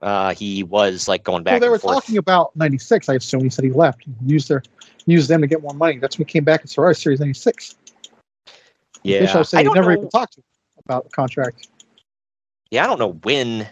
uh, 0.00 0.34
he 0.34 0.62
was 0.62 1.08
like 1.08 1.24
going 1.24 1.42
back 1.42 1.52
Well, 1.52 1.60
they 1.60 1.68
were 1.68 1.78
forth. 1.78 1.94
talking 1.96 2.16
about 2.16 2.54
'96. 2.56 3.08
I 3.08 3.14
assume 3.14 3.42
he 3.44 3.50
said 3.50 3.64
he 3.64 3.70
left. 3.72 4.04
He 4.04 4.12
used 4.32 4.48
their 4.48 4.62
used 5.06 5.28
them 5.28 5.40
to 5.40 5.46
get 5.46 5.62
more 5.62 5.74
money. 5.74 5.98
That's 5.98 6.18
when 6.18 6.26
he 6.26 6.32
came 6.32 6.44
back 6.44 6.60
in 6.62 6.66
Survivor 6.68 6.94
Series 6.94 7.20
'96. 7.20 7.76
yeah, 9.02 9.20
Bischoff 9.20 9.48
said 9.48 9.66
he 9.66 9.72
never 9.72 9.90
know. 9.92 9.98
even 9.98 10.10
talked 10.10 10.38
about 10.84 11.04
the 11.04 11.10
contract. 11.10 11.68
Yeah, 12.70 12.84
I 12.84 12.86
don't 12.86 12.98
know 12.98 13.12
when 13.24 13.68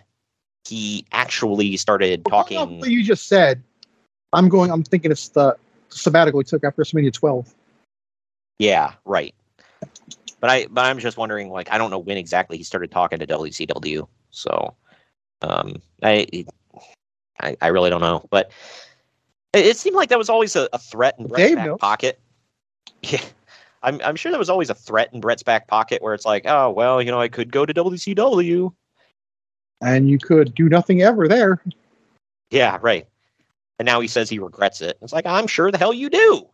he 0.68 1.06
actually 1.12 1.76
started 1.76 2.22
Well, 2.26 2.42
talking. 2.44 2.78
what 2.80 2.90
you 2.90 3.02
just 3.02 3.26
said. 3.28 3.62
I'm 4.32 4.48
going. 4.48 4.70
I'm 4.70 4.84
thinking 4.84 5.10
it's 5.10 5.28
the 5.30 5.56
sabbatical 5.88 6.38
he 6.40 6.44
took 6.44 6.62
after 6.64 6.82
WrestleMania 6.82 7.12
12. 7.12 7.52
Yeah, 8.60 8.92
right. 9.06 9.34
But 10.38 10.50
I, 10.50 10.66
but 10.66 10.84
I'm 10.84 10.98
just 10.98 11.16
wondering, 11.16 11.48
like, 11.48 11.72
I 11.72 11.78
don't 11.78 11.90
know 11.90 11.98
when 11.98 12.18
exactly 12.18 12.58
he 12.58 12.62
started 12.62 12.90
talking 12.90 13.18
to 13.18 13.26
WCW. 13.26 14.06
So, 14.30 14.76
Um, 15.40 15.80
I, 16.02 16.44
I, 17.40 17.56
I 17.62 17.68
really 17.68 17.88
don't 17.88 18.02
know, 18.02 18.26
but 18.28 18.50
it, 19.54 19.64
it 19.64 19.76
seemed 19.78 19.96
like 19.96 20.10
that 20.10 20.18
was 20.18 20.28
always 20.28 20.56
a, 20.56 20.68
a 20.74 20.78
threat 20.78 21.14
in 21.18 21.26
Bret's 21.26 21.48
Dave 21.48 21.56
back 21.56 21.66
knows. 21.66 21.78
pocket. 21.78 22.20
Yeah, 23.02 23.22
I'm, 23.82 23.98
I'm 24.04 24.14
sure 24.14 24.30
there 24.30 24.38
was 24.38 24.50
always 24.50 24.68
a 24.68 24.74
threat 24.74 25.08
in 25.14 25.20
Bret's 25.20 25.42
back 25.42 25.66
pocket 25.66 26.02
where 26.02 26.12
it's 26.12 26.26
like, 26.26 26.44
oh 26.46 26.68
well, 26.68 27.00
you 27.00 27.10
know, 27.10 27.18
I 27.18 27.28
could 27.28 27.50
go 27.50 27.64
to 27.64 27.72
WCW. 27.72 28.74
And 29.80 30.10
you 30.10 30.18
could 30.18 30.54
do 30.54 30.68
nothing 30.68 31.00
ever 31.00 31.26
there. 31.26 31.62
Yeah, 32.50 32.76
right. 32.82 33.06
And 33.78 33.86
now 33.86 34.00
he 34.00 34.06
says 34.06 34.28
he 34.28 34.38
regrets 34.38 34.82
it. 34.82 34.98
It's 35.00 35.14
like 35.14 35.24
I'm 35.24 35.46
sure 35.46 35.70
the 35.70 35.78
hell 35.78 35.94
you 35.94 36.10
do. 36.10 36.46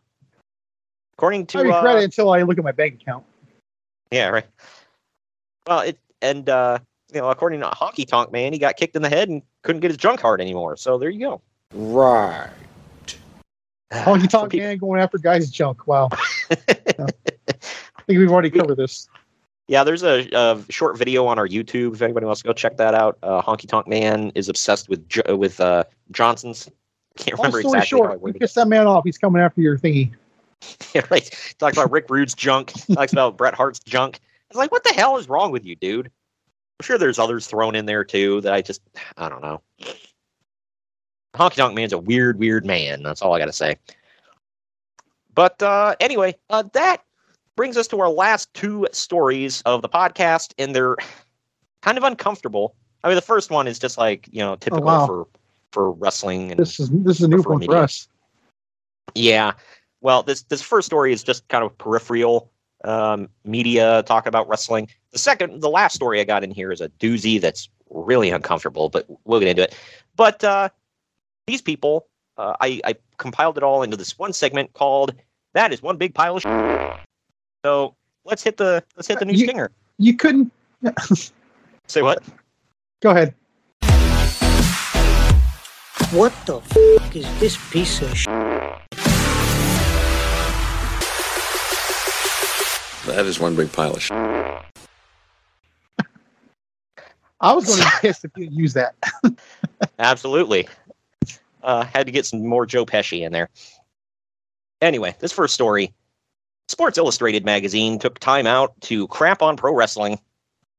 According 1.17 1.47
to 1.47 1.59
I 1.59 1.61
regret 1.61 1.95
uh, 1.95 1.99
it 1.99 2.03
until 2.05 2.31
I 2.31 2.43
look 2.43 2.57
at 2.57 2.63
my 2.63 2.71
bank 2.71 3.01
account. 3.01 3.25
Yeah, 4.11 4.27
right. 4.29 4.45
Well, 5.65 5.79
it 5.79 5.99
and 6.21 6.47
uh, 6.47 6.79
you 7.13 7.21
know, 7.21 7.29
according 7.29 7.61
to 7.61 7.67
Honky 7.67 8.07
Tonk 8.07 8.31
Man, 8.31 8.53
he 8.53 8.59
got 8.59 8.77
kicked 8.77 8.95
in 8.95 9.01
the 9.01 9.09
head 9.09 9.29
and 9.29 9.41
couldn't 9.63 9.81
get 9.81 9.89
his 9.91 9.97
junk 9.97 10.19
hard 10.19 10.41
anymore. 10.41 10.77
So 10.77 10.97
there 10.97 11.09
you 11.09 11.19
go. 11.19 11.41
Right. 11.73 12.49
Honky 13.91 14.29
Tonk 14.29 14.51
peop- 14.51 14.61
Man 14.61 14.77
going 14.77 15.01
after 15.01 15.17
guys' 15.17 15.49
junk. 15.49 15.87
Wow. 15.87 16.09
I 16.51 16.57
think 18.05 18.19
we've 18.19 18.31
already 18.31 18.49
covered 18.49 18.77
this. 18.77 19.09
Yeah, 19.67 19.83
there's 19.83 20.03
a, 20.03 20.29
a 20.33 20.63
short 20.69 20.97
video 20.97 21.25
on 21.25 21.37
our 21.39 21.47
YouTube. 21.47 21.95
If 21.95 22.01
anybody 22.01 22.25
wants 22.25 22.41
to 22.41 22.47
go 22.47 22.53
check 22.53 22.77
that 22.77 22.93
out, 22.93 23.17
uh, 23.21 23.41
Honky 23.41 23.67
Tonk 23.67 23.87
Man 23.87 24.31
is 24.33 24.47
obsessed 24.47 24.87
with 24.87 25.07
Jo- 25.09 25.35
with 25.35 25.59
uh, 25.59 25.83
Johnson's. 26.11 26.69
Can't 27.17 27.37
remember 27.37 27.61
story 27.61 27.79
exactly 27.79 27.99
how 27.99 28.05
I 28.05 28.13
you 28.13 28.19
worded 28.19 28.39
piss 28.39 28.53
that 28.53 28.67
man 28.67 28.85
off. 28.85 29.03
He's 29.03 29.17
coming 29.17 29.41
after 29.41 29.59
your 29.59 29.77
thingy. 29.77 30.11
right. 31.11 31.55
Talks 31.59 31.77
about 31.77 31.91
Rick 31.91 32.09
Rude's 32.09 32.33
junk. 32.33 32.71
Talks 32.93 33.11
about 33.11 33.37
Bret 33.37 33.53
Hart's 33.53 33.79
junk. 33.79 34.19
It's 34.49 34.57
like, 34.57 34.71
what 34.71 34.83
the 34.83 34.93
hell 34.93 35.17
is 35.17 35.27
wrong 35.29 35.51
with 35.51 35.65
you, 35.65 35.75
dude? 35.75 36.07
I'm 36.07 36.83
sure 36.83 36.97
there's 36.97 37.19
others 37.19 37.47
thrown 37.47 37.75
in 37.75 37.85
there 37.85 38.03
too 38.03 38.41
that 38.41 38.53
I 38.53 38.61
just 38.61 38.81
I 39.17 39.29
don't 39.29 39.41
know. 39.41 39.61
Honky 41.35 41.55
Tonk 41.55 41.75
Man's 41.75 41.93
a 41.93 41.97
weird, 41.97 42.39
weird 42.39 42.65
man. 42.65 43.03
That's 43.03 43.21
all 43.21 43.33
I 43.33 43.39
got 43.39 43.45
to 43.45 43.53
say. 43.53 43.77
But 45.33 45.61
uh, 45.61 45.95
anyway, 45.99 46.35
uh, 46.49 46.63
that 46.73 47.03
brings 47.55 47.77
us 47.77 47.87
to 47.89 47.99
our 47.99 48.09
last 48.09 48.53
two 48.53 48.87
stories 48.91 49.61
of 49.61 49.81
the 49.81 49.89
podcast, 49.89 50.53
and 50.57 50.75
they're 50.75 50.95
kind 51.81 51.97
of 51.97 52.03
uncomfortable. 52.03 52.75
I 53.03 53.07
mean, 53.07 53.15
the 53.15 53.21
first 53.21 53.51
one 53.51 53.67
is 53.67 53.79
just 53.79 53.97
like 53.97 54.27
you 54.31 54.39
know 54.39 54.55
typical 54.55 54.85
wow. 54.85 55.05
for 55.05 55.27
for 55.71 55.91
wrestling. 55.91 56.51
And, 56.51 56.59
This 56.59 56.79
is 56.79 56.89
this 56.89 57.17
is 57.17 57.23
a 57.23 57.27
new 57.27 57.43
For 57.43 57.53
one 57.53 57.63
for 57.63 57.75
us. 57.75 58.07
yeah, 59.13 59.53
well, 60.07 60.23
this 60.23 60.43
this 60.43 60.61
first 60.61 60.85
story 60.85 61.11
is 61.11 61.21
just 61.21 61.45
kind 61.49 61.65
of 61.65 61.77
peripheral 61.77 62.49
um, 62.85 63.27
media 63.43 64.03
talk 64.03 64.25
about 64.25 64.47
wrestling. 64.47 64.87
The 65.11 65.19
second, 65.19 65.61
the 65.61 65.67
last 65.69 65.95
story 65.95 66.21
I 66.21 66.23
got 66.23 66.45
in 66.45 66.51
here 66.51 66.71
is 66.71 66.79
a 66.79 66.87
doozy 66.87 67.41
that's 67.41 67.67
really 67.89 68.29
uncomfortable, 68.29 68.87
but 68.87 69.05
we'll 69.25 69.41
get 69.41 69.49
into 69.49 69.63
it. 69.63 69.75
But 70.15 70.41
uh, 70.45 70.69
these 71.45 71.61
people, 71.61 72.07
uh, 72.37 72.55
I, 72.61 72.79
I 72.85 72.95
compiled 73.17 73.57
it 73.57 73.63
all 73.63 73.83
into 73.83 73.97
this 73.97 74.17
one 74.17 74.31
segment 74.31 74.71
called 74.71 75.13
"That 75.53 75.73
Is 75.73 75.83
One 75.83 75.97
Big 75.97 76.13
Pile 76.13 76.37
of." 76.37 76.43
Shit. 76.43 76.99
So 77.65 77.93
let's 78.23 78.41
hit 78.41 78.55
the 78.55 78.81
let's 78.95 79.09
hit 79.09 79.19
the 79.19 79.25
new 79.25 79.33
You- 79.33 79.45
stinger. 79.45 79.71
You 79.97 80.15
couldn't. 80.15 80.53
Say 81.87 82.01
what? 82.01 82.23
Go 83.01 83.09
ahead. 83.09 83.33
What 86.11 86.31
the 86.45 86.59
f 86.59 87.13
is 87.13 87.39
this 87.41 87.57
piece 87.71 88.01
of 88.01 88.17
sh? 88.17 88.25
That 93.07 93.25
is 93.25 93.39
one 93.39 93.55
big 93.55 93.71
pile 93.71 93.93
of 93.93 94.01
shit. 94.01 94.17
I 97.39 97.53
was 97.53 97.65
going 97.65 97.79
to 97.79 97.85
be 97.85 98.07
pissed 98.07 98.25
if 98.25 98.31
you 98.35 98.45
didn't 98.45 98.57
use 98.57 98.73
that. 98.73 98.95
Absolutely. 99.99 100.67
Uh, 101.63 101.85
had 101.85 102.05
to 102.05 102.11
get 102.11 102.25
some 102.25 102.45
more 102.45 102.65
Joe 102.65 102.85
Pesci 102.85 103.25
in 103.25 103.31
there. 103.31 103.49
Anyway, 104.81 105.15
this 105.19 105.31
first 105.31 105.53
story 105.53 105.93
Sports 106.67 106.97
Illustrated 106.97 107.45
magazine 107.45 107.97
took 107.97 108.19
time 108.19 108.45
out 108.45 108.79
to 108.81 109.07
crap 109.07 109.41
on 109.41 109.55
pro 109.55 109.73
wrestling. 109.73 110.19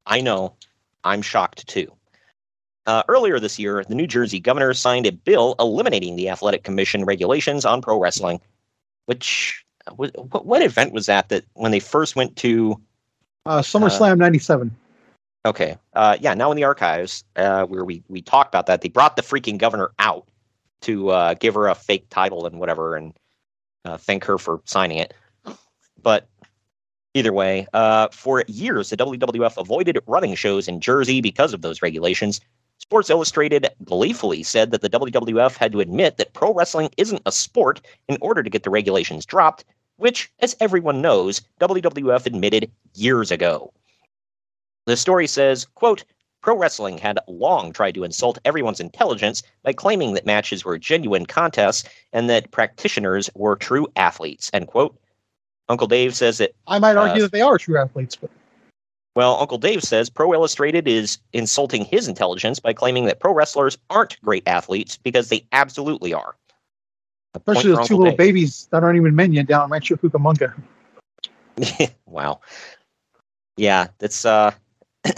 I 0.07 0.20
know. 0.20 0.55
I'm 1.05 1.22
shocked 1.22 1.66
too. 1.66 1.91
Uh, 2.87 3.03
earlier 3.09 3.39
this 3.39 3.59
year, 3.59 3.85
the 3.89 3.95
New 3.95 4.07
Jersey 4.07 4.41
governor 4.41 4.74
signed 4.74 5.07
a 5.07 5.12
bill 5.12 5.55
eliminating 5.59 6.16
the 6.16 6.29
Athletic 6.29 6.62
Commission 6.62 7.05
regulations 7.05 7.64
on 7.64 7.83
pro 7.83 7.99
wrestling. 7.99 8.41
Which, 9.07 9.64
what, 9.97 10.45
what 10.45 10.62
event 10.62 10.93
was 10.93 11.07
that? 11.07 11.28
That 11.28 11.45
when 11.55 11.72
they 11.72 11.80
first 11.80 12.16
went 12.16 12.36
to 12.36 12.80
Uh, 13.47 13.61
SummerSlam 13.61 14.18
'97. 14.18 14.74
Okay. 15.47 15.76
Uh, 15.95 16.16
yeah, 16.20 16.34
now 16.34 16.51
in 16.51 16.57
the 16.57 16.64
archives, 16.64 17.24
uh, 17.36 17.64
where 17.64 17.84
we, 17.84 18.03
we 18.09 18.20
talked 18.20 18.53
about 18.53 18.66
that, 18.66 18.82
they 18.82 18.89
brought 18.89 19.16
the 19.16 19.22
freaking 19.22 19.57
governor 19.57 19.91
out 19.99 20.28
to 20.82 21.09
uh, 21.11 21.34
give 21.34 21.55
her 21.55 21.68
a 21.68 21.74
fake 21.74 22.07
title 22.11 22.47
and 22.47 22.61
whatever 22.61 22.97
and 22.97 23.14
uh, 23.84 23.97
thank 23.97 24.24
her 24.24 24.36
for 24.36 24.61
signing 24.64 24.99
it. 24.99 25.14
But 26.03 26.28
either 27.14 27.32
way, 27.32 27.66
uh, 27.72 28.09
for 28.12 28.45
years, 28.47 28.91
the 28.91 28.97
WWF 28.97 29.57
avoided 29.57 29.99
running 30.07 30.34
shows 30.34 30.68
in 30.68 30.80
Jersey 30.80 31.20
because 31.20 31.55
of 31.55 31.62
those 31.62 31.82
regulations. 31.82 32.41
Sports 32.78 33.11
Illustrated 33.11 33.68
gleefully 33.84 34.43
said 34.43 34.70
that 34.70 34.82
the 34.82 34.91
WWF 34.91 35.57
had 35.57 35.72
to 35.72 35.80
admit 35.80 36.16
that 36.16 36.32
pro 36.32 36.53
wrestling 36.53 36.91
isn't 36.97 37.22
a 37.26 37.32
sport 37.32 37.80
in 38.09 38.18
order 38.20 38.43
to 38.43 38.51
get 38.51 38.62
the 38.62 38.70
regulations 38.70 39.26
dropped, 39.26 39.64
which, 39.99 40.32
as 40.40 40.57
everyone 40.59 41.03
knows, 41.03 41.42
WWF 41.61 42.26
admitted 42.26 42.70
years 42.94 43.30
ago. 43.30 43.72
The 44.86 44.96
story 44.96 45.26
says, 45.26 45.66
quote, 45.74 46.05
Pro 46.40 46.57
wrestling 46.57 46.99
had 46.99 47.18
long 47.26 47.72
tried 47.72 47.94
to 47.96 48.05
insult 48.05 48.38
everyone's 48.44 48.80
intelligence 48.80 49.42
by 49.64 49.72
claiming 49.72 50.14
that 50.14 50.24
matches 50.24 50.64
were 50.64 50.78
genuine 50.78 51.26
contests 51.26 51.86
and 52.12 52.30
that 52.30 52.53
practitioners 52.53 53.28
were 53.34 53.57
true 53.57 53.86
athletes, 53.96 54.51
end 54.53 54.68
quote. 54.68 54.96
Uncle 55.68 55.88
Dave 55.88 56.14
says 56.14 56.38
that 56.38 56.55
I 56.66 56.78
might 56.78 56.96
argue 56.96 57.22
uh, 57.22 57.26
that 57.26 57.32
they 57.32 57.42
are 57.42 57.59
true 57.59 57.76
athletes, 57.76 58.16
but 58.16 58.30
well, 59.18 59.36
Uncle 59.40 59.59
Dave 59.59 59.82
says 59.82 60.09
Pro 60.09 60.32
Illustrated 60.32 60.86
is 60.86 61.18
insulting 61.32 61.84
his 61.84 62.07
intelligence 62.07 62.61
by 62.61 62.72
claiming 62.72 63.07
that 63.07 63.18
pro 63.18 63.34
wrestlers 63.34 63.76
aren't 63.90 64.20
great 64.22 64.46
athletes 64.46 64.96
because 64.96 65.28
they 65.28 65.44
absolutely 65.51 66.14
are. 66.14 66.36
Especially 67.35 67.74
those 67.74 67.89
two 67.89 67.97
little 67.97 68.12
Dave. 68.12 68.18
babies 68.18 68.68
that 68.70 68.83
aren't 68.83 68.97
even 68.97 69.14
men 69.14 69.33
yet 69.33 69.47
down 69.47 69.64
in 69.64 69.70
Rancho 69.70 69.97
Cucamonga. 69.97 70.55
wow. 72.07 72.41
Yeah, 73.57 73.89
that's 73.99 74.24
uh 74.24 74.53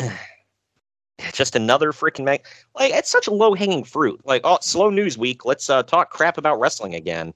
just 1.32 1.54
another 1.54 1.92
freaking 1.92 2.24
mag 2.24 2.44
like 2.74 2.92
it's 2.92 3.11
such 3.11 3.26
a 3.26 3.30
low 3.30 3.54
hanging 3.54 3.84
fruit. 3.84 4.20
Like, 4.24 4.42
oh 4.44 4.58
slow 4.61 4.90
news 4.90 5.16
week, 5.16 5.44
let's 5.44 5.70
uh 5.70 5.82
talk 5.82 6.11
crap 6.11 6.38
about 6.38 6.58
wrestling 6.58 6.95
again. 6.95 7.34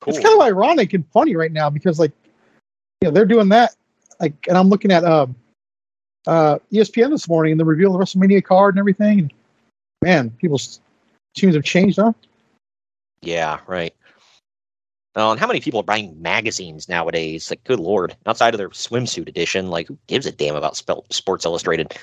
Cool. 0.00 0.14
It's 0.14 0.22
kind 0.22 0.40
of 0.40 0.46
ironic 0.46 0.92
and 0.92 1.06
funny 1.10 1.36
right 1.36 1.52
now 1.52 1.70
because, 1.70 1.98
like, 1.98 2.12
you 3.00 3.08
know, 3.08 3.10
they're 3.12 3.24
doing 3.24 3.48
that. 3.48 3.74
Like, 4.20 4.34
and 4.48 4.56
I'm 4.56 4.68
looking 4.68 4.92
at 4.92 5.04
um, 5.04 5.34
uh, 6.26 6.58
ESPN 6.72 7.10
this 7.10 7.28
morning 7.28 7.52
and 7.52 7.60
the 7.60 7.64
reveal 7.64 7.94
of 7.94 7.98
the 7.98 8.04
WrestleMania 8.04 8.44
card 8.44 8.74
and 8.74 8.78
everything. 8.78 9.20
And 9.20 9.32
man, 10.02 10.30
people's 10.30 10.80
tunes 11.34 11.54
have 11.54 11.64
changed, 11.64 11.98
huh? 11.98 12.12
Yeah, 13.22 13.60
right. 13.66 13.94
Oh, 15.14 15.30
and 15.30 15.40
how 15.40 15.46
many 15.46 15.60
people 15.60 15.80
are 15.80 15.84
buying 15.84 16.20
magazines 16.20 16.88
nowadays? 16.88 17.48
Like, 17.50 17.64
good 17.64 17.80
lord! 17.80 18.14
Outside 18.26 18.52
of 18.54 18.58
their 18.58 18.68
swimsuit 18.70 19.28
edition, 19.28 19.68
like, 19.70 19.88
who 19.88 19.98
gives 20.06 20.26
a 20.26 20.32
damn 20.32 20.56
about 20.56 20.74
Spel- 20.74 21.10
Sports 21.12 21.44
Illustrated? 21.46 21.94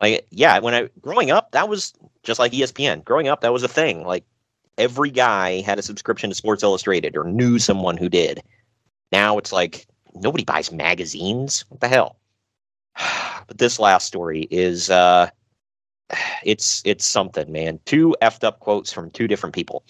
Like, 0.00 0.26
yeah, 0.30 0.58
when 0.60 0.74
I 0.74 0.88
growing 1.00 1.30
up, 1.30 1.52
that 1.52 1.68
was 1.68 1.92
just 2.22 2.38
like 2.38 2.52
ESPN. 2.52 3.04
Growing 3.04 3.28
up, 3.28 3.40
that 3.40 3.52
was 3.52 3.62
a 3.64 3.68
thing. 3.68 4.04
Like, 4.04 4.24
every 4.78 5.10
guy 5.10 5.60
had 5.62 5.78
a 5.78 5.82
subscription 5.82 6.30
to 6.30 6.36
Sports 6.36 6.62
Illustrated 6.62 7.16
or 7.16 7.24
knew 7.24 7.58
someone 7.58 7.96
who 7.96 8.08
did. 8.08 8.42
Now 9.12 9.38
it's 9.38 9.52
like 9.52 9.86
nobody 10.14 10.44
buys 10.44 10.70
magazines. 10.72 11.64
What 11.68 11.80
the 11.80 11.88
hell? 11.88 12.16
But 13.48 13.58
this 13.58 13.78
last 13.78 14.06
story 14.06 14.48
is 14.50 14.90
uh 14.90 15.30
it's 16.44 16.82
it's 16.84 17.04
something, 17.04 17.50
man. 17.50 17.80
Two 17.84 18.14
effed 18.22 18.44
up 18.44 18.60
quotes 18.60 18.92
from 18.92 19.10
two 19.10 19.28
different 19.28 19.54
people. 19.54 19.84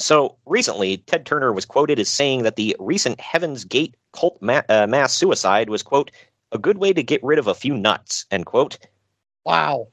So 0.00 0.36
recently, 0.46 0.98
Ted 0.98 1.26
Turner 1.26 1.52
was 1.52 1.64
quoted 1.64 1.98
as 1.98 2.08
saying 2.08 2.42
that 2.42 2.56
the 2.56 2.74
recent 2.78 3.20
Heaven's 3.20 3.64
Gate 3.64 3.94
cult 4.12 4.40
ma- 4.40 4.62
uh, 4.68 4.86
mass 4.86 5.12
suicide 5.12 5.70
was 5.70 5.82
quote 5.82 6.10
a 6.50 6.58
good 6.58 6.78
way 6.78 6.92
to 6.92 7.02
get 7.02 7.22
rid 7.22 7.38
of 7.38 7.46
a 7.46 7.54
few 7.54 7.74
nuts 7.74 8.26
end 8.30 8.46
quote. 8.46 8.78
Wow. 9.44 9.88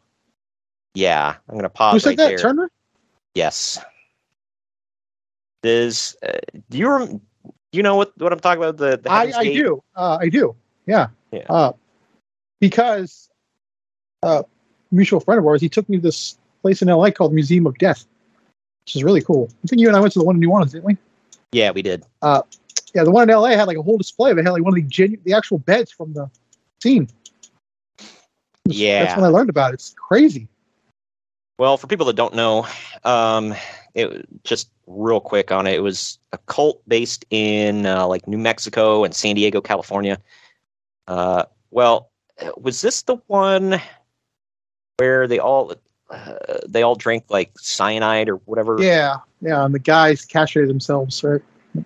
Yeah, 0.93 1.35
I'm 1.47 1.55
gonna 1.55 1.69
pause 1.69 1.93
Who 1.93 1.99
said 1.99 2.09
right 2.09 2.17
that? 2.17 2.27
there. 2.29 2.37
Turner? 2.37 2.71
Yes. 3.35 3.79
Does 5.61 6.15
uh, 6.25 6.39
do 6.69 6.77
you 6.77 6.89
rem- 6.89 7.21
you 7.71 7.83
know 7.83 7.95
what 7.95 8.17
what 8.19 8.33
I'm 8.33 8.39
talking 8.39 8.63
about? 8.63 8.77
The, 8.77 8.97
the 8.97 9.11
I, 9.11 9.31
I 9.35 9.43
do. 9.53 9.83
Uh, 9.95 10.17
I 10.19 10.29
do. 10.29 10.55
Yeah. 10.87 11.07
Yeah. 11.31 11.45
Uh, 11.49 11.73
because 12.59 13.29
uh, 14.23 14.43
mutual 14.91 15.19
friend 15.19 15.39
of 15.39 15.45
ours, 15.45 15.61
he 15.61 15.69
took 15.69 15.87
me 15.89 15.97
to 15.97 16.03
this 16.03 16.37
place 16.61 16.81
in 16.81 16.87
LA 16.87 17.11
called 17.11 17.33
Museum 17.33 17.65
of 17.67 17.77
Death, 17.77 18.05
which 18.85 18.95
is 18.95 19.03
really 19.03 19.21
cool. 19.21 19.49
I 19.63 19.67
think 19.67 19.81
you 19.81 19.87
and 19.87 19.95
I 19.95 19.99
went 19.99 20.13
to 20.13 20.19
the 20.19 20.25
one 20.25 20.35
in 20.35 20.39
New 20.39 20.51
Orleans, 20.51 20.71
didn't 20.71 20.85
we? 20.85 20.97
Yeah, 21.51 21.71
we 21.71 21.81
did. 21.81 22.05
Yeah, 22.93 23.03
the 23.03 23.11
one 23.11 23.29
in 23.29 23.35
LA 23.35 23.49
had 23.49 23.67
like 23.67 23.77
a 23.77 23.83
whole 23.83 23.97
display. 23.97 24.33
They 24.33 24.43
had 24.43 24.51
like 24.51 24.63
one 24.63 24.73
of 24.73 24.75
the 24.75 24.89
genu- 24.89 25.19
the 25.23 25.33
actual 25.33 25.59
beds 25.59 25.91
from 25.91 26.13
the 26.13 26.29
scene. 26.81 27.07
Yeah. 28.65 29.05
That's 29.05 29.15
when 29.15 29.25
I 29.25 29.29
learned 29.29 29.49
about 29.49 29.71
it. 29.71 29.75
It's 29.75 29.93
crazy. 29.93 30.47
Well, 31.57 31.77
for 31.77 31.87
people 31.87 32.05
that 32.07 32.15
don't 32.15 32.35
know, 32.35 32.67
um, 33.03 33.53
it 33.93 34.27
just 34.43 34.69
real 34.87 35.19
quick 35.19 35.51
on 35.51 35.67
it. 35.67 35.73
It 35.73 35.81
was 35.81 36.19
a 36.31 36.37
cult 36.37 36.81
based 36.87 37.25
in 37.29 37.85
uh, 37.85 38.07
like 38.07 38.27
New 38.27 38.37
Mexico 38.37 39.03
and 39.03 39.13
San 39.13 39.35
Diego, 39.35 39.59
California. 39.59 40.19
Uh, 41.07 41.43
well, 41.71 42.11
was 42.57 42.81
this 42.81 43.01
the 43.01 43.17
one 43.27 43.81
where 44.99 45.27
they 45.27 45.39
all 45.39 45.73
uh, 46.09 46.33
they 46.67 46.83
all 46.83 46.95
drank 46.95 47.25
like 47.29 47.51
cyanide 47.57 48.29
or 48.29 48.35
whatever? 48.45 48.77
Yeah, 48.79 49.17
yeah. 49.41 49.63
And 49.65 49.73
the 49.73 49.79
guys 49.79 50.25
castrated 50.25 50.69
themselves, 50.69 51.23
right? 51.23 51.41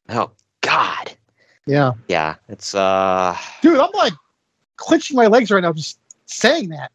Oh 0.10 0.32
God. 0.62 1.14
Yeah, 1.66 1.94
Yeah. 2.10 2.36
It's 2.50 2.76
uh. 2.76 3.38
dude. 3.62 3.80
I'm 3.80 3.92
like 3.94 4.14
clenching 4.78 5.16
my 5.16 5.28
legs 5.28 5.52
right 5.52 5.62
now 5.62 5.72
just 5.74 6.00
saying 6.26 6.70
that. 6.70 6.92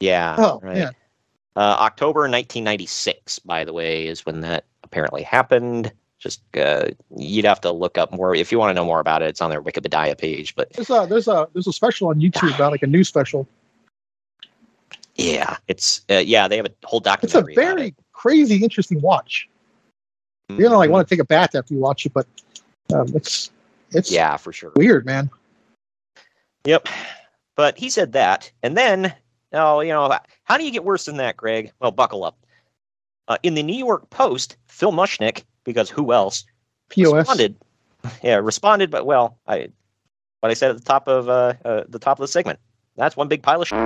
Yeah. 0.00 0.36
Oh 0.38 0.60
right. 0.62 0.74
man, 0.76 0.92
Uh, 1.54 1.76
October 1.80 2.20
1996, 2.20 3.38
by 3.40 3.64
the 3.64 3.72
way, 3.72 4.06
is 4.06 4.26
when 4.26 4.40
that 4.40 4.64
apparently 4.82 5.22
happened. 5.22 5.92
Just 6.18 6.40
uh, 6.56 6.88
you'd 7.16 7.44
have 7.44 7.60
to 7.60 7.70
look 7.70 7.98
up 7.98 8.12
more 8.12 8.34
if 8.34 8.50
you 8.50 8.58
want 8.58 8.70
to 8.70 8.74
know 8.74 8.84
more 8.84 9.00
about 9.00 9.22
it. 9.22 9.28
It's 9.28 9.40
on 9.40 9.50
their 9.50 9.62
Wikipedia 9.62 10.16
page, 10.18 10.56
but 10.56 10.72
there's 10.72 10.90
a 10.90 11.06
there's 11.08 11.28
a 11.28 11.46
there's 11.52 11.66
a 11.66 11.72
special 11.72 12.08
on 12.08 12.20
YouTube 12.20 12.54
about 12.54 12.72
like 12.72 12.82
a 12.82 12.86
new 12.86 13.04
special. 13.04 13.46
Yeah, 15.16 15.56
it's 15.68 16.04
uh, 16.10 16.14
yeah 16.14 16.48
they 16.48 16.56
have 16.56 16.66
a 16.66 16.72
whole 16.84 17.00
documentary. 17.00 17.52
It's 17.52 17.58
a 17.58 17.60
very 17.60 17.94
crazy, 18.12 18.62
interesting 18.62 19.00
watch. 19.00 19.48
You're 20.48 20.68
gonna 20.68 20.78
like 20.78 20.90
want 20.90 21.08
to 21.08 21.14
take 21.14 21.20
a 21.20 21.26
bath 21.26 21.54
after 21.54 21.74
you 21.74 21.80
watch 21.80 22.06
it, 22.06 22.12
but 22.12 22.26
um, 22.94 23.08
it's 23.14 23.50
it's 23.90 24.10
yeah 24.10 24.36
for 24.36 24.52
sure. 24.52 24.72
weird, 24.76 25.04
man. 25.06 25.30
Yep. 26.64 26.88
But 27.56 27.78
he 27.78 27.90
said 27.90 28.12
that, 28.12 28.50
and 28.62 28.76
then 28.76 29.14
oh, 29.52 29.80
you 29.80 29.92
know, 29.92 30.16
how 30.44 30.56
do 30.56 30.64
you 30.64 30.70
get 30.70 30.84
worse 30.84 31.06
than 31.06 31.16
that, 31.16 31.36
Greg? 31.36 31.72
Well, 31.80 31.90
buckle 31.90 32.24
up. 32.24 32.38
Uh, 33.28 33.38
in 33.42 33.54
the 33.54 33.62
New 33.62 33.76
York 33.76 34.08
Post, 34.10 34.56
Phil 34.66 34.92
Mushnick, 34.92 35.42
because 35.64 35.90
who 35.90 36.12
else? 36.12 36.44
Pos. 36.90 37.12
responded. 37.12 37.56
Yeah, 38.22 38.36
responded, 38.36 38.90
but 38.90 39.04
well, 39.04 39.36
I 39.48 39.68
what 40.40 40.50
I 40.50 40.54
said 40.54 40.70
at 40.70 40.78
the 40.78 40.84
top 40.84 41.08
of 41.08 41.28
uh, 41.28 41.54
uh, 41.64 41.84
the 41.88 41.98
top 41.98 42.18
of 42.18 42.22
the 42.22 42.28
segment. 42.28 42.60
That's 42.96 43.16
one 43.16 43.28
big 43.28 43.42
pile 43.42 43.60
of 43.60 43.68
shit. 43.68 43.78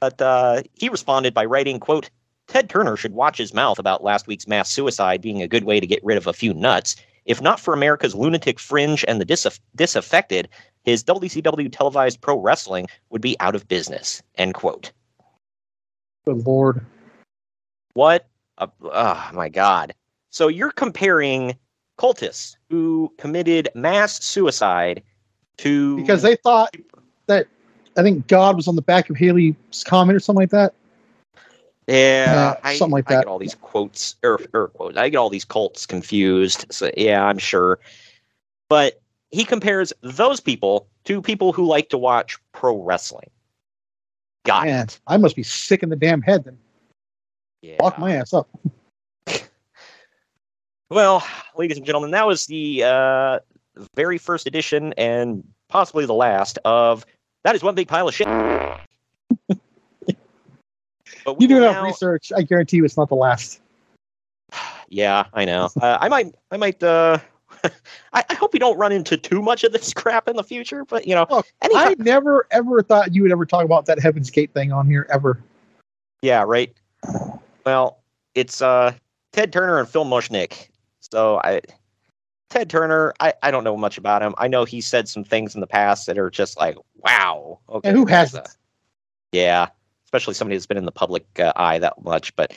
But 0.00 0.20
uh, 0.20 0.62
he 0.74 0.88
responded 0.88 1.34
by 1.34 1.44
writing, 1.44 1.80
"quote 1.80 2.10
Ted 2.48 2.68
Turner 2.68 2.96
should 2.96 3.14
watch 3.14 3.38
his 3.38 3.54
mouth 3.54 3.78
about 3.78 4.02
last 4.02 4.26
week's 4.26 4.48
mass 4.48 4.70
suicide 4.70 5.20
being 5.20 5.42
a 5.42 5.48
good 5.48 5.64
way 5.64 5.80
to 5.80 5.86
get 5.86 6.04
rid 6.04 6.16
of 6.16 6.26
a 6.26 6.32
few 6.32 6.52
nuts. 6.54 6.96
If 7.26 7.40
not 7.40 7.60
for 7.60 7.74
America's 7.74 8.14
lunatic 8.14 8.58
fringe 8.58 9.04
and 9.06 9.20
the 9.20 9.26
disaff- 9.26 9.60
disaffected, 9.76 10.48
his 10.84 11.04
WCW 11.04 11.70
televised 11.70 12.20
pro 12.20 12.38
wrestling 12.38 12.86
would 13.10 13.22
be 13.22 13.36
out 13.40 13.54
of 13.54 13.68
business." 13.68 14.22
End 14.36 14.54
quote. 14.54 14.92
Good 16.26 16.44
lord. 16.46 16.84
What? 17.94 18.26
A, 18.58 18.68
oh 18.82 19.30
my 19.32 19.48
God! 19.48 19.94
So 20.30 20.48
you're 20.48 20.70
comparing 20.70 21.56
cultists 21.98 22.56
who 22.70 23.12
committed 23.18 23.68
mass 23.74 24.22
suicide 24.24 25.02
to 25.58 25.96
Because 25.96 26.22
they 26.22 26.36
thought 26.36 26.74
that 27.26 27.46
I 27.96 28.02
think 28.02 28.26
God 28.28 28.56
was 28.56 28.68
on 28.68 28.76
the 28.76 28.82
back 28.82 29.10
of 29.10 29.16
Halley's 29.16 29.84
comment 29.84 30.16
or 30.16 30.20
something 30.20 30.42
like 30.42 30.50
that. 30.50 30.74
yeah, 31.86 32.54
uh, 32.62 32.72
something 32.74 32.92
like 32.92 33.10
I 33.10 33.14
that. 33.14 33.20
get 33.22 33.28
all 33.28 33.38
these 33.38 33.56
quotes 33.56 34.16
or, 34.22 34.40
or 34.52 34.68
quotes. 34.68 34.96
I 34.96 35.08
get 35.08 35.18
all 35.18 35.30
these 35.30 35.44
cults 35.44 35.86
confused. 35.86 36.66
So 36.70 36.90
yeah, 36.96 37.24
I'm 37.24 37.38
sure. 37.38 37.78
But 38.68 39.00
he 39.30 39.44
compares 39.44 39.92
those 40.02 40.40
people 40.40 40.86
to 41.04 41.20
people 41.20 41.52
who 41.52 41.66
like 41.66 41.88
to 41.90 41.98
watch 41.98 42.38
pro 42.52 42.80
wrestling. 42.82 43.30
Got 44.44 44.66
Man, 44.66 44.84
it. 44.84 45.00
I 45.06 45.16
must 45.16 45.36
be 45.36 45.42
sick 45.42 45.82
in 45.82 45.88
the 45.88 45.96
damn 45.96 46.22
head 46.22 46.44
then. 46.44 46.58
Yeah. 47.62 47.76
Lock 47.80 47.98
my 47.98 48.14
ass 48.14 48.32
up. 48.32 48.48
Well, 50.90 51.24
ladies 51.56 51.76
and 51.76 51.86
gentlemen, 51.86 52.10
that 52.10 52.26
was 52.26 52.46
the 52.46 52.82
uh, 52.82 53.38
very 53.94 54.18
first 54.18 54.48
edition 54.48 54.92
and 54.94 55.44
possibly 55.68 56.04
the 56.04 56.14
last 56.14 56.58
of 56.64 57.06
that 57.44 57.54
is 57.54 57.62
one 57.62 57.74
big 57.74 57.88
pile 57.88 58.08
of 58.08 58.14
shit. 58.14 58.28
But 61.24 61.38
we 61.38 61.44
You 61.44 61.48
do 61.48 61.56
enough 61.58 61.76
now- 61.76 61.84
research. 61.84 62.32
I 62.34 62.42
guarantee 62.42 62.78
you 62.78 62.84
it's 62.84 62.96
not 62.96 63.08
the 63.08 63.14
last. 63.16 63.60
Yeah, 64.92 65.26
I 65.32 65.44
know. 65.44 65.68
Uh, 65.80 65.98
I 66.00 66.08
might, 66.08 66.34
I 66.50 66.56
might. 66.56 66.82
Uh, 66.82 67.18
I, 68.12 68.24
I 68.28 68.34
hope 68.34 68.52
we 68.52 68.58
don't 68.58 68.76
run 68.76 68.90
into 68.90 69.16
too 69.16 69.40
much 69.40 69.62
of 69.62 69.70
this 69.72 69.94
crap 69.94 70.26
in 70.26 70.34
the 70.34 70.42
future. 70.42 70.84
But 70.84 71.06
you 71.06 71.14
know, 71.14 71.26
Look, 71.30 71.46
I 71.62 71.94
never 72.00 72.48
ever 72.50 72.82
thought 72.82 73.14
you 73.14 73.22
would 73.22 73.30
ever 73.30 73.46
talk 73.46 73.64
about 73.64 73.86
that 73.86 74.00
Heaven's 74.00 74.30
Gate 74.30 74.52
thing 74.52 74.72
on 74.72 74.88
here 74.88 75.06
ever. 75.08 75.38
yeah, 76.22 76.42
right. 76.44 76.74
Well, 77.64 78.00
it's 78.34 78.60
uh, 78.62 78.92
Ted 79.32 79.52
Turner 79.52 79.78
and 79.78 79.88
Phil 79.88 80.04
Mushnick. 80.04 80.70
So 80.98 81.40
I, 81.44 81.60
Ted 82.50 82.68
Turner, 82.68 83.14
I, 83.20 83.32
I 83.42 83.50
don't 83.50 83.64
know 83.64 83.76
much 83.76 83.96
about 83.96 84.22
him. 84.22 84.34
I 84.36 84.48
know 84.48 84.64
he 84.64 84.80
said 84.80 85.08
some 85.08 85.24
things 85.24 85.54
in 85.54 85.60
the 85.60 85.66
past 85.66 86.06
that 86.06 86.18
are 86.18 86.30
just 86.30 86.58
like, 86.58 86.76
wow. 86.96 87.60
Okay, 87.68 87.88
And 87.88 87.96
who 87.96 88.04
hasn't? 88.06 88.46
a- 88.46 88.50
Yeah, 89.32 89.68
especially 90.04 90.34
somebody 90.34 90.56
that's 90.56 90.66
been 90.66 90.76
in 90.76 90.84
the 90.84 90.92
public 90.92 91.24
uh, 91.38 91.52
eye 91.56 91.78
that 91.78 92.02
much. 92.02 92.34
But 92.36 92.56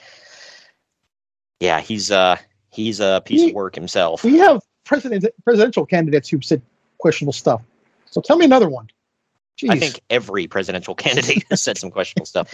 yeah, 1.59 1.79
he's 1.79 2.11
uh, 2.11 2.37
he's 2.71 2.99
a 2.99 3.21
piece 3.25 3.41
We- 3.41 3.49
of 3.49 3.55
work 3.55 3.75
himself. 3.75 4.23
We 4.23 4.37
have 4.39 4.61
president 4.83 5.25
presidential 5.45 5.85
candidates 5.85 6.27
who've 6.29 6.43
said 6.43 6.61
questionable 6.97 7.33
stuff. 7.33 7.61
So 8.09 8.19
tell 8.21 8.37
me 8.37 8.45
another 8.45 8.69
one. 8.69 8.89
Jeez. 9.57 9.69
I 9.69 9.79
think 9.79 10.01
every 10.09 10.47
presidential 10.47 10.95
candidate 11.05 11.45
has 11.51 11.61
said 11.61 11.77
some 11.77 11.91
questionable 11.91 12.25
stuff. 12.25 12.51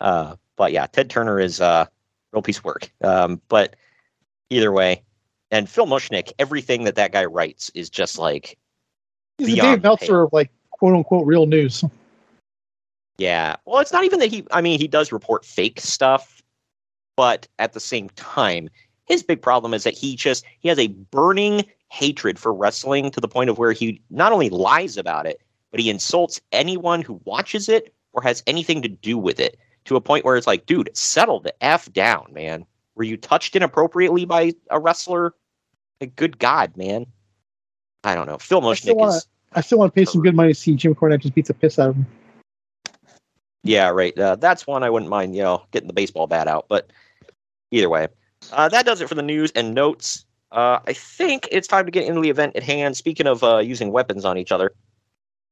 Uh, 0.00 0.36
but 0.56 0.70
yeah, 0.72 0.86
Ted 0.86 1.10
Turner 1.10 1.40
is 1.40 1.60
a 1.60 1.88
real 2.32 2.42
piece 2.42 2.58
of 2.58 2.64
work. 2.64 2.90
Um, 3.02 3.40
but 3.48 3.74
either 4.50 4.70
way, 4.72 5.02
and 5.50 5.68
Phil 5.68 5.86
Mushnick, 5.86 6.32
everything 6.38 6.84
that 6.84 6.94
that 6.94 7.12
guy 7.12 7.24
writes 7.24 7.70
is 7.74 7.90
just 7.90 8.18
like, 8.18 8.56
he's 9.38 9.48
the 9.48 9.56
Dave 9.56 9.82
Meltzer 9.82 10.22
of 10.22 10.32
like 10.32 10.50
quote 10.70 10.94
unquote 10.94 11.26
real 11.26 11.46
news. 11.46 11.84
yeah. 13.18 13.56
Well, 13.64 13.80
it's 13.80 13.92
not 13.92 14.04
even 14.04 14.18
that 14.20 14.30
he. 14.30 14.46
I 14.52 14.60
mean, 14.60 14.78
he 14.78 14.88
does 14.88 15.12
report 15.12 15.44
fake 15.44 15.80
stuff, 15.80 16.42
but 17.16 17.48
at 17.58 17.72
the 17.72 17.80
same 17.80 18.08
time, 18.10 18.68
his 19.06 19.22
big 19.22 19.42
problem 19.42 19.74
is 19.74 19.84
that 19.84 19.94
he 19.94 20.16
just 20.16 20.44
he 20.60 20.68
has 20.68 20.78
a 20.78 20.88
burning 20.88 21.64
hatred 21.88 22.38
for 22.38 22.54
wrestling 22.54 23.10
to 23.10 23.20
the 23.20 23.28
point 23.28 23.50
of 23.50 23.58
where 23.58 23.72
he 23.72 24.00
not 24.10 24.32
only 24.32 24.50
lies 24.50 24.96
about 24.96 25.26
it, 25.26 25.40
but 25.70 25.80
he 25.80 25.90
insults 25.90 26.40
anyone 26.52 27.02
who 27.02 27.20
watches 27.24 27.68
it 27.68 27.92
or 28.12 28.22
has 28.22 28.42
anything 28.46 28.82
to 28.82 28.88
do 28.88 29.18
with 29.18 29.40
it 29.40 29.58
to 29.84 29.96
a 29.96 30.00
point 30.00 30.24
where 30.24 30.36
it's 30.36 30.46
like, 30.46 30.66
dude, 30.66 30.90
settle 30.96 31.40
the 31.40 31.64
f 31.64 31.92
down, 31.92 32.26
man. 32.32 32.64
Were 33.00 33.04
you 33.04 33.16
touched 33.16 33.56
inappropriately 33.56 34.26
by 34.26 34.52
a 34.68 34.78
wrestler? 34.78 35.32
Like, 36.02 36.16
good 36.16 36.38
God, 36.38 36.76
man. 36.76 37.06
I 38.04 38.14
don't 38.14 38.26
know. 38.26 38.36
Phil 38.36 38.58
I 38.68 38.74
still 38.74 38.94
Mushnick 38.94 38.98
wanna- 38.98 39.16
is 39.16 39.26
I 39.54 39.62
still 39.62 39.78
want 39.78 39.94
to 39.94 39.98
pay 39.98 40.04
some 40.04 40.20
good 40.20 40.34
money 40.34 40.52
to 40.52 40.54
see 40.54 40.74
Jim 40.74 40.94
Cornette 40.94 41.20
just 41.20 41.34
beat 41.34 41.46
the 41.46 41.54
piss 41.54 41.78
out 41.78 41.88
of 41.88 41.96
him. 41.96 42.06
Yeah, 43.64 43.88
right. 43.88 44.16
Uh, 44.18 44.36
that's 44.36 44.66
one 44.66 44.82
I 44.82 44.90
wouldn't 44.90 45.08
mind, 45.08 45.34
you 45.34 45.42
know, 45.42 45.62
getting 45.70 45.86
the 45.86 45.94
baseball 45.94 46.26
bat 46.26 46.46
out. 46.46 46.66
But 46.68 46.90
either 47.70 47.88
way, 47.88 48.08
uh, 48.52 48.68
that 48.68 48.84
does 48.84 49.00
it 49.00 49.08
for 49.08 49.14
the 49.14 49.22
news 49.22 49.50
and 49.52 49.74
notes. 49.74 50.26
Uh, 50.52 50.80
I 50.86 50.92
think 50.92 51.48
it's 51.50 51.66
time 51.66 51.86
to 51.86 51.90
get 51.90 52.04
into 52.04 52.20
the 52.20 52.28
event 52.28 52.54
at 52.54 52.62
hand. 52.62 52.98
Speaking 52.98 53.26
of 53.26 53.42
uh, 53.42 53.60
using 53.60 53.92
weapons 53.92 54.26
on 54.26 54.36
each 54.36 54.52
other, 54.52 54.74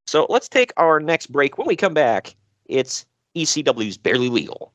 so 0.06 0.26
let's 0.28 0.50
take 0.50 0.70
our 0.76 1.00
next 1.00 1.32
break. 1.32 1.56
When 1.56 1.66
we 1.66 1.76
come 1.76 1.94
back, 1.94 2.36
it's 2.66 3.06
ECW's 3.34 3.96
barely 3.96 4.28
legal. 4.28 4.74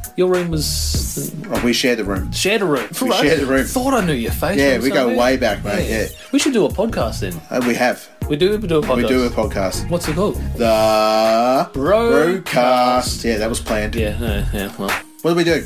Your 0.21 0.29
room 0.29 0.51
was 0.51 1.33
Oh, 1.49 1.61
we 1.65 1.73
shared 1.73 1.97
the 1.97 2.03
room. 2.03 2.31
shared 2.31 2.61
a 2.61 2.65
room. 2.65 2.87
We 3.01 3.11
share 3.11 3.37
the 3.37 3.47
room. 3.47 3.65
Thought 3.65 3.95
I 3.95 4.05
knew 4.05 4.13
your 4.13 4.31
face. 4.31 4.55
Yeah, 4.59 4.77
we 4.77 4.91
go 4.91 5.17
way 5.17 5.35
back, 5.35 5.63
mate. 5.65 5.89
Yeah. 5.89 6.07
We 6.31 6.37
should 6.37 6.53
do 6.53 6.63
a 6.65 6.69
podcast 6.69 7.21
then. 7.21 7.41
Uh, 7.49 7.59
we 7.67 7.73
have. 7.73 8.07
We 8.29 8.35
do. 8.35 8.55
We 8.59 8.67
do 8.67 8.77
a 8.77 8.81
podcast. 8.83 8.95
We 8.97 9.07
do 9.07 9.23
a 9.25 9.29
podcast. 9.31 9.89
What's 9.89 10.07
it 10.07 10.13
called? 10.13 10.35
The 10.57 11.71
Brokast. 11.73 13.23
Yeah, 13.23 13.37
that 13.39 13.49
was 13.49 13.59
planned. 13.61 13.95
Yeah, 13.95 14.15
yeah, 14.21 14.45
yeah. 14.53 14.71
Well, 14.77 14.91
What 15.23 15.31
do 15.31 15.35
we 15.37 15.43
do? 15.43 15.65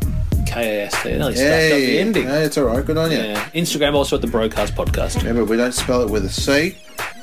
K 0.51 0.79
A 0.81 0.85
S 0.87 1.03
T. 1.03 1.09
Nearly 1.09 1.35
stuffed 1.35 1.47
up 1.47 1.69
the 1.69 1.85
Hey, 1.85 1.99
ending. 1.99 2.27
hey, 2.27 2.43
it's 2.43 2.57
all 2.57 2.65
right. 2.65 2.85
Good 2.85 2.97
on 2.97 3.11
you. 3.11 3.17
Yeah. 3.17 3.49
Instagram 3.51 3.93
also 3.93 4.15
at 4.17 4.21
the 4.21 4.27
Brokast 4.27 4.71
podcast. 4.71 5.17
Remember, 5.17 5.45
we 5.45 5.57
don't 5.57 5.71
spell 5.73 6.01
it 6.01 6.09
with 6.09 6.25
a 6.25 6.29
C. 6.29 6.77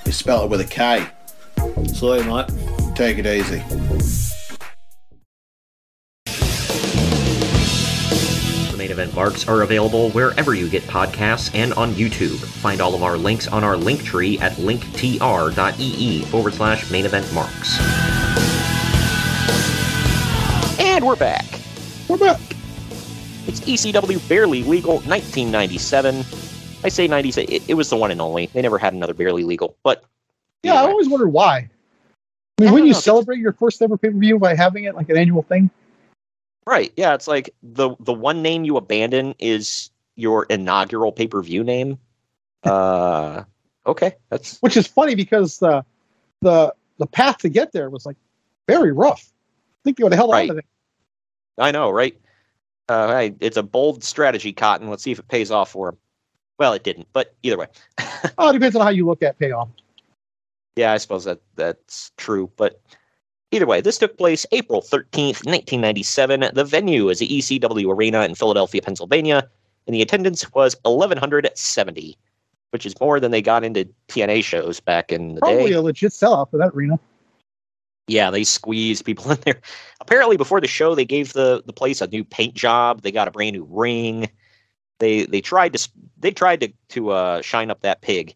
We 0.06 0.12
spell 0.12 0.44
it 0.44 0.50
with 0.50 0.60
a 0.60 0.64
K. 0.64 1.06
Sorry, 1.92 2.22
mate. 2.24 2.46
Take 2.96 3.18
it 3.18 3.26
easy. 3.26 3.62
The 8.70 8.76
main 8.76 8.90
event 8.90 9.14
marks 9.14 9.46
are 9.48 9.62
available 9.62 10.10
wherever 10.10 10.54
you 10.54 10.68
get 10.68 10.82
podcasts 10.84 11.54
and 11.54 11.72
on 11.74 11.92
YouTube. 11.92 12.36
Find 12.38 12.80
all 12.80 12.94
of 12.94 13.02
our 13.02 13.16
links 13.16 13.46
on 13.48 13.64
our 13.64 13.76
link 13.76 14.02
tree 14.04 14.38
at 14.38 14.52
linktr.ee 14.52 16.22
forward 16.26 16.54
slash 16.54 16.90
main 16.90 17.04
event 17.04 17.30
marks. 17.34 17.78
And 20.80 21.04
we're 21.06 21.16
back. 21.16 21.44
We're 22.08 22.18
back. 22.18 22.40
It's 23.48 23.60
ECW 23.60 24.28
Barely 24.28 24.62
Legal 24.62 24.96
1997. 24.96 26.18
I 26.84 26.88
say 26.90 27.08
97. 27.08 27.50
It, 27.50 27.62
it 27.70 27.74
was 27.74 27.88
the 27.88 27.96
one 27.96 28.10
and 28.10 28.20
only. 28.20 28.46
They 28.46 28.60
never 28.60 28.76
had 28.76 28.92
another 28.92 29.14
Barely 29.14 29.42
Legal. 29.42 29.74
But 29.82 30.04
Yeah, 30.62 30.74
I 30.74 30.82
always 30.84 31.08
wondered 31.08 31.28
why. 31.30 31.56
I 31.56 32.60
mean, 32.60 32.68
I 32.68 32.72
wouldn't 32.72 32.88
you 32.88 32.92
know. 32.92 33.00
celebrate 33.00 33.38
your 33.38 33.54
first 33.54 33.80
ever 33.80 33.96
pay 33.96 34.10
per 34.10 34.18
view 34.18 34.38
by 34.38 34.54
having 34.54 34.84
it 34.84 34.94
like 34.94 35.08
an 35.08 35.16
annual 35.16 35.42
thing? 35.42 35.70
Right. 36.66 36.92
Yeah, 36.96 37.14
it's 37.14 37.26
like 37.26 37.54
the 37.62 37.96
the 38.00 38.12
one 38.12 38.42
name 38.42 38.64
you 38.64 38.76
abandon 38.76 39.34
is 39.38 39.90
your 40.14 40.44
inaugural 40.44 41.10
pay-per-view 41.12 41.64
name. 41.64 41.98
Uh 42.64 43.44
okay, 43.86 44.16
that's 44.28 44.58
Which 44.60 44.76
is 44.76 44.86
funny 44.86 45.14
because 45.14 45.58
the 45.58 45.84
the 46.42 46.74
the 46.98 47.06
path 47.06 47.38
to 47.38 47.48
get 47.48 47.72
there 47.72 47.88
was 47.88 48.04
like 48.04 48.16
very 48.66 48.92
rough. 48.92 49.24
I 49.30 49.80
think 49.84 49.96
they 49.96 50.02
would 50.02 50.12
have 50.12 50.18
held 50.18 50.32
Right. 50.32 50.50
on 50.50 50.56
to 50.56 50.58
it. 50.58 50.66
I 51.56 51.70
know, 51.70 51.88
right? 51.90 52.18
Uh 52.88 53.08
hey, 53.08 53.34
it's 53.40 53.56
a 53.56 53.62
bold 53.62 54.02
strategy, 54.02 54.52
Cotton. 54.52 54.88
Let's 54.88 55.02
see 55.02 55.12
if 55.12 55.18
it 55.18 55.28
pays 55.28 55.50
off 55.50 55.70
for 55.70 55.90
him. 55.90 55.96
Well, 56.58 56.72
it 56.72 56.84
didn't, 56.84 57.06
but 57.12 57.34
either 57.42 57.58
way. 57.58 57.66
Oh, 58.36 58.50
it 58.50 58.54
depends 58.54 58.74
on 58.74 58.82
how 58.82 58.88
you 58.90 59.06
look 59.06 59.22
at 59.22 59.38
payoff. 59.38 59.68
Yeah, 60.74 60.92
I 60.92 60.96
suppose 60.96 61.24
that 61.24 61.40
that's 61.54 62.10
true, 62.16 62.50
but 62.56 62.80
either 63.52 63.66
way, 63.66 63.80
this 63.80 63.98
took 63.98 64.18
place 64.18 64.44
April 64.50 64.80
13th, 64.82 65.44
1997. 65.46 66.50
The 66.54 66.64
venue 66.64 67.08
is 67.10 67.20
the 67.20 67.28
ECW 67.28 67.94
Arena 67.94 68.22
in 68.22 68.34
Philadelphia, 68.34 68.82
Pennsylvania, 68.82 69.48
and 69.86 69.94
the 69.94 70.02
attendance 70.02 70.52
was 70.52 70.76
1170, 70.82 72.16
which 72.70 72.84
is 72.86 72.98
more 73.00 73.20
than 73.20 73.30
they 73.30 73.42
got 73.42 73.62
into 73.64 73.88
TNA 74.08 74.42
shows 74.42 74.80
back 74.80 75.12
in 75.12 75.36
the 75.36 75.40
Probably 75.40 75.70
day. 75.70 75.74
a 75.74 75.82
legit 75.82 76.12
sellout 76.12 76.50
for 76.50 76.58
that 76.58 76.72
arena. 76.74 76.98
Yeah, 78.08 78.30
they 78.30 78.44
squeezed 78.44 79.04
people 79.04 79.30
in 79.30 79.38
there. 79.44 79.60
Apparently, 80.00 80.36
before 80.36 80.60
the 80.60 80.66
show, 80.66 80.94
they 80.94 81.04
gave 81.04 81.32
the 81.32 81.62
the 81.64 81.72
place 81.72 82.00
a 82.00 82.06
new 82.06 82.24
paint 82.24 82.54
job. 82.54 83.02
They 83.02 83.12
got 83.12 83.28
a 83.28 83.30
brand 83.30 83.54
new 83.54 83.66
ring. 83.70 84.28
They 84.98 85.26
they 85.26 85.40
tried 85.40 85.74
to 85.74 85.88
they 86.18 86.32
tried 86.32 86.60
to 86.60 86.72
to 86.90 87.10
uh, 87.10 87.42
shine 87.42 87.70
up 87.70 87.82
that 87.82 88.00
pig. 88.00 88.34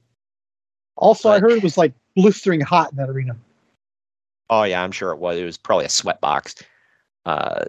Also, 0.96 1.30
I 1.30 1.40
heard 1.40 1.52
it 1.52 1.62
was 1.62 1.76
like 1.76 1.92
blistering 2.14 2.60
hot 2.60 2.92
in 2.92 2.98
that 2.98 3.08
arena. 3.08 3.36
Oh 4.50 4.64
yeah, 4.64 4.82
I'm 4.82 4.92
sure 4.92 5.10
it 5.12 5.18
was. 5.18 5.38
It 5.38 5.44
was 5.44 5.56
probably 5.56 5.86
a 5.86 5.90
sweat 5.90 6.20
box. 6.20 6.54
Uh, 7.24 7.64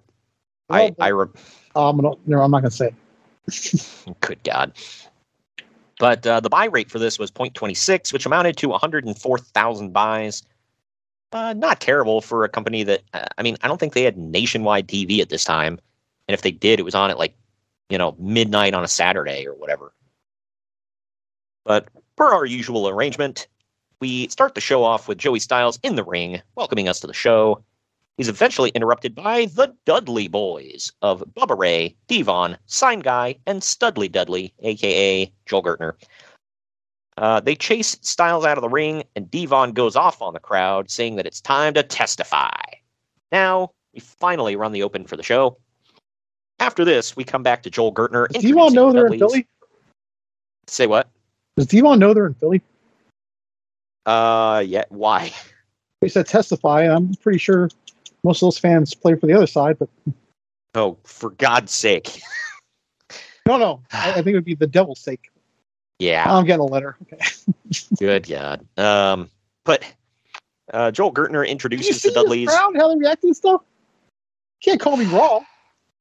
Well, 0.69 0.95
I 0.99 1.05
I 1.05 1.07
re- 1.09 1.27
Oh, 1.75 1.89
I'm 1.89 1.97
gonna, 1.97 2.15
no, 2.25 2.41
I'm 2.41 2.51
not 2.51 2.61
gonna 2.61 2.71
say. 2.71 2.93
good 4.21 4.43
God. 4.43 4.73
But 5.99 6.25
uh, 6.25 6.39
the 6.39 6.49
buy 6.49 6.65
rate 6.65 6.89
for 6.89 6.99
this 6.99 7.17
was 7.17 7.31
0.26, 7.31 8.11
which 8.11 8.25
amounted 8.25 8.57
to 8.57 8.69
104,000 8.69 9.93
buys. 9.93 10.43
Uh, 11.34 11.53
not 11.53 11.81
terrible 11.81 12.22
for 12.22 12.43
a 12.43 12.49
company 12.49 12.84
that, 12.84 13.01
uh, 13.14 13.26
I 13.38 13.41
mean, 13.41 13.57
I 13.64 13.68
don't 13.68 13.80
think 13.80 13.93
they 13.93 14.03
had 14.03 14.18
nationwide 14.18 14.88
TV 14.88 15.19
at 15.19 15.30
this 15.30 15.43
time. 15.43 15.80
And 16.27 16.34
if 16.34 16.43
they 16.43 16.51
did, 16.51 16.80
it 16.80 16.84
was 16.84 16.93
on 16.93 17.10
at 17.10 17.18
like, 17.18 17.35
you 17.89 17.97
know, 17.97 18.15
midnight 18.19 18.76
on 18.76 18.84
a 18.84 18.88
Saturday 18.88 19.47
or 19.47 19.53
whatever. 19.55 19.93
But 21.65 21.88
per 22.15 22.31
our 22.31 22.45
usual 22.45 22.88
arrangement, 22.88 23.47
we 23.99 24.27
start 24.27 24.53
the 24.53 24.61
show 24.61 24.84
off 24.84 25.07
with 25.07 25.18
Joey 25.18 25.39
Styles 25.39 25.80
in 25.81 25.95
the 25.95 26.03
ring, 26.03 26.41
welcoming 26.55 26.88
us 26.88 26.99
to 26.99 27.07
the 27.07 27.14
show. 27.14 27.64
He's 28.18 28.30
eventually 28.30 28.69
interrupted 28.72 29.15
by 29.15 29.45
the 29.45 29.76
Dudley 29.85 30.27
Boys 30.27 30.91
of 31.01 31.23
Bubba 31.35 31.57
Ray, 31.57 31.95
Devon, 32.07 32.57
Sign 32.68 32.99
Guy, 32.99 33.38
and 33.47 33.64
Studley 33.64 34.07
Dudley, 34.07 34.53
aka 34.60 35.31
Joel 35.47 35.64
Gertner. 35.64 35.93
Uh, 37.18 37.40
they 37.40 37.56
chase 37.56 37.98
Styles 38.02 38.45
out 38.45 38.57
of 38.57 38.61
the 38.61 38.69
ring, 38.69 39.03
and 39.15 39.30
Devon 39.30 39.72
goes 39.73 39.95
off 39.95 40.22
on 40.22 40.34
the 40.34 40.40
crowd, 40.40 40.90
saying 40.90 41.15
that 41.18 41.26
it's 41.26 41.41
time 41.41 41.73
to 41.76 41.84
testify. 41.84 42.60
Now, 43.31 43.72
we 43.94 43.99
finally 43.99 44.56
run 44.56 44.72
the 44.72 44.84
open 44.84 45.06
for 45.06 45.15
the 45.15 45.23
show. 45.23 45.57
After 46.60 46.85
this, 46.85 47.15
we 47.15 47.23
come 47.23 47.44
back 47.44 47.64
to 47.64 47.69
Joel 47.69 47.94
Gertner. 47.94 48.27
Does 48.30 48.44
Devon 48.44 48.73
know 48.73 48.88
the 48.88 48.94
they're 48.94 49.07
in 49.07 49.19
Philly? 49.19 49.48
Say 50.68 50.88
what? 50.88 51.10
Does 51.57 51.68
Devon 51.68 51.99
know 51.99 52.14
they're 52.14 52.27
in 52.27 52.34
Philly? 52.35 52.61
Uh, 54.06 54.64
yeah. 54.65 54.85
Why? 54.90 55.31
He 56.02 56.10
said 56.10 56.27
testify. 56.27 56.81
I'm 56.81 57.14
pretty 57.15 57.38
sure 57.38 57.69
most 58.26 58.41
of 58.41 58.48
those 58.48 58.57
fans 58.57 58.94
play 58.94 59.15
for 59.15 59.26
the 59.26 59.31
other 59.31 59.48
side, 59.48 59.80
but 59.80 59.88
Oh, 60.76 60.98
for 61.03 61.30
God's 61.31 61.72
sake! 61.72 62.22
no, 63.48 63.57
no. 63.57 63.81
I, 63.91 64.11
I 64.11 64.14
think 64.15 64.27
it 64.27 64.34
would 64.34 64.45
be 64.45 64.56
the 64.56 64.68
devil's 64.68 64.99
sake. 64.99 65.30
Yeah. 65.99 66.26
I'm 66.28 66.45
getting 66.45 66.61
a 66.61 66.65
letter. 66.65 66.98
Okay. 67.03 67.20
Good 67.99 68.28
God. 68.28 68.65
Um, 68.78 69.30
but 69.64 69.84
uh, 70.74 70.91
Joel 70.91 71.14
Gertner 71.14 71.48
introduces 71.48 72.02
the 72.02 72.11
Dudleys. 72.11 72.48
this 72.48 72.56
crowd, 72.56 72.76
how 72.76 72.90
they 72.94 72.98
react 72.99 73.22
to 73.22 73.34
stuff? 73.34 73.61
Can't 74.64 74.80
call 74.80 74.98
me 74.98 75.06
wrong. 75.06 75.45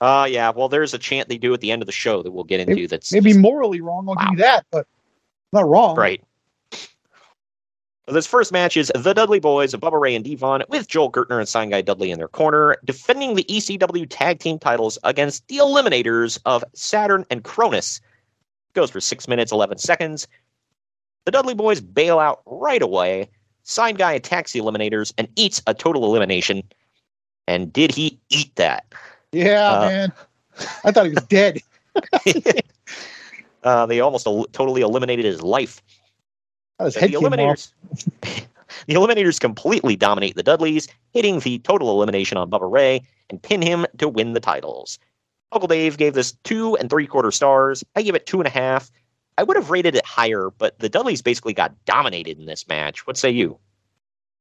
Uh, 0.00 0.26
yeah. 0.28 0.50
Well, 0.50 0.68
there's 0.68 0.94
a 0.94 0.98
chant 0.98 1.28
they 1.28 1.38
do 1.38 1.54
at 1.54 1.60
the 1.60 1.70
end 1.70 1.82
of 1.82 1.86
the 1.86 1.92
show 1.92 2.22
that 2.22 2.30
we'll 2.30 2.44
get 2.44 2.60
into. 2.60 2.88
that's 2.88 3.12
Maybe 3.12 3.30
just- 3.30 3.40
morally 3.40 3.80
wrong. 3.80 4.08
I'll 4.08 4.14
give 4.16 4.30
you 4.32 4.36
that, 4.38 4.66
but 4.70 4.86
not 5.52 5.68
wrong. 5.68 5.96
right. 5.96 6.22
This 8.08 8.26
first 8.26 8.50
match 8.50 8.76
is 8.76 8.90
the 8.96 9.12
Dudley 9.14 9.38
Boys 9.38 9.72
of 9.74 9.80
Bubba 9.80 10.00
Ray 10.00 10.16
and 10.16 10.24
Devon 10.24 10.64
with 10.68 10.88
Joel 10.88 11.10
Gertner 11.12 11.38
and 11.38 11.48
Sign 11.48 11.70
Guy 11.70 11.82
Dudley 11.82 12.10
in 12.10 12.18
their 12.18 12.26
corner, 12.28 12.76
defending 12.84 13.36
the 13.36 13.44
ECW 13.44 14.06
tag 14.10 14.40
team 14.40 14.58
titles 14.58 14.98
against 15.04 15.46
the 15.46 15.58
Eliminators 15.58 16.40
of 16.44 16.64
Saturn 16.74 17.24
and 17.30 17.44
Kronus. 17.44 18.00
Goes 18.74 18.90
for 18.90 19.00
six 19.00 19.28
minutes, 19.28 19.52
11 19.52 19.78
seconds. 19.78 20.26
The 21.24 21.30
Dudley 21.30 21.54
Boys 21.54 21.80
bail 21.80 22.18
out 22.18 22.42
right 22.46 22.82
away. 22.82 23.28
Sign 23.64 23.94
Guy 23.94 24.12
attacks 24.12 24.52
the 24.52 24.60
Eliminators 24.60 25.12
and 25.18 25.28
eats 25.36 25.62
a 25.66 25.74
total 25.74 26.04
elimination. 26.04 26.62
And 27.46 27.72
did 27.72 27.92
he 27.94 28.18
eat 28.28 28.54
that? 28.56 28.84
Yeah, 29.32 29.70
Uh, 29.70 29.88
man. 29.88 30.12
I 30.84 30.90
thought 30.90 31.06
he 31.06 31.12
was 31.14 31.24
dead. 31.24 31.60
uh, 33.64 33.86
they 33.86 34.00
almost 34.00 34.26
el- 34.26 34.46
totally 34.52 34.82
eliminated 34.82 35.24
his 35.24 35.42
life. 35.42 35.82
His 36.80 36.94
So 36.94 37.00
the. 37.00 37.12
Eliminators, 37.12 37.72
the 38.86 38.94
Eliminators 38.94 39.38
completely 39.38 39.96
dominate 39.96 40.34
the 40.34 40.42
Dudleys, 40.42 40.88
hitting 41.12 41.40
the 41.40 41.58
total 41.60 41.90
elimination 41.90 42.36
on 42.38 42.50
Bubba 42.50 42.70
Ray 42.70 43.02
and 43.30 43.40
pin 43.42 43.62
him 43.62 43.86
to 43.98 44.08
win 44.08 44.32
the 44.32 44.40
titles. 44.40 44.98
Uncle 45.52 45.68
Dave 45.68 45.98
gave 45.98 46.14
this 46.14 46.32
two 46.44 46.76
and 46.76 46.88
three 46.90 47.06
quarter 47.06 47.30
stars. 47.30 47.84
I 47.94 48.02
gave 48.02 48.14
it 48.14 48.26
two 48.26 48.40
and 48.40 48.46
a 48.46 48.50
half. 48.50 48.90
I 49.38 49.42
would 49.42 49.56
have 49.56 49.70
rated 49.70 49.94
it 49.94 50.04
higher, 50.04 50.50
but 50.58 50.78
the 50.78 50.88
Dudleys 50.88 51.22
basically 51.22 51.52
got 51.54 51.72
dominated 51.84 52.38
in 52.38 52.46
this 52.46 52.66
match. 52.68 53.06
What 53.06 53.16
say 53.16 53.30
you? 53.30 53.58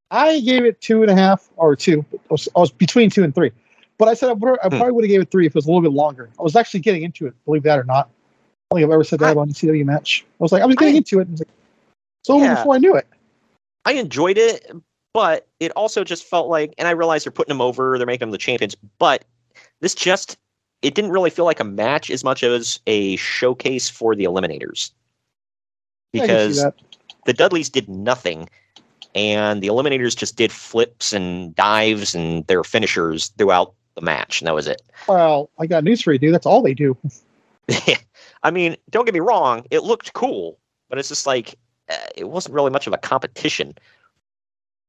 I 0.10 0.40
gave 0.42 0.66
it 0.66 0.82
two 0.82 1.02
and 1.02 1.12
a 1.12 1.16
half 1.16 1.50
or 1.56 1.76
two. 1.76 2.04
I 2.14 2.18
was, 2.30 2.50
I 2.56 2.60
was 2.60 2.72
between 2.72 3.10
two 3.10 3.24
and 3.24 3.34
three, 3.34 3.52
but 3.98 4.08
I 4.10 4.14
said 4.14 4.30
I, 4.30 4.34
would- 4.34 4.60
I 4.62 4.68
Hmm. 4.68 4.78
probably 4.78 4.92
would 4.92 5.04
have 5.06 5.10
gave 5.10 5.22
it 5.22 5.32
three 5.32 5.46
if 5.46 5.52
it 5.52 5.56
was 5.56 5.66
a 5.66 5.70
little 5.70 5.82
bit 5.82 5.94
longer. 5.94 6.30
I 6.40 6.44
was 6.44 6.56
actually 6.56 6.82
getting 6.82 7.04
into 7.04 7.28
it, 7.28 7.34
believe 7.46 7.64
that 7.64 7.80
or 7.80 7.84
not. 7.86 8.10
I 8.72 8.76
don't 8.76 8.80
think 8.80 8.90
I've 8.90 8.94
ever 8.94 9.04
said 9.04 9.20
that 9.20 9.30
I- 9.30 9.32
about 9.32 9.50
a 9.50 9.54
CW 9.54 9.86
match. 9.86 10.26
I 10.28 10.44
was 10.44 10.52
like, 10.52 10.62
I 10.62 10.66
was 10.66 10.76
getting 10.76 10.96
I- 10.96 10.98
into 10.98 11.20
it. 11.20 11.28
And 11.28 11.40
like, 11.40 11.48
over 12.30 12.44
Yeah. 12.46 12.56
before 12.56 12.76
I 12.76 12.78
knew 12.78 12.96
it. 12.96 13.08
I 13.86 13.94
enjoyed 13.94 14.38
it, 14.38 14.70
but 15.14 15.48
it 15.60 15.72
also 15.76 16.04
just 16.04 16.26
felt 16.26 16.50
like, 16.50 16.74
and 16.78 16.88
I 16.88 16.92
realize 16.92 17.24
they're 17.24 17.32
putting 17.32 17.50
them 17.52 17.62
over, 17.62 17.98
they're 17.98 18.06
making 18.06 18.28
them 18.28 18.32
the 18.32 18.38
champions, 18.38 18.76
but 19.00 19.24
this 19.80 19.96
just, 19.96 20.38
it 20.82 20.96
didn't 20.96 21.12
really 21.12 21.30
feel 21.30 21.46
like 21.46 21.60
a 21.60 21.66
match 21.66 22.10
as 22.10 22.24
much 22.24 22.44
as 22.44 22.80
a 22.88 23.16
showcase 23.18 23.90
for 23.90 24.16
the 24.16 24.24
Eliminators. 24.26 24.92
I 26.14 26.20
can 26.20 26.28
see 26.28 26.32
Because 26.32 26.66
the 27.26 27.34
Dudleys 27.34 27.70
did 27.70 27.88
nothing, 27.88 28.50
and 29.16 29.62
the 29.62 29.68
Eliminators 29.68 30.16
just 30.16 30.36
did 30.36 30.52
flips 30.52 31.14
and 31.14 31.56
dives 31.56 32.16
and 32.16 32.46
their 32.48 32.64
finishers 32.64 33.28
throughout 33.38 33.74
the 33.96 34.02
match, 34.02 34.42
and 34.42 34.48
that 34.48 34.56
was 34.56 34.68
it. 34.68 34.82
Well, 35.08 35.50
I 35.60 35.68
got 35.68 35.84
news 35.84 36.02
for 36.02 36.14
you, 36.14 36.20
dude. 36.20 36.34
That's 36.34 36.46
all 36.46 36.62
they 36.62 36.74
do. 36.74 36.98
I 38.44 38.52
mean, 38.52 38.76
don't 38.90 39.06
get 39.06 39.14
me 39.14 39.20
wrong, 39.20 39.66
it 39.70 39.84
looked 39.84 40.14
cool, 40.14 40.58
but 40.90 40.98
it's 40.98 41.10
just 41.10 41.28
like 41.28 41.56
uh, 41.90 41.96
it 42.16 42.30
wasn't 42.30 42.56
really 42.56 42.72
much 42.72 42.88
of 42.88 42.94
a 42.94 42.98
competition. 42.98 43.74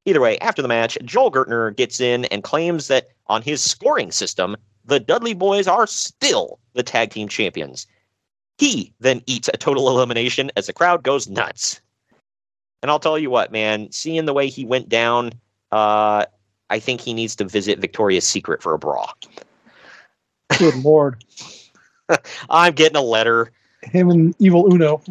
Either 0.04 0.20
way, 0.20 0.38
after 0.38 0.62
the 0.62 0.68
match, 0.68 0.98
Joel 1.04 1.30
Gertner 1.30 1.76
gets 1.76 2.00
in 2.00 2.24
and 2.26 2.42
claims 2.42 2.88
that 2.88 3.08
on 3.28 3.42
his 3.42 3.60
scoring 3.60 4.10
system, 4.10 4.56
the 4.84 5.00
Dudley 5.00 5.34
Boys 5.34 5.66
are 5.66 5.86
still 5.86 6.58
the 6.74 6.82
tag 6.82 7.10
team 7.10 7.28
champions. 7.28 7.86
He 8.58 8.92
then 9.00 9.22
eats 9.26 9.48
a 9.48 9.56
total 9.56 9.88
elimination 9.88 10.50
as 10.56 10.66
the 10.66 10.72
crowd 10.72 11.02
goes 11.02 11.28
nuts. 11.28 11.80
And 12.82 12.90
I'll 12.90 13.00
tell 13.00 13.18
you 13.18 13.30
what, 13.30 13.52
man, 13.52 13.90
seeing 13.90 14.24
the 14.24 14.34
way 14.34 14.48
he 14.48 14.64
went 14.64 14.88
down, 14.88 15.32
uh, 15.70 16.26
I 16.70 16.78
think 16.78 17.00
he 17.00 17.14
needs 17.14 17.36
to 17.36 17.44
visit 17.44 17.78
Victoria's 17.78 18.26
Secret 18.26 18.62
for 18.62 18.74
a 18.74 18.78
bra. 18.78 19.10
Good 20.58 20.76
lord. 20.76 21.24
I'm 22.50 22.74
getting 22.74 22.96
a 22.96 23.02
letter. 23.02 23.52
Him 23.82 24.10
and 24.10 24.34
Evil 24.38 24.72
Uno. 24.72 25.02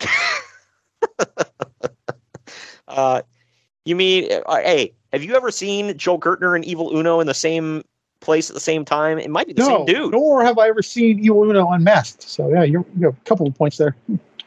Uh, 2.86 3.22
you 3.84 3.96
mean, 3.96 4.30
uh, 4.46 4.56
hey, 4.56 4.94
have 5.12 5.24
you 5.24 5.34
ever 5.34 5.50
seen 5.50 5.96
Joel 5.98 6.20
Gertner 6.20 6.54
and 6.54 6.64
Evil 6.64 6.96
Uno 6.96 7.20
in 7.20 7.26
the 7.26 7.34
same 7.34 7.82
place 8.24 8.50
at 8.50 8.54
the 8.54 8.60
same 8.60 8.84
time? 8.84 9.18
It 9.18 9.30
might 9.30 9.46
be 9.46 9.52
the 9.52 9.62
no, 9.62 9.68
same 9.68 9.86
dude. 9.86 10.12
Nor 10.12 10.44
have 10.44 10.58
I 10.58 10.68
ever 10.68 10.82
seen 10.82 11.20
Evil 11.20 11.48
Uno 11.48 11.70
unmasked. 11.70 12.22
So 12.22 12.48
yeah, 12.48 12.64
you're, 12.64 12.84
you 12.96 13.06
have 13.06 13.16
a 13.16 13.24
couple 13.24 13.46
of 13.46 13.54
points 13.54 13.76
there. 13.76 13.94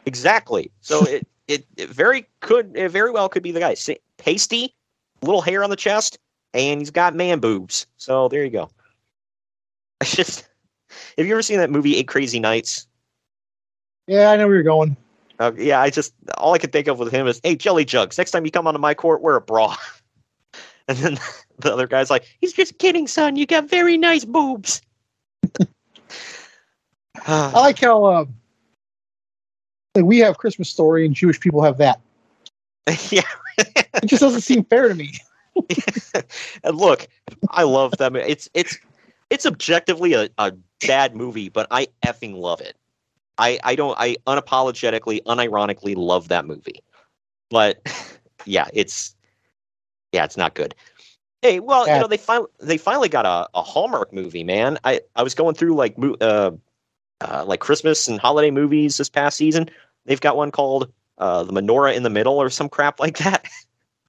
Exactly. 0.05 0.71
So 0.81 1.03
it, 1.07 1.27
it, 1.47 1.65
it 1.77 1.89
very 1.89 2.27
could, 2.41 2.75
it 2.75 2.89
very 2.89 3.11
well 3.11 3.29
could 3.29 3.43
be 3.43 3.51
the 3.51 3.59
guy. 3.59 3.75
Pasty, 4.17 4.75
little 5.21 5.41
hair 5.41 5.63
on 5.63 5.69
the 5.69 5.75
chest, 5.75 6.17
and 6.53 6.81
he's 6.81 6.91
got 6.91 7.15
man 7.15 7.39
boobs. 7.39 7.87
So 7.97 8.27
there 8.27 8.43
you 8.43 8.49
go. 8.49 8.69
I 10.01 10.05
just, 10.05 10.47
have 11.17 11.25
you 11.25 11.33
ever 11.33 11.41
seen 11.41 11.57
that 11.57 11.69
movie 11.69 11.95
Eight 11.95 12.07
Crazy 12.07 12.39
Nights? 12.39 12.87
Yeah, 14.07 14.31
I 14.31 14.37
know 14.37 14.47
where 14.47 14.55
you're 14.55 14.63
going. 14.63 14.95
Uh, 15.39 15.51
yeah, 15.55 15.81
I 15.81 15.89
just 15.89 16.13
all 16.37 16.53
I 16.53 16.57
could 16.57 16.71
think 16.71 16.87
of 16.87 16.97
with 16.97 17.11
him 17.11 17.27
is, 17.27 17.39
"Hey, 17.43 17.55
Jelly 17.55 17.85
Jugs, 17.85 18.17
next 18.17 18.31
time 18.31 18.45
you 18.45 18.51
come 18.51 18.65
onto 18.65 18.79
my 18.79 18.93
court, 18.93 19.21
wear 19.21 19.35
a 19.35 19.41
bra." 19.41 19.75
and 20.87 20.97
then 20.97 21.19
the 21.59 21.73
other 21.73 21.87
guy's 21.87 22.09
like, 22.09 22.25
"He's 22.39 22.53
just 22.53 22.77
kidding, 22.79 23.07
son. 23.07 23.35
You 23.35 23.45
got 23.45 23.69
very 23.69 23.97
nice 23.97 24.25
boobs." 24.25 24.81
I 27.27 27.51
like 27.59 27.79
how 27.79 28.05
uh, 28.05 28.25
like 29.95 30.05
we 30.05 30.19
have 30.19 30.37
Christmas 30.37 30.69
story 30.69 31.05
and 31.05 31.15
Jewish 31.15 31.39
people 31.39 31.61
have 31.61 31.77
that. 31.77 31.99
yeah, 33.09 33.21
it 33.57 34.05
just 34.05 34.21
doesn't 34.21 34.41
seem 34.41 34.63
fair 34.65 34.87
to 34.87 34.95
me. 34.95 35.13
and 36.63 36.77
look, 36.77 37.07
I 37.49 37.63
love 37.63 37.97
them. 37.97 38.15
It's 38.15 38.47
it's 38.53 38.77
it's 39.29 39.45
objectively 39.45 40.13
a, 40.13 40.29
a 40.37 40.53
bad 40.85 41.15
movie, 41.15 41.49
but 41.49 41.67
I 41.71 41.87
effing 42.05 42.35
love 42.35 42.61
it. 42.61 42.77
I, 43.37 43.59
I 43.63 43.75
don't 43.75 43.97
I 43.99 44.15
unapologetically, 44.25 45.21
unironically 45.23 45.95
love 45.95 46.29
that 46.29 46.45
movie. 46.45 46.81
But 47.49 47.81
yeah, 48.45 48.67
it's 48.73 49.15
yeah, 50.11 50.23
it's 50.23 50.37
not 50.37 50.53
good. 50.53 50.75
Hey, 51.41 51.59
well, 51.59 51.87
you 51.87 51.99
know, 51.99 52.07
they 52.07 52.17
finally 52.17 52.49
they 52.59 52.77
finally 52.77 53.09
got 53.09 53.25
a, 53.25 53.47
a 53.53 53.61
Hallmark 53.61 54.11
movie, 54.11 54.43
man. 54.43 54.79
I, 54.83 55.01
I 55.15 55.23
was 55.23 55.35
going 55.35 55.53
through 55.55 55.75
like 55.75 55.95
uh, 56.19 56.51
uh 57.21 57.45
like 57.45 57.59
Christmas 57.59 58.07
and 58.07 58.19
holiday 58.19 58.49
movies 58.49 58.97
this 58.97 59.09
past 59.09 59.37
season. 59.37 59.69
They've 60.05 60.19
got 60.19 60.35
one 60.35 60.51
called 60.51 60.91
uh 61.19 61.43
The 61.43 61.53
Menorah 61.53 61.95
in 61.95 62.03
the 62.03 62.09
Middle 62.09 62.41
or 62.41 62.49
some 62.49 62.69
crap 62.69 62.99
like 62.99 63.17
that. 63.19 63.47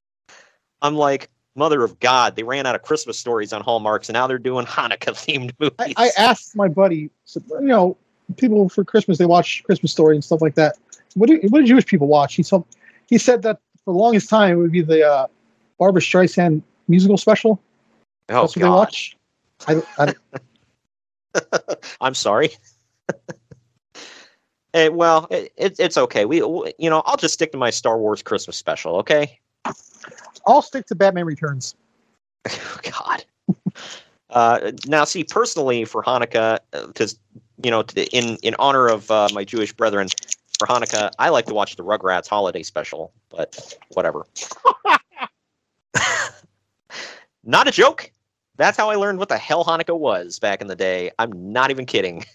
I'm 0.83 0.95
like, 0.95 1.29
mother 1.55 1.83
of 1.85 2.01
God, 2.01 2.37
they 2.37 2.45
ran 2.45 2.65
out 2.65 2.75
of 2.75 2.83
Christmas 2.83 3.19
stories 3.19 3.53
on 3.53 3.63
Hallmarks 3.63 4.09
and 4.09 4.15
now 4.15 4.27
they're 4.27 4.39
doing 4.39 4.65
Hanukkah 4.67 5.13
themed 5.13 5.53
movies. 5.59 5.95
I, 5.97 6.07
I 6.07 6.11
asked 6.17 6.57
my 6.57 6.69
buddy, 6.69 7.11
so, 7.25 7.43
you 7.61 7.67
know, 7.67 7.97
people 8.37 8.69
for 8.71 8.85
Christmas 8.85 9.19
they 9.19 9.27
watch 9.27 9.63
Christmas 9.65 9.93
story 9.93 10.15
and 10.15 10.25
stuff 10.25 10.41
like 10.41 10.55
that. 10.55 10.77
What 11.15 11.27
do 11.27 11.39
what 11.51 11.61
do 11.61 11.67
Jewish 11.67 11.85
people 11.85 12.07
watch? 12.07 12.37
He 12.37 12.43
told, 12.43 12.65
he 13.07 13.19
said 13.19 13.43
that 13.43 13.61
for 13.85 13.93
the 13.93 13.99
longest 13.99 14.31
time 14.31 14.53
it 14.53 14.57
would 14.57 14.73
be 14.73 14.83
the 14.83 15.07
uh, 15.07 15.27
Barbra 15.79 16.01
Streisand 16.01 16.63
musical 16.89 17.17
special. 17.19 17.61
oh, 18.31 18.43
That's 18.43 18.43
what 18.43 18.55
they 18.55 18.61
God. 18.61 18.75
watch. 18.75 19.17
I, 19.67 19.83
I, 19.99 20.15
I'm 22.01 22.15
sorry. 22.15 22.51
Eh, 24.75 24.89
well, 24.89 25.27
it, 25.31 25.51
it, 25.57 25.81
it's 25.81 25.97
okay. 25.97 26.27
We, 26.27 26.43
we- 26.43 26.75
you 26.79 26.91
know, 26.91 27.03
I'll 27.07 27.17
just 27.17 27.33
stick 27.33 27.53
to 27.53 27.59
my 27.59 27.71
Star 27.71 27.97
Wars 27.99 28.23
Christmas 28.23 28.59
special. 28.59 28.97
Okay. 28.97 29.39
I'll 30.47 30.61
stick 30.61 30.85
to 30.87 30.95
Batman 30.95 31.25
Returns. 31.25 31.75
Oh, 32.47 32.79
God. 32.83 33.25
Uh, 34.29 34.73
now, 34.87 35.05
see, 35.05 35.25
personally, 35.25 35.87
for 35.87 36.03
Hanukkah, 36.03 36.59
because 36.87 37.19
you 37.65 37.71
know, 37.71 37.83
in 38.13 38.37
in 38.43 38.55
honor 38.59 38.89
of 38.89 39.11
uh, 39.11 39.29
my 39.33 39.43
Jewish 39.43 39.73
brethren, 39.73 40.09
for 40.59 40.67
Hanukkah, 40.67 41.11
I 41.19 41.31
like 41.31 41.47
to 41.47 41.55
watch 41.55 41.77
the 41.77 41.83
Rugrats 41.83 42.29
holiday 42.29 42.63
special. 42.63 43.11
But 43.31 43.75
whatever. 43.95 44.27
Not 47.49 47.67
a 47.67 47.71
joke. 47.71 48.13
That's 48.57 48.77
how 48.77 48.91
I 48.91 48.97
learned 48.97 49.19
what 49.19 49.31
the 49.31 49.39
hell 49.39 49.65
Hanukkah 49.65 49.99
was 49.99 50.39
back 50.39 50.61
in 50.61 50.67
the 50.67 50.77
day. 50.77 51.11
I'm 51.19 51.33
not 51.51 51.71
even 51.71 51.87
kidding. 51.87 52.25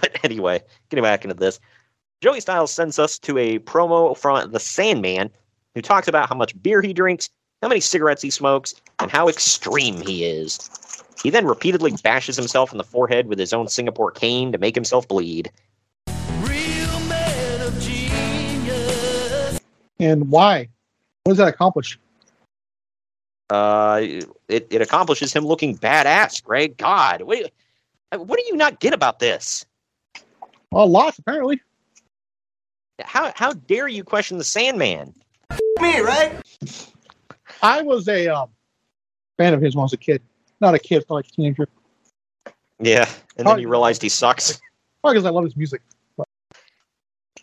But 0.00 0.18
anyway, 0.24 0.60
getting 0.90 1.04
back 1.04 1.24
into 1.24 1.36
this, 1.36 1.60
Joey 2.20 2.40
Styles 2.40 2.72
sends 2.72 2.98
us 2.98 3.16
to 3.20 3.38
a 3.38 3.60
promo 3.60 4.18
from 4.18 4.50
the 4.50 4.58
Sandman, 4.58 5.30
who 5.76 5.80
talks 5.80 6.08
about 6.08 6.28
how 6.28 6.34
much 6.34 6.60
beer 6.60 6.82
he 6.82 6.92
drinks, 6.92 7.30
how 7.62 7.68
many 7.68 7.80
cigarettes 7.80 8.20
he 8.20 8.28
smokes, 8.28 8.74
and 8.98 9.08
how 9.08 9.28
extreme 9.28 10.00
he 10.00 10.24
is. 10.24 10.68
He 11.22 11.30
then 11.30 11.46
repeatedly 11.46 11.92
bashes 12.02 12.34
himself 12.34 12.72
in 12.72 12.78
the 12.78 12.84
forehead 12.84 13.28
with 13.28 13.38
his 13.38 13.52
own 13.52 13.68
Singapore 13.68 14.10
cane 14.10 14.50
to 14.50 14.58
make 14.58 14.74
himself 14.74 15.06
bleed. 15.06 15.52
And 20.00 20.28
why? 20.28 20.68
What 21.22 21.30
does 21.30 21.38
that 21.38 21.48
accomplish? 21.48 22.00
Uh, 23.54 24.00
it, 24.48 24.66
it 24.70 24.82
accomplishes 24.82 25.32
him 25.32 25.46
looking 25.46 25.78
badass, 25.78 26.42
Greg. 26.42 26.76
God, 26.76 27.22
what, 27.22 27.52
what 28.10 28.36
do 28.38 28.44
you 28.48 28.56
not 28.56 28.80
get 28.80 28.92
about 28.92 29.20
this? 29.20 29.64
Well, 30.72 30.88
lots 30.88 31.20
apparently. 31.20 31.60
How 33.00 33.32
how 33.36 33.52
dare 33.52 33.86
you 33.86 34.02
question 34.02 34.38
the 34.38 34.44
Sandman? 34.44 35.14
Me, 35.80 36.00
right? 36.00 36.32
I 37.62 37.82
was 37.82 38.08
a 38.08 38.26
um, 38.28 38.48
fan 39.36 39.54
of 39.54 39.60
his 39.60 39.76
when 39.76 39.82
I 39.82 39.84
was 39.84 39.92
a 39.92 39.98
kid. 39.98 40.20
Not 40.60 40.74
a 40.74 40.78
kid, 40.78 41.04
but 41.08 41.14
like 41.14 41.26
a 41.26 41.30
teenager. 41.30 41.68
Yeah, 42.80 43.08
and 43.36 43.46
then 43.46 43.60
you 43.60 43.68
realized 43.68 44.02
he 44.02 44.08
sucks. 44.08 44.60
Probably 45.00 45.14
because 45.14 45.26
I 45.26 45.30
love 45.30 45.44
his 45.44 45.56
music. 45.56 45.80
But 46.16 46.26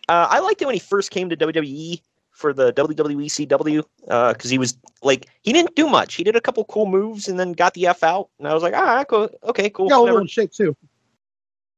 Uh, 0.10 0.28
I 0.30 0.40
liked 0.40 0.62
it 0.62 0.66
when 0.66 0.76
he 0.76 0.80
first 0.80 1.12
came 1.12 1.30
to 1.30 1.38
WWE 1.38 2.02
for 2.42 2.52
the 2.52 2.74
WWE 2.74 3.28
CW 3.28 3.84
because 4.34 4.50
he 4.50 4.58
was 4.58 4.76
like 5.04 5.28
he 5.44 5.54
didn't 5.54 5.76
do 5.76 5.88
much. 5.88 6.16
He 6.16 6.24
did 6.24 6.36
a 6.36 6.42
couple 6.42 6.66
cool 6.66 6.88
moves 6.88 7.28
and 7.28 7.40
then 7.40 7.54
got 7.54 7.76
the 7.76 7.88
f 7.88 8.04
out, 8.04 8.30
and 8.40 8.48
I 8.48 8.54
was 8.54 8.64
like, 8.64 8.74
ah, 8.74 9.06
cool, 9.06 9.30
okay, 9.44 9.70
cool. 9.70 9.88
got 9.88 10.00
a 10.00 10.04
little 10.04 10.18
in 10.20 10.28
shape 10.28 10.52
too. 10.52 10.76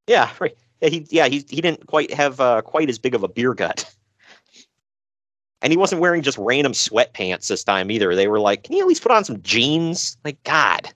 Yeah, 0.07 0.31
right. 0.39 0.55
Yeah, 0.81 0.89
he 0.89 1.07
yeah 1.11 1.27
he 1.27 1.45
he 1.49 1.61
didn't 1.61 1.85
quite 1.85 2.13
have 2.13 2.39
uh, 2.39 2.61
quite 2.61 2.89
as 2.89 2.97
big 2.97 3.13
of 3.13 3.23
a 3.23 3.27
beer 3.27 3.53
gut, 3.53 3.85
and 5.61 5.71
he 5.71 5.77
wasn't 5.77 6.01
wearing 6.01 6.21
just 6.21 6.37
random 6.37 6.73
sweatpants 6.73 7.47
this 7.47 7.63
time 7.63 7.91
either. 7.91 8.15
They 8.15 8.27
were 8.27 8.39
like, 8.39 8.63
can 8.63 8.75
you 8.75 8.81
at 8.81 8.87
least 8.87 9.03
put 9.03 9.11
on 9.11 9.23
some 9.23 9.41
jeans? 9.41 10.17
Like 10.25 10.41
God, 10.43 10.89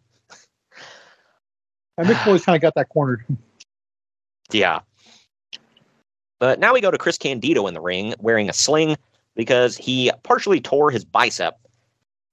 And 1.97 2.07
Mick 2.07 2.23
Foley's 2.23 2.45
kind 2.45 2.55
of 2.55 2.61
got 2.61 2.73
that 2.75 2.89
cornered. 2.89 3.25
yeah. 4.51 4.79
But 6.39 6.59
now 6.59 6.73
we 6.73 6.81
go 6.81 6.91
to 6.91 6.99
Chris 6.99 7.17
Candido 7.17 7.65
in 7.65 7.73
the 7.73 7.81
ring 7.81 8.13
wearing 8.19 8.47
a 8.47 8.53
sling 8.53 8.95
because 9.37 9.77
he 9.77 10.11
partially 10.23 10.59
tore 10.59 10.91
his 10.91 11.05
bicep. 11.05 11.57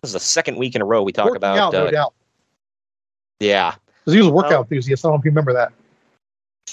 This 0.03 0.09
is 0.09 0.13
the 0.15 0.21
second 0.21 0.57
week 0.57 0.75
in 0.75 0.83
a 0.83 0.85
row 0.85 1.03
we 1.05 1.13
talk 1.13 1.27
Working 1.27 1.37
about. 1.37 1.59
out, 1.59 1.73
no 1.73 1.87
uh, 1.87 1.91
doubt. 1.93 2.15
yeah, 3.39 3.75
Because 4.01 4.15
he 4.15 4.19
was 4.19 4.27
a 4.29 4.33
workout 4.33 4.53
Oh. 4.53 4.61
enthusiast. 4.63 5.05
I 5.05 5.09
don't 5.09 5.15
know 5.15 5.19
if 5.21 5.25
you 5.25 5.31
remember 5.31 5.53
that. 5.53 5.73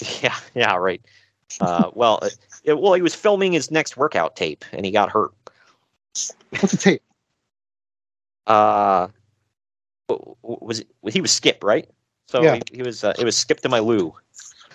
yeah, 0.22 0.34
yeah, 0.54 0.74
right. 0.74 1.00
Uh, 1.60 1.90
well, 1.94 2.18
it- 2.64 2.78
well, 2.78 2.94
he 2.94 3.02
was 3.02 3.14
filming 3.14 3.52
his 3.52 3.70
next 3.70 3.96
workout 3.96 4.34
tape 4.36 4.64
and 4.72 4.84
he 4.84 4.90
got 4.90 5.10
hurt. 5.10 5.30
What's 6.50 6.72
the 6.72 6.76
tape? 6.78 7.02
uh 8.48 9.06
was 10.42 10.80
it, 10.80 10.88
he 11.12 11.20
was 11.20 11.30
skip 11.30 11.62
right 11.62 11.88
so 12.26 12.42
Yeah. 12.42 12.56
he, 12.56 12.62
he 12.78 12.82
was 12.82 13.04
uh, 13.04 13.14
it 13.16 13.24
was 13.24 13.36
skip 13.36 13.60
to 13.60 13.68
my 13.68 13.78
lou 13.78 14.12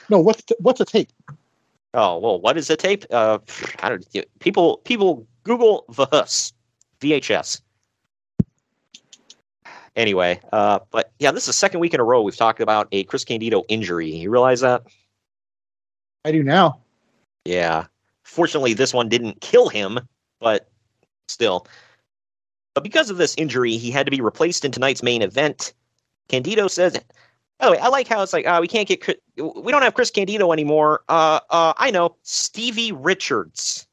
No, 0.08 0.20
what's 0.20 0.42
the, 0.44 0.56
what's 0.60 0.80
a 0.80 0.86
tape? 0.86 1.10
oh 1.94 2.18
well 2.18 2.40
what 2.40 2.58
is 2.58 2.70
a 2.70 2.78
tape 2.78 3.04
uh 3.12 3.40
i 3.82 3.90
don't 3.90 4.08
people 4.40 4.78
people 4.86 5.28
google 5.48 5.86
vhs 5.92 6.54
vhs 7.00 7.62
anyway 9.96 10.40
uh 10.54 10.80
but 10.92 11.12
yeah 11.18 11.32
this 11.32 11.44
is 11.44 11.48
the 11.48 11.54
second 11.54 11.80
week 11.80 11.94
in 11.94 12.00
a 12.00 12.04
row 12.04 12.22
we've 12.22 12.38
talked 12.38 12.60
about 12.60 12.88
a 12.92 13.04
chris 13.06 13.24
candido 13.24 13.64
injury 13.68 14.10
you 14.14 14.30
realize 14.30 14.62
that 14.62 14.84
I 16.28 16.32
do 16.32 16.44
now. 16.44 16.82
Yeah. 17.46 17.86
Fortunately, 18.24 18.74
this 18.74 18.94
one 18.94 19.08
didn't 19.08 19.40
kill 19.40 19.70
him, 19.70 19.98
but 20.42 20.70
still. 21.30 21.66
But 22.74 22.84
because 22.84 23.10
of 23.10 23.16
this 23.16 23.34
injury, 23.38 23.78
he 23.78 23.90
had 23.90 24.06
to 24.06 24.12
be 24.12 24.20
replaced 24.20 24.66
in 24.66 24.72
tonight's 24.72 25.02
main 25.02 25.22
event. 25.22 25.74
Candido 26.28 26.68
says, 26.68 27.00
by 27.60 27.66
the 27.66 27.72
way, 27.72 27.80
I 27.80 27.88
like 27.88 28.10
how 28.10 28.22
it's 28.22 28.34
like, 28.34 28.46
uh, 28.46 28.58
we 28.60 28.68
can't 28.68 28.88
get, 28.88 29.08
we 29.38 29.72
don't 29.72 29.82
have 29.82 29.94
Chris 29.94 30.12
Candido 30.12 30.52
anymore. 30.52 31.02
Uh, 31.08 31.40
uh, 31.50 31.74
I 31.78 31.92
know, 31.92 32.18
Stevie 32.24 32.92
Richards. 32.92 33.87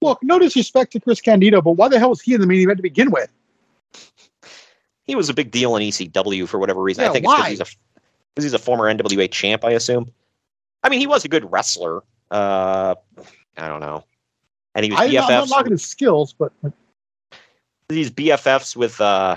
Look, 0.00 0.22
no 0.22 0.38
disrespect 0.38 0.92
to 0.92 1.00
Chris 1.00 1.20
Candido, 1.20 1.60
but 1.60 1.72
why 1.72 1.88
the 1.88 1.98
hell 1.98 2.10
was 2.10 2.20
he 2.20 2.34
in 2.34 2.40
the 2.40 2.46
main 2.46 2.60
event 2.60 2.78
to 2.78 2.82
begin 2.82 3.10
with? 3.10 3.30
he 5.08 5.14
was 5.16 5.28
a 5.28 5.34
big 5.34 5.50
deal 5.50 5.74
in 5.74 5.82
ECW 5.82 6.46
for 6.46 6.58
whatever 6.58 6.80
reason. 6.80 7.02
Yeah, 7.02 7.10
I 7.10 7.12
think 7.12 7.26
why? 7.26 7.48
it's 7.48 7.58
because 7.58 7.68
he's 8.36 8.42
a 8.42 8.42
he's 8.44 8.52
a 8.52 8.58
former 8.58 8.84
NWA 8.84 9.28
champ. 9.32 9.64
I 9.64 9.72
assume. 9.72 10.12
I 10.84 10.90
mean, 10.90 11.00
he 11.00 11.08
was 11.08 11.24
a 11.24 11.28
good 11.28 11.50
wrestler. 11.50 12.02
Uh, 12.30 12.94
I 13.56 13.68
don't 13.68 13.80
know, 13.80 14.04
and 14.74 14.84
he 14.84 14.92
was 14.92 15.00
I, 15.00 15.04
I'm 15.06 15.12
not 15.14 15.30
BFFs. 15.30 15.50
knocking 15.50 15.72
his 15.72 15.84
skills, 15.84 16.34
but 16.34 16.52
These 17.88 18.10
BFFs 18.10 18.76
with 18.76 19.00
uh, 19.00 19.36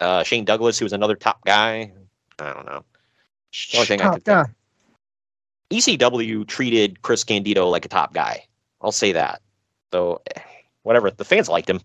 uh, 0.00 0.22
Shane 0.22 0.44
Douglas, 0.44 0.78
who 0.78 0.84
was 0.84 0.92
another 0.92 1.16
top 1.16 1.44
guy. 1.44 1.92
I 2.38 2.52
don't 2.52 2.64
know. 2.64 2.84
The 3.72 3.78
only 3.78 3.86
thing 3.86 4.00
I 4.00 4.04
top 4.04 4.14
could 4.14 4.24
guy. 4.24 4.44
ECW 5.70 6.46
treated 6.46 7.02
Chris 7.02 7.24
Candido 7.24 7.68
like 7.68 7.84
a 7.84 7.88
top 7.88 8.14
guy. 8.14 8.46
I'll 8.80 8.92
say 8.92 9.12
that. 9.12 9.42
So, 9.92 10.20
eh, 10.34 10.40
whatever. 10.82 11.10
The 11.10 11.24
fans 11.24 11.48
liked 11.48 11.68
him. 11.70 11.80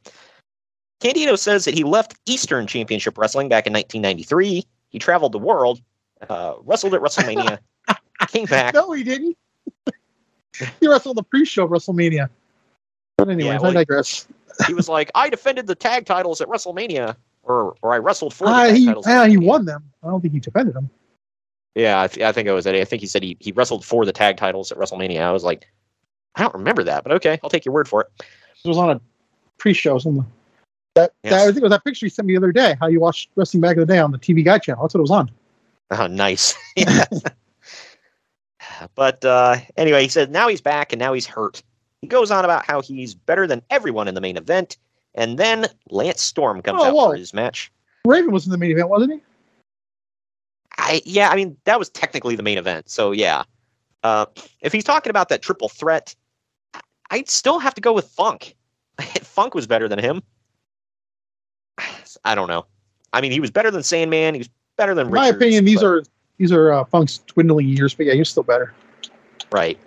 Candido 0.99 1.35
says 1.35 1.65
that 1.65 1.75
he 1.75 1.83
left 1.83 2.15
Eastern 2.25 2.65
Championship 2.65 3.17
Wrestling 3.17 3.49
back 3.49 3.67
in 3.67 3.73
1993. 3.73 4.63
He 4.89 4.99
traveled 4.99 5.33
the 5.33 5.39
world, 5.39 5.81
uh, 6.27 6.55
wrestled 6.63 6.95
at 6.95 7.01
WrestleMania, 7.01 7.59
came 8.27 8.45
back. 8.45 8.73
No, 8.73 8.91
he 8.93 9.03
didn't. 9.03 9.37
he 10.79 10.87
wrestled 10.87 11.17
the 11.17 11.23
pre-show 11.23 11.65
of 11.65 11.69
WrestleMania. 11.69 12.29
But 13.17 13.29
anyways, 13.29 13.45
Yeah, 13.45 13.59
well, 13.59 13.71
I 13.71 13.73
digress. 13.73 14.27
He 14.65 14.73
was 14.73 14.89
like, 14.89 15.11
I 15.13 15.29
defended 15.29 15.67
the 15.67 15.75
tag 15.75 16.05
titles 16.05 16.41
at 16.41 16.47
WrestleMania, 16.47 17.15
or 17.43 17.75
or 17.83 17.93
I 17.93 17.97
wrestled 17.99 18.33
for 18.33 18.47
the 18.47 18.53
tag 18.53 18.75
he, 18.75 18.93
ah, 19.05 19.25
he 19.25 19.37
won 19.37 19.65
them. 19.65 19.83
I 20.03 20.07
don't 20.07 20.21
think 20.21 20.33
he 20.33 20.39
defended 20.39 20.73
them. 20.73 20.89
Yeah, 21.75 22.01
I, 22.01 22.07
th- 22.07 22.25
I 22.25 22.31
think 22.31 22.47
it 22.47 22.53
was 22.53 22.65
that. 22.65 22.73
I 22.73 22.85
think 22.85 23.01
he 23.01 23.07
said 23.07 23.21
he, 23.21 23.37
he 23.39 23.51
wrestled 23.51 23.85
for 23.85 24.03
the 24.03 24.11
tag 24.11 24.37
titles 24.37 24.71
at 24.71 24.79
WrestleMania. 24.79 25.21
I 25.21 25.31
was 25.31 25.43
like, 25.43 25.67
I 26.35 26.41
don't 26.43 26.53
remember 26.53 26.83
that, 26.83 27.03
but 27.03 27.11
okay, 27.13 27.39
I'll 27.43 27.49
take 27.49 27.65
your 27.65 27.73
word 27.73 27.87
for 27.87 28.01
it. 28.01 28.07
It 28.63 28.67
was 28.67 28.77
on 28.77 28.89
a 28.91 29.01
pre-show. 29.57 29.97
Something. 29.97 30.25
That, 30.95 31.13
Yes. 31.23 31.31
that 31.33 31.41
I 31.41 31.45
think 31.45 31.57
it 31.57 31.63
was 31.63 31.71
that 31.71 31.83
picture 31.83 32.05
you 32.05 32.09
sent 32.09 32.27
me 32.27 32.33
the 32.33 32.37
other 32.39 32.51
day. 32.51 32.75
How 32.79 32.87
you 32.87 32.99
watched 32.99 33.29
wrestling 33.35 33.61
back 33.61 33.73
in 33.73 33.79
the 33.81 33.85
day 33.85 33.99
on 33.99 34.11
the 34.11 34.17
TV 34.17 34.43
Guide 34.43 34.63
channel. 34.63 34.83
That's 34.83 34.93
what 34.93 34.99
it 34.99 35.01
was 35.01 35.11
on. 35.11 35.31
Oh, 35.91 36.07
nice. 36.07 36.53
Yeah. 36.75 37.05
but 38.95 39.23
uh, 39.25 39.57
anyway, 39.75 40.03
he 40.03 40.07
said 40.09 40.29
now 40.31 40.47
he's 40.47 40.61
back 40.61 40.93
and 40.93 40.99
now 40.99 41.13
he's 41.13 41.25
hurt. 41.25 41.63
He 42.01 42.07
goes 42.07 42.29
on 42.31 42.45
about 42.45 42.65
how 42.65 42.81
he's 42.81 43.15
better 43.15 43.47
than 43.47 43.61
everyone 43.69 44.07
in 44.07 44.13
the 44.13 44.21
main 44.21 44.37
event, 44.37 44.77
and 45.15 45.37
then 45.39 45.65
Lance 45.89 46.21
Storm 46.21 46.61
comes 46.61 46.81
Oh, 46.81 46.85
out 46.85 46.93
whoa. 46.93 47.09
for 47.11 47.15
his 47.15 47.33
match. 47.33 47.71
Raven 48.05 48.31
was 48.31 48.45
in 48.45 48.51
the 48.51 48.57
main 48.57 48.71
event, 48.71 48.89
wasn't 48.89 49.13
he? 49.13 49.19
I 50.77 51.01
yeah, 51.05 51.29
I 51.29 51.35
mean 51.35 51.57
that 51.65 51.79
was 51.79 51.89
technically 51.89 52.35
the 52.35 52.43
main 52.43 52.57
event, 52.57 52.89
so 52.89 53.11
yeah. 53.11 53.43
Uh, 54.07 54.25
if 54.61 54.71
he's 54.71 54.85
talking 54.85 55.09
about 55.09 55.27
that 55.27 55.41
triple 55.41 55.67
threat, 55.67 56.15
I'd 57.11 57.29
still 57.29 57.59
have 57.59 57.73
to 57.75 57.81
go 57.81 57.91
with 57.91 58.05
Funk. 58.07 58.55
Funk 59.21 59.53
was 59.53 59.67
better 59.67 59.89
than 59.89 59.99
him. 59.99 60.23
I 62.23 62.33
don't 62.33 62.47
know. 62.47 62.65
I 63.11 63.19
mean, 63.19 63.31
he 63.33 63.39
was 63.41 63.51
better 63.51 63.69
than 63.69 63.83
Sandman. 63.83 64.33
He 64.33 64.39
was 64.39 64.49
better 64.77 64.93
than 64.95 65.07
In 65.07 65.13
my 65.13 65.27
opinion, 65.27 65.65
these 65.65 65.81
but- 65.81 65.85
are 65.87 66.03
these 66.37 66.51
are 66.51 66.71
uh, 66.71 66.85
Funk's 66.85 67.17
dwindling 67.17 67.67
years, 67.67 67.95
but 67.95 68.05
yeah, 68.05 68.13
he's 68.13 68.29
still 68.29 68.43
better. 68.43 68.73
Right. 69.51 69.79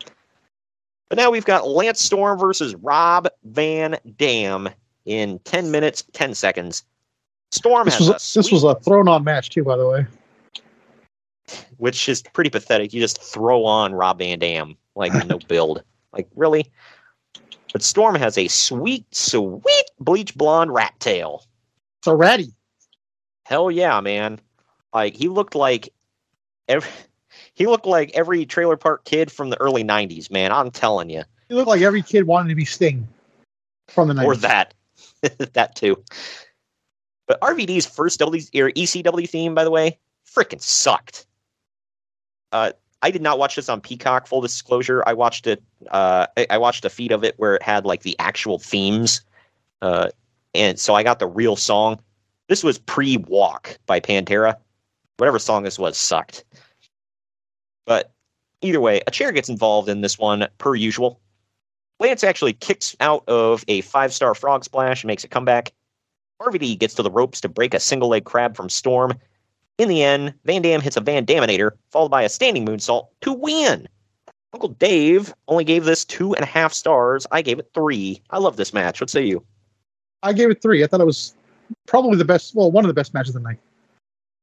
But 1.08 1.16
now 1.16 1.30
we've 1.30 1.44
got 1.44 1.66
Lance 1.68 2.02
Storm 2.02 2.38
versus 2.38 2.74
Rob 2.76 3.28
Van 3.44 3.96
Dam 4.16 4.68
in 5.06 5.38
10 5.44 5.70
minutes, 5.70 6.04
10 6.12 6.34
seconds. 6.34 6.84
Storm 7.52 7.84
This 7.84 7.98
has 7.98 8.08
was 8.08 8.34
a 8.34 8.38
this 8.38 8.52
was 8.52 8.64
a 8.64 8.74
thrown-on 8.76 9.24
match 9.24 9.50
too, 9.50 9.64
by 9.64 9.76
the 9.76 9.88
way. 9.88 10.06
Which 11.78 12.08
is 12.08 12.22
pretty 12.22 12.50
pathetic. 12.50 12.92
You 12.92 13.00
just 13.00 13.22
throw 13.22 13.64
on 13.64 13.94
Rob 13.94 14.18
Van 14.18 14.38
Dam, 14.38 14.76
like 14.94 15.12
no 15.26 15.38
build. 15.48 15.82
Like, 16.12 16.28
really? 16.34 16.70
But 17.72 17.82
Storm 17.82 18.16
has 18.16 18.36
a 18.36 18.48
sweet, 18.48 19.04
sweet 19.14 19.84
bleach 20.00 20.34
blonde 20.34 20.72
rat 20.72 20.94
tail. 20.98 21.46
So 22.04 22.14
ratty. 22.14 22.52
Hell 23.44 23.70
yeah, 23.70 24.00
man. 24.00 24.40
Like 24.92 25.14
he 25.14 25.28
looked 25.28 25.54
like 25.54 25.92
every 26.68 26.90
he 27.54 27.66
looked 27.66 27.86
like 27.86 28.10
every 28.14 28.44
trailer 28.46 28.76
park 28.76 29.04
kid 29.04 29.30
from 29.30 29.50
the 29.50 29.60
early 29.60 29.84
nineties, 29.84 30.30
man. 30.30 30.52
I'm 30.52 30.70
telling 30.70 31.10
you. 31.10 31.22
He 31.48 31.54
looked 31.54 31.68
like 31.68 31.82
every 31.82 32.02
kid 32.02 32.26
wanted 32.26 32.48
to 32.50 32.54
be 32.54 32.64
Sting 32.64 33.08
from 33.90 34.08
the 34.08 34.14
90s. 34.14 34.24
or 34.24 34.36
that 34.36 34.74
that 35.52 35.74
too 35.74 36.02
but 37.26 37.40
rvd's 37.40 37.86
first 37.86 38.18
w 38.20 38.42
or 38.54 38.70
ecw 38.70 39.28
theme 39.28 39.54
by 39.54 39.64
the 39.64 39.70
way 39.70 39.98
freaking 40.26 40.60
sucked 40.60 41.26
uh 42.52 42.72
i 43.02 43.10
did 43.10 43.22
not 43.22 43.38
watch 43.38 43.56
this 43.56 43.68
on 43.68 43.80
peacock 43.80 44.26
full 44.26 44.40
disclosure. 44.40 45.02
I 45.06 45.12
watched 45.12 45.46
it 45.46 45.62
uh 45.90 46.26
I, 46.36 46.46
I 46.50 46.58
watched 46.58 46.84
a 46.84 46.90
feed 46.90 47.12
of 47.12 47.24
it 47.24 47.34
where 47.38 47.54
it 47.56 47.62
had 47.62 47.84
like 47.84 48.02
the 48.02 48.16
actual 48.18 48.58
themes 48.58 49.22
uh 49.82 50.10
and 50.54 50.78
so 50.78 50.94
i 50.94 51.02
got 51.02 51.18
the 51.18 51.26
real 51.26 51.56
song. 51.56 52.00
This 52.48 52.64
was 52.64 52.78
pre-walk 52.78 53.78
by 53.86 54.00
pantera. 54.00 54.56
Whatever 55.18 55.38
song 55.38 55.62
this 55.62 55.78
was 55.78 55.96
sucked. 55.96 56.44
But 57.86 58.12
either 58.62 58.80
way 58.80 59.00
a 59.06 59.10
chair 59.10 59.32
gets 59.32 59.48
involved 59.48 59.88
in 59.88 60.00
this 60.00 60.18
one 60.18 60.48
per 60.58 60.74
usual. 60.74 61.20
Lance 62.00 62.24
actually 62.24 62.54
kicks 62.54 62.96
out 63.00 63.22
of 63.28 63.62
a 63.68 63.82
five 63.82 64.12
star 64.12 64.34
frog 64.34 64.64
splash 64.64 65.02
and 65.02 65.08
makes 65.08 65.22
a 65.22 65.28
comeback. 65.28 65.72
RVD 66.40 66.78
gets 66.78 66.94
to 66.94 67.02
the 67.02 67.10
ropes 67.10 67.40
to 67.42 67.48
break 67.48 67.74
a 67.74 67.80
single 67.80 68.08
leg 68.08 68.24
crab 68.24 68.56
from 68.56 68.70
Storm. 68.70 69.12
In 69.80 69.88
the 69.88 70.02
end, 70.02 70.34
Van 70.44 70.60
Dam 70.60 70.82
hits 70.82 70.98
a 70.98 71.00
Van 71.00 71.24
Daminator, 71.24 71.70
followed 71.90 72.10
by 72.10 72.22
a 72.22 72.28
standing 72.28 72.66
moonsault 72.66 73.06
to 73.22 73.32
win. 73.32 73.88
Uncle 74.52 74.68
Dave 74.68 75.32
only 75.48 75.64
gave 75.64 75.86
this 75.86 76.04
two 76.04 76.34
and 76.34 76.42
a 76.42 76.46
half 76.46 76.74
stars. 76.74 77.26
I 77.32 77.40
gave 77.40 77.58
it 77.58 77.70
three. 77.72 78.20
I 78.28 78.36
love 78.36 78.58
this 78.58 78.74
match. 78.74 79.00
What 79.00 79.08
say 79.08 79.24
you? 79.24 79.42
I 80.22 80.34
gave 80.34 80.50
it 80.50 80.60
three. 80.60 80.84
I 80.84 80.86
thought 80.86 81.00
it 81.00 81.06
was 81.06 81.34
probably 81.86 82.18
the 82.18 82.26
best. 82.26 82.54
Well, 82.54 82.70
one 82.70 82.84
of 82.84 82.88
the 82.88 82.94
best 82.94 83.14
matches 83.14 83.34
of 83.34 83.42
the 83.42 83.48
night. 83.48 83.58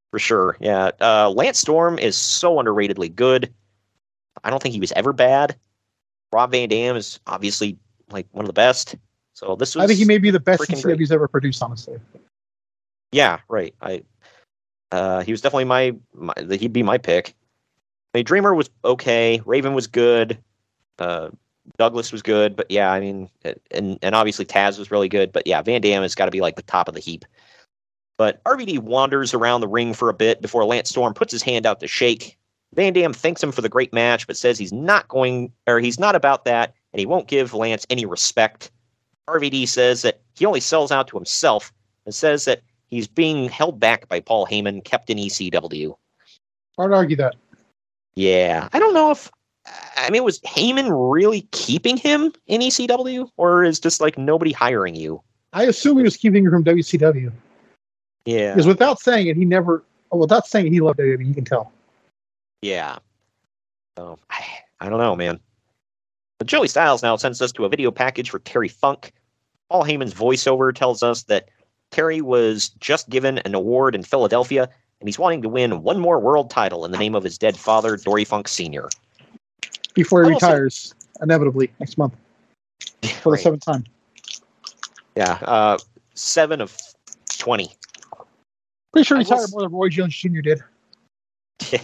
For 0.10 0.18
sure. 0.18 0.58
Yeah. 0.60 0.90
Uh, 1.00 1.30
Lance 1.30 1.60
Storm 1.60 2.00
is 2.00 2.18
so 2.18 2.56
underratedly 2.56 3.14
good. 3.14 3.54
I 4.44 4.50
don't 4.50 4.64
think 4.64 4.74
he 4.74 4.80
was 4.80 4.92
ever 4.94 5.14
bad. 5.14 5.56
Rob 6.34 6.50
Van 6.50 6.68
Dam 6.68 6.96
is 6.96 7.20
obviously 7.28 7.78
like 8.10 8.26
one 8.32 8.44
of 8.44 8.48
the 8.48 8.54
best. 8.54 8.96
So 9.36 9.56
this 9.56 9.76
was 9.76 9.84
I 9.84 9.88
think 9.88 10.00
he 10.00 10.06
may 10.06 10.18
be 10.18 10.32
the 10.32 10.40
best. 10.40 10.64
ECW's 10.64 11.12
ever 11.12 11.28
produced. 11.28 11.62
Honestly, 11.62 12.00
Yeah, 13.12 13.38
right. 13.50 13.76
I 13.84 14.02
uh 14.92 15.22
he 15.22 15.32
was 15.32 15.42
definitely 15.42 15.66
my, 15.66 15.96
my 16.14 16.34
he'd 16.52 16.74
be 16.74 16.84
my 16.84 16.98
pick. 16.98 17.36
I 18.14 18.20
mean, 18.20 18.26
Dreamer 18.26 18.56
was 18.56 18.70
okay, 18.86 19.42
Raven 19.46 19.74
was 19.74 19.88
good, 19.88 20.38
uh 21.00 21.30
Douglas 21.78 22.12
was 22.12 22.22
good, 22.22 22.56
but 22.56 22.70
yeah, 22.70 22.92
I 22.92 23.00
mean 23.00 23.30
and 23.72 24.00
and 24.02 24.16
obviously 24.16 24.46
Taz 24.46 24.80
was 24.80 24.92
really 24.92 25.10
good, 25.10 25.32
but 25.32 25.46
yeah, 25.46 25.62
Van 25.62 25.82
Dam 25.82 26.02
has 26.02 26.16
got 26.16 26.26
to 26.26 26.32
be 26.32 26.42
like 26.42 26.56
the 26.56 26.62
top 26.62 26.88
of 26.88 26.94
the 26.94 27.00
heap. 27.02 27.26
But 28.18 28.44
RVD 28.46 28.80
wanders 28.80 29.34
around 29.34 29.62
the 29.62 29.68
ring 29.68 29.94
for 29.94 30.10
a 30.10 30.14
bit 30.14 30.42
before 30.42 30.66
Lance 30.66 30.90
Storm 30.90 31.14
puts 31.14 31.32
his 31.32 31.44
hand 31.44 31.66
out 31.66 31.80
to 31.82 31.88
shake. 31.88 32.38
Van 32.74 32.94
Dam 32.94 33.14
thanks 33.14 33.44
him 33.44 33.52
for 33.52 33.62
the 33.62 33.70
great 33.70 33.94
match, 33.94 34.26
but 34.28 34.38
says 34.38 34.58
he's 34.58 34.74
not 34.74 35.08
going 35.08 35.52
or 35.68 35.80
he's 35.80 36.00
not 36.00 36.16
about 36.16 36.46
that, 36.46 36.74
and 36.94 37.00
he 37.00 37.06
won't 37.06 37.28
give 37.28 37.54
Lance 37.54 37.86
any 37.90 38.06
respect. 38.06 38.72
RVD 39.28 39.68
says 39.68 40.02
that 40.02 40.22
he 40.36 40.46
only 40.46 40.60
sells 40.60 40.92
out 40.92 41.08
to 41.10 41.18
himself 41.18 41.72
and 42.06 42.16
says 42.16 42.46
that 42.46 42.62
he's 42.88 43.08
being 43.08 43.50
held 43.50 43.80
back 43.80 44.08
by 44.08 44.20
Paul 44.20 44.46
Heyman, 44.48 44.84
kept 44.84 45.10
in 45.10 45.18
ECW. 45.18 45.96
hard 46.78 46.92
to 46.92 46.96
argue 46.96 47.16
that. 47.18 47.36
Yeah, 48.16 48.68
I 48.74 48.80
don't 48.80 48.94
know 48.94 49.12
if 49.12 49.32
I 49.98 50.10
mean 50.10 50.24
was 50.24 50.40
Heyman 50.42 50.90
really 51.12 51.42
keeping 51.52 51.98
him 51.98 52.32
in 52.48 52.62
ECW, 52.62 53.30
or 53.38 53.64
is 53.64 53.80
just 53.80 54.02
like 54.02 54.18
nobody 54.18 54.52
hiring 54.52 54.96
you? 54.96 55.22
I 55.54 55.64
assume 55.64 55.98
he 55.98 56.04
was 56.04 56.18
keeping 56.18 56.44
her 56.46 56.52
from 56.52 56.64
WCW 56.64 57.32
Yeah, 58.26 58.54
because 58.54 58.68
without 58.68 59.00
saying 59.00 59.28
it, 59.28 59.36
he 59.38 59.46
never. 59.46 59.84
oh, 60.12 60.18
Without 60.18 60.48
saying 60.48 60.68
it, 60.68 60.72
he 60.74 60.82
loved 60.82 61.00
WWE. 61.00 61.26
You 61.28 61.34
can 61.34 61.46
tell. 61.46 61.72
yeah. 62.62 62.98
So 63.98 64.20
I, 64.30 64.44
I 64.80 64.90
don't 64.90 65.00
know, 65.00 65.16
man. 65.16 65.40
But 66.38 66.48
Joey 66.48 66.68
Styles 66.68 67.02
now 67.02 67.16
sends 67.16 67.42
us 67.42 67.52
to 67.54 67.66
a 67.66 67.70
video 67.70 67.90
package 67.90 68.30
for 68.30 68.38
Terry 68.40 68.68
Funk. 68.68 69.12
Paul 69.70 69.84
Heyman's 69.84 70.14
voiceover 70.14 70.74
tells 70.74 71.02
us 71.02 71.24
that 71.24 71.50
Terry 71.92 72.22
was 72.22 72.70
just 72.80 73.10
given 73.10 73.40
an 73.40 73.56
award 73.56 73.96
in 73.96 74.04
Philadelphia, 74.04 74.70
and 75.00 75.08
he's 75.08 75.20
wanting 75.20 75.42
to 75.42 75.50
win 75.50 75.84
one 75.84 76.00
more 76.00 76.20
world 76.20 76.50
title 76.50 76.86
in 76.86 76.92
the 76.92 76.98
name 76.98 77.16
of 77.16 77.24
his 77.24 77.38
dead 77.38 77.58
father, 77.58 77.98
Dory 77.98 78.26
Funk 78.26 78.48
Sr. 78.48 78.90
Before 79.94 80.24
he 80.24 80.30
I 80.30 80.34
will 80.34 80.40
say- 80.40 80.48
retires, 80.48 80.94
inevitably 81.22 81.72
next 81.80 81.98
month 81.98 82.14
for 83.22 83.32
the 83.36 83.38
seventh 83.42 83.66
time. 83.66 83.84
Yeah, 85.16 85.40
uh, 85.42 85.78
seven 86.14 86.62
of 86.62 86.78
twenty. 87.38 87.72
Pretty 88.94 89.06
sure 89.06 89.18
he 89.18 89.24
retired 89.24 89.44
s- 89.44 89.52
more 89.52 89.62
than 89.64 89.72
Roy 89.72 89.90
Jones 89.90 90.16
Jr. 90.16 90.42
did. 90.42 90.62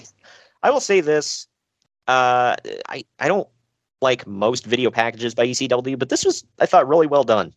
I 0.64 0.70
will 0.70 0.80
say 0.80 1.02
this: 1.02 1.48
uh, 2.08 2.56
I 2.90 3.04
I 3.20 3.28
don't 3.28 3.48
like 4.02 4.28
most 4.28 4.66
video 4.66 4.92
packages 4.92 5.34
by 5.34 5.48
ECW, 5.48 5.98
but 5.98 6.10
this 6.10 6.24
was 6.26 6.44
I 6.60 6.68
thought 6.68 6.88
really 6.88 7.08
well 7.08 7.24
done. 7.24 7.54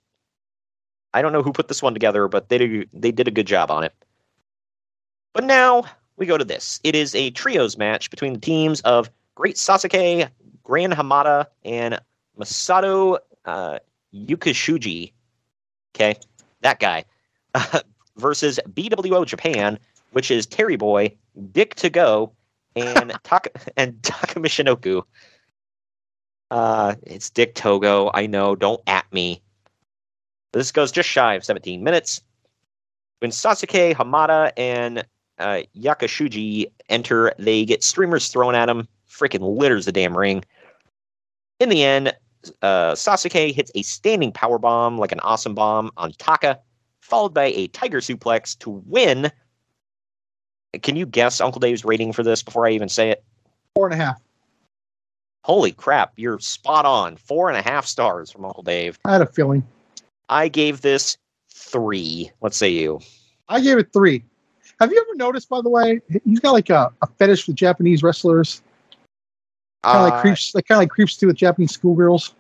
I 1.17 1.23
don't 1.23 1.33
know 1.33 1.43
who 1.43 1.53
put 1.53 1.69
this 1.69 1.83
one 1.83 1.95
together, 1.95 2.29
but 2.29 2.51
they 2.51 2.59
did, 2.59 2.91
they 2.93 3.11
did 3.11 3.27
a 3.27 3.31
good 3.31 3.47
job 3.47 3.71
on 3.71 3.85
it. 3.85 3.95
But 5.33 5.45
now 5.45 5.85
we 6.17 6.27
go 6.27 6.37
to 6.37 6.45
this. 6.45 6.79
It 6.85 6.95
is 6.95 7.15
a 7.15 7.31
trios 7.31 7.79
match 7.79 8.11
between 8.11 8.35
the 8.35 8.41
teams 8.41 8.83
of 8.83 9.11
Great 9.35 9.57
Sasuke, 9.57 10.29
Gran 10.63 10.93
Hamada, 10.93 11.47
and 11.65 11.99
Masato 12.39 13.19
uh, 13.47 13.79
Yakushiji. 14.15 15.13
Okay, 15.95 16.17
that 16.61 16.81
guy. 16.81 17.05
versus 18.17 18.61
BWO 18.71 19.25
Japan, 19.27 19.79
which 20.13 20.31
is 20.31 20.47
Terry 20.47 20.77
Boy, 20.77 21.15
Dick 21.53 21.75
Togo, 21.77 22.33
and 22.75 23.13
Taka 23.23 23.51
and 23.77 24.03
Taka 24.03 24.41
Michinoku. 24.41 25.03
Uh, 26.51 26.95
it's 27.05 27.31
Dick 27.31 27.55
Togo. 27.55 28.11
I 28.13 28.27
know. 28.27 28.55
Don't 28.55 28.83
at 28.87 29.11
me. 29.13 29.43
This 30.57 30.73
goes 30.73 30.91
just 30.91 31.09
shy 31.09 31.35
of 31.35 31.45
17 31.45 31.85
minutes. 31.85 32.23
When 33.19 33.31
Sasuke, 33.31 33.95
Hamada, 33.95 34.53
and 34.57 35.05
uh, 35.39 35.62
Yakushiji 35.77 36.70
enter, 36.89 37.35
they 37.39 37.66
get 37.66 37.85
streamers 37.85 38.28
thrown 38.28 38.55
at 38.55 38.66
them. 38.66 38.89
Freaking 39.07 39.59
litters 39.59 39.85
the 39.85 39.93
damn 39.93 40.16
ring. 40.16 40.45
In 41.61 41.69
the 41.69 41.85
end, 41.85 42.15
uh, 42.62 42.93
Sasuke 42.93 43.55
hits 43.55 43.70
a 43.74 43.83
standing 43.83 44.33
power 44.33 44.59
bomb 44.59 44.97
like 44.97 45.12
an 45.12 45.20
awesome 45.20 45.55
bomb 45.55 45.91
on 45.99 46.12
Taka, 46.12 46.59
followed 47.01 47.35
by 47.35 47.47
a 47.47 47.69
tiger 47.69 47.99
suplex 47.99 48.59
to 48.61 48.70
win. 48.87 49.31
Can 50.83 50.97
you 50.97 51.05
guess 51.05 51.41
Uncle 51.41 51.61
Dave's 51.61 51.85
rating 51.85 52.15
for 52.15 52.23
this 52.23 52.43
before 52.43 52.66
I 52.66 52.70
even 52.70 52.89
say 52.89 53.11
it? 53.11 53.23
Four 53.74 53.87
and 53.87 54.01
a 54.01 54.03
half. 54.03 54.23
Holy 55.45 55.73
crap, 55.73 56.15
you're 56.16 56.39
spot 56.39 56.87
on. 56.87 57.16
Four 57.16 57.51
and 57.51 57.59
a 57.59 57.62
half 57.62 57.85
stars 57.85 58.31
from 58.31 58.47
Uncle 58.47 58.62
Dave. 58.62 58.99
I 59.05 59.12
had 59.12 59.20
a 59.20 59.27
feeling. 59.27 59.62
I 60.28 60.48
gave 60.48 60.81
this 60.81 61.16
three. 61.51 62.31
What 62.40 62.55
say 62.55 62.69
you? 62.70 63.01
I 63.48 63.61
gave 63.61 63.78
it 63.78 63.93
three. 63.93 64.24
Have 64.81 64.93
you 64.93 65.01
ever 65.01 65.16
noticed, 65.16 65.48
by 65.48 65.61
the 65.62 65.70
way, 65.70 66.01
he's 66.24 66.40
got 66.40 66.53
like 66.53 66.69
a, 66.70 66.93
a 67.01 67.07
fetish 67.07 67.47
with 67.47 67.57
Japanese 67.57 68.03
wrestlers? 68.03 68.62
Kind 69.82 69.98
of 69.98 70.01
Uh, 70.01 70.11
like 70.11 70.20
creeps, 70.20 70.55
like 70.55 70.66
kind 70.66 70.77
of 70.77 70.82
like 70.82 70.90
creeps 70.90 71.16
too 71.16 71.28
with 71.28 71.36
Japanese 71.36 71.73
schoolgirls. 71.73 72.35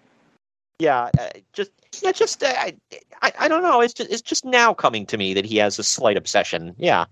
Yeah, 0.78 1.10
uh, 1.18 1.28
just 1.52 1.70
yeah, 2.02 2.12
just 2.12 2.42
uh, 2.42 2.52
I, 2.54 2.76
I 3.22 3.32
I 3.40 3.48
don't 3.48 3.62
know. 3.62 3.80
It's 3.80 3.94
just 3.94 4.10
it's 4.10 4.20
just 4.20 4.44
now 4.44 4.74
coming 4.74 5.06
to 5.06 5.16
me 5.16 5.32
that 5.32 5.46
he 5.46 5.56
has 5.56 5.78
a 5.78 5.84
slight 5.84 6.18
obsession. 6.18 6.74
Yeah, 6.76 7.06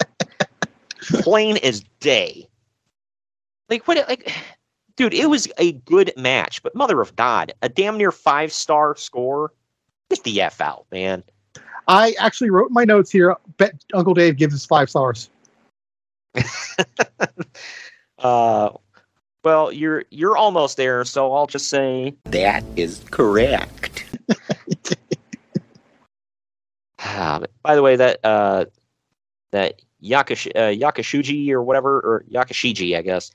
plain 1.22 1.56
as 1.58 1.82
day. 2.00 2.48
Like 3.70 3.88
what? 3.88 4.06
Like, 4.08 4.30
dude, 4.96 5.14
it 5.14 5.30
was 5.30 5.48
a 5.56 5.72
good 5.72 6.12
match, 6.16 6.62
but 6.62 6.74
mother 6.74 7.00
of 7.00 7.16
God, 7.16 7.52
a 7.62 7.68
damn 7.70 7.96
near 7.96 8.12
five 8.12 8.52
star 8.52 8.96
score. 8.96 9.52
Get 10.10 10.24
the 10.24 10.40
f 10.40 10.60
out, 10.60 10.86
man. 10.90 11.22
I 11.86 12.14
actually 12.18 12.50
wrote 12.50 12.70
my 12.70 12.84
notes 12.84 13.10
here. 13.10 13.34
Bet 13.56 13.82
Uncle 13.94 14.14
Dave 14.14 14.36
gives 14.36 14.54
us 14.54 14.64
five 14.66 14.90
stars. 14.90 15.30
Uh, 18.18 18.70
well, 19.44 19.70
you're 19.70 20.04
you're 20.10 20.36
almost 20.36 20.76
there, 20.76 21.04
so 21.04 21.32
I'll 21.32 21.46
just 21.46 21.68
say 21.68 22.14
That 22.24 22.64
is 22.76 23.04
correct. 23.10 24.04
Ah, 27.00 27.40
by 27.62 27.76
the 27.76 27.82
way, 27.82 27.94
that 27.94 28.18
uh, 28.24 28.64
that 29.52 29.80
Yakash- 30.02 30.50
uh, 30.56 30.74
Yakashuji 30.76 31.48
or 31.50 31.62
whatever, 31.62 32.00
or 32.00 32.24
Yakashiji, 32.30 32.96
I 32.98 33.02
guess. 33.02 33.30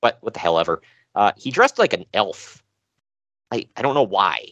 But 0.00 0.18
what 0.20 0.34
the 0.34 0.40
hell 0.40 0.58
ever. 0.58 0.80
Uh, 1.16 1.32
he 1.36 1.50
dressed 1.50 1.78
like 1.80 1.92
an 1.92 2.04
elf. 2.14 2.62
I 3.50 3.66
I 3.76 3.82
don't 3.82 3.94
know 3.94 4.04
why, 4.04 4.50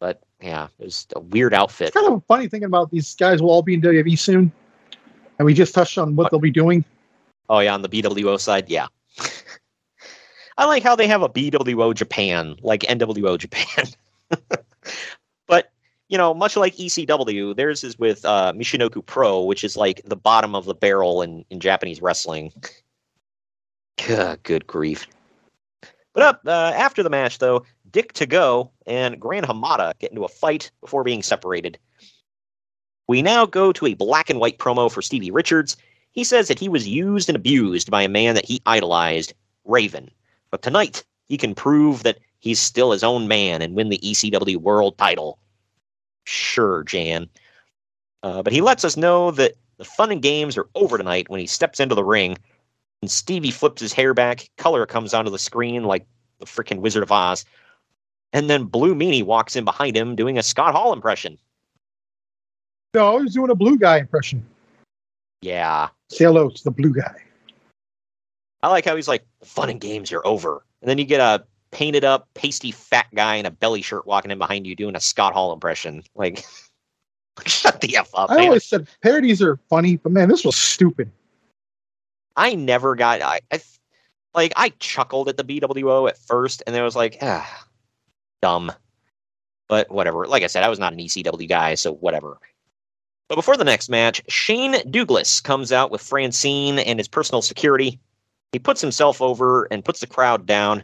but 0.00 0.22
yeah, 0.40 0.68
it 0.78 0.84
was 0.84 1.06
a 1.16 1.20
weird 1.20 1.54
outfit. 1.54 1.88
It's 1.88 1.96
kind 1.96 2.12
of 2.12 2.22
funny 2.26 2.48
thinking 2.48 2.66
about 2.66 2.90
these 2.90 3.14
guys 3.14 3.42
will 3.42 3.50
all 3.50 3.62
be 3.62 3.74
in 3.74 3.82
WWE 3.82 4.18
soon, 4.18 4.52
and 5.38 5.46
we 5.46 5.54
just 5.54 5.74
touched 5.74 5.98
on 5.98 6.16
what 6.16 6.30
they'll 6.30 6.40
be 6.40 6.50
doing. 6.50 6.84
Oh 7.48 7.60
yeah, 7.60 7.74
on 7.74 7.82
the 7.82 7.88
BWO 7.88 8.38
side, 8.38 8.68
yeah. 8.68 8.86
I 10.58 10.64
like 10.66 10.82
how 10.82 10.96
they 10.96 11.06
have 11.06 11.22
a 11.22 11.28
BWO 11.28 11.94
Japan, 11.94 12.56
like 12.62 12.82
NWO 12.82 13.38
Japan. 13.38 13.86
but 15.46 15.70
you 16.08 16.18
know, 16.18 16.34
much 16.34 16.56
like 16.56 16.74
ECW, 16.76 17.54
theirs 17.54 17.84
is 17.84 17.98
with 17.98 18.24
uh, 18.24 18.52
Michinoku 18.54 19.04
Pro, 19.04 19.42
which 19.42 19.62
is 19.62 19.76
like 19.76 20.02
the 20.04 20.16
bottom 20.16 20.54
of 20.54 20.64
the 20.64 20.74
barrel 20.74 21.22
in, 21.22 21.44
in 21.50 21.60
Japanese 21.60 22.00
wrestling. 22.02 22.52
Good, 24.04 24.42
good 24.42 24.66
grief. 24.66 25.06
But 26.14 26.22
up 26.22 26.40
uh, 26.46 26.72
after 26.74 27.02
the 27.02 27.10
match, 27.10 27.38
though, 27.38 27.64
Dick 27.90 28.12
Togo 28.12 28.70
and 28.86 29.20
Gran 29.20 29.44
Hamada 29.44 29.92
get 29.98 30.10
into 30.10 30.24
a 30.24 30.28
fight 30.28 30.70
before 30.80 31.04
being 31.04 31.22
separated. 31.22 31.78
We 33.06 33.22
now 33.22 33.46
go 33.46 33.72
to 33.72 33.86
a 33.86 33.94
black 33.94 34.28
and 34.28 34.38
white 34.38 34.58
promo 34.58 34.92
for 34.92 35.00
Stevie 35.00 35.30
Richards. 35.30 35.76
He 36.12 36.24
says 36.24 36.48
that 36.48 36.58
he 36.58 36.68
was 36.68 36.86
used 36.86 37.28
and 37.28 37.36
abused 37.36 37.90
by 37.90 38.02
a 38.02 38.08
man 38.08 38.34
that 38.34 38.44
he 38.44 38.60
idolized, 38.66 39.32
Raven. 39.64 40.10
But 40.50 40.62
tonight, 40.62 41.04
he 41.26 41.36
can 41.36 41.54
prove 41.54 42.02
that 42.02 42.18
he's 42.40 42.60
still 42.60 42.92
his 42.92 43.04
own 43.04 43.28
man 43.28 43.62
and 43.62 43.74
win 43.74 43.88
the 43.88 43.98
ECW 43.98 44.56
World 44.56 44.98
title. 44.98 45.38
Sure, 46.24 46.84
Jan. 46.84 47.28
Uh, 48.22 48.42
but 48.42 48.52
he 48.52 48.60
lets 48.60 48.84
us 48.84 48.96
know 48.96 49.30
that 49.30 49.54
the 49.78 49.84
fun 49.84 50.10
and 50.10 50.22
games 50.22 50.58
are 50.58 50.68
over 50.74 50.98
tonight 50.98 51.28
when 51.28 51.40
he 51.40 51.46
steps 51.46 51.80
into 51.80 51.94
the 51.94 52.04
ring. 52.04 52.36
And 53.00 53.10
Stevie 53.10 53.52
flips 53.52 53.80
his 53.80 53.92
hair 53.92 54.12
back, 54.12 54.50
color 54.58 54.84
comes 54.84 55.14
onto 55.14 55.30
the 55.30 55.38
screen 55.38 55.84
like 55.84 56.06
the 56.40 56.46
freaking 56.46 56.80
Wizard 56.80 57.02
of 57.02 57.12
Oz. 57.12 57.44
And 58.32 58.50
then 58.50 58.64
Blue 58.64 58.94
Meanie 58.94 59.24
walks 59.24 59.56
in 59.56 59.64
behind 59.64 59.96
him 59.96 60.14
doing 60.14 60.38
a 60.38 60.42
Scott 60.42 60.74
Hall 60.74 60.92
impression. 60.92 61.38
No, 62.94 63.18
he's 63.18 63.34
doing 63.34 63.50
a 63.50 63.54
blue 63.54 63.78
guy 63.78 63.98
impression. 63.98 64.44
Yeah. 65.40 65.88
Say 66.10 66.24
hello 66.24 66.50
to 66.50 66.64
the 66.64 66.70
blue 66.70 66.94
guy. 66.94 67.14
I 68.62 68.68
like 68.68 68.84
how 68.84 68.96
he's 68.96 69.08
like, 69.08 69.24
fun 69.44 69.70
and 69.70 69.80
games 69.80 70.12
are 70.12 70.26
over. 70.26 70.64
And 70.82 70.88
then 70.88 70.98
you 70.98 71.04
get 71.04 71.20
a 71.20 71.44
painted 71.70 72.04
up, 72.04 72.28
pasty 72.34 72.70
fat 72.72 73.06
guy 73.14 73.36
in 73.36 73.46
a 73.46 73.50
belly 73.50 73.82
shirt 73.82 74.06
walking 74.06 74.30
in 74.30 74.38
behind 74.38 74.66
you 74.66 74.74
doing 74.74 74.96
a 74.96 75.00
Scott 75.00 75.32
Hall 75.32 75.52
impression. 75.52 76.02
Like, 76.14 76.44
shut 77.46 77.80
the 77.80 77.96
F 77.96 78.10
up, 78.14 78.30
I 78.30 78.36
man. 78.36 78.44
always 78.46 78.64
said 78.64 78.88
parodies 79.02 79.40
are 79.42 79.58
funny, 79.68 79.96
but 79.96 80.12
man, 80.12 80.28
this 80.28 80.44
was 80.44 80.56
stupid. 80.56 81.10
I 82.36 82.54
never 82.54 82.94
got, 82.94 83.20
I, 83.22 83.40
I, 83.52 83.60
like, 84.34 84.52
I 84.56 84.70
chuckled 84.78 85.28
at 85.28 85.36
the 85.36 85.44
BWO 85.44 86.08
at 86.08 86.18
first, 86.18 86.62
and 86.66 86.74
then 86.74 86.82
I 86.82 86.84
was 86.84 86.96
like, 86.96 87.18
ah, 87.20 87.66
dumb. 88.40 88.72
But 89.68 89.90
whatever. 89.90 90.26
Like 90.26 90.42
I 90.42 90.46
said, 90.46 90.62
I 90.62 90.68
was 90.68 90.78
not 90.78 90.92
an 90.92 90.98
ECW 90.98 91.48
guy, 91.48 91.74
so 91.74 91.92
whatever. 91.94 92.38
But 93.28 93.36
before 93.36 93.56
the 93.58 93.64
next 93.64 93.90
match, 93.90 94.22
Shane 94.28 94.76
Douglas 94.90 95.40
comes 95.40 95.70
out 95.70 95.90
with 95.90 96.00
Francine 96.00 96.78
and 96.78 96.98
his 96.98 97.08
personal 97.08 97.42
security. 97.42 98.00
He 98.52 98.58
puts 98.58 98.80
himself 98.80 99.20
over 99.20 99.64
and 99.70 99.84
puts 99.84 100.00
the 100.00 100.06
crowd 100.06 100.46
down. 100.46 100.82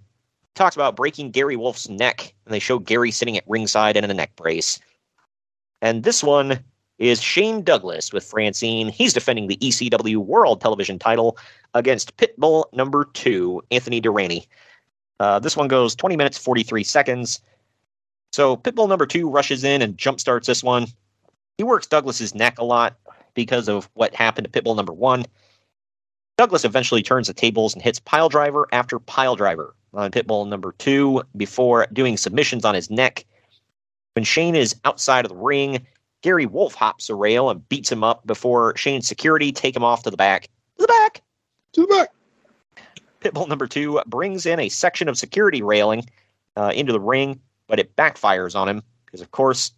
Talks 0.55 0.77
about 0.77 0.97
breaking 0.97 1.31
Gary 1.31 1.57
Wolfe's 1.57 1.89
neck, 1.89 2.35
and 2.45 2.55
they 2.55 2.59
show 2.59 2.79
Gary 2.79 3.11
sitting 3.11 3.37
at 3.37 3.49
ringside 3.49 3.97
in 3.97 4.05
a 4.05 4.15
neck 4.15 4.37
brace. 4.37 4.79
And 5.81 6.05
this 6.05 6.23
one 6.23 6.63
is 6.99 7.21
Shane 7.21 7.63
Douglas 7.63 8.13
with 8.13 8.25
Francine. 8.25 8.89
He's 8.89 9.13
defending 9.13 9.49
the 9.49 9.57
ECW 9.57 10.19
World 10.19 10.61
Television 10.61 10.99
title 10.99 11.39
against 11.73 12.17
Pitbull 12.19 12.67
number 12.73 13.07
two, 13.15 13.63
Anthony 13.71 14.01
Durante. 14.01 14.47
Uh, 15.21 15.39
this 15.39 15.57
one 15.57 15.69
goes 15.69 15.95
20 15.95 16.17
minutes, 16.17 16.39
43 16.39 16.85
seconds. 16.85 17.41
So 18.33 18.57
Pitbull 18.57 18.89
number 18.89 19.07
two 19.07 19.31
rushes 19.31 19.63
in 19.65 19.81
and 19.83 19.97
jump 19.97 20.21
starts 20.21 20.47
this 20.47 20.63
one. 20.63 20.87
He 21.57 21.65
works 21.65 21.87
Douglas's 21.87 22.35
neck 22.35 22.59
a 22.59 22.65
lot 22.65 22.97
because 23.35 23.69
of 23.69 23.89
what 23.95 24.15
happened 24.15 24.51
to 24.51 24.61
Pitbull 24.61 24.77
number 24.77 24.93
one. 24.93 25.25
Douglas 26.37 26.65
eventually 26.65 27.03
turns 27.03 27.29
the 27.29 27.35
tables 27.35 27.75
and 27.75 27.83
hits 27.83 28.01
pile 28.01 28.29
driver 28.29 28.67
after 28.73 28.99
pile 28.99 29.37
driver 29.37 29.75
on 29.93 30.11
Pitbull 30.11 30.49
number 30.49 30.73
two 30.79 31.23
before 31.37 31.87
doing 31.93 32.17
submissions 32.17 32.65
on 32.65 32.75
his 32.75 32.91
neck. 32.91 33.25
When 34.15 34.25
Shane 34.25 34.57
is 34.57 34.75
outside 34.85 35.25
of 35.25 35.29
the 35.29 35.37
ring, 35.37 35.87
Gary 36.23 36.47
Wolfe 36.47 36.75
hops 36.75 37.07
the 37.07 37.15
rail 37.15 37.51
and 37.51 37.69
beats 37.69 37.91
him 37.91 38.03
up 38.03 38.27
before 38.27 38.77
Shane's 38.77 39.07
security 39.07 39.53
take 39.53 39.77
him 39.77 39.85
off 39.85 40.03
to 40.05 40.11
the 40.11 40.17
back. 40.17 40.49
To 40.79 40.83
the 40.83 40.87
back! 40.87 41.23
To 41.75 41.83
the 41.83 41.87
back! 41.87 42.09
Pitbull 43.25 43.49
number 43.49 43.67
two 43.67 44.01
brings 44.07 44.45
in 44.45 44.61
a 44.61 44.69
section 44.69 45.09
of 45.09 45.17
security 45.17 45.63
railing 45.63 46.05
uh, 46.57 46.73
into 46.75 46.93
the 46.93 47.01
ring, 47.01 47.41
but 47.67 47.81
it 47.81 47.97
backfires 47.97 48.55
on 48.55 48.69
him 48.69 48.83
because, 49.07 49.21
of 49.21 49.31
course, 49.31 49.73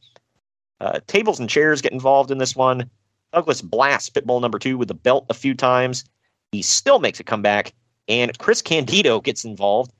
uh, 0.81 1.01
tables 1.07 1.39
and 1.39 1.49
chairs 1.49 1.81
get 1.81 1.93
involved 1.93 2.31
in 2.31 2.39
this 2.39 2.57
one. 2.57 2.91
Douglas 3.33 3.63
blasts 3.63 4.11
Pitbull 4.11 4.41
number 4.41 4.59
two 4.59 4.77
with 4.77 4.89
the 4.89 4.95
belt 4.95 5.27
a 5.31 5.35
few 5.35 5.55
times. 5.55 6.05
He 6.53 6.63
still 6.63 6.99
makes 6.99 7.21
a 7.21 7.25
comeback, 7.25 7.73
and 8.09 8.37
Chris 8.39 8.63
Candido 8.63 9.21
gets 9.21 9.45
involved. 9.45 9.93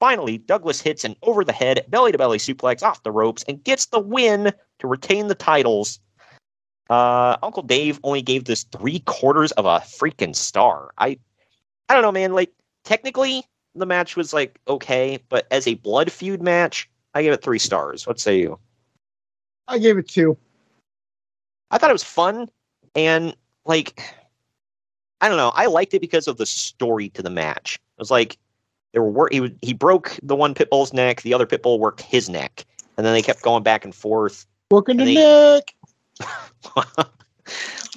Finally, 0.00 0.38
Douglas 0.38 0.80
hits 0.80 1.04
an 1.04 1.16
over 1.22 1.44
the 1.44 1.52
head, 1.52 1.84
belly 1.88 2.12
to 2.12 2.18
belly 2.18 2.38
suplex 2.38 2.82
off 2.82 3.02
the 3.02 3.10
ropes 3.10 3.44
and 3.48 3.64
gets 3.64 3.86
the 3.86 3.98
win 3.98 4.52
to 4.78 4.86
retain 4.86 5.26
the 5.26 5.34
titles. 5.34 5.98
Uh, 6.88 7.36
Uncle 7.42 7.62
Dave 7.62 7.98
only 8.04 8.22
gave 8.22 8.44
this 8.44 8.62
three 8.64 9.00
quarters 9.00 9.50
of 9.52 9.66
a 9.66 9.80
freaking 9.80 10.34
star. 10.34 10.90
I, 10.98 11.18
I 11.88 11.94
don't 11.94 12.02
know, 12.02 12.12
man. 12.12 12.32
Like 12.32 12.52
technically, 12.88 13.44
the 13.74 13.86
match 13.86 14.16
was 14.16 14.32
like 14.32 14.58
okay, 14.66 15.22
but 15.28 15.46
as 15.50 15.66
a 15.66 15.74
blood 15.74 16.10
feud 16.10 16.42
match, 16.42 16.88
I 17.14 17.22
give 17.22 17.34
it 17.34 17.42
three 17.42 17.58
stars. 17.58 18.06
What 18.06 18.18
say 18.18 18.40
you? 18.40 18.58
I 19.68 19.78
gave 19.78 19.98
it 19.98 20.08
two. 20.08 20.36
I 21.70 21.76
thought 21.76 21.90
it 21.90 21.92
was 21.94 22.02
fun 22.02 22.48
and 22.96 23.36
like 23.66 24.02
I 25.20 25.28
don't 25.28 25.36
know. 25.36 25.52
I 25.54 25.66
liked 25.66 25.92
it 25.94 26.00
because 26.00 26.26
of 26.26 26.38
the 26.38 26.46
story 26.46 27.10
to 27.10 27.22
the 27.22 27.30
match. 27.30 27.74
It 27.74 28.00
was 28.00 28.10
like 28.10 28.38
there 28.92 29.02
were 29.02 29.28
he 29.30 29.54
he 29.60 29.74
broke 29.74 30.18
the 30.22 30.34
one 30.34 30.54
pitbull's 30.54 30.94
neck, 30.94 31.20
the 31.22 31.34
other 31.34 31.46
pitbull 31.46 31.78
worked 31.78 32.00
his 32.00 32.30
neck, 32.30 32.64
and 32.96 33.04
then 33.04 33.12
they 33.12 33.22
kept 33.22 33.42
going 33.42 33.62
back 33.62 33.84
and 33.84 33.94
forth. 33.94 34.46
Working 34.70 34.96
the 34.96 35.04
they- 35.04 35.14
neck. 35.14 35.74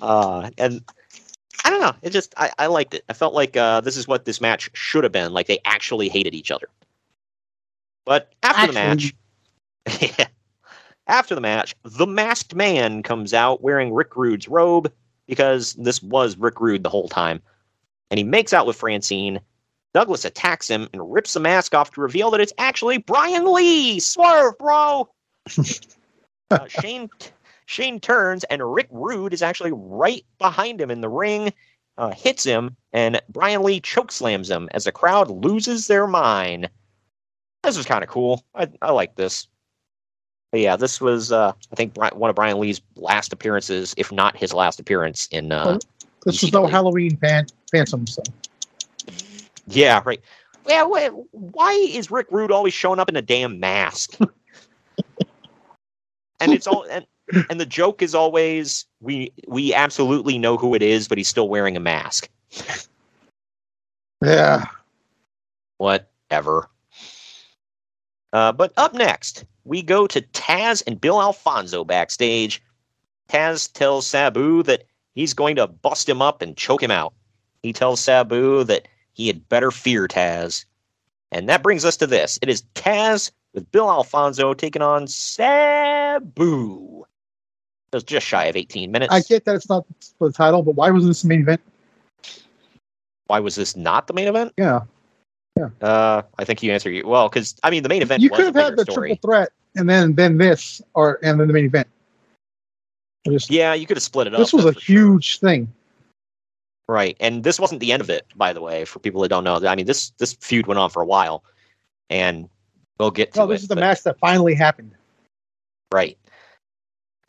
uh, 0.02 0.50
and 0.58 0.84
I 1.64 1.70
don't 1.70 1.82
know. 1.82 1.94
It 2.02 2.12
just 2.12 2.34
I, 2.38 2.52
I 2.58 2.68
liked 2.68 2.94
it. 2.94 3.04
I 3.10 3.14
felt 3.14 3.34
like 3.34 3.56
uh, 3.56 3.82
this 3.82 3.98
is 3.98 4.08
what 4.08 4.26
this 4.26 4.42
match 4.42 4.70
should 4.74 5.04
have 5.04 5.14
been. 5.14 5.34
Like 5.34 5.48
they 5.48 5.60
actually 5.66 6.10
hated 6.10 6.34
each 6.34 6.52
other. 6.52 6.68
But 8.06 8.34
after 8.44 8.78
Actually- 8.78 9.14
the 9.86 9.90
match, 9.90 10.28
after 11.08 11.36
the 11.36 11.42
match, 11.42 11.76
the 11.84 12.08
masked 12.08 12.56
man 12.56 13.04
comes 13.04 13.34
out 13.34 13.62
wearing 13.62 13.94
Rick 13.94 14.16
Rude's 14.16 14.48
robe 14.48 14.92
because 15.28 15.74
this 15.74 16.02
was 16.02 16.36
Rick 16.38 16.60
Rude 16.60 16.84
the 16.84 16.90
whole 16.90 17.08
time, 17.10 17.42
and 18.10 18.18
he 18.18 18.24
makes 18.24 18.54
out 18.54 18.66
with 18.66 18.76
Francine. 18.76 19.40
Douglas 19.94 20.24
attacks 20.24 20.70
him 20.70 20.88
and 20.94 21.14
rips 21.14 21.34
the 21.34 21.42
mask 21.42 21.76
off 21.76 21.92
to 21.92 22.02
reveal 22.02 22.32
that 22.32 22.40
it's 22.40 22.54
actually 22.58 22.98
Brian 22.98 23.52
Lee. 23.54 24.00
Swerve, 24.00 24.58
bro. 24.58 25.10
uh, 26.50 26.68
Shane 26.68 27.10
Shane 27.72 28.02
turns 28.02 28.44
and 28.46 28.74
Rick 28.74 28.88
Rude 28.92 29.34
is 29.34 29.42
actually 29.42 29.72
right 29.74 30.26
behind 30.40 30.82
him 30.82 30.92
in 30.92 31.00
the 31.00 31.08
ring, 31.08 31.54
uh, 31.98 32.12
hits 32.12 32.44
him, 32.44 32.76
and 32.92 33.22
Brian 33.30 33.64
Lee 33.64 33.80
chokeslams 33.80 34.50
him 34.50 34.68
as 34.74 34.84
the 34.84 34.92
crowd 34.92 35.30
loses 35.30 35.88
their 35.88 36.06
mind. 36.06 36.70
This 37.64 37.78
was 37.78 37.86
kind 37.86 38.04
of 38.04 38.10
cool. 38.10 38.44
I, 38.54 38.68
I 38.82 38.92
like 38.92 39.16
this. 39.16 39.48
But 40.52 40.60
yeah, 40.60 40.76
this 40.76 41.00
was 41.00 41.32
uh, 41.32 41.54
I 41.72 41.76
think 41.76 41.94
Bri- 41.94 42.10
one 42.10 42.30
of 42.30 42.36
Brian 42.36 42.60
Lee's 42.60 42.82
last 42.98 43.32
appearances, 43.32 43.94
if 43.96 44.12
not 44.12 44.36
his 44.36 44.54
last 44.54 44.82
appearance 44.82 45.30
in. 45.32 45.54
Uh, 45.54 45.80
This 46.26 46.42
was 46.42 46.52
no 46.52 46.68
Halloween 46.68 47.16
fan- 47.18 47.48
Phantom, 47.72 48.06
so 48.06 48.22
yeah, 49.68 50.02
right. 50.06 50.20
Yeah, 50.68 50.84
wh- 50.84 51.34
why 51.34 51.72
is 51.72 52.12
Rick 52.12 52.28
Rude 52.32 52.52
always 52.52 52.74
showing 52.74 53.00
up 53.00 53.08
in 53.08 53.16
a 53.16 53.22
damn 53.22 53.62
mask? 53.62 54.18
and 56.42 56.52
it's 56.52 56.68
all 56.68 56.86
and, 56.92 57.06
and 57.50 57.60
the 57.60 57.66
joke 57.66 58.02
is 58.02 58.16
always 58.16 58.86
we 59.00 59.32
we 59.48 59.74
absolutely 59.74 60.38
know 60.38 60.58
who 60.58 60.74
it 60.74 60.82
is, 60.82 61.08
but 61.08 61.18
he's 61.18 61.28
still 61.28 61.50
wearing 61.50 61.76
a 61.76 61.80
mask. 61.80 62.30
yeah. 64.24 64.66
Whatever. 65.78 66.70
Uh, 68.34 68.52
but 68.52 68.72
up 68.78 68.94
next, 68.94 69.46
we 69.66 69.82
go 69.82 70.08
to 70.08 70.22
Taz 70.22 70.84
and 70.88 71.02
Bill 71.02 71.22
Alfonso 71.22 71.84
backstage. 71.84 72.62
Taz 73.30 73.72
tells 73.72 74.08
Sabu 74.08 74.64
that 74.64 74.84
he's 75.16 75.34
going 75.34 75.56
to 75.58 75.68
bust 75.68 76.08
him 76.08 76.22
up 76.22 76.42
and 76.42 76.56
choke 76.56 76.82
him 76.82 76.92
out. 76.92 77.14
He 77.64 77.74
tells 77.74 78.00
Sabu 78.00 78.64
that 78.64 78.88
he 79.14 79.28
had 79.28 79.48
better 79.50 79.72
fear 79.72 80.08
Taz. 80.08 80.66
And 81.32 81.48
that 81.50 81.64
brings 81.64 81.86
us 81.86 81.98
to 81.98 82.08
this. 82.08 82.40
It 82.42 82.50
is 82.50 82.64
Taz 82.76 83.32
with 83.54 83.72
Bill 83.72 83.90
Alfonso 83.90 84.54
taking 84.54 84.82
on 84.82 85.08
Sabu. 85.08 87.06
It 87.92 87.96
was 87.98 88.04
just 88.04 88.26
shy 88.26 88.46
of 88.46 88.56
18 88.56 88.92
minutes. 88.92 89.14
I 89.14 89.20
get 89.22 89.44
that 89.46 89.56
it's 89.56 89.68
not 89.70 89.86
for 90.18 90.30
the 90.30 90.34
title, 90.34 90.64
but 90.64 90.76
why 90.76 90.90
was 90.92 91.06
this 91.06 91.22
the 91.24 91.28
main 91.28 91.42
event? 91.42 91.62
Why 93.28 93.40
was 93.40 93.56
this 93.56 93.76
not 93.76 94.08
the 94.08 94.14
main 94.14 94.28
event? 94.28 94.54
Yeah. 94.58 94.82
Uh, 95.82 96.22
I 96.40 96.46
think 96.46 96.64
you 96.64 96.72
answered 96.72 96.92
you 96.92 97.06
well 97.08 97.28
because 97.30 97.56
I 97.64 97.70
mean 97.70 97.84
the 97.84 97.90
main 97.90 98.02
event 98.02 98.22
You 98.24 98.30
could 98.30 98.46
have 98.46 98.56
had 98.56 98.78
the 98.78 98.84
story. 98.84 99.10
triple 99.10 99.30
threat 99.30 99.50
and 99.76 99.88
then 99.90 100.16
then 100.16 100.38
this 100.38 100.82
or 100.96 101.20
and 101.22 101.40
then 101.40 101.48
the 101.48 101.54
main 101.54 101.66
event. 101.66 101.88
Just- 103.28 103.52
Yeah, 103.52 103.74
you 103.74 103.86
could 103.86 103.98
have 103.98 104.04
split 104.04 104.28
it 104.28 104.34
up. 104.34 104.40
this 104.40 104.54
was 104.54 104.66
a 104.66 104.74
for 104.74 104.80
sure. 104.80 104.96
huge 104.96 105.40
thing. 105.40 105.72
Right, 106.88 107.16
and 107.20 107.44
this 107.44 107.60
wasn't 107.60 107.80
the 107.80 107.92
end 107.92 108.02
of 108.02 108.10
it, 108.10 108.26
by 108.36 108.52
the 108.54 108.62
way. 108.62 108.84
For 108.86 109.00
people 109.00 109.22
that 109.22 109.30
don't 109.30 109.44
know, 109.44 109.62
I 109.66 109.76
mean 109.76 109.86
this 109.86 110.12
this 110.18 110.34
feud 110.34 110.66
went 110.68 110.80
on 110.80 110.90
for 110.90 111.02
a 111.02 111.06
while, 111.06 111.44
and 112.10 112.50
we'll 113.00 113.12
get 113.12 113.34
to 113.34 113.40
No, 113.42 113.48
this 113.48 113.62
is 113.62 113.68
the 113.68 113.76
match 113.76 114.04
that 114.04 114.18
finally 114.20 114.56
happened. 114.56 114.92
Right. 115.94 116.18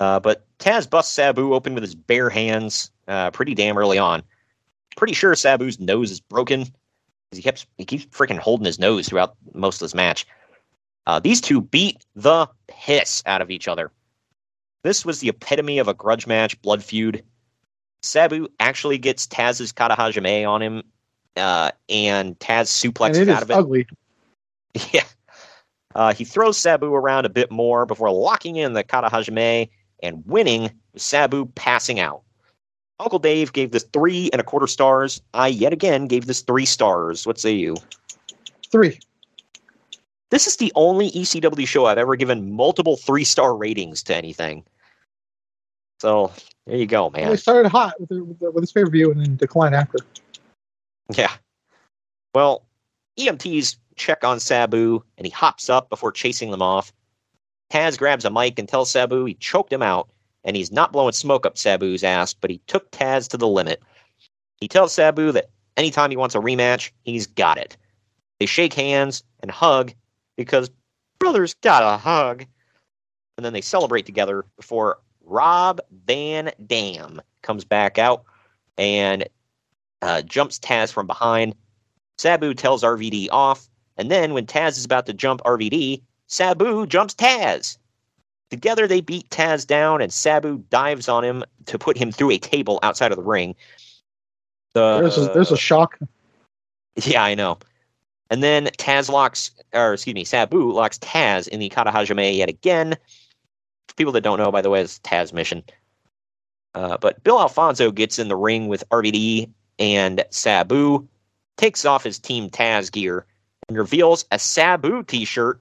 Uh, 0.03 0.19
but 0.19 0.45
Taz 0.59 0.91
busts 0.91 1.13
Sabu 1.13 1.55
open 1.55 1.75
with 1.75 1.83
his 1.85 1.95
bare 1.95 2.29
hands 2.29 2.91
uh, 3.07 3.31
pretty 3.31 3.55
damn 3.55 3.79
early 3.79 3.99
on. 3.99 4.25
Pretty 4.97 5.13
sure 5.15 5.33
Sabu's 5.37 5.79
nose 5.79 6.11
is 6.11 6.19
broken. 6.19 6.65
'cause 6.65 7.37
He 7.37 7.43
keeps 7.43 7.67
he 7.79 7.85
keeps 7.85 8.05
freaking 8.07 8.39
holding 8.39 8.67
his 8.67 8.81
nose 8.81 9.09
throughout 9.09 9.37
most 9.55 9.77
of 9.77 9.85
this 9.87 9.95
match. 9.95 10.27
Uh, 11.07 11.21
these 11.21 11.41
two 11.41 11.61
beat 11.61 12.05
the 12.17 12.49
piss 12.67 13.23
out 13.27 13.41
of 13.43 13.51
each 13.53 13.69
other. 13.69 13.93
This 14.83 15.05
was 15.05 15.21
the 15.21 15.29
epitome 15.29 15.79
of 15.79 15.87
a 15.87 15.95
grudge 15.95 16.27
match, 16.27 16.61
blood 16.63 16.83
feud. 16.83 17.23
Sabu 18.03 18.49
actually 18.59 18.99
gets 18.99 19.29
Taz's 19.29 19.73
Katahajime 19.73 20.49
on 20.49 20.63
him, 20.63 20.83
uh, 21.37 21.71
and 21.89 22.37
Taz 22.41 22.85
And 22.85 22.93
suplexes 22.93 23.21
it 23.23 23.29
out 23.29 23.43
of 23.43 23.51
it. 23.53 23.55
ugly. 23.55 23.87
Yeah. 24.93 25.05
Uh, 25.95 26.13
he 26.13 26.25
throws 26.25 26.57
Sabu 26.57 26.93
around 26.93 27.25
a 27.27 27.29
bit 27.29 27.53
more 27.53 27.87
before 27.87 28.11
locking 28.11 28.57
in 28.57 28.73
the 28.73 28.83
Katahajime 28.83 29.69
and 30.03 30.23
winning 30.27 30.71
with 30.93 31.03
Sabu 31.03 31.47
passing 31.55 32.01
out. 32.01 32.23
Uncle 33.01 33.19
Dave 33.19 33.53
gave 33.53 33.73
this 33.73 33.85
three 33.93 34.31
and 34.33 34.41
a 34.41 34.45
quarter 34.45 34.67
stars. 34.67 35.21
I 35.35 35.49
yet 35.49 35.73
again 35.73 36.07
gave 36.07 36.27
this 36.27 36.41
three 36.41 36.67
stars. 36.67 37.27
What 37.27 37.39
say 37.39 37.53
you? 37.53 37.77
Three. 38.71 38.99
This 40.31 40.47
is 40.47 40.57
the 40.57 40.73
only 40.77 41.11
ECW 41.11 41.67
show 41.67 41.87
I've 41.87 41.99
ever 41.99 42.17
given 42.17 42.53
multiple 42.53 42.97
three 42.97 43.25
star 43.25 43.57
ratings 43.57 44.03
to 44.05 44.17
anything. 44.17 44.65
So 46.01 46.33
there 46.67 46.77
you 46.77 46.87
go, 46.87 47.03
Well, 47.03 47.11
man. 47.11 47.31
They 47.31 47.37
started 47.37 47.69
hot 47.69 47.99
with, 48.01 48.09
the, 48.09 48.25
with, 48.25 48.39
the, 48.39 48.51
with 48.51 48.63
this 48.63 48.73
pay 48.73 48.85
per 48.85 48.91
view 48.91 49.11
and 49.11 49.21
then 49.21 49.37
declined 49.37 49.75
after. 49.75 49.99
Yeah. 51.15 51.33
Well, 52.35 52.65
EMTs 53.19 53.77
check 53.97 54.25
on 54.25 54.41
Sabu, 54.41 55.03
and 55.19 55.27
he 55.27 55.31
hops 55.31 55.69
up 55.69 55.91
before 55.91 56.13
chasing 56.13 56.51
them 56.51 56.63
off. 56.63 56.93
Taz 57.73 57.97
grabs 57.97 58.27
a 58.27 58.31
mic 58.31 58.59
and 58.59 58.69
tells 58.69 58.91
Sabu 58.91 59.25
he 59.25 59.33
choked 59.35 59.73
him 59.73 59.83
out, 59.83 60.11
and 60.45 60.55
he's 60.55 60.71
not 60.71 60.93
blowing 60.93 61.13
smoke 61.13 61.47
up 61.47 61.57
Sabu's 61.57 62.05
ass, 62.05 62.35
but 62.35 62.51
he 62.51 62.61
took 62.67 62.91
Taz 62.91 63.29
to 63.29 63.39
the 63.39 63.49
limit. 63.49 63.83
He 64.61 64.69
tells 64.69 64.93
Sabu 64.93 65.33
that 65.33 65.49
anytime 65.79 66.11
he 66.11 66.19
wants 66.19 66.35
a 66.35 66.39
rematch, 66.39 66.91
he's 67.05 67.27
got 67.27 67.57
it. 67.57 67.79
They 68.39 68.47
shake 68.47 68.75
hands 68.75 69.25
and 69.41 69.51
hug 69.51 69.95
because 70.37 70.71
brothers 71.19 71.55
gotta 71.63 71.97
hug. 71.97 72.45
And 73.39 73.47
then 73.47 73.55
they 73.55 73.63
celebrate 73.63 74.05
together 74.05 74.45
before 74.57 74.99
Rob 75.25 75.81
Van 76.05 76.53
Dam 76.67 77.23
comes 77.41 77.65
back 77.65 77.97
out 77.97 78.25
and 78.77 79.27
uh, 80.03 80.21
jumps 80.21 80.59
Taz 80.59 80.93
from 80.93 81.07
behind. 81.07 81.55
Sabu 82.19 82.53
tells 82.53 82.83
RVD 82.83 83.29
off, 83.31 83.71
and 83.97 84.11
then 84.11 84.35
when 84.35 84.45
Taz 84.45 84.77
is 84.77 84.85
about 84.85 85.07
to 85.07 85.15
jump 85.15 85.41
RVD, 85.41 86.03
Sabu 86.33 86.87
jumps 86.87 87.15
Taz. 87.15 87.77
Together 88.51 88.87
they 88.87 89.03
beat 89.03 89.29
Taz 89.29 89.67
down, 89.67 90.01
and 90.01 90.11
Sabu 90.11 90.65
dives 90.71 91.07
on 91.07 91.23
him 91.23 91.45
to 91.67 91.79
put 91.79 91.99
him 91.99 92.11
through 92.11 92.31
a 92.31 92.39
table 92.39 92.79
outside 92.83 93.13
of 93.13 93.17
the 93.17 93.23
ring. 93.23 93.55
The, 94.73 95.01
There's 95.03 95.19
a, 95.19 95.27
there's 95.35 95.53
a 95.53 95.59
shock. 95.59 95.99
yeah, 96.97 97.23
I 97.23 97.35
know. 97.35 97.59
And 98.31 98.43
then 98.43 98.69
Taz 98.79 99.11
locks, 99.11 99.51
or 99.75 99.93
excuse 99.93 100.15
me, 100.15 100.25
Sabu 100.25 100.73
locks 100.73 100.99
Taz 101.01 101.49
in 101.49 101.61
the 101.61 101.69
Katahajime 101.69 102.35
yet 102.35 102.49
again. 102.49 102.97
For 103.89 103.95
people 103.97 104.15
that 104.15 104.23
don't 104.23 104.39
know, 104.39 104.51
by 104.51 104.63
the 104.63 104.71
way, 104.71 104.81
it's 104.81 105.01
Taz 105.01 105.35
mission. 105.35 105.63
Uh, 106.75 106.97
but 106.97 107.23
Bill 107.23 107.41
Alfonso 107.41 107.91
gets 107.91 108.19
in 108.19 108.29
the 108.29 108.37
ring 108.37 108.69
with 108.69 108.89
RVD 108.89 109.51
and 109.79 110.25
Sabu, 110.31 111.07
takes 111.59 111.85
off 111.85 112.05
his 112.05 112.19
Team 112.19 112.49
Taz 112.49 112.91
gear, 112.91 113.27
and 113.69 113.77
reveals 113.77 114.25
a 114.31 114.39
Sabu 114.39 115.03
t 115.03 115.27
shirt. 115.27 115.61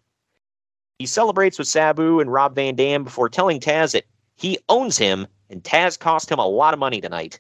He 1.02 1.08
celebrates 1.08 1.58
with 1.58 1.68
Sabu 1.68 2.20
and 2.20 2.32
Rob 2.32 2.54
Van 2.54 2.76
Dam 2.76 3.04
before 3.04 3.28
telling 3.28 3.60
Taz 3.60 3.94
that 3.94 4.04
he 4.36 4.60
owns 4.70 5.00
him 5.00 5.26
and 5.50 5.64
Taz 5.64 5.98
cost 5.98 6.32
him 6.32 6.38
a 6.38 6.46
lot 6.46 6.76
of 6.76 6.80
money 6.80 7.02
tonight. 7.02 7.40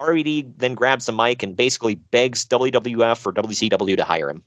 RVD 0.00 0.52
then 0.56 0.76
grabs 0.76 1.06
the 1.06 1.12
mic 1.12 1.42
and 1.42 1.56
basically 1.56 1.96
begs 1.96 2.46
WWF 2.46 3.26
or 3.26 3.32
WCW 3.32 3.96
to 3.96 4.04
hire 4.04 4.30
him. 4.30 4.44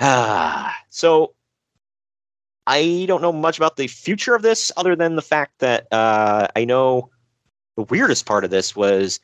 Ah, 0.00 0.76
so 0.90 1.32
I 2.66 3.04
don't 3.06 3.22
know 3.22 3.32
much 3.32 3.58
about 3.58 3.76
the 3.76 3.86
future 3.86 4.34
of 4.34 4.42
this 4.42 4.72
other 4.76 4.96
than 4.96 5.14
the 5.14 5.22
fact 5.22 5.60
that 5.60 5.86
uh, 5.92 6.48
I 6.56 6.64
know 6.64 7.10
the 7.76 7.84
weirdest 7.84 8.26
part 8.26 8.42
of 8.42 8.50
this 8.50 8.74
was 8.74 9.20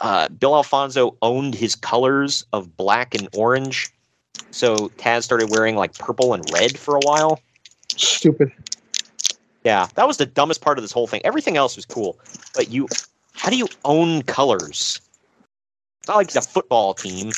uh, 0.00 0.28
Bill 0.28 0.54
Alfonso 0.54 1.16
owned 1.22 1.54
his 1.54 1.74
colors 1.74 2.44
of 2.52 2.76
black 2.76 3.14
and 3.14 3.28
orange. 3.34 3.90
So 4.50 4.88
Taz 4.90 5.22
started 5.22 5.50
wearing 5.50 5.76
like 5.76 5.96
purple 5.98 6.34
and 6.34 6.44
red 6.52 6.78
for 6.78 6.96
a 6.96 7.00
while. 7.00 7.40
Stupid. 7.88 8.52
Yeah, 9.64 9.88
that 9.94 10.06
was 10.06 10.18
the 10.18 10.26
dumbest 10.26 10.60
part 10.60 10.78
of 10.78 10.84
this 10.84 10.92
whole 10.92 11.06
thing. 11.06 11.22
Everything 11.24 11.56
else 11.56 11.76
was 11.76 11.86
cool, 11.86 12.18
but 12.54 12.70
you, 12.70 12.86
how 13.32 13.48
do 13.50 13.56
you 13.56 13.66
own 13.84 14.22
colors? 14.22 15.00
It's 16.00 16.08
not 16.08 16.16
like 16.16 16.30
the 16.30 16.42
football 16.42 16.92
team. 16.92 17.32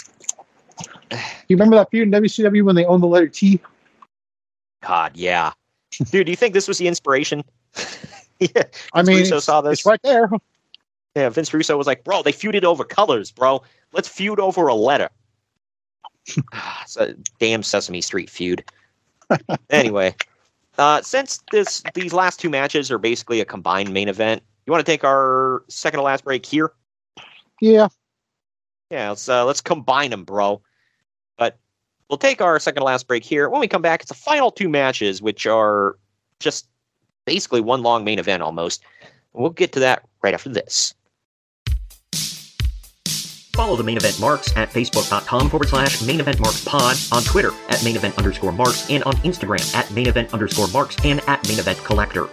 You 1.48 1.56
remember 1.56 1.76
that 1.76 1.90
feud 1.90 2.02
in 2.02 2.10
WCW 2.10 2.64
when 2.64 2.74
they 2.74 2.84
owned 2.84 3.02
the 3.02 3.06
letter 3.06 3.28
T? 3.28 3.60
God, 4.82 5.12
yeah, 5.14 5.52
dude. 6.10 6.26
Do 6.26 6.32
you 6.32 6.36
think 6.36 6.52
this 6.52 6.66
was 6.66 6.78
the 6.78 6.88
inspiration? 6.88 7.44
yeah, 8.40 8.64
I 8.92 9.02
mean, 9.02 9.18
Russo 9.18 9.38
saw 9.38 9.60
this. 9.60 9.80
it's 9.80 9.86
right 9.86 10.02
there. 10.02 10.28
Yeah, 11.16 11.30
Vince 11.30 11.52
Russo 11.54 11.78
was 11.78 11.86
like, 11.86 12.04
"Bro, 12.04 12.22
they 12.22 12.32
feuded 12.32 12.62
over 12.62 12.84
colors, 12.84 13.32
bro. 13.32 13.62
Let's 13.92 14.06
feud 14.06 14.38
over 14.38 14.68
a 14.68 14.74
letter." 14.74 15.10
Ah, 16.52 16.82
it's 16.82 16.96
a 16.96 17.14
damn 17.38 17.62
Sesame 17.62 18.00
Street 18.00 18.28
feud. 18.28 18.64
anyway, 19.70 20.14
uh, 20.76 21.00
since 21.00 21.40
this 21.52 21.82
these 21.94 22.12
last 22.12 22.38
two 22.40 22.50
matches 22.50 22.90
are 22.90 22.98
basically 22.98 23.40
a 23.40 23.44
combined 23.44 23.94
main 23.94 24.08
event, 24.08 24.42
you 24.66 24.72
want 24.72 24.84
to 24.84 24.92
take 24.92 25.04
our 25.04 25.64
second 25.68 25.98
to 25.98 26.02
last 26.02 26.24
break 26.24 26.44
here? 26.44 26.72
Yeah. 27.60 27.88
Yeah, 28.90 29.10
let's 29.10 29.28
uh, 29.28 29.44
let's 29.46 29.60
combine 29.60 30.10
them, 30.10 30.24
bro. 30.24 30.60
But 31.38 31.58
we'll 32.10 32.18
take 32.18 32.42
our 32.42 32.58
second 32.58 32.80
to 32.80 32.84
last 32.84 33.08
break 33.08 33.24
here. 33.24 33.48
When 33.48 33.60
we 33.60 33.68
come 33.68 33.82
back, 33.82 34.02
it's 34.02 34.10
the 34.10 34.14
final 34.14 34.50
two 34.50 34.68
matches, 34.68 35.22
which 35.22 35.46
are 35.46 35.96
just 36.40 36.68
basically 37.24 37.62
one 37.62 37.82
long 37.82 38.04
main 38.04 38.18
event 38.18 38.42
almost. 38.42 38.82
We'll 39.32 39.50
get 39.50 39.72
to 39.72 39.80
that 39.80 40.02
right 40.22 40.34
after 40.34 40.50
this. 40.50 40.94
Follow 43.56 43.74
the 43.74 43.82
main 43.82 43.96
event 43.96 44.20
marks 44.20 44.54
at 44.54 44.68
facebook.com 44.68 45.48
forward 45.48 45.70
slash 45.70 46.02
main 46.02 46.20
event 46.20 46.38
marks 46.40 46.62
pod, 46.62 46.94
on 47.10 47.22
Twitter 47.22 47.52
at 47.70 47.82
main 47.82 47.96
event 47.96 48.18
underscore 48.18 48.52
marks, 48.52 48.90
and 48.90 49.02
on 49.04 49.14
Instagram 49.16 49.74
at 49.74 49.90
main 49.92 50.06
event 50.06 50.34
underscore 50.34 50.68
marks 50.68 50.94
and 51.06 51.20
at 51.26 51.48
main 51.48 51.58
event 51.58 51.82
collector. 51.82 52.28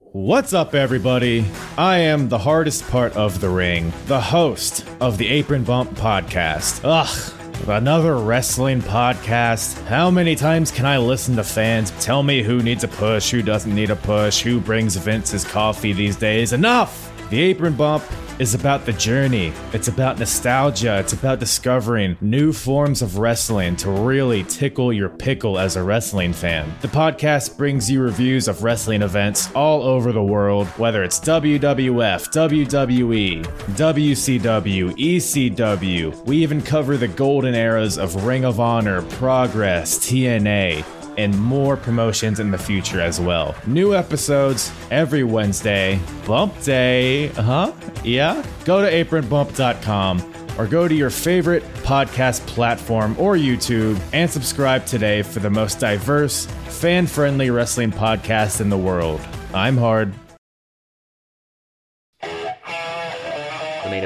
What's 0.00 0.52
up, 0.52 0.74
everybody? 0.74 1.46
I 1.76 1.98
am 1.98 2.28
the 2.28 2.38
hardest 2.38 2.88
part 2.88 3.16
of 3.16 3.40
the 3.40 3.48
ring, 3.48 3.92
the 4.06 4.20
host 4.20 4.84
of 5.00 5.16
the 5.16 5.28
Apron 5.28 5.62
Bump 5.62 5.92
podcast. 5.92 6.80
Ugh, 6.82 7.68
another 7.68 8.16
wrestling 8.16 8.82
podcast. 8.82 9.80
How 9.84 10.10
many 10.10 10.34
times 10.34 10.72
can 10.72 10.86
I 10.86 10.98
listen 10.98 11.36
to 11.36 11.44
fans 11.44 11.92
tell 12.04 12.24
me 12.24 12.42
who 12.42 12.64
needs 12.64 12.82
a 12.82 12.88
push, 12.88 13.30
who 13.30 13.42
doesn't 13.42 13.72
need 13.72 13.90
a 13.90 13.96
push, 13.96 14.40
who 14.40 14.58
brings 14.58 14.96
Vince's 14.96 15.44
coffee 15.44 15.92
these 15.92 16.16
days? 16.16 16.52
Enough! 16.52 17.04
The 17.30 17.40
Apron 17.40 17.74
Bump 17.74 18.02
is 18.38 18.54
about 18.54 18.86
the 18.86 18.92
journey. 18.92 19.52
It's 19.72 19.88
about 19.88 20.18
nostalgia. 20.18 20.98
It's 20.98 21.12
about 21.12 21.40
discovering 21.40 22.16
new 22.20 22.52
forms 22.52 23.02
of 23.02 23.18
wrestling 23.18 23.76
to 23.76 23.90
really 23.90 24.44
tickle 24.44 24.92
your 24.92 25.08
pickle 25.08 25.58
as 25.58 25.76
a 25.76 25.82
wrestling 25.82 26.32
fan. 26.32 26.72
The 26.80 26.88
podcast 26.88 27.56
brings 27.56 27.90
you 27.90 28.00
reviews 28.00 28.48
of 28.48 28.62
wrestling 28.62 29.02
events 29.02 29.50
all 29.52 29.82
over 29.82 30.12
the 30.12 30.22
world, 30.22 30.66
whether 30.78 31.02
it's 31.02 31.20
WWF, 31.20 32.28
WWE, 32.32 33.44
WCW, 33.44 34.96
ECW. 34.96 36.24
We 36.26 36.36
even 36.38 36.62
cover 36.62 36.96
the 36.96 37.08
golden 37.08 37.54
eras 37.54 37.98
of 37.98 38.24
Ring 38.24 38.44
of 38.44 38.60
Honor, 38.60 39.02
Progress, 39.02 39.98
TNA 39.98 40.84
and 41.18 41.38
more 41.38 41.76
promotions 41.76 42.40
in 42.40 42.50
the 42.50 42.56
future 42.56 43.00
as 43.00 43.20
well. 43.20 43.54
New 43.66 43.94
episodes 43.94 44.72
every 44.90 45.24
Wednesday. 45.24 46.00
Bump 46.26 46.58
Day, 46.62 47.26
huh? 47.28 47.72
Yeah? 48.02 48.42
Go 48.64 48.80
to 48.80 48.90
apronbump.com 48.90 50.34
or 50.58 50.66
go 50.66 50.88
to 50.88 50.94
your 50.94 51.10
favorite 51.10 51.62
podcast 51.82 52.46
platform 52.46 53.14
or 53.18 53.36
YouTube 53.36 54.00
and 54.12 54.30
subscribe 54.30 54.86
today 54.86 55.22
for 55.22 55.40
the 55.40 55.50
most 55.50 55.78
diverse, 55.78 56.46
fan 56.46 57.06
friendly 57.06 57.50
wrestling 57.50 57.92
podcast 57.92 58.60
in 58.60 58.70
the 58.70 58.78
world. 58.78 59.20
I'm 59.52 59.76
Hard. 59.76 60.14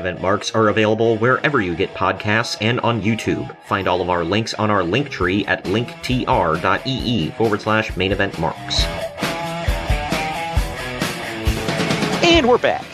Event 0.03 0.21
marks 0.21 0.51
are 0.51 0.69
available 0.69 1.17
wherever 1.19 1.61
you 1.61 1.77
get 1.77 1.95
podcasts 1.95 2.57
and 2.61 2.81
on 2.81 3.01
YouTube. 3.01 3.57
Find 3.67 3.87
all 3.87 4.01
of 4.01 4.11
our 4.11 4.25
links 4.25 4.53
on 4.55 4.69
our 4.69 4.83
link 4.83 5.11
tree 5.11 5.47
at 5.47 5.63
linktr.ee 5.65 7.31
forward 7.31 7.61
slash 7.61 7.97
main 7.97 8.11
event 8.11 8.37
marks. 8.41 8.83
And 12.25 12.49
we're 12.49 12.59
back. 12.59 12.85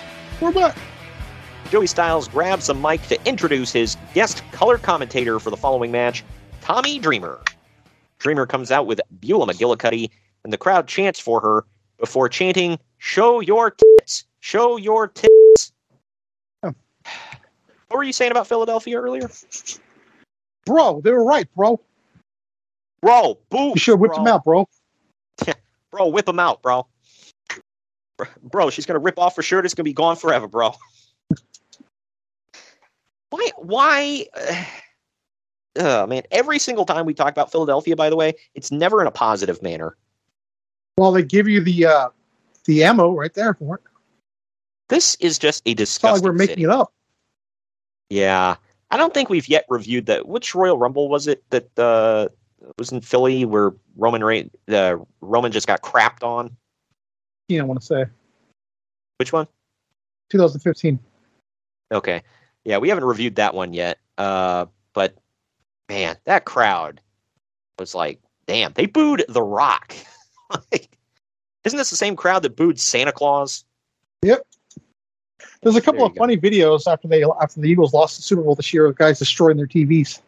We're 0.40 0.52
back. 0.52 0.76
Joey 1.70 1.86
Styles 1.86 2.28
grabs 2.28 2.66
the 2.66 2.74
mic 2.74 3.00
to 3.08 3.18
introduce 3.26 3.72
his 3.72 3.96
guest 4.12 4.42
color 4.52 4.76
commentator 4.76 5.38
for 5.38 5.48
the 5.48 5.56
following 5.56 5.90
match, 5.90 6.24
Tommy 6.60 6.98
Dreamer. 6.98 7.40
Dreamer 8.18 8.44
comes 8.44 8.70
out 8.70 8.86
with 8.86 9.00
Beulah 9.20 9.46
McGillicuddy, 9.46 10.10
and 10.44 10.52
the 10.52 10.58
crowd 10.58 10.86
chants 10.86 11.18
for 11.18 11.40
her 11.40 11.64
before 11.98 12.28
chanting, 12.28 12.78
Show 12.98 13.40
your 13.40 13.70
tits! 13.70 14.24
Show 14.40 14.76
your 14.76 15.08
tits! 15.08 15.37
What 17.88 17.98
were 17.98 18.04
you 18.04 18.12
saying 18.12 18.30
about 18.30 18.46
Philadelphia 18.46 19.00
earlier? 19.00 19.30
Bro, 20.66 21.00
they 21.02 21.10
were 21.10 21.24
right, 21.24 21.48
bro. 21.56 21.80
Bro, 23.00 23.38
boo! 23.48 23.72
You 23.74 23.78
should 23.78 23.92
have 23.92 24.00
whipped 24.00 24.16
bro. 24.16 24.24
them 24.24 24.34
out, 24.34 24.44
bro. 24.44 24.68
Bro, 25.90 26.08
whip 26.08 26.26
them 26.26 26.38
out, 26.38 26.60
bro. 26.60 26.86
Bro, 28.42 28.70
she's 28.70 28.84
gonna 28.84 28.98
rip 28.98 29.18
off 29.18 29.36
her 29.36 29.42
shirt. 29.42 29.64
It's 29.64 29.72
gonna 29.72 29.84
be 29.84 29.94
gone 29.94 30.16
forever, 30.16 30.46
bro. 30.46 30.74
why? 33.30 33.50
Why? 33.56 34.26
Oh 35.76 36.06
man! 36.06 36.24
Every 36.30 36.58
single 36.58 36.84
time 36.84 37.06
we 37.06 37.14
talk 37.14 37.30
about 37.30 37.50
Philadelphia, 37.50 37.96
by 37.96 38.10
the 38.10 38.16
way, 38.16 38.34
it's 38.54 38.70
never 38.70 39.00
in 39.00 39.06
a 39.06 39.10
positive 39.10 39.62
manner. 39.62 39.96
Well, 40.98 41.12
they 41.12 41.22
give 41.22 41.48
you 41.48 41.62
the 41.62 41.86
uh 41.86 42.08
the 42.66 42.84
ammo 42.84 43.12
right 43.12 43.32
there 43.32 43.54
for 43.54 43.76
it. 43.76 43.82
This 44.88 45.14
is 45.20 45.38
just 45.38 45.62
a 45.64 45.70
It's 45.70 45.78
not 45.78 45.78
disgusting. 45.78 46.14
like 46.16 46.22
we're 46.22 46.32
making 46.36 46.56
city. 46.56 46.64
it 46.64 46.70
up. 46.70 46.92
Yeah, 48.10 48.56
I 48.90 48.96
don't 48.96 49.12
think 49.12 49.28
we've 49.28 49.48
yet 49.48 49.64
reviewed 49.68 50.06
that. 50.06 50.26
Which 50.26 50.54
Royal 50.54 50.78
Rumble 50.78 51.08
was 51.08 51.26
it 51.26 51.42
that 51.50 51.78
uh, 51.78 52.28
was 52.78 52.92
in 52.92 53.00
Philly 53.00 53.44
where 53.44 53.74
Roman 53.96 54.24
Reign, 54.24 54.50
uh, 54.68 54.96
Roman 55.20 55.52
just 55.52 55.66
got 55.66 55.82
crapped 55.82 56.22
on? 56.22 56.56
You 57.48 57.58
don't 57.58 57.68
want 57.68 57.80
to 57.80 57.86
say 57.86 58.04
Which 59.18 59.32
one? 59.32 59.46
2015. 60.30 60.98
Okay. 61.92 62.22
Yeah, 62.64 62.78
we 62.78 62.88
haven't 62.88 63.04
reviewed 63.04 63.36
that 63.36 63.54
one 63.54 63.72
yet. 63.72 63.98
Uh, 64.18 64.66
but 64.92 65.16
man, 65.88 66.16
that 66.24 66.44
crowd 66.44 67.00
was 67.78 67.94
like, 67.94 68.20
damn, 68.46 68.72
they 68.74 68.86
booed 68.86 69.24
The 69.28 69.42
Rock. 69.42 69.94
like, 70.72 70.96
isn't 71.64 71.76
this 71.76 71.90
the 71.90 71.96
same 71.96 72.16
crowd 72.16 72.42
that 72.42 72.56
booed 72.56 72.78
Santa 72.78 73.12
Claus? 73.12 73.64
Yep. 74.22 74.46
There's 75.62 75.76
a 75.76 75.80
couple 75.80 76.00
There 76.00 76.06
of 76.06 76.14
go. 76.14 76.18
funny 76.20 76.36
videos 76.36 76.86
after 76.90 77.08
they 77.08 77.24
after 77.24 77.60
the 77.60 77.68
Eagles 77.68 77.92
lost 77.92 78.16
the 78.16 78.22
Super 78.22 78.42
Bowl 78.42 78.54
this 78.54 78.72
year 78.72 78.86
of 78.86 78.96
guys 78.96 79.18
destroying 79.18 79.56
their 79.56 79.66
TVs. 79.66 80.20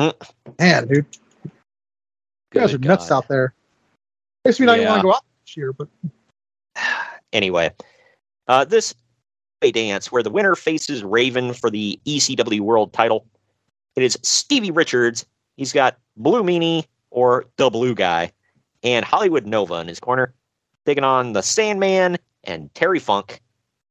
Mm. 0.00 0.12
Man, 0.58 0.88
dude, 0.88 1.06
you 1.44 1.50
guys 2.52 2.74
are 2.74 2.78
Good 2.78 2.88
nuts 2.88 3.10
out 3.10 3.28
there. 3.28 3.54
Makes 4.44 4.58
me 4.60 4.66
not 4.66 4.76
even 4.76 4.84
Yeah. 4.86 4.90
want 4.90 5.00
to 5.00 5.04
go 5.04 5.14
out 5.14 5.24
this 5.44 5.56
year, 5.56 5.72
but 5.72 5.88
Anyway, 7.32 7.72
uh, 8.48 8.64
this 8.64 8.94
dance 9.72 10.12
where 10.12 10.22
the 10.22 10.28
winner 10.30 10.54
faces 10.54 11.02
Raven 11.02 11.54
for 11.54 11.70
the 11.70 11.98
ECW 12.04 12.60
World 12.60 12.92
Title. 12.92 13.24
It 13.96 14.02
is 14.02 14.18
Stevie 14.22 14.70
Richards. 14.70 15.24
He's 15.56 15.72
got 15.72 15.96
Blue 16.18 16.42
Meanie 16.42 16.84
or 17.10 17.46
the 17.56 17.70
Blue 17.70 17.94
Guy, 17.94 18.30
and 18.82 19.04
Hollywood 19.06 19.46
Nova 19.46 19.76
in 19.76 19.88
his 19.88 20.00
corner, 20.00 20.34
taking 20.84 21.04
on 21.04 21.32
the 21.32 21.42
Sandman 21.42 22.18
and 22.44 22.74
Terry 22.74 22.98
Funk. 22.98 23.40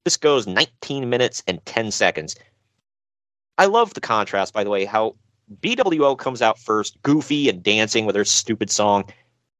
This 0.05 0.17
goes 0.17 0.47
19 0.47 1.09
minutes 1.09 1.43
and 1.47 1.63
10 1.65 1.91
seconds. 1.91 2.35
I 3.57 3.65
love 3.65 3.93
the 3.93 4.01
contrast, 4.01 4.53
by 4.53 4.63
the 4.63 4.69
way, 4.69 4.85
how 4.85 5.15
BWO 5.61 6.17
comes 6.17 6.41
out 6.41 6.59
first, 6.59 7.01
goofy 7.03 7.49
and 7.49 7.63
dancing 7.63 8.05
with 8.05 8.15
her 8.15 8.25
stupid 8.25 8.69
song. 8.69 9.05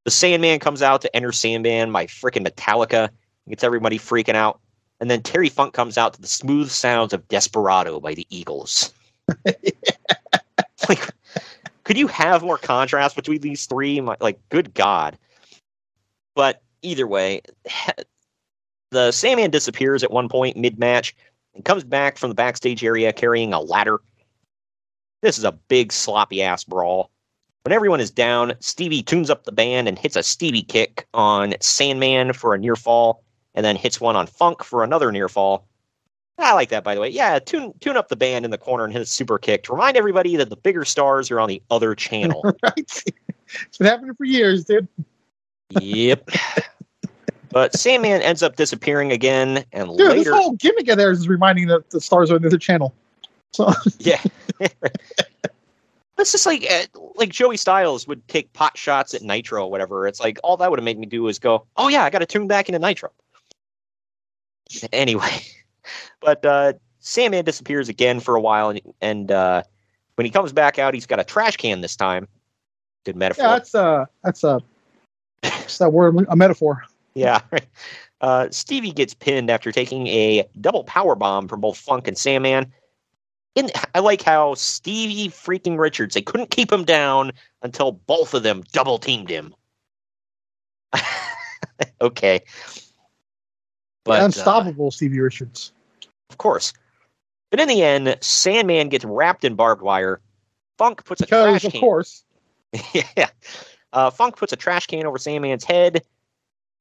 The 0.06 0.12
Sandman 0.12 0.60
comes 0.60 0.82
out 0.82 1.02
to 1.02 1.16
enter 1.16 1.32
Sandman, 1.32 1.92
my 1.92 2.08
freaking 2.08 2.46
Metallica, 2.46 3.10
gets 3.48 3.64
everybody 3.64 3.98
freaking 3.98 4.36
out. 4.36 4.60
And 5.00 5.10
then 5.10 5.22
Terry 5.22 5.50
Funk 5.50 5.74
comes 5.74 5.98
out 5.98 6.14
to 6.14 6.22
the 6.22 6.28
smooth 6.28 6.70
sounds 6.70 7.14
of 7.14 7.28
Desperado 7.28 8.00
by 8.00 8.14
the 8.14 8.26
Eagles. 8.30 8.94
like, 9.46 11.10
could 11.84 11.98
you 11.98 12.08
have 12.08 12.44
more 12.44 12.58
contrast 12.58 13.16
between 13.16 13.42
these 13.42 13.66
three? 13.66 14.02
Like, 14.02 14.40
good 14.50 14.74
God. 14.74 15.18
But 16.36 16.62
either 16.82 17.08
way, 17.08 17.42
the 18.94 19.12
Sandman 19.12 19.52
disappears 19.52 20.04
at 20.04 20.12
one 20.12 20.30
point 20.30 20.56
mid 20.56 20.80
match 20.80 21.16
and 21.54 21.66
comes 21.66 21.84
back 21.84 22.18
from 22.18 22.30
the 22.30 22.36
backstage 22.36 22.84
area 22.84 23.12
carrying 23.12 23.54
a 23.54 23.60
ladder. 23.60 24.00
This 25.22 25.38
is 25.38 25.44
a 25.44 25.52
big, 25.52 25.92
sloppy 25.92 26.42
ass 26.42 26.64
brawl. 26.64 27.10
When 27.64 27.74
everyone 27.74 28.02
is 28.02 28.12
down, 28.12 28.54
Stevie 28.60 29.04
tunes 29.04 29.30
up 29.30 29.46
the 29.46 29.52
band 29.52 29.88
and 29.88 29.98
hits 29.98 30.16
a 30.16 30.24
Stevie 30.24 30.64
kick 30.64 31.08
on 31.14 31.54
Sandman 31.62 32.34
for 32.34 32.54
a 32.54 32.58
near 32.58 32.76
fall, 32.76 33.24
and 33.56 33.66
then 33.66 33.78
hits 33.78 34.02
one 34.02 34.18
on 34.18 34.28
Funk 34.28 34.64
for 34.64 34.84
another 34.84 35.12
near 35.12 35.30
fall. 35.30 35.66
I 36.38 36.54
like 36.54 36.70
that, 36.70 36.84
by 36.84 36.96
the 36.96 37.02
way. 37.02 37.10
Yeah, 37.10 37.40
tune 37.40 37.74
tune 37.80 37.96
up 37.96 38.10
the 38.10 38.16
band 38.16 38.44
in 38.44 38.52
the 38.52 38.58
corner 38.58 38.84
and 38.84 38.92
hit 38.92 39.02
a 39.02 39.06
super 39.06 39.38
kick 39.38 39.64
to 39.64 39.72
remind 39.72 39.96
everybody 39.96 40.36
that 40.36 40.50
the 40.50 40.58
bigger 40.58 40.84
stars 40.84 41.32
are 41.32 41.40
on 41.40 41.48
the 41.48 41.62
other 41.70 41.96
channel. 41.96 42.44
right? 42.64 42.74
it's 42.76 43.78
been 43.78 43.88
happening 43.88 44.16
for 44.16 44.26
years, 44.26 44.66
dude. 44.66 44.88
yep. 45.80 46.30
But 47.54 47.74
Sandman 47.78 48.24
ends 48.24 48.42
up 48.42 48.56
disappearing 48.56 49.12
again, 49.12 49.64
and 49.72 49.96
Dude, 49.96 50.10
later, 50.10 50.24
this 50.24 50.34
whole 50.34 50.54
gimmick 50.54 50.90
of 50.90 50.98
theirs 50.98 51.20
is 51.20 51.30
reminding 51.30 51.68
that 51.68 51.92
the 51.92 52.02
stars 52.02 52.32
are 52.32 52.36
on 52.36 52.42
the 52.42 52.58
channel. 52.58 52.94
So 53.52 53.72
yeah. 54.00 54.22
It's 56.20 56.32
just 56.32 56.46
like 56.46 56.66
uh, 56.70 56.84
like 57.16 57.30
Joey 57.30 57.58
Styles 57.58 58.08
would 58.08 58.26
take 58.28 58.54
pot 58.54 58.78
shots 58.78 59.16
at 59.16 59.24
Nitro 59.24 59.66
or 59.66 59.72
whatever. 59.72 60.08
It's 60.08 60.20
like 60.20 60.40
all 60.44 60.56
that 60.58 60.70
would 60.70 60.80
have 60.80 60.84
made 60.86 61.00
me 61.00 61.08
do 61.08 61.28
is 61.28 61.40
go, 61.40 61.66
"Oh 61.76 61.88
yeah, 61.88 62.04
I 62.04 62.12
got 62.12 62.20
to 62.20 62.26
tune 62.28 62.48
back 62.48 62.70
into 62.70 62.78
Nitro." 62.78 63.10
Anyway, 64.94 65.42
but 66.22 66.46
uh, 66.46 66.74
Sandman 67.00 67.44
disappears 67.44 67.90
again 67.90 68.20
for 68.20 68.36
a 68.36 68.42
while, 68.42 68.70
and, 68.70 68.80
and 69.02 69.32
uh, 69.32 69.64
when 70.16 70.26
he 70.26 70.32
comes 70.32 70.54
back 70.54 70.78
out, 70.78 70.94
he's 70.94 71.08
got 71.08 71.20
a 71.20 71.24
trash 71.24 71.58
can 71.58 71.82
this 71.82 71.96
time. 71.96 72.28
Good 73.06 73.16
metaphor. 73.16 73.46
Yeah, 73.46 73.52
that's 73.54 73.76
uh 73.76 74.06
that's 74.24 74.44
a 74.44 74.62
that's 75.42 75.80
that 75.80 75.92
word 75.92 76.16
a 76.30 76.36
metaphor. 76.36 76.86
Yeah. 77.16 77.42
Uh, 78.22 78.48
Stevie 78.52 78.94
gets 78.94 79.14
pinned 79.14 79.50
after 79.50 79.70
taking 79.74 80.08
a 80.08 80.46
double 80.62 80.86
power 80.86 81.14
bomb 81.14 81.50
from 81.50 81.60
both 81.60 81.78
Funk 81.78 82.08
and 82.08 82.18
Sandman. 82.18 82.72
In, 83.56 83.70
I 83.94 84.00
like 84.00 84.22
how 84.22 84.54
Stevie 84.54 85.28
freaking 85.28 85.78
Richards, 85.78 86.16
they 86.16 86.22
couldn't 86.22 86.50
keep 86.50 86.72
him 86.72 86.86
down 86.86 87.34
until 87.64 87.92
both 87.92 88.34
of 88.34 88.44
them 88.44 88.64
double 88.72 88.98
teamed 88.98 89.30
him. 89.30 89.54
okay. 92.02 92.40
But 94.06 94.22
uh, 94.22 94.26
unstoppable 94.26 94.90
Stevie 94.90 95.20
Richards. 95.20 95.74
of 96.30 96.38
course. 96.38 96.72
But 97.52 97.60
in 97.60 97.68
the 97.68 97.84
end, 97.84 98.18
Sandman 98.22 98.88
gets 98.88 99.04
wrapped 99.04 99.44
in 99.44 99.56
barbed 99.56 99.82
wire. 99.82 100.22
Funk 100.78 101.04
puts 101.04 101.20
a 101.20 101.26
Because 101.26 101.60
trash 101.60 101.66
of 101.66 101.72
can. 101.74 101.82
course. 101.82 102.24
yeah. 102.94 103.28
Uh, 103.92 104.10
Funk 104.10 104.38
puts 104.38 104.54
a 104.54 104.56
trash 104.56 104.88
can 104.88 105.06
over 105.06 105.18
Sandman's 105.18 105.66
head. 105.66 106.04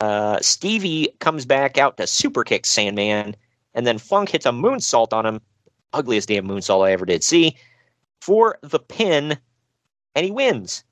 Uh, 0.02 0.40
Stevie 0.40 1.14
comes 1.20 1.46
back 1.46 1.78
out 1.78 1.96
to 1.96 2.08
super 2.08 2.42
kick 2.42 2.66
Sandman, 2.66 3.36
and 3.74 3.86
then 3.86 3.98
Funk 3.98 4.30
hits 4.30 4.46
a 4.46 4.50
moonsault 4.50 5.12
on 5.12 5.24
him. 5.24 5.40
Ugliest 5.92 6.26
damn 6.26 6.44
moonsault 6.44 6.84
I 6.84 6.90
ever 6.90 7.06
did 7.06 7.22
see 7.22 7.56
for 8.20 8.58
the 8.62 8.80
pin, 8.80 9.38
and 10.16 10.24
he 10.24 10.32
wins. 10.32 10.82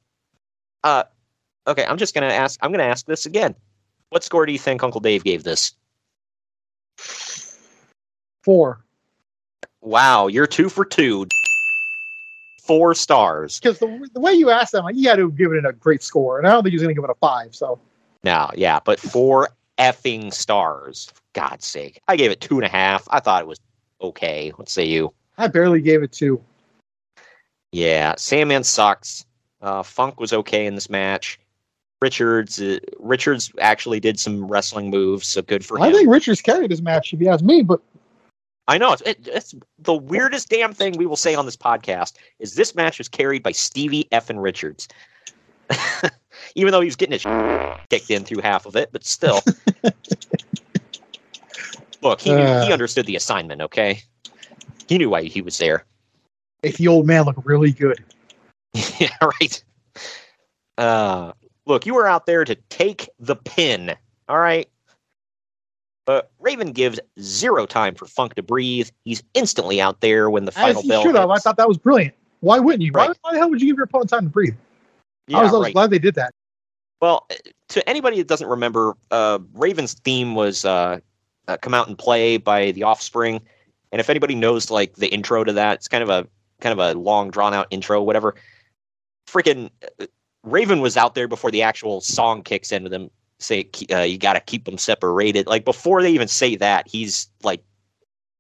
Uh, 0.85 1.03
okay, 1.67 1.85
I'm 1.87 1.97
just 1.97 2.15
gonna 2.15 2.27
ask. 2.27 2.61
I'm 2.63 2.71
gonna 2.71 2.85
ask 2.85 3.05
this 3.07 3.27
again. 3.27 3.57
What 4.11 4.23
score 4.23 4.47
do 4.47 4.53
you 4.53 4.61
think 4.61 4.85
Uncle 4.85 5.01
Dave 5.01 5.25
gave 5.25 5.43
this? 5.43 5.73
Four. 8.45 8.85
Wow, 9.81 10.29
you're 10.29 10.47
two 10.47 10.69
for 10.69 10.85
two. 10.85 11.27
Four 12.63 12.95
stars. 12.95 13.59
Because 13.59 13.81
the, 13.81 14.09
the 14.15 14.21
way 14.21 14.35
you 14.35 14.51
asked 14.51 14.71
them, 14.71 14.85
like, 14.85 14.95
you 14.95 15.09
had 15.09 15.17
to 15.17 15.33
give 15.33 15.53
it 15.53 15.67
a 15.67 15.73
great 15.73 16.05
score. 16.05 16.39
And 16.39 16.47
I 16.47 16.53
don't 16.53 16.63
think 16.63 16.71
he 16.71 16.77
was 16.77 16.83
going 16.83 16.95
to 16.95 17.01
give 17.01 17.09
it 17.09 17.11
a 17.11 17.19
five. 17.19 17.57
So 17.57 17.81
Now, 18.23 18.51
yeah, 18.55 18.81
but 18.85 19.01
four 19.01 19.51
effing 19.79 20.33
stars. 20.33 21.11
For 21.13 21.21
God's 21.33 21.67
sake. 21.67 22.01
I 22.09 22.17
gave 22.17 22.31
it 22.31 22.41
two 22.41 22.57
and 22.57 22.65
a 22.65 22.69
half. 22.69 23.07
I 23.11 23.21
thought 23.21 23.43
it 23.43 23.47
was 23.47 23.61
okay. 24.03 24.51
What 24.57 24.69
say 24.69 24.85
you? 24.85 25.13
I 25.39 25.47
barely 25.47 25.81
gave 25.81 26.03
it 26.03 26.13
two. 26.13 26.43
Yeah, 27.73 28.15
Sandman 28.17 28.65
sucks. 28.65 29.25
Uh, 29.63 29.83
Funk 29.83 30.19
was 30.19 30.33
okay 30.33 30.67
in 30.67 30.75
this 30.75 30.91
match. 30.91 31.39
Richards, 32.03 32.61
uh, 32.61 32.79
Richards 32.99 33.53
actually 33.61 34.01
did 34.01 34.19
some 34.19 34.47
wrestling 34.47 34.91
moves, 34.91 35.29
so 35.29 35.43
good 35.43 35.65
for 35.65 35.77
him. 35.77 35.85
I 35.85 35.93
think 35.93 36.09
Richards 36.09 36.41
carried 36.41 36.71
his 36.71 36.83
match, 36.83 37.13
if 37.13 37.21
you 37.21 37.29
ask 37.29 37.45
me. 37.45 37.63
But 37.63 37.81
I 38.69 38.79
know 38.79 38.93
it's, 38.93 39.03
it, 39.03 39.19
it's 39.27 39.55
the 39.79 39.95
weirdest 39.95 40.49
damn 40.49 40.73
thing 40.73 40.97
we 40.97 41.07
will 41.07 41.17
say 41.17 41.35
on 41.35 41.45
this 41.45 41.57
podcast 41.57 42.15
is 42.39 42.55
this 42.55 42.75
match 42.75 42.99
was 42.99 43.09
carried 43.09 43.43
by 43.43 43.53
Stevie 43.53 44.09
F 44.13 44.31
and 44.31 44.43
Richards. 44.43 44.89
Even 46.55 46.73
though 46.73 46.81
he 46.81 46.87
was 46.87 46.97
getting 46.97 47.13
his 47.13 47.25
kicked 47.91 48.11
in 48.11 48.25
through 48.25 48.41
half 48.43 48.67
of 48.67 48.77
it, 48.77 48.91
but 48.93 49.05
still. 49.05 49.41
Look, 52.03 52.21
he, 52.21 52.31
knew, 52.35 52.43
he 52.43 52.71
Uh. 52.71 52.73
understood 52.73 53.07
the 53.07 53.17
assignment. 53.17 53.61
Okay, 53.61 54.03
he 54.89 54.99
knew 54.99 55.11
why 55.11 55.23
he 55.25 55.43
was 55.43 55.59
there. 55.59 55.85
make 56.63 56.77
the 56.77 56.89
old 56.89 57.07
man 57.07 57.25
look 57.25 57.37
really 57.45 57.73
good. 57.73 58.03
yeah, 58.99 59.15
right. 59.23 59.63
Uh, 60.79 61.33
look, 61.67 61.85
you 61.87 61.95
were 61.95 62.07
out 62.07 62.27
there 62.27 62.45
to 62.45 62.55
take 62.55 63.09
the 63.19 63.37
pin. 63.37 63.95
All 64.29 64.39
right. 64.39 64.69
But 66.07 66.31
Raven 66.41 66.73
gives 66.73 66.99
zero 67.21 67.67
time 67.67 67.95
for 67.95 68.07
Funk 68.07 68.35
to 68.35 68.43
breathe. 68.43 68.89
He's 69.05 69.23
instantly 69.35 69.81
out 69.81 70.01
there 70.01 70.31
when 70.31 70.45
the 70.45 70.53
final 70.53 70.83
he 70.83 70.89
bell. 70.89 71.03
should 71.03 71.15
have. 71.15 71.31
I 71.31 71.39
thought 71.39 71.57
that 71.59 71.69
was 71.69 71.79
brilliant. 71.79 72.15
Why 72.41 72.59
wouldn't 72.59 72.83
you? 72.83 72.91
Why, 72.93 73.09
why 73.21 73.33
the 73.33 73.39
hell 73.39 73.51
would 73.51 73.61
you 73.61 73.67
give 73.69 73.77
your 73.77 73.85
opponent 73.85 74.11
time 74.11 74.25
to 74.25 74.31
breathe? 74.31 74.55
Yeah, 75.29 75.39
I 75.39 75.43
was, 75.43 75.53
I 75.53 75.57
was 75.57 75.65
right. 75.67 75.75
glad 75.75 75.91
they 75.91 75.99
did 75.99 76.15
that. 76.15 76.33
Well, 77.01 77.27
to 77.69 77.89
anybody 77.89 78.19
that 78.19 78.29
doesn't 78.29 78.49
remember, 78.49 78.95
uh, 79.11 79.39
Raven's 79.55 79.95
theme 79.95 80.35
was 80.35 80.65
uh, 80.65 81.01
uh, 81.49 81.57
"Come 81.57 81.75
Out 81.75 81.89
and 81.89 81.97
Play" 81.97 82.37
by 82.37 82.73
The 82.73 82.83
Offspring, 82.83 83.41
and 83.93 84.01
if 84.01 84.11
anybody 84.11 84.35
knows 84.35 84.71
like 84.71 84.97
the 84.97 85.09
intro 85.09 85.45
to 85.45 85.53
that, 85.53 85.75
it's 85.75 85.89
kind 85.89 86.03
of 86.03 86.11
a 86.11 86.27
kind 86.61 86.79
of 86.79 86.79
a 86.79 86.99
long, 86.99 87.31
drawn 87.31 87.55
out 87.55 87.67
intro, 87.71 88.03
whatever. 88.03 88.35
Freaking 89.27 89.71
uh, 89.99 90.07
Raven 90.43 90.81
was 90.81 90.97
out 90.97 91.15
there 91.15 91.29
before 91.29 91.51
the 91.51 91.63
actual 91.63 92.01
song 92.01 92.43
kicks 92.43 92.73
in 92.73 92.83
with 92.83 92.93
them. 92.93 93.11
Say 93.39 93.71
uh, 93.91 94.01
you 94.01 94.19
got 94.19 94.35
to 94.35 94.41
keep 94.41 94.67
them 94.67 94.77
separated. 94.77 95.47
Like 95.47 95.65
before 95.65 96.03
they 96.03 96.13
even 96.13 96.29
say 96.29 96.57
that, 96.57 96.87
he's 96.87 97.29
like, 97.43 97.63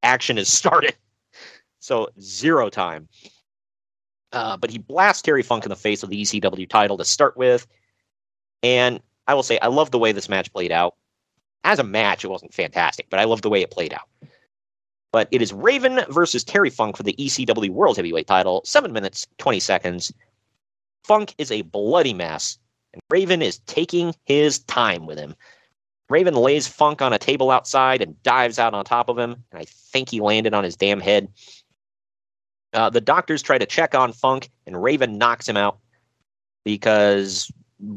action 0.03 0.37
has 0.37 0.49
started. 0.53 0.95
So 1.79 2.09
zero 2.21 2.69
time. 2.69 3.09
Uh, 4.33 4.57
but 4.57 4.71
he 4.71 4.79
blasts 4.79 5.23
Terry 5.23 5.43
Funk 5.43 5.65
in 5.65 5.71
the 5.71 5.77
face 5.77 6.03
with 6.03 6.11
the 6.11 6.23
ECW 6.23 6.69
title 6.69 6.97
to 6.99 7.05
start 7.05 7.37
with. 7.37 7.67
And 8.63 9.01
I 9.27 9.35
will 9.35 9.43
say, 9.43 9.59
I 9.61 9.69
love 9.69 9.91
the 9.91 9.99
way 9.99 10.13
this 10.13 10.29
match 10.29 10.53
played 10.53 10.73
out. 10.73 10.95
As 11.65 11.79
a 11.79 11.85
match, 11.85 12.25
it 12.25 12.29
wasn't 12.29 12.55
fantastic, 12.55 13.07
but 13.11 13.21
I 13.21 13.25
love 13.25 13.43
the 13.43 13.51
way 13.51 13.63
it 13.63 13.71
played 13.71 13.93
out. 13.93 14.09
But 15.13 15.29
it 15.31 15.43
is 15.43 15.53
Raven 15.53 16.01
versus 16.09 16.45
Terry 16.45 16.71
Funk 16.71 16.97
for 16.97 17.03
the 17.03 17.15
ECW 17.19 17.71
World 17.71 17.97
Heavyweight 17.97 18.27
title, 18.27 18.63
7 18.65 18.93
minutes, 18.93 19.27
20 19.39 19.61
seconds. 19.61 20.13
Funk 21.05 21.35
is 21.39 21.51
a 21.51 21.63
bloody 21.63 22.15
mess, 22.15 22.59
and 22.93 23.03
Raven 23.11 23.43
is 23.43 23.59
taking 23.61 24.15
his 24.25 24.61
time 24.61 25.07
with 25.07 25.19
him. 25.19 25.35
Raven 26.09 26.35
lays 26.35 26.67
Funk 26.67 27.03
on 27.03 27.13
a 27.13 27.19
table 27.19 27.51
outside 27.51 28.03
and 28.03 28.21
dives 28.23 28.59
out 28.59 28.75
on 28.75 28.85
top 28.85 29.09
of 29.09 29.19
him, 29.19 29.45
and 29.53 29.61
I 29.61 29.65
think 29.65 30.09
he 30.11 30.21
landed 30.21 30.55
on 30.55 30.65
his 30.65 30.77
damn 30.77 31.01
head. 31.01 31.29
Uh, 32.73 32.91
the 32.91 33.01
doctors 33.01 33.43
try 33.43 33.59
to 33.59 33.67
check 33.67 33.95
on 33.95 34.13
Funk, 34.13 34.51
and 34.67 34.81
Raven 34.81 35.19
knocks 35.19 35.49
him 35.49 35.57
out 35.57 35.79
because 36.65 37.51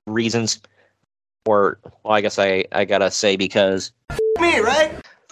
reasons. 0.07 0.61
Or, 1.45 1.77
well, 2.03 2.13
I 2.13 2.21
guess 2.21 2.39
I, 2.39 2.65
I 2.71 2.85
gotta 2.85 3.11
say 3.11 3.35
because. 3.35 3.91
Me, 4.39 4.59
right? 4.59 4.91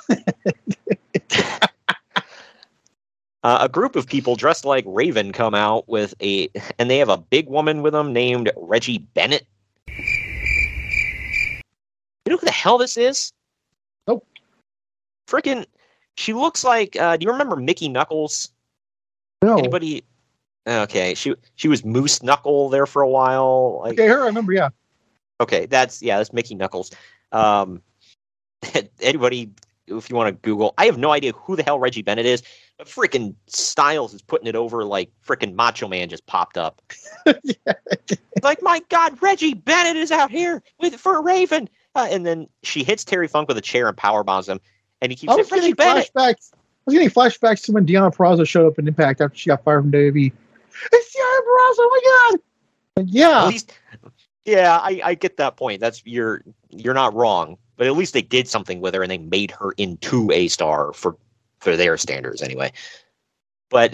Uh, 3.44 3.58
a 3.62 3.70
group 3.70 3.96
of 3.96 4.06
people 4.06 4.36
dressed 4.36 4.66
like 4.66 4.84
Raven 4.88 5.32
come 5.32 5.56
out 5.56 5.90
with 5.90 6.14
a, 6.22 6.48
and 6.78 6.92
they 6.92 7.00
have 7.00 7.10
a 7.10 7.18
big 7.18 7.50
woman 7.50 7.82
with 7.82 7.94
them 7.94 8.14
named 8.14 8.52
Reggie 8.56 9.00
Bennett. 9.00 9.48
You 12.26 12.30
know 12.30 12.38
who 12.38 12.46
the 12.46 12.52
hell 12.52 12.78
this 12.78 12.98
is? 12.98 13.34
Nope. 14.08 14.28
Freaking, 15.28 15.66
she 16.18 16.34
looks 16.34 16.64
like. 16.64 16.96
Uh, 16.96 17.18
do 17.18 17.26
you 17.26 17.32
remember 17.32 17.56
Mickie 17.56 17.90
Knuckles? 17.90 18.52
No. 19.42 19.58
Anybody? 19.58 20.04
Okay, 20.68 21.14
she 21.16 21.36
she 21.56 21.68
was 21.68 21.84
Moose 21.84 22.22
Knuckle 22.22 22.70
there 22.70 22.86
for 22.86 23.02
a 23.02 23.10
while. 23.10 23.82
Like, 23.84 23.94
Okay, 23.94 24.08
her, 24.08 24.22
I 24.22 24.26
remember, 24.28 24.54
yeah. 24.54 24.70
Okay, 25.40 25.66
that's 25.66 26.02
yeah, 26.02 26.18
that's 26.18 26.34
Mickie 26.34 26.56
Knuckles. 26.56 26.92
Um, 27.32 27.82
anybody, 29.02 29.50
if 29.88 30.10
you 30.10 30.16
want 30.16 30.28
to 30.28 30.40
Google, 30.48 30.74
I 30.78 30.86
have 30.86 30.98
no 30.98 31.12
idea 31.12 31.32
who 31.34 31.56
the 31.56 31.64
hell 31.64 31.80
Reggie 31.80 32.04
Bennett 32.04 32.28
is, 32.28 32.44
but 32.78 32.88
freaking 32.88 33.34
Styles 33.48 34.14
is 34.14 34.22
putting 34.22 34.48
it 34.48 34.56
over 34.56 34.86
like 34.86 35.10
freaking 35.26 35.56
Macho 35.56 35.88
Man 35.88 36.10
just 36.10 36.26
popped 36.28 36.58
up. 36.58 36.82
Like 38.44 38.62
my 38.62 38.82
God, 38.90 39.22
Reggie 39.22 39.54
Bennett 39.54 39.98
is 39.98 40.12
out 40.12 40.32
here 40.32 40.64
with 40.80 40.96
for 40.96 41.22
Raven, 41.22 41.70
uh, 41.96 42.08
and 42.10 42.26
then 42.26 42.48
she 42.64 42.84
hits 42.84 43.04
Terry 43.04 43.28
Funk 43.28 43.48
with 43.48 43.58
a 43.58 43.62
chair 43.62 43.88
and 43.88 43.96
power 43.96 44.24
bombs 44.24 44.50
him, 44.50 44.60
and 45.02 45.12
he 45.12 45.16
keeps 45.16 45.32
I 45.32 45.36
was 45.36 45.48
saying 45.48 45.62
Reggie 45.62 45.74
getting 45.74 45.94
Bennett. 45.94 46.12
flashbacks. 46.16 46.52
I 46.54 46.58
was 46.86 46.94
getting 46.94 47.10
flashbacks 47.10 47.64
to 47.66 47.74
when 47.74 47.86
Deonna 47.86 48.14
Purrazzo 48.14 48.48
showed 48.48 48.68
up 48.68 48.80
in 48.80 48.88
Impact 48.88 49.22
after 49.22 49.38
she 49.38 49.50
got 49.50 49.64
fired 49.64 49.84
from 49.84 49.92
WWE. 49.92 50.32
It's 50.92 51.16
Deonna 51.16 51.40
Purrazzo! 51.40 51.80
Oh 51.80 51.90
my 51.92 52.32
god! 52.32 52.40
And 52.98 53.10
yeah, 53.10 53.44
At 53.44 53.48
least, 53.48 53.74
yeah, 54.46 54.80
I, 54.82 55.02
I 55.04 55.14
get 55.16 55.38
that 55.38 55.56
point. 55.58 55.80
That's 55.80 56.02
you're 56.06 56.44
you're 56.70 56.94
not 56.94 57.14
wrong, 57.14 57.58
but 57.78 57.88
at 57.88 57.96
least 57.96 58.14
they 58.14 58.22
did 58.22 58.48
something 58.48 58.82
with 58.82 58.94
her 58.94 59.02
and 59.02 59.12
they 59.12 59.18
made 59.18 59.52
her 59.52 59.72
into 59.78 60.32
a 60.32 60.48
star 60.48 60.94
for 60.94 61.16
for 61.60 61.78
their 61.78 61.98
standards 61.98 62.42
anyway. 62.42 62.72
But 63.70 63.94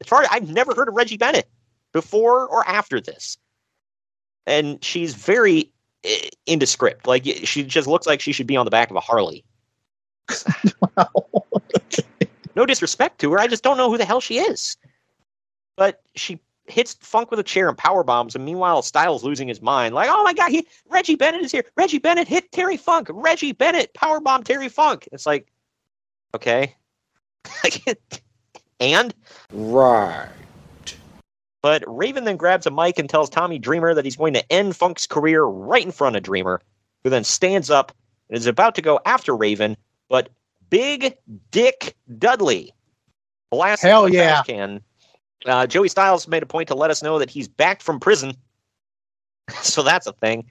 as 0.00 0.06
far 0.06 0.22
as 0.22 0.28
I've 0.30 0.48
never 0.48 0.74
heard 0.74 0.88
of 0.88 0.94
Reggie 0.94 1.16
Bennett 1.16 1.48
before 1.92 2.46
or 2.46 2.66
after 2.68 3.00
this, 3.00 3.36
and 4.46 4.82
she's 4.84 5.14
very 5.14 5.70
eh, 6.04 6.28
indescript. 6.46 7.06
Like 7.06 7.24
she 7.24 7.64
just 7.64 7.88
looks 7.88 8.06
like 8.06 8.20
she 8.20 8.32
should 8.32 8.46
be 8.46 8.56
on 8.56 8.66
the 8.66 8.70
back 8.70 8.90
of 8.90 8.96
a 8.96 9.00
Harley. 9.00 9.44
no 12.54 12.66
disrespect 12.66 13.20
to 13.20 13.32
her, 13.32 13.40
I 13.40 13.46
just 13.46 13.62
don't 13.62 13.76
know 13.76 13.90
who 13.90 13.98
the 13.98 14.04
hell 14.04 14.20
she 14.20 14.38
is. 14.38 14.76
But 15.82 16.00
she 16.14 16.38
hits 16.66 16.94
Funk 17.00 17.32
with 17.32 17.40
a 17.40 17.42
chair 17.42 17.68
and 17.68 17.76
power 17.76 18.04
bombs, 18.04 18.36
and 18.36 18.44
meanwhile 18.44 18.82
Styles 18.82 19.24
losing 19.24 19.48
his 19.48 19.60
mind, 19.60 19.96
like, 19.96 20.08
"Oh 20.08 20.22
my 20.22 20.32
God, 20.32 20.52
he 20.52 20.64
Reggie 20.88 21.16
Bennett 21.16 21.42
is 21.42 21.50
here! 21.50 21.64
Reggie 21.76 21.98
Bennett 21.98 22.28
hit 22.28 22.52
Terry 22.52 22.76
Funk! 22.76 23.08
Reggie 23.10 23.50
Bennett 23.50 23.92
power 23.92 24.20
bomb 24.20 24.44
Terry 24.44 24.68
Funk!" 24.68 25.08
It's 25.10 25.26
like, 25.26 25.50
okay, 26.36 26.76
and 28.78 29.12
Right. 29.50 30.28
but 31.62 31.82
Raven 31.88 32.26
then 32.26 32.36
grabs 32.36 32.64
a 32.64 32.70
mic 32.70 33.00
and 33.00 33.10
tells 33.10 33.28
Tommy 33.28 33.58
Dreamer 33.58 33.92
that 33.92 34.04
he's 34.04 34.14
going 34.14 34.34
to 34.34 34.52
end 34.52 34.76
Funk's 34.76 35.08
career 35.08 35.42
right 35.42 35.84
in 35.84 35.90
front 35.90 36.14
of 36.14 36.22
Dreamer, 36.22 36.60
who 37.02 37.10
then 37.10 37.24
stands 37.24 37.70
up 37.70 37.90
and 38.28 38.38
is 38.38 38.46
about 38.46 38.76
to 38.76 38.82
go 38.82 39.00
after 39.04 39.34
Raven, 39.34 39.76
but 40.08 40.28
Big 40.70 41.16
Dick 41.50 41.96
Dudley 42.20 42.72
blasts 43.50 43.82
Hell 43.82 44.06
him 44.06 44.12
yeah. 44.12 44.44
can. 44.44 44.80
Uh, 45.46 45.66
Joey 45.66 45.88
Styles 45.88 46.28
made 46.28 46.42
a 46.42 46.46
point 46.46 46.68
to 46.68 46.74
let 46.74 46.90
us 46.90 47.02
know 47.02 47.18
that 47.18 47.30
he's 47.30 47.48
back 47.48 47.80
from 47.80 47.98
prison. 47.98 48.34
so 49.62 49.82
that's 49.82 50.06
a 50.06 50.12
thing. 50.12 50.50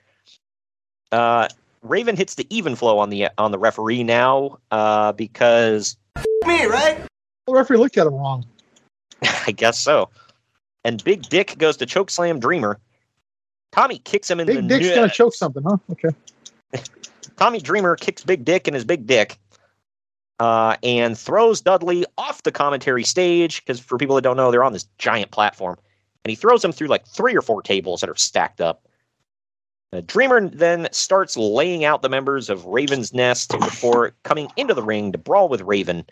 Uh, 1.11 1.47
Raven 1.83 2.15
hits 2.15 2.35
the 2.35 2.45
even 2.55 2.75
flow 2.75 2.99
on 2.99 3.09
the 3.09 3.29
on 3.37 3.51
the 3.51 3.59
referee 3.59 4.03
now 4.03 4.57
uh, 4.71 5.11
because 5.13 5.97
Me, 6.45 6.65
right? 6.65 6.99
The 7.47 7.53
referee 7.53 7.77
looked 7.77 7.97
at 7.97 8.07
him 8.07 8.13
wrong. 8.13 8.45
I 9.47 9.51
guess 9.51 9.79
so. 9.79 10.09
And 10.83 11.03
Big 11.03 11.23
Dick 11.23 11.57
goes 11.57 11.77
to 11.77 11.85
choke 11.85 12.09
slam 12.09 12.39
Dreamer. 12.39 12.79
Tommy 13.71 13.99
kicks 13.99 14.29
him 14.29 14.39
in 14.39 14.47
Big 14.47 14.55
the 14.57 14.61
Dick's 14.63 14.87
nu- 14.87 14.95
gonna 14.95 15.09
choke 15.09 15.33
something, 15.33 15.63
huh? 15.63 15.77
Okay. 15.91 16.09
Tommy 17.37 17.59
Dreamer 17.59 17.95
kicks 17.95 18.23
Big 18.23 18.45
Dick 18.45 18.67
in 18.67 18.73
his 18.73 18.85
big 18.85 19.07
dick 19.07 19.37
uh, 20.41 20.75
and 20.81 21.15
throws 21.15 21.61
Dudley 21.61 22.03
off 22.17 22.41
the 22.41 22.51
commentary 22.51 23.03
stage 23.03 23.61
because 23.61 23.79
for 23.79 23.99
people 23.99 24.15
that 24.15 24.23
don't 24.23 24.37
know, 24.37 24.49
they're 24.49 24.63
on 24.63 24.73
this 24.73 24.87
giant 24.97 25.29
platform. 25.29 25.77
And 26.25 26.31
he 26.31 26.35
throws 26.35 26.65
him 26.65 26.71
through 26.71 26.87
like 26.87 27.05
three 27.05 27.35
or 27.35 27.43
four 27.43 27.61
tables 27.61 28.01
that 28.01 28.09
are 28.09 28.15
stacked 28.15 28.59
up. 28.59 28.87
Uh, 29.93 30.01
Dreamer 30.03 30.49
then 30.49 30.87
starts 30.91 31.37
laying 31.37 31.85
out 31.85 32.01
the 32.01 32.09
members 32.09 32.49
of 32.49 32.65
Raven's 32.65 33.13
Nest 33.13 33.51
before 33.51 34.15
coming 34.23 34.49
into 34.57 34.73
the 34.73 34.81
ring 34.81 35.11
to 35.11 35.19
brawl 35.19 35.47
with 35.47 35.61
Raven. 35.61 36.05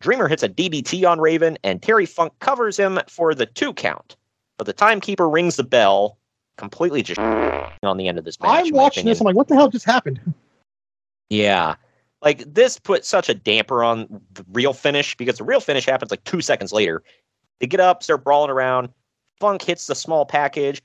Dreamer 0.00 0.26
hits 0.26 0.42
a 0.42 0.48
DDT 0.48 1.06
on 1.06 1.20
Raven, 1.20 1.58
and 1.62 1.82
Terry 1.82 2.06
Funk 2.06 2.32
covers 2.38 2.78
him 2.78 2.98
for 3.10 3.34
the 3.34 3.44
two 3.44 3.74
count. 3.74 4.16
But 4.56 4.66
the 4.66 4.72
timekeeper 4.72 5.28
rings 5.28 5.56
the 5.56 5.64
bell, 5.64 6.16
completely 6.56 7.02
just 7.02 7.20
on 7.82 7.98
the 7.98 8.08
end 8.08 8.16
of 8.16 8.24
this 8.24 8.40
match. 8.40 8.64
I'm 8.64 8.74
watching 8.74 9.04
this. 9.04 9.20
I'm 9.20 9.26
like, 9.26 9.36
what 9.36 9.48
the 9.48 9.54
hell 9.54 9.68
just 9.68 9.84
happened? 9.84 10.18
Yeah. 11.28 11.74
Like 12.22 12.52
this 12.52 12.78
put 12.78 13.04
such 13.04 13.28
a 13.28 13.34
damper 13.34 13.84
on 13.84 14.06
the 14.32 14.44
real 14.52 14.72
finish 14.72 15.16
because 15.16 15.38
the 15.38 15.44
real 15.44 15.60
finish 15.60 15.86
happens 15.86 16.10
like 16.10 16.24
two 16.24 16.40
seconds 16.40 16.72
later. 16.72 17.02
They 17.60 17.66
get 17.66 17.80
up, 17.80 18.02
start 18.02 18.24
brawling 18.24 18.50
around. 18.50 18.88
Funk 19.40 19.62
hits 19.62 19.86
the 19.86 19.94
small 19.94 20.26
package, 20.26 20.82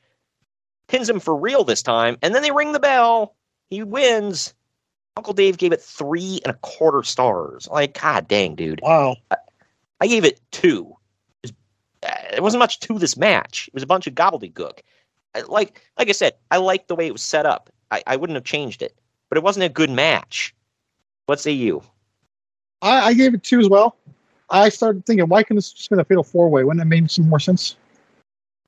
pins 0.87 1.09
him 1.09 1.19
for 1.19 1.35
real 1.35 1.63
this 1.63 1.81
time, 1.81 2.17
and 2.21 2.35
then 2.35 2.43
they 2.43 2.51
ring 2.51 2.71
the 2.71 2.79
bell. 2.79 3.35
He 3.69 3.81
wins. 3.81 4.53
Uncle 5.17 5.33
Dave 5.33 5.57
gave 5.57 5.71
it 5.71 5.81
three 5.81 6.39
and 6.43 6.53
a 6.53 6.57
quarter 6.59 7.03
stars. 7.03 7.67
Like, 7.71 7.99
god 7.99 8.27
dang, 8.27 8.55
dude. 8.55 8.79
Wow. 8.81 9.15
I 10.01 10.07
gave 10.07 10.25
it 10.25 10.39
two. 10.51 10.95
It 11.43 11.51
was- 11.51 11.53
uh, 12.03 12.31
There 12.31 12.41
wasn't 12.43 12.59
much 12.59 12.79
to 12.81 12.99
this 12.99 13.17
match. 13.17 13.67
It 13.67 13.73
was 13.73 13.83
a 13.83 13.87
bunch 13.87 14.05
of 14.07 14.13
gobbledygook. 14.13 14.79
I, 15.35 15.41
like, 15.41 15.81
like 15.97 16.09
I 16.09 16.13
said, 16.13 16.33
I 16.51 16.57
liked 16.57 16.87
the 16.87 16.95
way 16.95 17.07
it 17.07 17.13
was 17.13 17.23
set 17.23 17.45
up. 17.45 17.71
I, 17.89 18.03
I 18.05 18.15
wouldn't 18.15 18.35
have 18.35 18.43
changed 18.43 18.81
it, 18.83 18.95
but 19.29 19.37
it 19.37 19.43
wasn't 19.43 19.65
a 19.65 19.69
good 19.69 19.89
match. 19.89 20.53
What 21.25 21.39
say 21.39 21.51
you? 21.51 21.81
I, 22.81 23.07
I 23.07 23.13
gave 23.13 23.33
it 23.33 23.43
two 23.43 23.59
as 23.59 23.69
well. 23.69 23.95
I 24.49 24.69
started 24.69 25.05
thinking, 25.05 25.27
why 25.27 25.43
couldn't 25.43 25.57
this 25.57 25.71
just 25.71 25.89
been 25.89 25.99
a 25.99 26.03
fatal 26.03 26.23
four 26.23 26.49
way? 26.49 26.63
Wouldn't 26.63 26.79
that 26.79 26.85
make 26.85 27.09
some 27.09 27.29
more 27.29 27.39
sense? 27.39 27.75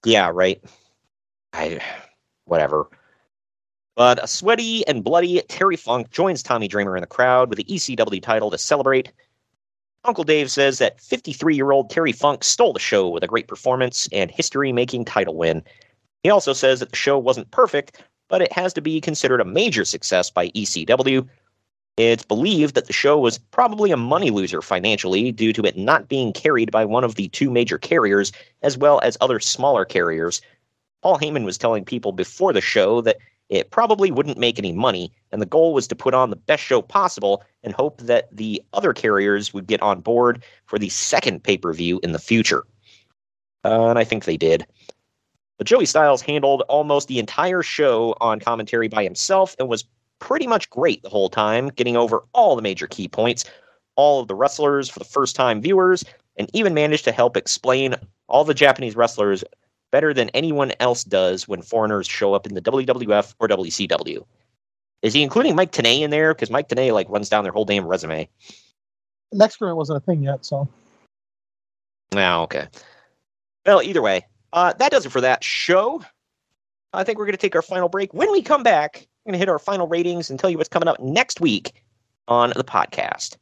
Yeah, 0.03 0.31
right. 0.33 0.61
I, 1.53 1.79
whatever. 2.45 2.87
But 3.95 4.23
a 4.23 4.27
sweaty 4.27 4.85
and 4.87 5.03
bloody 5.03 5.41
Terry 5.47 5.77
Funk 5.77 6.11
joins 6.11 6.43
Tommy 6.43 6.67
Dreamer 6.67 6.97
in 6.97 7.01
the 7.01 7.07
crowd 7.07 7.49
with 7.49 7.57
the 7.57 7.63
ECW 7.65 8.21
title 8.21 8.51
to 8.51 8.57
celebrate. 8.57 9.11
Uncle 10.03 10.23
Dave 10.23 10.51
says 10.51 10.77
that 10.79 11.01
53 11.01 11.55
year 11.55 11.71
old 11.71 11.89
Terry 11.89 12.11
Funk 12.11 12.43
stole 12.43 12.73
the 12.73 12.79
show 12.79 13.09
with 13.09 13.23
a 13.23 13.27
great 13.27 13.47
performance 13.47 14.07
and 14.11 14.29
history 14.29 14.71
making 14.71 15.05
title 15.05 15.35
win. 15.35 15.63
He 16.23 16.29
also 16.29 16.53
says 16.53 16.79
that 16.79 16.89
the 16.89 16.95
show 16.95 17.17
wasn't 17.17 17.51
perfect, 17.51 18.03
but 18.29 18.41
it 18.41 18.51
has 18.51 18.73
to 18.73 18.81
be 18.81 18.99
considered 18.99 19.41
a 19.41 19.45
major 19.45 19.85
success 19.85 20.29
by 20.29 20.49
ECW. 20.49 21.27
It's 21.97 22.25
believed 22.25 22.75
that 22.75 22.87
the 22.87 22.93
show 22.93 23.17
was 23.17 23.37
probably 23.37 23.91
a 23.91 23.97
money 23.97 24.29
loser 24.29 24.61
financially 24.61 25.31
due 25.31 25.53
to 25.53 25.63
it 25.63 25.77
not 25.77 26.09
being 26.09 26.33
carried 26.33 26.69
by 26.71 26.83
one 26.83 27.05
of 27.05 27.15
the 27.15 27.29
two 27.29 27.49
major 27.49 27.77
carriers, 27.77 28.33
as 28.63 28.77
well 28.77 28.99
as 29.01 29.17
other 29.21 29.39
smaller 29.39 29.85
carriers. 29.85 30.41
Paul 31.01 31.17
Heyman 31.17 31.45
was 31.45 31.57
telling 31.57 31.85
people 31.85 32.11
before 32.11 32.51
the 32.51 32.59
show 32.59 32.99
that 33.01 33.17
it 33.47 33.71
probably 33.71 34.11
wouldn't 34.11 34.37
make 34.37 34.57
any 34.57 34.73
money, 34.73 35.11
and 35.31 35.41
the 35.41 35.45
goal 35.45 35.73
was 35.73 35.87
to 35.87 35.95
put 35.95 36.13
on 36.13 36.31
the 36.31 36.35
best 36.35 36.63
show 36.63 36.81
possible 36.81 37.43
and 37.63 37.73
hope 37.73 38.01
that 38.01 38.27
the 38.35 38.61
other 38.73 38.91
carriers 38.91 39.53
would 39.53 39.67
get 39.67 39.81
on 39.81 40.01
board 40.01 40.43
for 40.65 40.79
the 40.79 40.89
second 40.89 41.43
pay 41.43 41.57
per 41.57 41.71
view 41.71 41.99
in 42.03 42.11
the 42.11 42.19
future. 42.19 42.65
Uh, 43.63 43.89
and 43.89 43.99
I 43.99 44.03
think 44.03 44.25
they 44.25 44.37
did. 44.37 44.65
But 45.57 45.67
Joey 45.67 45.85
Styles 45.85 46.21
handled 46.21 46.63
almost 46.67 47.07
the 47.07 47.19
entire 47.19 47.63
show 47.63 48.15
on 48.19 48.39
commentary 48.39 48.89
by 48.89 49.03
himself 49.03 49.55
and 49.59 49.69
was 49.69 49.85
pretty 50.19 50.47
much 50.47 50.69
great 50.69 51.01
the 51.03 51.09
whole 51.09 51.29
time, 51.29 51.69
getting 51.69 51.97
over 51.97 52.23
all 52.33 52.55
the 52.55 52.61
major 52.61 52.87
key 52.87 53.07
points, 53.07 53.45
all 53.95 54.21
of 54.21 54.27
the 54.27 54.35
wrestlers 54.35 54.89
for 54.89 54.99
the 54.99 55.05
first 55.05 55.35
time 55.35 55.61
viewers, 55.61 56.03
and 56.37 56.49
even 56.53 56.73
managed 56.73 57.05
to 57.05 57.11
help 57.11 57.37
explain 57.37 57.95
all 58.27 58.43
the 58.43 58.53
Japanese 58.53 58.95
wrestlers 58.95 59.43
better 59.91 60.13
than 60.13 60.29
anyone 60.29 60.73
else 60.79 61.03
does 61.03 61.47
when 61.47 61.61
foreigners 61.61 62.07
show 62.07 62.33
up 62.33 62.45
in 62.45 62.53
the 62.53 62.61
WWF 62.61 63.33
or 63.39 63.47
WCW. 63.47 64.25
Is 65.01 65.13
he 65.13 65.21
including 65.21 65.55
Mike 65.55 65.71
Tenay 65.71 66.01
in 66.01 66.09
there? 66.09 66.33
Because 66.33 66.49
Mike 66.49 66.67
Tenay 66.67 66.91
like 66.91 67.09
runs 67.09 67.29
down 67.29 67.43
their 67.43 67.53
whole 67.53 67.65
damn 67.65 67.85
resume. 67.85 68.27
Next 69.31 69.61
round 69.61 69.77
wasn't 69.77 69.97
a 69.97 70.05
thing 70.05 70.23
yet, 70.23 70.45
so 70.45 70.67
Oh, 72.13 72.43
okay. 72.43 72.67
Well, 73.65 73.81
either 73.81 74.01
way, 74.01 74.25
uh, 74.53 74.73
that 74.73 74.91
does 74.91 75.05
it 75.05 75.11
for 75.11 75.21
that 75.21 75.43
show. 75.43 76.03
I 76.93 77.03
think 77.03 77.17
we're 77.17 77.25
going 77.25 77.33
to 77.33 77.41
take 77.41 77.55
our 77.55 77.61
final 77.61 77.89
break. 77.89 78.13
When 78.13 78.31
we 78.31 78.41
come 78.41 78.63
back, 78.63 79.07
we're 79.25 79.31
going 79.31 79.39
to 79.39 79.39
hit 79.39 79.49
our 79.49 79.57
final 79.59 79.87
ratings 79.87 80.29
and 80.29 80.39
tell 80.39 80.51
you 80.51 80.57
what's 80.57 80.69
coming 80.69 80.87
up 80.87 80.99
next 80.99 81.41
week 81.41 81.73
on 82.27 82.53
the 82.55 82.63
podcast. 82.63 83.37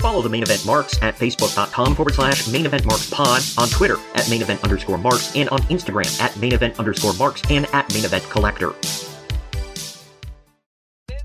Follow 0.00 0.22
the 0.22 0.28
main 0.28 0.44
event 0.44 0.64
marks 0.64 1.02
at 1.02 1.16
facebook.com 1.16 1.96
forward 1.96 2.14
slash 2.14 2.46
main 2.48 2.66
event 2.66 2.84
marks 2.84 3.10
pod, 3.10 3.42
on 3.58 3.68
Twitter 3.68 3.96
at 4.14 4.30
main 4.30 4.42
event 4.42 4.62
underscore 4.62 4.98
marks, 4.98 5.34
and 5.34 5.48
on 5.48 5.58
Instagram 5.62 6.20
at 6.20 6.36
main 6.36 6.52
event 6.52 6.78
underscore 6.78 7.14
marks 7.14 7.42
and 7.50 7.66
at 7.72 7.92
main 7.92 8.04
event 8.04 8.22
collector. 8.30 8.72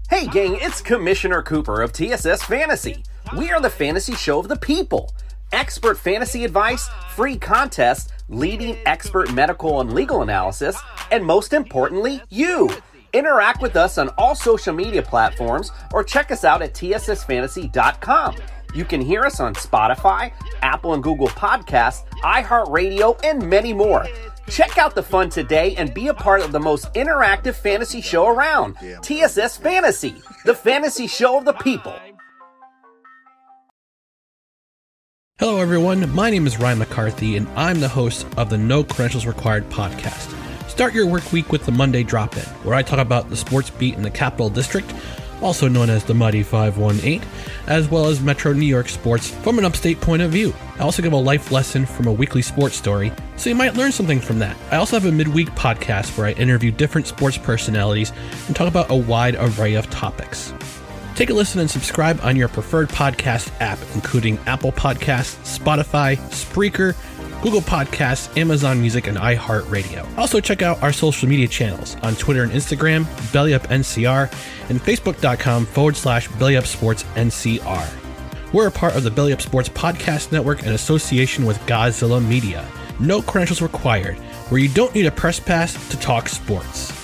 Hey, 0.09 0.25
gang, 0.27 0.57
it's 0.59 0.81
Commissioner 0.81 1.43
Cooper 1.43 1.83
of 1.83 1.93
TSS 1.93 2.41
Fantasy. 2.43 3.03
We 3.37 3.51
are 3.51 3.61
the 3.61 3.69
fantasy 3.69 4.15
show 4.15 4.39
of 4.39 4.47
the 4.47 4.57
people. 4.57 5.13
Expert 5.51 5.97
fantasy 5.97 6.43
advice, 6.45 6.89
free 7.15 7.37
contests, 7.37 8.11
leading 8.31 8.77
expert 8.85 9.31
medical 9.33 9.81
and 9.81 9.93
legal 9.93 10.21
analysis, 10.21 10.77
and 11.11 11.23
most 11.23 11.53
importantly, 11.53 12.21
you. 12.29 12.69
Interact 13.13 13.61
with 13.61 13.75
us 13.75 13.97
on 13.97 14.09
all 14.17 14.35
social 14.35 14.73
media 14.73 15.01
platforms 15.01 15.71
or 15.93 16.03
check 16.03 16.31
us 16.31 16.43
out 16.43 16.61
at 16.61 16.73
tssfantasy.com. 16.73 18.35
You 18.73 18.85
can 18.85 19.01
hear 19.01 19.23
us 19.23 19.41
on 19.41 19.53
Spotify, 19.55 20.31
Apple 20.61 20.93
and 20.93 21.03
Google 21.03 21.27
Podcasts, 21.27 22.05
iHeartRadio, 22.23 23.19
and 23.23 23.49
many 23.49 23.73
more. 23.73 24.07
Check 24.49 24.77
out 24.77 24.95
the 24.95 25.03
fun 25.03 25.29
today 25.29 25.75
and 25.75 25.93
be 25.93 26.07
a 26.07 26.13
part 26.13 26.41
of 26.41 26.51
the 26.51 26.59
most 26.59 26.93
interactive 26.93 27.55
fantasy 27.55 28.01
show 28.01 28.27
around. 28.27 28.75
TSS 29.01 29.57
Fantasy, 29.57 30.15
the 30.45 30.55
fantasy 30.55 31.07
show 31.07 31.37
of 31.37 31.45
the 31.45 31.53
people. 31.53 31.95
Hello, 35.41 35.57
everyone. 35.57 36.13
My 36.13 36.29
name 36.29 36.45
is 36.45 36.59
Ryan 36.59 36.77
McCarthy, 36.77 37.35
and 37.35 37.47
I'm 37.55 37.79
the 37.79 37.87
host 37.87 38.27
of 38.37 38.51
the 38.51 38.59
No 38.59 38.83
Credentials 38.83 39.25
Required 39.25 39.67
podcast. 39.71 40.29
Start 40.69 40.93
your 40.93 41.07
work 41.07 41.31
week 41.31 41.51
with 41.51 41.65
the 41.65 41.71
Monday 41.71 42.03
Drop 42.03 42.37
In, 42.37 42.43
where 42.63 42.75
I 42.75 42.83
talk 42.83 42.99
about 42.99 43.27
the 43.27 43.35
sports 43.35 43.71
beat 43.71 43.95
in 43.95 44.03
the 44.03 44.11
Capital 44.11 44.51
District, 44.51 44.93
also 45.41 45.67
known 45.67 45.89
as 45.89 46.03
the 46.03 46.13
Muddy 46.13 46.43
518, 46.43 47.23
as 47.65 47.89
well 47.89 48.05
as 48.05 48.21
Metro 48.21 48.53
New 48.53 48.67
York 48.67 48.87
sports 48.87 49.31
from 49.31 49.57
an 49.57 49.65
upstate 49.65 49.99
point 49.99 50.21
of 50.21 50.29
view. 50.29 50.53
I 50.75 50.83
also 50.83 51.01
give 51.01 51.13
a 51.13 51.17
life 51.17 51.51
lesson 51.51 51.87
from 51.87 52.05
a 52.05 52.13
weekly 52.13 52.43
sports 52.43 52.75
story, 52.75 53.11
so 53.35 53.49
you 53.49 53.55
might 53.55 53.73
learn 53.73 53.91
something 53.91 54.19
from 54.19 54.37
that. 54.37 54.55
I 54.69 54.75
also 54.75 54.95
have 54.99 55.09
a 55.09 55.11
midweek 55.11 55.49
podcast 55.55 56.15
where 56.19 56.27
I 56.27 56.33
interview 56.33 56.69
different 56.69 57.07
sports 57.07 57.39
personalities 57.39 58.13
and 58.45 58.55
talk 58.55 58.67
about 58.67 58.91
a 58.91 58.95
wide 58.95 59.37
array 59.39 59.73
of 59.73 59.89
topics. 59.89 60.53
Take 61.21 61.29
a 61.29 61.35
listen 61.35 61.59
and 61.59 61.69
subscribe 61.69 62.19
on 62.23 62.35
your 62.35 62.47
preferred 62.47 62.89
podcast 62.89 63.51
app, 63.59 63.77
including 63.93 64.39
Apple 64.47 64.71
Podcasts, 64.71 65.59
Spotify, 65.59 66.17
Spreaker, 66.31 66.95
Google 67.43 67.61
Podcasts, 67.61 68.35
Amazon 68.35 68.81
Music, 68.81 69.05
and 69.05 69.19
iHeartRadio. 69.19 70.17
Also, 70.17 70.39
check 70.39 70.63
out 70.63 70.81
our 70.81 70.91
social 70.91 71.29
media 71.29 71.47
channels 71.47 71.95
on 71.97 72.15
Twitter 72.15 72.41
and 72.41 72.51
Instagram, 72.51 73.03
BellyUpNCR, 73.31 74.33
and 74.71 74.81
Facebook.com 74.81 75.67
forward 75.67 75.95
slash 75.95 76.27
BellyUpSportsNCR. 76.27 78.51
We're 78.51 78.69
a 78.69 78.71
part 78.71 78.95
of 78.95 79.03
the 79.03 79.11
Belly 79.11 79.31
Up 79.31 79.41
Sports 79.41 79.69
Podcast 79.69 80.31
Network 80.31 80.63
in 80.63 80.69
association 80.69 81.45
with 81.45 81.59
Godzilla 81.67 82.27
Media. 82.27 82.67
No 82.99 83.21
credentials 83.21 83.61
required, 83.61 84.17
where 84.49 84.59
you 84.59 84.69
don't 84.69 84.95
need 84.95 85.05
a 85.05 85.11
press 85.11 85.39
pass 85.39 85.89
to 85.89 85.99
talk 85.99 86.27
sports. 86.27 87.00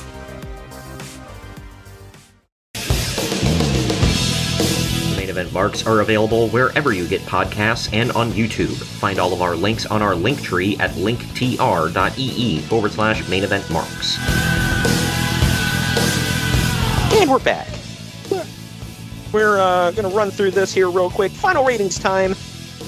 Marks 5.58 5.88
are 5.88 6.02
available 6.02 6.50
wherever 6.50 6.94
you 6.94 7.08
get 7.08 7.20
podcasts 7.22 7.92
and 7.92 8.12
on 8.12 8.30
YouTube. 8.30 8.76
Find 9.00 9.18
all 9.18 9.34
of 9.34 9.42
our 9.42 9.56
links 9.56 9.88
on 9.88 10.04
our 10.04 10.14
link 10.14 10.40
tree 10.40 10.78
at 10.78 10.92
linktr.ee 10.92 12.60
forward 12.60 12.92
slash 12.92 13.28
main 13.28 13.44
event 13.44 13.68
marks. 13.72 14.20
And 17.20 17.28
we're 17.28 17.40
back. 17.40 17.68
We're 19.34 19.58
uh, 19.58 19.90
going 19.94 20.08
to 20.08 20.16
run 20.16 20.30
through 20.30 20.52
this 20.52 20.72
here 20.76 20.92
real 20.92 21.10
quick. 21.10 21.32
Final 21.32 21.66
ratings 21.66 21.98
time. 21.98 22.36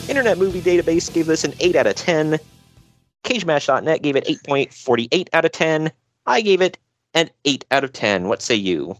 Internet 0.07 0.37
Movie 0.37 0.61
Database 0.61 1.11
gave 1.11 1.25
this 1.25 1.43
an 1.43 1.55
8 1.59 1.75
out 1.75 1.87
of 1.87 1.95
10. 1.95 2.37
CageMatch.net 3.23 4.03
gave 4.03 4.15
it 4.15 4.25
8.48 4.25 5.29
out 5.33 5.43
of 5.43 5.51
10. 5.53 5.91
I 6.27 6.41
gave 6.41 6.61
it 6.61 6.77
an 7.15 7.31
8 7.45 7.65
out 7.71 7.83
of 7.83 7.93
10. 7.93 8.27
What 8.27 8.43
say 8.43 8.53
you? 8.53 8.95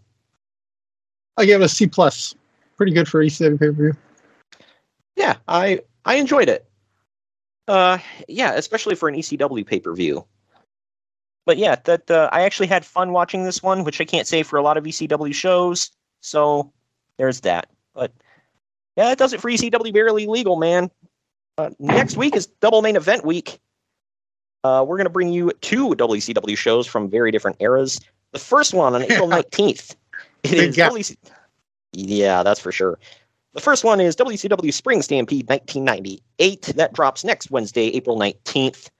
I 1.36 1.44
gave 1.44 1.60
it 1.60 1.64
a 1.66 1.68
C 1.68 1.86
plus. 1.86 2.34
Pretty 2.80 2.92
good 2.92 3.08
for 3.08 3.22
ECW 3.22 3.60
pay 3.60 3.66
per 3.66 3.72
view. 3.72 3.92
Yeah, 5.14 5.36
I 5.46 5.80
I 6.06 6.14
enjoyed 6.14 6.48
it. 6.48 6.64
Uh, 7.68 7.98
yeah, 8.26 8.54
especially 8.54 8.94
for 8.94 9.06
an 9.06 9.16
ECW 9.16 9.66
pay 9.66 9.80
per 9.80 9.92
view. 9.92 10.24
But 11.44 11.58
yeah, 11.58 11.76
that 11.84 12.10
uh, 12.10 12.30
I 12.32 12.40
actually 12.40 12.68
had 12.68 12.86
fun 12.86 13.12
watching 13.12 13.44
this 13.44 13.62
one, 13.62 13.84
which 13.84 14.00
I 14.00 14.06
can't 14.06 14.26
say 14.26 14.42
for 14.42 14.58
a 14.58 14.62
lot 14.62 14.78
of 14.78 14.84
ECW 14.84 15.34
shows. 15.34 15.90
So 16.22 16.72
there's 17.18 17.42
that. 17.42 17.68
But 17.92 18.14
yeah, 18.96 19.10
that 19.10 19.18
does 19.18 19.34
it 19.34 19.42
for 19.42 19.50
ECW 19.50 19.92
Barely 19.92 20.26
Legal, 20.26 20.56
man. 20.56 20.90
Uh, 21.58 21.68
next 21.78 22.16
week 22.16 22.34
is 22.34 22.46
double 22.46 22.80
main 22.80 22.96
event 22.96 23.26
week. 23.26 23.60
Uh, 24.64 24.86
we're 24.88 24.96
going 24.96 25.04
to 25.04 25.10
bring 25.10 25.28
you 25.28 25.52
two 25.60 25.88
WCW 25.90 26.56
shows 26.56 26.86
from 26.86 27.10
very 27.10 27.30
different 27.30 27.58
eras. 27.60 28.00
The 28.32 28.38
first 28.38 28.72
one 28.72 28.94
on 28.94 29.02
April 29.02 29.28
19th. 29.28 29.96
It 30.44 30.54
is 30.54 30.76
WC- 30.78 31.18
yeah, 31.92 32.42
that's 32.42 32.60
for 32.60 32.72
sure. 32.72 32.98
The 33.52 33.60
first 33.60 33.82
one 33.84 34.00
is 34.00 34.14
WCW 34.16 34.72
Spring 34.72 35.02
Stampede 35.02 35.48
1998. 35.48 36.62
That 36.76 36.92
drops 36.92 37.24
next 37.24 37.50
Wednesday, 37.50 37.88
April 37.88 38.16
19th. 38.16 38.90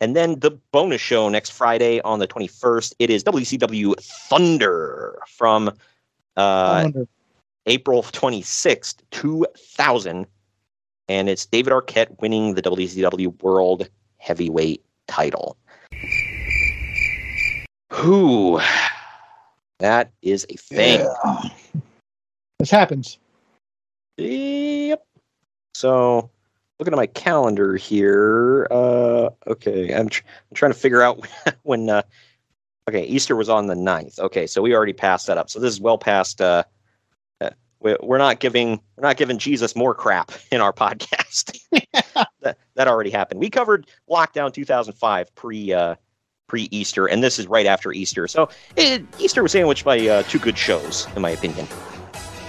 And 0.00 0.16
then 0.16 0.40
the 0.40 0.52
bonus 0.72 1.00
show 1.00 1.28
next 1.28 1.50
Friday 1.50 2.00
on 2.02 2.18
the 2.18 2.26
21st. 2.26 2.94
It 2.98 3.10
is 3.10 3.22
WCW 3.24 3.94
Thunder 4.00 5.18
from 5.28 5.70
uh, 6.36 6.82
Thunder. 6.82 7.08
April 7.66 8.02
26th, 8.02 8.96
2000. 9.10 10.26
And 11.08 11.28
it's 11.28 11.46
David 11.46 11.72
Arquette 11.72 12.20
winning 12.20 12.54
the 12.54 12.62
WCW 12.62 13.40
World 13.42 13.88
Heavyweight 14.18 14.84
title. 15.06 15.56
Who? 17.92 18.60
That 19.78 20.10
is 20.22 20.46
a 20.50 20.56
thing. 20.56 21.00
Yeah. 21.00 21.50
This 22.58 22.70
happens. 22.70 23.18
Yep. 24.16 25.04
So, 25.74 26.30
looking 26.78 26.92
at 26.92 26.96
my 26.96 27.06
calendar 27.06 27.76
here. 27.76 28.66
Uh, 28.70 29.30
okay, 29.46 29.94
I'm, 29.94 30.08
tr- 30.08 30.24
I'm 30.50 30.54
trying 30.54 30.72
to 30.72 30.78
figure 30.78 31.02
out 31.02 31.26
when. 31.62 31.88
Uh, 31.90 32.02
okay, 32.88 33.04
Easter 33.04 33.36
was 33.36 33.48
on 33.48 33.66
the 33.66 33.74
9th. 33.74 34.18
Okay, 34.18 34.46
so 34.46 34.62
we 34.62 34.74
already 34.74 34.92
passed 34.92 35.26
that 35.26 35.38
up. 35.38 35.50
So 35.50 35.60
this 35.60 35.72
is 35.72 35.80
well 35.80 35.98
past. 35.98 36.40
Uh, 36.40 36.64
uh 37.40 37.50
we're 37.80 38.18
not 38.18 38.40
giving 38.40 38.80
we're 38.96 39.02
not 39.02 39.16
giving 39.16 39.38
Jesus 39.38 39.76
more 39.76 39.94
crap 39.94 40.32
in 40.50 40.60
our 40.60 40.72
podcast. 40.72 41.58
that 42.40 42.58
that 42.74 42.88
already 42.88 43.10
happened. 43.10 43.40
We 43.40 43.50
covered 43.50 43.86
lockdown 44.10 44.52
2005 44.52 45.34
pre 45.34 45.72
uh, 45.72 45.94
pre 46.48 46.68
Easter, 46.72 47.06
and 47.06 47.22
this 47.22 47.38
is 47.38 47.46
right 47.46 47.66
after 47.66 47.92
Easter. 47.92 48.26
So 48.26 48.48
it, 48.76 49.04
Easter 49.20 49.42
was 49.42 49.52
sandwiched 49.52 49.84
by 49.84 50.00
uh, 50.08 50.22
two 50.24 50.40
good 50.40 50.58
shows, 50.58 51.06
in 51.14 51.22
my 51.22 51.30
opinion. 51.30 51.68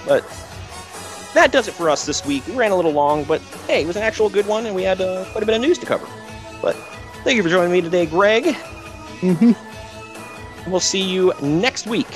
But 0.06 0.24
that 1.34 1.52
does 1.52 1.68
it 1.68 1.74
for 1.74 1.88
us 1.88 2.06
this 2.06 2.24
week. 2.24 2.46
We 2.46 2.54
ran 2.54 2.72
a 2.72 2.76
little 2.76 2.92
long, 2.92 3.24
but 3.24 3.40
hey, 3.66 3.82
it 3.82 3.86
was 3.86 3.96
an 3.96 4.02
actual 4.02 4.28
good 4.28 4.46
one, 4.46 4.66
and 4.66 4.74
we 4.74 4.82
had 4.82 5.00
uh, 5.00 5.24
quite 5.32 5.42
a 5.42 5.46
bit 5.46 5.54
of 5.54 5.60
news 5.60 5.78
to 5.78 5.86
cover. 5.86 6.06
But 6.60 6.76
thank 7.24 7.36
you 7.36 7.42
for 7.42 7.48
joining 7.48 7.72
me 7.72 7.80
today, 7.80 8.06
Greg. 8.06 8.44
Mm-hmm. 9.20 10.70
We'll 10.70 10.80
see 10.80 11.02
you 11.02 11.32
next 11.42 11.86
week 11.86 12.08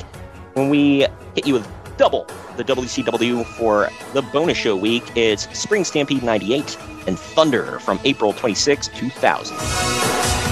when 0.54 0.68
we 0.68 1.06
hit 1.34 1.46
you 1.46 1.54
with 1.54 1.68
double 1.96 2.26
the 2.56 2.64
WCW 2.64 3.44
for 3.44 3.90
the 4.12 4.22
bonus 4.22 4.58
show 4.58 4.76
week. 4.76 5.04
It's 5.16 5.48
Spring 5.58 5.84
Stampede 5.84 6.22
98 6.22 6.78
and 7.06 7.18
Thunder 7.18 7.78
from 7.80 8.00
April 8.04 8.32
26, 8.32 8.88
2000. 8.88 10.43